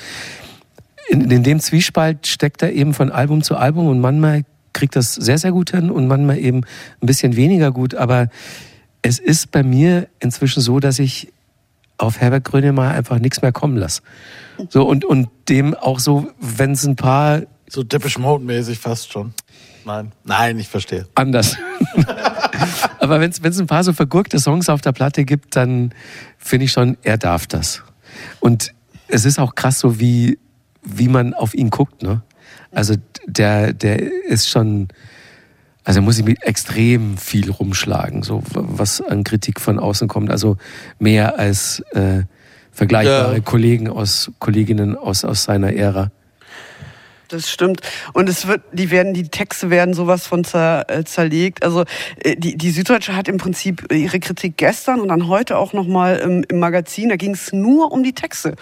in, 1.09 1.29
in 1.29 1.43
dem 1.43 1.59
Zwiespalt 1.59 2.27
steckt 2.27 2.61
er 2.63 2.73
eben 2.73 2.93
von 2.93 3.11
Album 3.11 3.43
zu 3.43 3.57
Album 3.57 3.87
und 3.87 3.99
manchmal 3.99 4.43
kriegt 4.73 4.95
das 4.95 5.15
sehr, 5.15 5.37
sehr 5.37 5.51
gut 5.51 5.71
hin 5.71 5.89
und 5.89 6.07
manchmal 6.07 6.37
eben 6.37 6.61
ein 7.01 7.05
bisschen 7.05 7.35
weniger 7.35 7.71
gut. 7.71 7.95
Aber 7.95 8.29
es 9.01 9.19
ist 9.19 9.51
bei 9.51 9.63
mir 9.63 10.07
inzwischen 10.19 10.61
so, 10.61 10.79
dass 10.79 10.99
ich 10.99 11.31
auf 11.97 12.19
Herbert 12.19 12.43
Grönemeyer 12.43 12.91
einfach 12.91 13.19
nichts 13.19 13.41
mehr 13.41 13.51
kommen 13.51 13.77
lasse. 13.77 14.01
So 14.69 14.87
und, 14.87 15.05
und 15.05 15.29
dem 15.49 15.73
auch 15.73 15.99
so, 15.99 16.29
wenn 16.39 16.71
es 16.71 16.85
ein 16.85 16.95
paar. 16.95 17.43
So 17.69 17.83
Depeche 17.83 18.19
Mode-mäßig 18.19 18.79
fast 18.79 19.11
schon. 19.11 19.33
Nein. 19.85 20.11
Nein, 20.23 20.59
ich 20.59 20.67
verstehe. 20.67 21.07
Anders. 21.15 21.57
Aber 22.99 23.19
wenn 23.19 23.29
es 23.29 23.59
ein 23.59 23.67
paar 23.67 23.83
so 23.83 23.93
vergurkte 23.93 24.39
Songs 24.39 24.69
auf 24.69 24.81
der 24.81 24.91
Platte 24.91 25.25
gibt, 25.25 25.55
dann 25.55 25.93
finde 26.37 26.65
ich 26.65 26.71
schon, 26.71 26.97
er 27.03 27.17
darf 27.17 27.45
das. 27.45 27.83
Und 28.39 28.73
es 29.07 29.25
ist 29.25 29.39
auch 29.39 29.53
krass, 29.55 29.79
so 29.79 29.99
wie, 29.99 30.39
wie 30.83 31.07
man 31.07 31.33
auf 31.33 31.53
ihn 31.53 31.69
guckt. 31.69 32.01
Ne? 32.01 32.23
Also 32.71 32.95
der, 33.27 33.73
der 33.73 34.01
ist 34.01 34.49
schon. 34.49 34.87
Also 35.85 36.01
muss 36.01 36.17
ich 36.17 36.25
mit 36.25 36.43
extrem 36.43 37.17
viel 37.17 37.51
rumschlagen, 37.51 38.23
so 38.23 38.43
was 38.53 39.01
an 39.01 39.23
Kritik 39.23 39.61
von 39.61 39.79
außen 39.79 40.07
kommt. 40.07 40.31
Also 40.31 40.57
mehr 40.97 41.37
als 41.37 41.79
äh, 41.91 42.23
vergleichbare 42.71 43.35
Ja. 43.35 43.39
Kollegen 43.39 43.87
aus 43.87 44.31
Kolleginnen 44.39 44.97
aus, 44.97 45.23
aus 45.23 45.43
seiner 45.43 45.73
Ära. 45.73 46.11
Das 47.29 47.49
stimmt. 47.49 47.81
Und 48.13 48.29
es 48.29 48.47
wird, 48.47 48.61
die 48.71 48.91
werden, 48.91 49.13
die 49.13 49.27
Texte 49.29 49.69
werden 49.69 49.93
sowas 49.93 50.27
von 50.27 50.43
zer, 50.43 50.85
äh, 50.89 51.03
zerlegt. 51.03 51.63
Also 51.63 51.83
äh, 52.23 52.35
die, 52.35 52.57
die 52.57 52.71
Süddeutsche 52.71 53.15
hat 53.15 53.27
im 53.27 53.37
Prinzip 53.37 53.91
ihre 53.91 54.19
Kritik 54.19 54.57
gestern 54.57 54.99
und 54.99 55.07
dann 55.07 55.27
heute 55.27 55.57
auch 55.57 55.73
nochmal 55.73 56.17
im, 56.17 56.45
im 56.47 56.59
Magazin. 56.59 57.09
Da 57.09 57.15
ging 57.15 57.33
es 57.33 57.51
nur 57.53 57.91
um 57.91 58.03
die 58.03 58.13
Texte. 58.13 58.55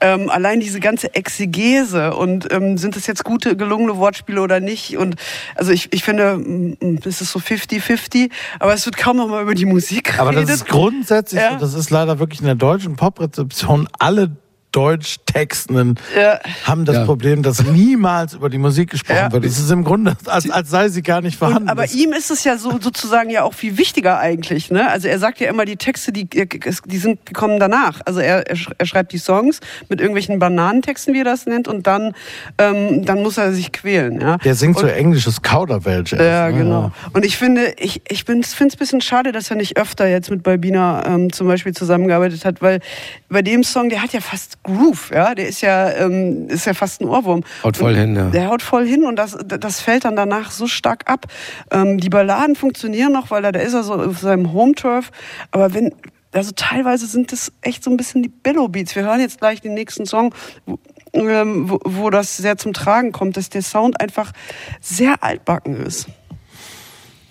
Ähm, 0.00 0.30
allein 0.30 0.60
diese 0.60 0.80
ganze 0.80 1.14
Exegese 1.14 2.14
und 2.14 2.52
ähm, 2.52 2.78
sind 2.78 2.96
es 2.96 3.06
jetzt 3.06 3.24
gute, 3.24 3.56
gelungene 3.56 3.96
Wortspiele 3.96 4.40
oder 4.40 4.60
nicht? 4.60 4.96
Und 4.96 5.16
also 5.54 5.72
ich, 5.72 5.92
ich 5.92 6.04
finde, 6.04 6.36
mm, 6.36 6.98
es 7.04 7.20
ist 7.20 7.32
so 7.32 7.38
50-50, 7.38 8.30
aber 8.58 8.74
es 8.74 8.84
wird 8.86 8.96
kaum 8.96 9.16
noch 9.16 9.28
mal 9.28 9.42
über 9.42 9.54
die 9.54 9.66
Musik 9.66 10.18
Aber 10.18 10.32
das 10.32 10.50
ist 10.50 10.66
grundsätzlich, 10.68 11.40
Ja. 11.40 11.52
so, 11.52 11.58
das 11.58 11.74
ist 11.74 11.90
leider 11.90 12.18
wirklich 12.18 12.40
in 12.40 12.46
der 12.46 12.54
deutschen 12.54 12.96
Poprezeption 12.96 13.88
alle 13.98 14.36
Deutsch 14.72 15.16
Textenden 15.26 15.96
Ja. 16.16 16.40
haben 16.64 16.84
das 16.84 16.96
Ja. 16.96 17.04
Problem, 17.04 17.42
dass 17.42 17.62
niemals 17.64 18.34
über 18.34 18.48
die 18.50 18.58
Musik 18.58 18.90
gesprochen 18.90 19.16
Ja. 19.16 19.32
wird. 19.32 19.44
Es 19.44 19.58
ist 19.58 19.70
im 19.70 19.84
Grunde, 19.84 20.16
als, 20.26 20.48
als 20.50 20.70
sei 20.70 20.88
sie 20.88 21.02
gar 21.02 21.20
nicht 21.20 21.38
vorhanden. 21.38 21.64
Und, 21.64 21.68
aber 21.68 21.82
Das- 21.82 21.94
ihm 21.94 22.12
ist 22.12 22.30
es 22.30 22.42
ja 22.44 22.56
so 22.56 22.78
sozusagen 22.80 23.30
ja 23.30 23.42
auch 23.44 23.54
viel 23.54 23.76
wichtiger 23.78 24.18
eigentlich. 24.18 24.70
Ne? 24.70 24.88
Also 24.90 25.08
er 25.08 25.18
sagt 25.18 25.40
ja 25.40 25.48
immer, 25.48 25.64
die 25.66 25.76
Texte, 25.76 26.10
die, 26.12 26.24
die 26.26 26.96
sind 26.98 27.20
die 27.28 27.32
kommen 27.34 27.60
danach. 27.60 28.00
Also 28.06 28.20
er, 28.20 28.48
er 28.48 28.56
sch- 28.56 28.86
schreibt 28.86 29.12
die 29.12 29.18
Songs 29.18 29.60
mit 29.88 30.00
irgendwelchen 30.00 30.38
Bananentexten, 30.38 31.12
wie 31.14 31.20
er 31.20 31.24
das 31.24 31.46
nennt, 31.46 31.68
und 31.68 31.86
dann, 31.86 32.14
ähm, 32.58 33.04
dann 33.04 33.22
muss 33.22 33.36
er 33.38 33.52
sich 33.52 33.72
quälen. 33.72 34.20
Ja? 34.20 34.38
der 34.38 34.54
singt 34.54 34.78
so 34.78 34.84
und, 34.86 34.92
englisches 34.92 35.42
Kauderwelsch. 35.42 36.12
Ja, 36.12 36.48
ne? 36.50 36.56
genau. 36.58 36.92
Und 37.12 37.24
ich 37.26 37.36
finde, 37.36 37.74
ich, 37.78 38.00
ich 38.08 38.24
finde 38.24 38.46
es 38.46 38.58
ein 38.60 38.68
bisschen 38.78 39.00
schade, 39.02 39.32
dass 39.32 39.50
er 39.50 39.56
nicht 39.56 39.76
öfter 39.76 40.08
jetzt 40.08 40.30
mit 40.30 40.42
Balbina 40.42 41.04
ähm, 41.06 41.32
zum 41.32 41.46
Beispiel 41.46 41.74
zusammengearbeitet 41.74 42.44
hat, 42.44 42.62
weil 42.62 42.80
bei 43.28 43.42
dem 43.42 43.64
Song, 43.64 43.88
der 43.90 44.02
hat 44.02 44.12
ja 44.12 44.20
fast 44.20 44.61
Groove, 44.62 45.10
ja, 45.10 45.34
der 45.34 45.48
ist 45.48 45.60
ja, 45.60 45.90
ähm, 45.90 46.48
ist 46.48 46.66
ja 46.66 46.74
fast 46.74 47.00
ein 47.00 47.08
Ohrwurm. 47.08 47.42
Haut 47.64 47.76
voll 47.76 47.92
Und 47.92 47.98
hin, 47.98 48.16
ja. 48.16 48.30
Der 48.30 48.48
haut 48.48 48.62
voll 48.62 48.86
hin 48.86 49.04
und 49.04 49.16
das, 49.16 49.36
das 49.44 49.80
fällt 49.80 50.04
dann 50.04 50.16
danach 50.16 50.50
so 50.50 50.66
stark 50.66 51.10
ab. 51.10 51.26
Ähm, 51.70 51.98
die 51.98 52.08
Balladen 52.08 52.54
funktionieren 52.54 53.12
noch, 53.12 53.30
weil 53.30 53.44
er, 53.44 53.52
da 53.52 53.60
ist 53.60 53.74
er 53.74 53.82
so 53.82 53.94
auf 53.94 54.18
seinem 54.18 54.52
Home-Turf, 54.52 55.10
aber 55.50 55.74
wenn, 55.74 55.92
also 56.32 56.52
teilweise 56.54 57.06
sind 57.06 57.32
das 57.32 57.52
echt 57.60 57.82
so 57.84 57.90
ein 57.90 57.96
bisschen 57.96 58.22
die 58.22 58.28
Billow-Beats. 58.28 58.94
Wir 58.94 59.02
hören 59.02 59.20
jetzt 59.20 59.38
gleich 59.38 59.60
den 59.60 59.74
nächsten 59.74 60.06
Song, 60.06 60.34
wo, 60.64 60.78
ähm, 61.12 61.68
wo, 61.68 61.80
wo 61.84 62.10
das 62.10 62.36
sehr 62.36 62.56
zum 62.56 62.72
Tragen 62.72 63.12
kommt, 63.12 63.36
dass 63.36 63.50
der 63.50 63.62
Sound 63.62 64.00
einfach 64.00 64.32
sehr 64.80 65.22
altbacken 65.22 65.84
ist. 65.84 66.06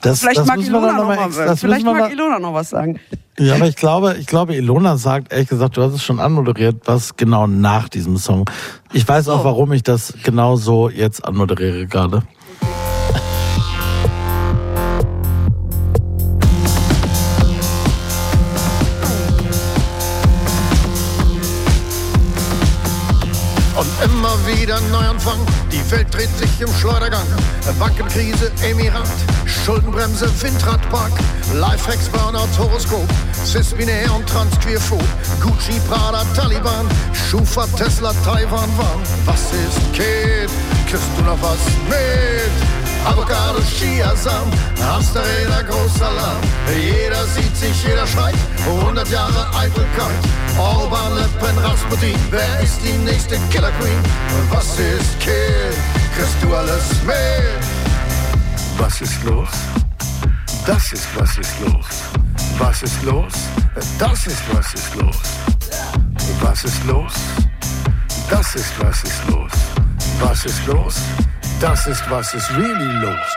Das, 0.02 0.22
Vielleicht 0.22 0.40
das 0.40 0.48
mag 0.48 0.58
Ilona 0.60 0.94
noch 0.94 0.98
noch 0.98 1.06
mal 1.16 1.30
das 1.46 1.60
vielleicht 1.60 1.86
mag 1.86 1.96
mal- 1.98 2.12
Ilona 2.12 2.40
noch 2.40 2.54
was 2.54 2.70
sagen. 2.72 3.00
Ja, 3.38 3.56
aber 3.56 3.68
ich 3.68 3.76
glaube, 3.76 4.16
ich 4.20 4.26
glaube, 4.26 4.56
Ilona 4.56 4.98
sagt, 4.98 5.32
ehrlich 5.32 5.48
gesagt, 5.50 5.78
du 5.78 5.84
hast 5.84 5.94
es 5.94 6.04
schon 6.04 6.20
anmoderiert, 6.20 6.82
was 6.86 7.16
genau 7.16 7.46
nach 7.48 7.88
diesem 7.88 8.18
Song. 8.18 8.50
Ich 8.94 9.08
weiß 9.08 9.30
auch, 9.30 9.42
Oh. 9.42 9.46
warum 9.46 9.72
ich 9.74 9.84
das 9.84 10.14
genau 10.24 10.56
so 10.56 10.90
jetzt 10.90 11.24
anmoderiere 11.24 11.86
gerade. 11.88 12.24
Und 23.76 23.88
immer 24.04 24.36
wieder 24.48 24.80
Neuanfang, 24.92 25.40
die 25.72 25.92
Welt 25.92 26.08
dreht 26.14 26.30
sich 26.38 26.50
im 26.62 26.68
Schleudergang. 26.74 27.26
Bankenkrise, 27.80 28.52
Emirat, 28.70 29.08
Schuldenbremse, 29.52 30.30
Windradpark, 30.42 31.12
Lifehacks, 31.54 32.10
Burnout, 32.10 32.48
Horoskop, 32.58 33.08
Cis-Binär 33.46 34.14
und 34.16 34.28
Transqueerfood, 34.28 35.04
Gucci, 35.42 35.80
Prada, 35.90 36.24
Taliban, 36.36 36.88
Schufa, 37.14 37.66
Tesla, 37.78 38.14
Taiwan, 38.24 38.70
Warn. 38.78 39.02
Was 39.26 39.52
ist 39.52 39.94
Kid? 39.94 40.50
Kriegst 40.90 41.08
du 41.18 41.24
noch 41.24 41.42
was 41.42 41.60
mit? 41.90 42.52
Avocado, 43.06 43.60
Chiasamen, 43.62 44.52
Hamsterräder, 44.80 45.64
Großsalat. 45.64 46.38
Jeder 46.76 47.26
sieht 47.26 47.56
sich, 47.58 47.84
jeder 47.84 48.06
schreit. 48.06 48.36
100 48.66 49.10
Jahre 49.10 49.48
Eitelkeit. 49.56 50.22
Orban, 50.58 51.16
Le 51.16 51.28
Pen, 51.40 51.58
Rasputin. 51.58 52.16
Wer 52.30 52.60
ist 52.62 52.80
die 52.84 52.98
nächste 53.04 53.38
Killer 53.50 53.72
Queen? 53.80 54.00
Was 54.52 54.78
ist 54.78 55.20
Kill? 55.20 55.74
Kriegst 56.16 56.36
du 56.44 56.56
alles 56.56 56.84
mit? 57.06 57.71
Was 58.82 59.00
ist 59.00 59.24
los? 59.26 59.50
Das 60.66 60.92
ist 60.92 61.08
was 61.16 61.38
ist 61.38 61.54
los. 61.60 61.86
Was 62.58 62.82
ist 62.82 63.04
los? 63.04 63.34
Das 64.00 64.26
ist 64.26 64.42
was 64.52 64.74
ist 64.74 64.96
los. 64.96 65.18
Was 66.42 66.64
ist 66.64 66.84
los? 66.86 67.14
Das 68.28 68.56
ist 68.56 68.74
was 68.80 69.04
ist 69.04 69.22
los. 69.30 69.52
Was 70.20 70.46
ist 70.46 70.66
los? 70.66 70.96
Das 71.60 71.86
ist 71.86 72.04
was 72.10 72.34
ist 72.34 72.50
really 72.58 72.92
los. 73.06 73.30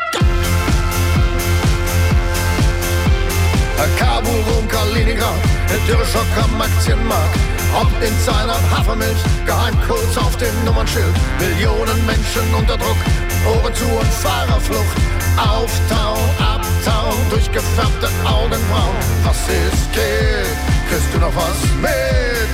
Kabul, 3.98 4.40
Rom, 4.48 4.66
Kaliningrad, 4.66 5.40
Dürreschock 5.86 6.26
am 6.42 6.60
Aktienmarkt. 6.60 7.38
Ob 7.80 7.90
in 8.02 8.14
seiner 8.24 8.56
Hafermilch, 8.70 9.22
Geheimcodes 9.44 10.16
auf 10.16 10.36
dem 10.36 10.54
Nummernschild. 10.64 11.14
Millionen 11.38 12.06
Menschen 12.06 12.54
unter 12.56 12.78
Druck, 12.78 12.96
Zu 13.44 13.84
und 13.86 14.06
Fahrerflucht. 14.06 14.96
Auftauen, 15.36 16.30
abtauen, 16.38 17.18
durchgefärbte 17.28 18.08
Augenbrauen. 18.24 18.96
Was 19.24 19.36
ist 19.48 19.92
geht? 19.92 20.56
Kriegst 20.88 21.12
du 21.12 21.18
noch 21.18 21.34
was 21.34 21.60
mit? 21.82 22.48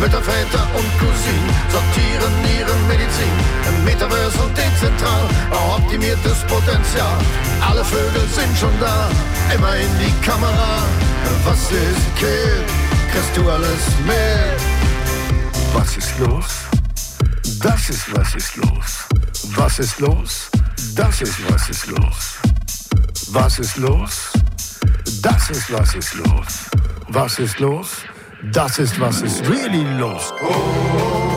Mütter, 0.00 0.20
Väter 0.20 0.66
und 0.74 0.90
Cousinen 0.98 1.48
sortieren 1.70 2.34
ihre 2.58 2.74
Medizin. 2.88 3.32
Im 3.68 3.84
Metaverse 3.84 4.42
und 4.42 4.56
dezentral, 4.58 5.24
optimiertes 5.76 6.38
Potenzial. 6.48 7.18
Alle 7.66 7.84
Vögel 7.84 8.26
sind 8.28 8.58
schon 8.58 8.74
da, 8.80 9.08
immer 9.54 9.76
in 9.76 9.98
die 9.98 10.26
Kamera. 10.26 10.82
Was 11.44 11.70
ist 11.70 12.16
Kid? 12.16 12.66
Kriegst 13.12 13.36
du 13.36 13.48
alles 13.48 13.84
mit? 14.04 14.60
Was 15.72 15.96
ist 15.96 16.18
los? 16.18 16.64
Das 17.62 17.88
ist 17.88 18.14
was 18.14 18.34
ist 18.34 18.56
los. 18.56 19.06
Was 19.52 19.78
ist 19.78 20.00
los? 20.00 20.50
Das 20.94 21.20
ist 21.20 21.38
was 21.50 21.68
ist 21.68 21.86
los. 21.86 22.38
Was 23.32 23.58
ist 23.58 23.76
los? 23.76 24.30
Das 25.22 25.50
ist 25.50 25.72
was 25.72 25.94
ist 25.94 26.14
los. 26.14 26.70
Was 27.08 27.38
ist 27.38 27.60
los? 27.60 27.88
Das 28.52 28.78
ist 28.78 28.98
was 28.98 29.20
ist 29.22 29.46
really 29.46 29.84
los. 29.98 30.32
Was 30.40 31.33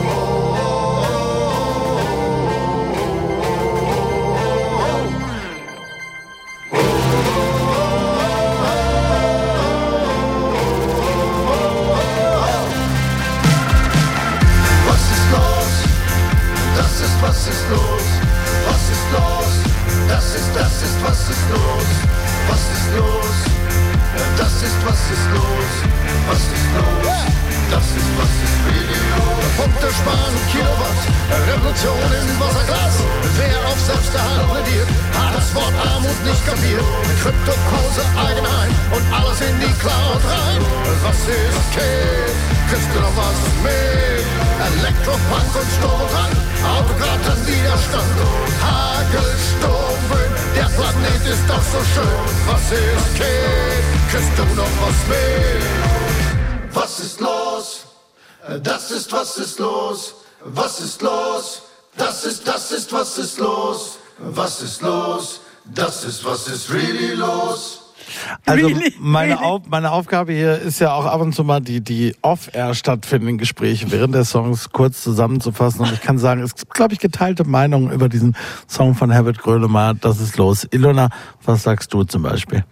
Also 68.64 68.76
Really? 68.76 68.94
meine? 68.98 69.40
Auf, 69.40 69.62
meine 69.68 69.90
Aufgabe 69.92 70.32
hier 70.32 70.58
ist 70.60 70.78
ja 70.80 70.92
auch 70.92 71.04
ab 71.04 71.20
und 71.20 71.34
zu 71.34 71.44
mal 71.44 71.60
die, 71.60 71.80
die 71.80 72.14
off-air 72.22 72.74
stattfindenden 72.74 73.38
Gespräche 73.38 73.90
während 73.90 74.14
der 74.14 74.24
Songs 74.24 74.70
kurz 74.70 75.02
zusammenzufassen. 75.02 75.80
Und 75.82 75.92
ich 75.92 76.00
kann 76.00 76.18
sagen, 76.18 76.42
es 76.42 76.54
gibt, 76.54 76.74
glaube 76.74 76.94
ich, 76.94 77.00
geteilte 77.00 77.44
Meinungen 77.44 77.90
über 77.92 78.08
diesen 78.08 78.36
Song 78.66 78.94
von 78.94 79.10
Herbert 79.10 79.38
Grönemeyer. 79.38 79.94
Das 79.94 80.20
ist 80.20 80.36
los. 80.36 80.66
Ilona, 80.70 81.10
was 81.44 81.62
sagst 81.62 81.92
du 81.94 82.04
zum 82.04 82.22
Beispiel? 82.22 82.64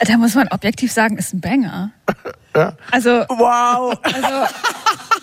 Da 0.00 0.16
muss 0.18 0.34
man 0.34 0.48
objektiv 0.48 0.92
sagen, 0.92 1.16
ist 1.16 1.32
ein 1.34 1.40
Banger. 1.40 1.90
Also, 2.92 3.10
Wow. 3.28 3.98
also, 4.04 4.54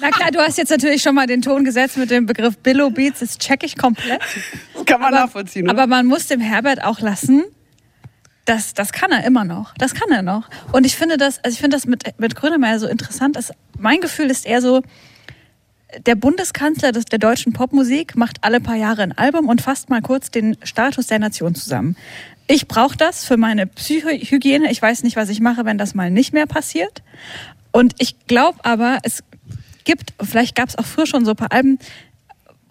na 0.02 0.10
klar, 0.10 0.32
du 0.34 0.40
hast 0.40 0.58
jetzt 0.58 0.70
natürlich 0.70 1.02
schon 1.02 1.16
mal 1.16 1.28
den 1.28 1.42
Ton 1.42 1.64
gesetzt 1.64 1.96
mit 1.96 2.12
dem 2.12 2.26
Begriff 2.26 2.58
Billow 2.58 2.90
Beats, 2.90 3.22
das 3.22 3.38
check 3.38 3.64
ich 3.64 3.78
komplett. 3.78 4.20
Das 4.74 4.84
kann 4.86 5.00
man 5.00 5.14
nachvollziehen. 5.14 5.64
oder? 5.64 5.72
Aber 5.72 5.88
man 5.88 6.08
muss 6.08 6.28
dem 6.28 6.42
Herbert 6.42 6.84
auch 6.84 7.00
lassen, 7.00 7.46
das, 8.46 8.74
das 8.74 8.92
kann 8.92 9.12
er 9.12 9.24
immer 9.24 9.46
noch. 9.46 9.74
Das 9.78 9.94
kann 9.94 10.12
er 10.12 10.22
noch. 10.22 10.50
Und 10.72 10.86
ich 10.86 10.96
finde 10.96 11.18
das, 11.18 11.44
also 11.44 11.54
ich 11.54 11.60
finde 11.60 11.78
das 11.78 11.86
mit, 11.86 12.20
mit 12.20 12.36
Grönemeyer 12.36 12.80
so 12.80 12.88
interessant. 12.88 13.36
Dass 13.36 13.52
mein 13.78 14.02
Gefühl 14.02 14.30
ist 14.30 14.46
eher 14.46 14.62
so, 14.62 14.82
der 16.06 16.16
Bundeskanzler 16.16 16.92
des, 16.92 17.06
der 17.06 17.20
deutschen 17.20 17.54
Popmusik 17.54 18.16
macht 18.16 18.38
alle 18.42 18.60
paar 18.60 18.76
Jahre 18.76 19.04
ein 19.04 19.18
Album 19.18 19.50
und 19.50 19.62
fasst 19.62 19.90
mal 19.90 20.02
kurz 20.02 20.32
den 20.32 20.58
Status 20.64 21.08
der 21.08 21.20
Nation 21.20 21.54
zusammen. 21.54 21.96
Ich 22.48 22.68
brauche 22.68 22.98
das 22.98 23.26
für 23.26 23.38
meine 23.38 23.68
Psychohygiene. 23.68 24.72
Ich 24.72 24.82
weiß 24.82 25.04
nicht, 25.04 25.16
was 25.16 25.30
ich 25.30 25.40
mache, 25.40 25.66
wenn 25.66 25.78
das 25.78 25.94
mal 25.94 26.12
nicht 26.12 26.34
mehr 26.34 26.48
passiert. 26.48 27.02
Und 27.72 27.96
ich 28.00 28.28
glaube 28.28 28.60
aber, 28.64 29.00
es 29.04 29.24
gibt, 29.84 30.14
vielleicht 30.22 30.56
gab 30.56 30.70
es 30.70 30.78
auch 30.78 30.86
früher 30.86 31.06
schon 31.06 31.26
so 31.26 31.32
ein 31.32 31.38
paar 31.38 31.52
Alben, 31.52 31.80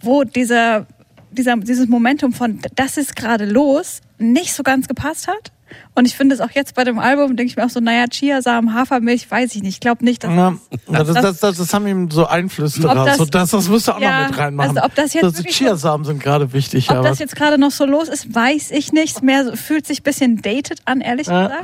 wo 0.01 0.25
dieser, 0.25 0.87
dieser, 1.31 1.57
dieses 1.57 1.89
Momentum 1.89 2.33
von 2.33 2.61
das 2.75 2.97
ist 2.97 3.17
gerade 3.17 3.45
los 3.45 4.01
nicht 4.19 4.53
so 4.53 4.63
ganz 4.63 4.89
gepasst 4.89 5.29
hat. 5.29 5.53
Und 5.95 6.07
ich 6.07 6.15
finde 6.17 6.35
es 6.35 6.41
auch 6.41 6.51
jetzt 6.51 6.75
bei 6.75 6.85
dem 6.85 6.99
Album, 6.99 7.37
denke 7.37 7.51
ich 7.51 7.57
mir 7.57 7.65
auch 7.65 7.71
so, 7.71 7.81
naja, 7.81 8.07
Chiasamen, 8.09 8.75
Hafermilch, 8.75 9.31
weiß 9.31 9.55
ich 9.55 9.63
nicht. 9.63 9.75
Ich 9.75 9.81
glaube 9.81 10.05
nicht, 10.05 10.23
dass 10.25 10.31
Na, 10.33 10.57
das, 10.89 11.07
das, 11.09 11.23
das, 11.23 11.39
das, 11.41 11.57
das 11.59 11.75
haben 11.75 11.87
ihm 11.87 12.11
so 12.11 12.27
Einflüsse 12.27 12.83
raus. 12.87 13.07
das- 13.07 13.17
so, 13.19 13.25
das, 13.25 13.51
das 13.51 13.69
musst 13.69 13.89
du 13.89 13.93
auch 13.93 14.01
Ja, 14.01 14.23
noch 14.23 14.31
mit 14.31 14.39
reinmachen. 14.39 14.71
also 14.79 14.83
ob 14.87 14.95
das 14.95 15.13
jetzt 15.15 15.25
das 15.25 15.39
wirklich 15.39 15.57
Chiasamen 15.57 16.05
sind 16.07 16.23
gerade 16.23 16.53
wichtig. 16.53 16.91
Ob 16.91 16.97
aber 16.99 17.09
das 17.09 17.19
jetzt 17.19 17.37
gerade 17.37 17.59
noch 17.59 17.71
so 17.71 17.85
los 17.87 18.09
ist, 18.09 18.35
weiß 18.35 18.71
ich 18.71 18.93
nicht. 18.93 19.17
Es 19.17 19.23
Mehr 19.23 19.45
so, 19.45 19.57
fühlt 19.57 19.87
sich 19.87 20.01
ein 20.01 20.05
bisschen 20.05 20.43
dated 20.43 20.81
an, 20.85 21.01
ehrlich 21.01 21.27
gesagt. 21.27 21.55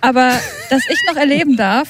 Aber 0.00 0.30
dass 0.70 0.82
ich 0.88 0.98
noch 1.08 1.16
erleben 1.16 1.56
darf, 1.56 1.88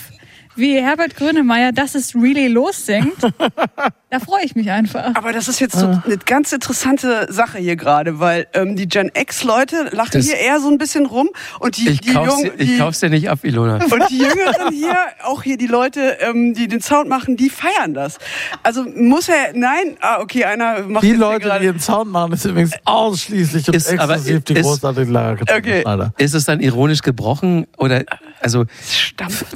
wie 0.57 0.77
Herbert 0.81 1.17
Grönemeyer 1.17 1.73
Das 1.73 1.95
ist 1.95 2.15
really 2.15 2.49
los 2.49 2.87
singt, 2.87 3.13
da 4.11 4.19
freue 4.21 4.45
ich 4.45 4.55
mich 4.55 4.71
einfach. 4.71 5.13
Aber 5.15 5.33
das 5.33 5.49
ist 5.49 5.61
jetzt 5.61 5.77
so 5.79 5.87
eine 5.87 6.19
ganz 6.25 6.53
interessante 6.53 7.27
Sache 7.33 7.59
hier 7.59 7.77
gerade, 7.77 8.21
weil 8.21 8.47
ähm, 8.55 8.77
die 8.77 8.87
Gen 8.89 9.11
X-Leute 9.15 9.89
lachen 9.93 10.11
Das- 10.13 10.27
hier 10.27 10.37
eher 10.37 10.61
so 10.61 10.69
ein 10.69 10.79
bisschen 10.79 11.07
rum 11.07 11.29
und 11.61 11.77
die, 11.77 11.89
Ich 11.89 12.01
die 12.01 12.13
kauf's, 12.13 12.29
Jungen, 12.31 12.45
dir- 12.57 12.63
ich 12.63 12.71
die, 12.71 12.79
kauf's 12.79 13.01
dir 13.01 13.11
nicht 13.11 13.29
ab, 13.29 13.41
Ilona. 13.43 13.75
und 13.85 14.11
die 14.11 14.19
Jüngeren 14.19 14.73
hier, 14.73 14.97
auch 15.25 15.43
hier 15.43 15.57
die 15.57 15.67
Leute, 15.67 16.19
ähm, 16.21 16.55
die 16.55 16.69
den 16.69 16.81
Sound 16.81 17.09
machen, 17.09 17.37
die 17.37 17.51
feiern 17.51 17.95
das. 17.95 18.19
Also 18.63 18.85
muss 18.85 19.29
er, 19.29 19.53
nein, 19.55 19.97
ah, 20.01 20.21
okay, 20.21 20.45
einer 20.45 20.83
macht 20.83 21.03
die 21.05 21.13
Leute, 21.13 21.51
die 21.61 21.67
den 21.67 21.81
Sound 21.81 22.11
machen, 22.13 22.33
ist 22.33 22.45
übrigens 22.45 22.73
ausschließlich 22.85 23.69
und 23.69 23.75
Ist 23.77 23.91
aber- 23.99 24.15
exklusiv 24.15 24.45
die 24.45 24.55
ist- 24.55 24.63
großartige 24.63 25.11
Lara 25.11 25.37
Okay. 25.57 25.85
Ist 26.19 26.35
es 26.35 26.45
dann 26.45 26.61
ironisch 26.61 27.03
gebrochen 27.03 27.67
oder 27.79 28.05
also 28.45 28.67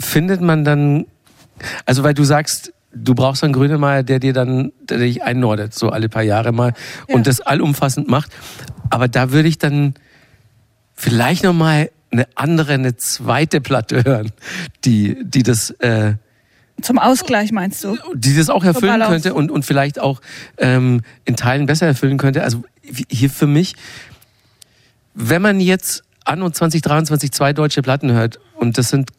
findet 0.01 0.41
man 0.41 0.65
dann 0.65 1.07
also 1.85 2.03
weil 2.03 2.15
du 2.15 2.25
sagst 2.25 2.73
du 2.93 3.15
brauchst 3.15 3.45
einen 3.45 3.53
Grönemeyer, 3.53 4.03
der 4.03 4.19
dir 4.19 4.33
dann 4.33 4.73
der 4.89 4.99
dich 4.99 5.23
einnordet 5.23 5.75
so 5.75 5.91
alle 5.91 6.09
paar 6.09 6.23
Jahre 6.23 6.53
mal 6.53 6.73
und 7.07 7.27
das 7.27 7.41
allumfassend 7.41 8.09
macht, 8.09 8.33
aber 8.91 9.09
da 9.09 9.31
würde 9.31 9.49
ich 9.49 9.59
dann 9.59 9.95
vielleicht 10.95 11.45
noch 11.45 11.53
mal 11.53 11.91
eine 12.11 12.27
andere, 12.35 12.73
eine 12.73 12.97
zweite 12.97 13.61
Platte 13.61 14.05
hören, 14.05 14.33
die 14.85 15.19
die 15.23 15.43
das 15.43 15.71
äh, 15.81 16.15
Zum 16.81 16.99
Ausgleich 16.99 17.53
meinst 17.53 17.85
du? 17.85 17.99
die 18.15 18.35
das 18.35 18.49
auch 18.49 18.65
erfüllen 18.65 19.03
könnte 19.03 19.35
und, 19.35 19.51
und 19.51 19.67
vielleicht 19.67 20.01
auch 20.01 20.23
ähm, 20.57 21.03
in 21.27 21.37
Teilen 21.37 21.67
besser 21.67 21.87
erfüllen 21.87 22.17
könnte. 22.17 22.43
Also 22.43 22.65
hier 23.11 23.29
für 23.29 23.47
mich, 23.47 23.75
wenn 25.13 25.43
man 25.43 25.61
jetzt 25.61 26.05
anno 26.29 26.51
2023 26.51 27.33
zwei 27.33 27.53
deutsche 27.53 27.83
Platten 27.83 28.13
hört 28.13 28.39
und 28.55 28.79
das 28.79 28.91
sind, 28.91 29.11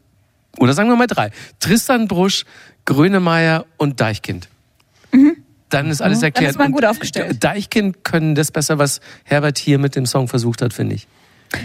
oder 0.58 0.74
sagen 0.74 0.90
wir 0.90 0.96
mal 0.96 1.08
drei, 1.08 1.32
Tristan 1.60 2.08
Brusch, 2.08 2.46
Grönemeyer 2.86 3.66
und 3.78 4.00
Deichkind. 4.00 4.48
Dann 5.70 5.90
ist 5.90 6.02
alles 6.02 6.18
Mhm. 6.18 6.22
Dann 6.22 6.24
erklärt. 6.24 6.52
ist 6.52 6.58
man 6.58 6.68
Und 6.68 6.74
gut 6.74 6.86
aufgestellt. 6.86 7.44
Deichkind 7.44 8.04
können 8.04 8.36
das 8.36 8.52
besser, 8.52 8.78
was 8.80 9.02
Herbert 9.24 9.58
hier 9.58 9.80
mit 9.80 9.96
dem 9.96 10.06
Song 10.06 10.28
versucht 10.28 10.62
hat, 10.62 10.74
finde 10.74 10.96
ich. 10.96 11.08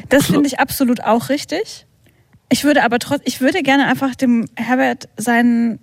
Das 0.09 0.27
finde 0.27 0.47
ich 0.47 0.59
absolut 0.59 1.03
auch 1.03 1.29
richtig. 1.29 1.87
Ich 2.51 2.65
würde 2.65 2.83
aber 2.85 2.99
trotzdem, 2.99 3.25
ich 3.27 3.41
würde 3.41 3.63
gerne 3.63 3.87
einfach 3.87 4.15
dem 4.15 4.47
Herbert 4.57 5.09
seinen, 5.17 5.79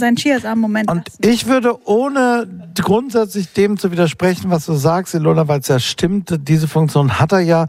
seinen 0.00 0.16
Chiasamen-Moment 0.16 0.90
Und 0.90 1.08
ich 1.20 1.46
würde 1.46 1.86
ohne 1.86 2.48
grundsätzlich 2.80 3.52
dem 3.52 3.78
zu 3.78 3.92
widersprechen, 3.92 4.50
was 4.50 4.66
du 4.66 4.74
sagst, 4.74 5.14
Ilona, 5.14 5.46
weil 5.46 5.60
es 5.60 5.68
ja 5.68 5.78
stimmt, 5.78 6.36
diese 6.48 6.66
Funktion 6.66 7.20
hat 7.20 7.32
er 7.32 7.40
ja, 7.40 7.66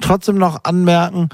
trotzdem 0.00 0.36
noch 0.36 0.64
anmerken, 0.64 1.30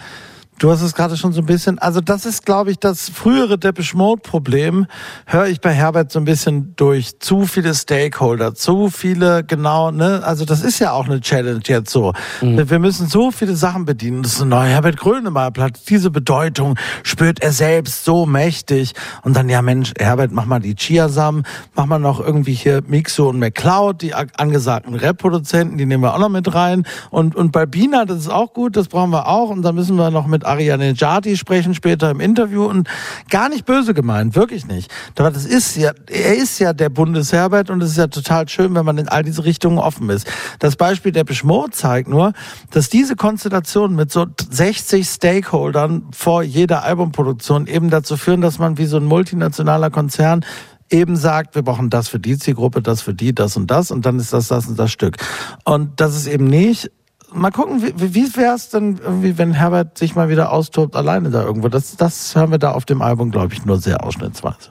Du 0.64 0.70
hast 0.70 0.80
es 0.80 0.94
gerade 0.94 1.18
schon 1.18 1.34
so 1.34 1.42
ein 1.42 1.44
bisschen, 1.44 1.78
also 1.78 2.00
das 2.00 2.24
ist, 2.24 2.46
glaube 2.46 2.70
ich, 2.70 2.78
das 2.78 3.10
frühere 3.10 3.58
Depeche 3.58 3.98
Mode 3.98 4.22
Problem, 4.22 4.86
höre 5.26 5.44
ich 5.48 5.60
bei 5.60 5.74
Herbert 5.74 6.10
so 6.10 6.18
ein 6.18 6.24
bisschen 6.24 6.74
durch. 6.76 7.18
Zu 7.20 7.44
viele 7.44 7.74
Stakeholder, 7.74 8.54
zu 8.54 8.88
viele, 8.88 9.44
genau, 9.44 9.90
ne, 9.90 10.22
also 10.24 10.46
das 10.46 10.62
ist 10.62 10.78
ja 10.78 10.92
auch 10.92 11.04
eine 11.04 11.20
Challenge 11.20 11.60
jetzt 11.66 11.90
so. 11.90 12.14
Wir 12.40 12.70
wir 12.70 12.78
müssen 12.78 13.08
so 13.08 13.30
viele 13.30 13.56
Sachen 13.56 13.84
bedienen. 13.84 14.22
Das 14.22 14.32
ist 14.32 14.40
eine 14.40 14.48
neue 14.56 14.70
Herbert 14.70 14.96
Grönemeyer 14.96 15.50
Platte. 15.50 15.82
Diese 15.86 16.10
Bedeutung 16.10 16.78
spürt 17.02 17.42
er 17.42 17.52
selbst 17.52 18.06
so 18.06 18.24
mächtig. 18.24 18.94
Und 19.20 19.36
dann, 19.36 19.50
ja 19.50 19.60
Mensch, 19.60 19.92
Herbert, 19.98 20.32
mach 20.32 20.46
mal 20.46 20.60
die 20.60 20.76
Chiasamen, 20.76 21.42
mach 21.74 21.84
mal 21.84 21.98
noch 21.98 22.20
irgendwie 22.20 22.54
hier 22.54 22.82
Mixo 22.86 23.28
und 23.28 23.38
McCloud, 23.38 24.00
die 24.00 24.14
angesagten 24.14 24.94
Rap-Produzenten, 24.94 25.76
die 25.76 25.84
nehmen 25.84 26.04
wir 26.04 26.14
auch 26.14 26.18
noch 26.18 26.30
mit 26.30 26.54
rein. 26.54 26.86
Und, 27.10 27.36
und 27.36 27.52
bei 27.52 27.66
Bina, 27.66 28.06
das 28.06 28.20
ist 28.20 28.32
auch 28.32 28.54
gut, 28.54 28.78
das 28.78 28.88
brauchen 28.88 29.10
wir 29.10 29.28
auch. 29.28 29.50
Und 29.50 29.60
dann 29.60 29.74
müssen 29.74 29.96
wir 29.96 30.10
noch 30.10 30.26
mit 30.26 30.46
Ariane 30.54 30.94
Jati 30.96 31.36
sprechen 31.36 31.74
später 31.74 32.10
im 32.10 32.20
Interview. 32.20 32.64
Und 32.64 32.88
gar 33.28 33.48
nicht 33.48 33.66
böse 33.66 33.92
gemeint, 33.92 34.36
wirklich 34.36 34.66
nicht. 34.66 34.90
Aber 35.18 35.30
das 35.30 35.44
ist 35.44 35.76
ja, 35.76 35.92
er 36.08 36.36
ist 36.36 36.58
ja 36.60 36.72
der 36.72 36.88
Bundesherbert 36.88 37.70
und 37.70 37.82
es 37.82 37.90
ist 37.90 37.98
ja 37.98 38.06
total 38.06 38.48
schön, 38.48 38.74
wenn 38.74 38.84
man 38.84 38.98
in 38.98 39.08
all 39.08 39.22
diese 39.22 39.44
Richtungen 39.44 39.78
offen 39.78 40.08
ist. 40.10 40.30
Das 40.60 40.76
Beispiel 40.76 41.12
der 41.12 41.24
Beschmo 41.24 41.66
zeigt 41.70 42.08
nur, 42.08 42.32
dass 42.70 42.88
diese 42.88 43.16
Konstellation 43.16 43.94
mit 43.94 44.12
so 44.12 44.26
60 44.50 45.06
Stakeholdern 45.06 46.06
vor 46.12 46.42
jeder 46.42 46.84
Albumproduktion 46.84 47.66
eben 47.66 47.90
dazu 47.90 48.16
führen, 48.16 48.40
dass 48.40 48.58
man 48.58 48.78
wie 48.78 48.86
so 48.86 48.96
ein 48.98 49.04
multinationaler 49.04 49.90
Konzern 49.90 50.44
eben 50.90 51.16
sagt, 51.16 51.54
wir 51.54 51.62
brauchen 51.62 51.90
das 51.90 52.08
für 52.08 52.20
die 52.20 52.38
Zielgruppe, 52.38 52.82
das 52.82 53.02
für 53.02 53.14
die, 53.14 53.34
das 53.34 53.56
und 53.56 53.70
das 53.70 53.90
und 53.90 54.06
dann 54.06 54.18
ist 54.18 54.32
das 54.32 54.48
das 54.48 54.66
und 54.66 54.78
das 54.78 54.92
Stück. 54.92 55.16
Und 55.64 56.00
das 56.00 56.14
ist 56.14 56.26
eben 56.26 56.44
nicht 56.44 56.90
Mal 57.34 57.50
gucken, 57.50 57.82
wie, 57.82 58.14
wie 58.14 58.36
wäre 58.36 58.54
es 58.54 58.68
denn 58.68 59.00
irgendwie, 59.02 59.36
wenn 59.38 59.52
Herbert 59.52 59.98
sich 59.98 60.14
mal 60.14 60.28
wieder 60.28 60.52
austobt 60.52 60.94
alleine 60.94 61.30
da 61.30 61.42
irgendwo? 61.42 61.68
Das, 61.68 61.96
das 61.96 62.34
hören 62.36 62.52
wir 62.52 62.58
da 62.58 62.72
auf 62.72 62.84
dem 62.84 63.02
Album, 63.02 63.32
glaube 63.32 63.52
ich, 63.52 63.64
nur 63.64 63.78
sehr 63.78 64.04
ausschnittsweise. 64.04 64.70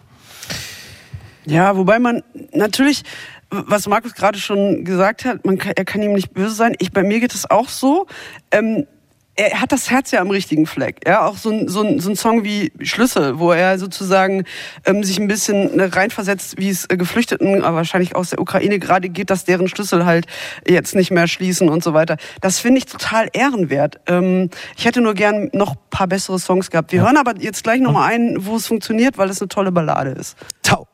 Ja, 1.45 1.75
wobei 1.75 1.99
man 1.99 2.23
natürlich, 2.53 3.03
was 3.49 3.87
Markus 3.87 4.13
gerade 4.13 4.39
schon 4.39 4.85
gesagt 4.85 5.25
hat, 5.25 5.45
man 5.45 5.57
kann, 5.57 5.73
er 5.75 5.83
kann 5.83 6.01
ihm 6.01 6.13
nicht 6.13 6.33
böse 6.33 6.55
sein. 6.55 6.73
Ich, 6.79 6.93
bei 6.93 7.03
mir 7.03 7.19
geht 7.19 7.35
es 7.35 7.49
auch 7.49 7.67
so. 7.67 8.07
Ähm, 8.49 8.87
er 9.35 9.61
hat 9.61 9.71
das 9.71 9.89
Herz 9.89 10.11
ja 10.11 10.21
am 10.21 10.29
richtigen 10.29 10.65
Fleck. 10.65 11.01
Ja, 11.07 11.25
auch 11.25 11.37
so 11.37 11.49
ein, 11.49 11.67
so 11.67 11.81
ein, 11.81 11.99
so 11.99 12.09
ein 12.09 12.15
Song 12.15 12.43
wie 12.43 12.71
Schlüssel, 12.81 13.39
wo 13.39 13.51
er 13.51 13.79
sozusagen 13.79 14.43
ähm, 14.85 15.03
sich 15.03 15.19
ein 15.19 15.27
bisschen 15.27 15.79
äh, 15.79 15.85
reinversetzt, 15.85 16.57
wie 16.57 16.69
es 16.69 16.85
äh, 16.89 16.97
Geflüchteten, 16.97 17.63
aber 17.63 17.77
wahrscheinlich 17.77 18.15
aus 18.15 18.29
der 18.29 18.39
Ukraine 18.39 18.79
gerade 18.79 19.09
geht, 19.09 19.29
dass 19.29 19.45
deren 19.45 19.67
Schlüssel 19.67 20.05
halt 20.05 20.27
jetzt 20.67 20.95
nicht 20.95 21.11
mehr 21.11 21.27
schließen 21.27 21.69
und 21.69 21.83
so 21.83 21.93
weiter. 21.93 22.17
Das 22.41 22.59
finde 22.59 22.77
ich 22.79 22.85
total 22.85 23.29
ehrenwert. 23.33 23.99
Ähm, 24.07 24.49
ich 24.77 24.85
hätte 24.85 25.01
nur 25.01 25.15
gern 25.15 25.49
noch 25.53 25.71
ein 25.71 25.79
paar 25.89 26.07
bessere 26.07 26.37
Songs 26.37 26.69
gehabt. 26.69 26.91
Wir 26.91 27.01
hören 27.01 27.17
aber 27.17 27.33
jetzt 27.39 27.63
gleich 27.63 27.81
nochmal 27.81 28.11
einen, 28.11 28.45
wo 28.45 28.55
es 28.55 28.67
funktioniert, 28.67 29.17
weil 29.17 29.29
es 29.29 29.41
eine 29.41 29.47
tolle 29.47 29.71
Ballade 29.71 30.11
ist. 30.11 30.37
Tau. 30.61 30.87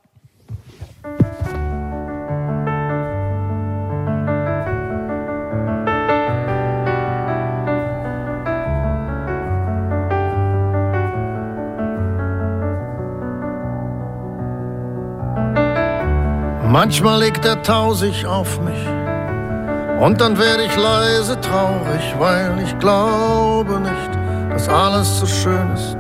Manchmal 16.70 17.22
legt 17.22 17.46
der 17.46 17.64
Tau 17.64 17.94
sich 17.94 18.28
auf 18.28 18.62
mich 18.62 18.88
und 20.00 20.22
dann 20.22 20.38
werde 20.38 20.66
ich 20.66 20.78
leise 20.78 21.42
traurig, 21.42 22.16
weil 22.20 22.62
ich 22.64 22.78
glaube 22.78 23.80
nicht, 23.80 24.52
dass 24.52 24.70
alles 24.70 25.20
so 25.20 25.26
schön 25.26 25.72
ist, 25.74 25.98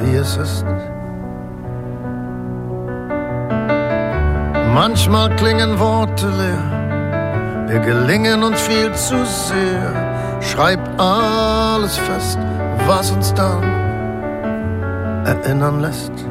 wie 0.00 0.16
es 0.16 0.36
ist. 0.36 0.66
Manchmal 4.74 5.34
klingen 5.36 5.78
Worte 5.78 6.26
leer, 6.26 7.68
wir 7.68 7.78
gelingen 7.78 8.42
uns 8.42 8.60
viel 8.60 8.92
zu 8.92 9.24
sehr. 9.24 10.38
Schreib 10.42 10.80
alles 11.00 11.96
fest, 11.96 12.38
was 12.86 13.10
uns 13.10 13.32
dann 13.32 13.62
erinnern 15.24 15.80
lässt. 15.80 16.29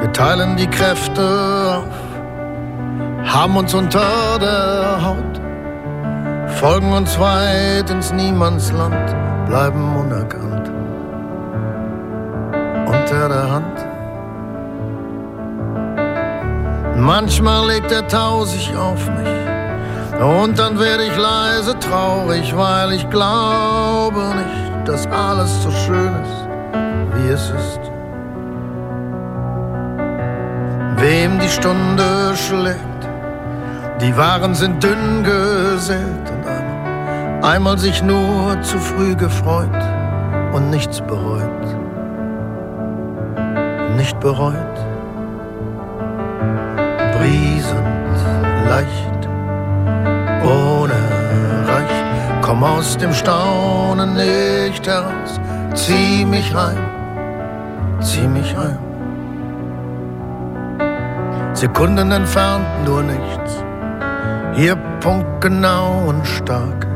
Wir 0.00 0.12
teilen 0.12 0.56
die 0.56 0.66
Kräfte 0.66 1.22
auf, 1.76 3.34
haben 3.34 3.56
uns 3.56 3.74
unter 3.74 4.38
der 4.40 5.04
Haut, 5.04 5.40
folgen 6.58 6.90
uns 6.92 7.18
weit 7.20 7.90
ins 7.90 8.10
Niemandsland, 8.10 9.14
bleiben 9.46 9.96
unerkannt. 9.96 10.70
Unter 12.86 13.28
der 13.28 13.52
Hand. 13.52 13.86
Manchmal 16.96 17.66
legt 17.66 17.90
der 17.90 18.08
Tau 18.08 18.44
sich 18.44 18.74
auf 18.74 19.06
mich 19.10 20.20
und 20.20 20.58
dann 20.58 20.78
werde 20.78 21.04
ich 21.04 21.16
leise 21.16 21.78
traurig, 21.78 22.56
weil 22.56 22.92
ich 22.92 23.08
glaube 23.10 24.34
nicht, 24.34 24.88
dass 24.88 25.06
alles 25.06 25.62
so 25.62 25.70
schön 25.70 26.12
ist, 26.22 26.48
wie 27.14 27.28
es 27.28 27.50
ist. 27.50 27.89
Wem 31.00 31.38
die 31.38 31.48
Stunde 31.48 32.36
schlägt, 32.36 33.08
die 34.02 34.14
Waren 34.18 34.54
sind 34.54 34.82
dünn 34.82 35.24
gesät 35.24 36.26
und 36.30 36.46
einmal, 36.46 37.42
einmal 37.42 37.78
sich 37.78 38.02
nur 38.02 38.60
zu 38.60 38.78
früh 38.78 39.16
gefreut 39.16 39.82
und 40.52 40.68
nichts 40.68 41.00
bereut. 41.00 41.64
Nicht 43.96 44.20
bereut. 44.20 44.76
Briesend, 47.16 48.18
leicht, 48.68 49.28
ohne 50.44 51.00
Recht. 51.66 52.04
Komm 52.42 52.62
aus 52.62 52.98
dem 52.98 53.14
Staunen 53.14 54.16
nicht 54.16 54.86
heraus. 54.86 55.40
Zieh 55.72 56.26
mich 56.26 56.54
rein, 56.54 56.76
zieh 58.00 58.28
mich 58.28 58.54
rein. 58.54 58.89
Sekunden 61.60 62.10
entfernt 62.10 62.86
nur 62.86 63.02
nichts. 63.02 63.62
Hier 64.54 64.76
punktgenau 65.00 66.08
und 66.08 66.26
stark. 66.26 66.86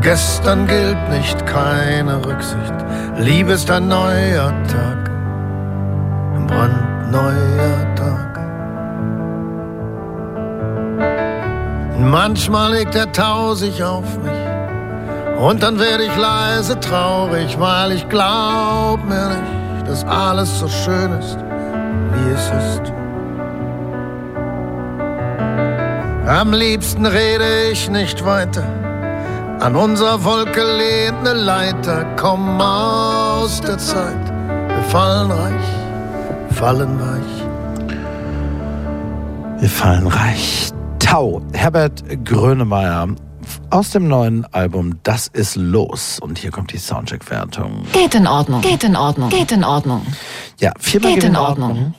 Gestern 0.00 0.66
gilt 0.66 1.10
nicht 1.10 1.44
keine 1.44 2.16
Rücksicht. 2.24 2.74
Liebe 3.18 3.52
ist 3.52 3.70
ein 3.70 3.88
neuer 3.88 4.54
Tag, 4.72 5.10
ein 6.34 6.46
brandneuer 6.46 7.94
Tag. 7.94 8.40
Manchmal 11.98 12.72
legt 12.72 12.94
der 12.94 13.12
Tau 13.12 13.52
sich 13.52 13.84
auf 13.84 14.16
mich 14.22 15.38
und 15.38 15.62
dann 15.62 15.78
werde 15.78 16.04
ich 16.04 16.16
leise 16.16 16.80
traurig, 16.80 17.60
weil 17.60 17.92
ich 17.92 18.08
glaub 18.08 19.04
mir 19.04 19.28
nicht, 19.28 19.88
dass 19.90 20.06
alles 20.06 20.58
so 20.58 20.68
schön 20.68 21.12
ist, 21.12 21.36
wie 22.14 22.30
es 22.30 22.50
ist. 22.64 22.95
Am 26.26 26.52
liebsten 26.52 27.06
rede 27.06 27.70
ich 27.70 27.88
nicht 27.88 28.24
weiter. 28.24 28.64
An 29.60 29.76
unserer 29.76 30.24
Wolke 30.24 30.60
lehnt 30.60 31.22
ne 31.22 31.34
Leiter. 31.34 32.04
Komm 32.16 32.60
aus 32.60 33.60
der 33.60 33.78
Zeit. 33.78 34.26
Wir 34.68 34.82
fallen 34.88 35.30
reich, 35.30 35.66
fallen 36.50 36.98
weich. 36.98 37.46
Wir 39.60 39.68
fallen 39.68 40.08
reich. 40.08 40.70
Tau, 40.98 41.42
Herbert 41.52 42.02
Grönemeyer 42.24 43.06
aus 43.70 43.90
dem 43.90 44.08
neuen 44.08 44.44
Album 44.52 44.98
Das 45.04 45.28
ist 45.28 45.54
los. 45.54 46.18
Und 46.18 46.38
hier 46.38 46.50
kommt 46.50 46.72
die 46.72 46.78
Soundcheck-Wertung. 46.78 47.84
Geht 47.92 48.16
in 48.16 48.26
Ordnung. 48.26 48.62
Geht 48.62 48.82
in 48.82 48.96
Ordnung. 48.96 49.28
Geht 49.28 49.52
in 49.52 49.62
Ordnung. 49.62 50.04
Ja, 50.58 50.72
viermal 50.80 51.12
Geht 51.12 51.20
geht 51.22 51.30
in 51.30 51.36
Ordnung. 51.36 51.94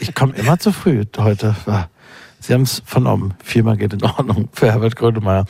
Ich 0.00 0.12
komme 0.16 0.34
immer 0.34 0.58
zu 0.58 0.72
früh 0.72 1.04
heute. 1.16 1.54
Ah, 1.66 1.84
Sie 2.42 2.52
haben 2.54 2.62
es 2.62 2.82
vernommen. 2.84 3.34
Viermal 3.42 3.76
geht 3.76 3.92
in 3.92 4.02
Ordnung 4.02 4.48
für 4.52 4.66
Herbert 4.72 4.96
Grönemeyer. 4.96 5.44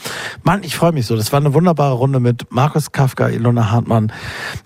Mann, 0.44 0.62
ich 0.62 0.76
freue 0.76 0.92
mich 0.92 1.06
so. 1.06 1.16
Das 1.16 1.32
war 1.32 1.40
eine 1.40 1.54
wunderbare 1.54 1.94
Runde 1.94 2.20
mit 2.20 2.52
Markus 2.52 2.92
Kafka, 2.92 3.28
Ilona 3.28 3.70
Hartmann, 3.70 4.12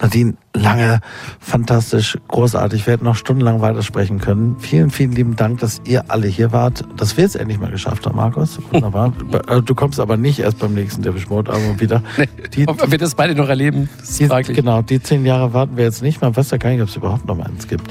Nadine 0.02 0.34
Lange. 0.52 1.00
Fantastisch, 1.38 2.18
großartig. 2.28 2.86
Wir 2.86 2.94
hätten 2.94 3.04
noch 3.04 3.14
stundenlang 3.14 3.60
weitersprechen 3.60 4.18
können. 4.20 4.56
Vielen, 4.58 4.90
vielen 4.90 5.12
lieben 5.12 5.36
Dank, 5.36 5.60
dass 5.60 5.80
ihr 5.84 6.10
alle 6.10 6.26
hier 6.26 6.50
wart. 6.50 6.82
Dass 6.96 7.16
wir 7.16 7.24
es 7.26 7.36
endlich 7.36 7.60
mal 7.60 7.70
geschafft 7.70 8.06
haben, 8.06 8.16
Markus. 8.16 8.58
Wunderbar. 8.72 9.12
Äh, 9.48 9.62
Du 9.62 9.74
kommst 9.74 10.00
aber 10.00 10.16
nicht 10.16 10.38
erst 10.40 10.58
beim 10.58 10.74
nächsten 10.74 11.02
Devish 11.02 11.28
Mode 11.28 11.52
Album 11.52 11.78
wieder. 11.80 12.02
Die, 12.54 12.66
Ob 12.66 12.90
wir 12.90 12.98
das 12.98 13.14
beide 13.14 13.34
noch 13.34 13.48
erleben, 13.48 13.88
das 14.00 14.10
ist 14.10 14.20
die, 14.20 14.26
fraglich. 14.26 14.56
genau, 14.56 14.82
die 14.82 15.00
zehn 15.02 15.24
Jahre 15.26 15.52
warten 15.52 15.76
wir 15.76 15.84
jetzt 15.84 16.02
nicht. 16.02 16.20
Man 16.22 16.34
weiß 16.34 16.50
ja 16.50 16.56
gar 16.56 16.70
nicht, 16.70 16.80
ob 16.82 16.88
es 16.88 16.96
überhaupt 16.96 17.26
noch 17.26 17.36
mal 17.36 17.44
eins 17.46 17.68
gibt. 17.68 17.86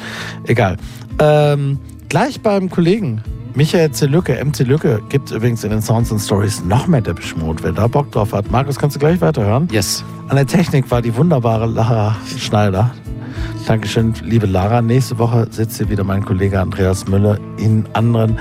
Egal. 0.46 0.78
Ähm, 1.20 1.80
gleich 2.10 2.42
beim 2.42 2.70
Kollegen 2.70 3.22
Michael 3.58 3.90
C. 3.92 4.06
Lücke, 4.06 4.34
MC 4.44 4.66
Lücke, 4.66 5.02
gibt 5.08 5.32
übrigens 5.32 5.64
in 5.64 5.70
den 5.70 5.82
Sounds 5.82 6.12
and 6.12 6.20
Stories 6.20 6.62
noch 6.66 6.88
mehr 6.88 7.00
Depeche 7.00 7.38
Mode, 7.38 7.64
wer 7.64 7.72
da 7.72 7.88
Bock 7.88 8.12
drauf 8.12 8.34
hat. 8.34 8.52
Markus, 8.52 8.78
kannst 8.78 8.98
du 8.98 9.00
gleich 9.00 9.22
weiterhören? 9.22 9.70
Yes. 9.72 10.04
An 10.28 10.36
der 10.36 10.46
Technik 10.46 10.92
war 10.92 11.02
die 11.02 11.16
wunderbare 11.16 11.66
Lara 11.66 12.18
Schneider. 12.38 12.92
Dankeschön, 13.66 14.14
liebe 14.24 14.46
Lara. 14.46 14.82
Nächste 14.82 15.18
Woche 15.20 15.48
sitzt 15.52 15.78
hier 15.78 15.90
wieder 15.90 16.04
mein 16.04 16.26
Kollege 16.26 16.60
Andreas 16.60 17.08
Müller. 17.08 17.40
Ihnen 17.58 17.88
anderen 17.94 18.40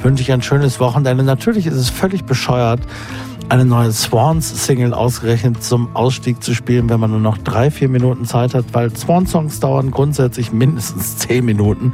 wünsche 0.00 0.22
ich 0.22 0.32
ein 0.32 0.40
schönes 0.40 0.80
Wochenende. 0.80 1.24
Natürlich 1.24 1.66
ist 1.66 1.76
es 1.76 1.90
völlig 1.90 2.24
bescheuert, 2.24 2.80
eine 3.50 3.66
neue 3.66 3.92
Swans-Single 3.92 4.94
ausgerechnet 4.94 5.62
zum 5.62 5.94
Ausstieg 5.94 6.42
zu 6.42 6.54
spielen, 6.54 6.88
wenn 6.88 7.00
man 7.00 7.10
nur 7.10 7.20
noch 7.20 7.36
drei, 7.36 7.70
vier 7.70 7.90
Minuten 7.90 8.24
Zeit 8.24 8.54
hat, 8.54 8.64
weil 8.72 8.96
Swan-Songs 8.96 9.60
dauern 9.60 9.90
grundsätzlich 9.90 10.52
mindestens 10.52 11.18
zehn 11.18 11.44
Minuten. 11.44 11.92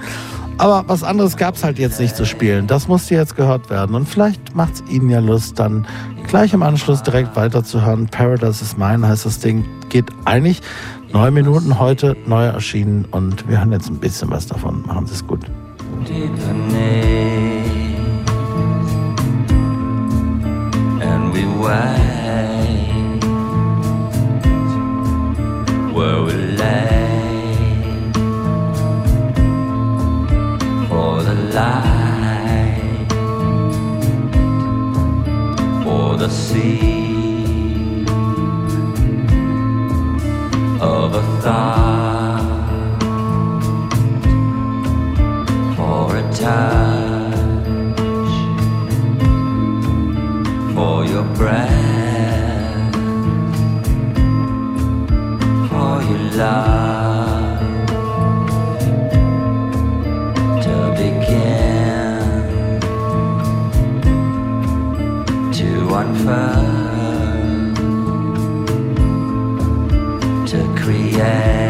Aber 0.61 0.85
was 0.89 1.03
anderes 1.03 1.39
gab 1.39 1.55
es 1.55 1.65
halt 1.65 1.79
jetzt 1.79 1.99
nicht 1.99 2.15
zu 2.15 2.27
spielen. 2.27 2.67
Das 2.67 2.87
musste 2.87 3.15
jetzt 3.15 3.35
gehört 3.35 3.71
werden. 3.71 3.97
Und 3.97 4.07
vielleicht 4.07 4.55
macht 4.55 4.75
es 4.75 4.83
Ihnen 4.91 5.09
ja 5.09 5.19
Lust, 5.19 5.59
dann 5.59 5.87
gleich 6.27 6.53
im 6.53 6.63
Anschluss 6.63 7.03
direkt 7.03 7.35
weiterzuhören. 7.35 8.09
Paradise 8.09 8.63
is 8.63 8.77
Mine 8.77 9.09
heißt 9.09 9.25
das 9.25 9.39
Ding. 9.39 9.65
Geht 9.89 10.05
eigentlich 10.27 10.61
neun 11.15 11.33
Minuten 11.33 11.79
heute 11.79 12.15
neu 12.27 12.45
erschienen. 12.45 13.07
Und 13.11 13.49
wir 13.49 13.59
hören 13.59 13.73
jetzt 13.73 13.89
ein 13.89 14.01
bisschen 14.01 14.31
was 14.31 14.49
davon. 14.49 14.83
Machen 14.87 15.07
Sie 15.07 15.15
es 15.15 15.27
gut. 15.27 15.47
where 25.93 26.23
we 26.23 26.40
light 31.53 33.07
for 35.85 36.17
the 36.17 36.29
sea 36.29 38.05
of 40.81 41.15
a 41.15 41.23
thought 41.43 43.01
for 45.77 46.17
a 46.17 46.23
touch 46.33 47.21
for 50.75 51.05
your 51.05 51.25
breath, 51.35 52.95
for 55.69 56.03
your 56.09 56.23
love 56.39 57.30
unfurl, 66.31 67.75
to 70.47 70.59
create 70.81 71.70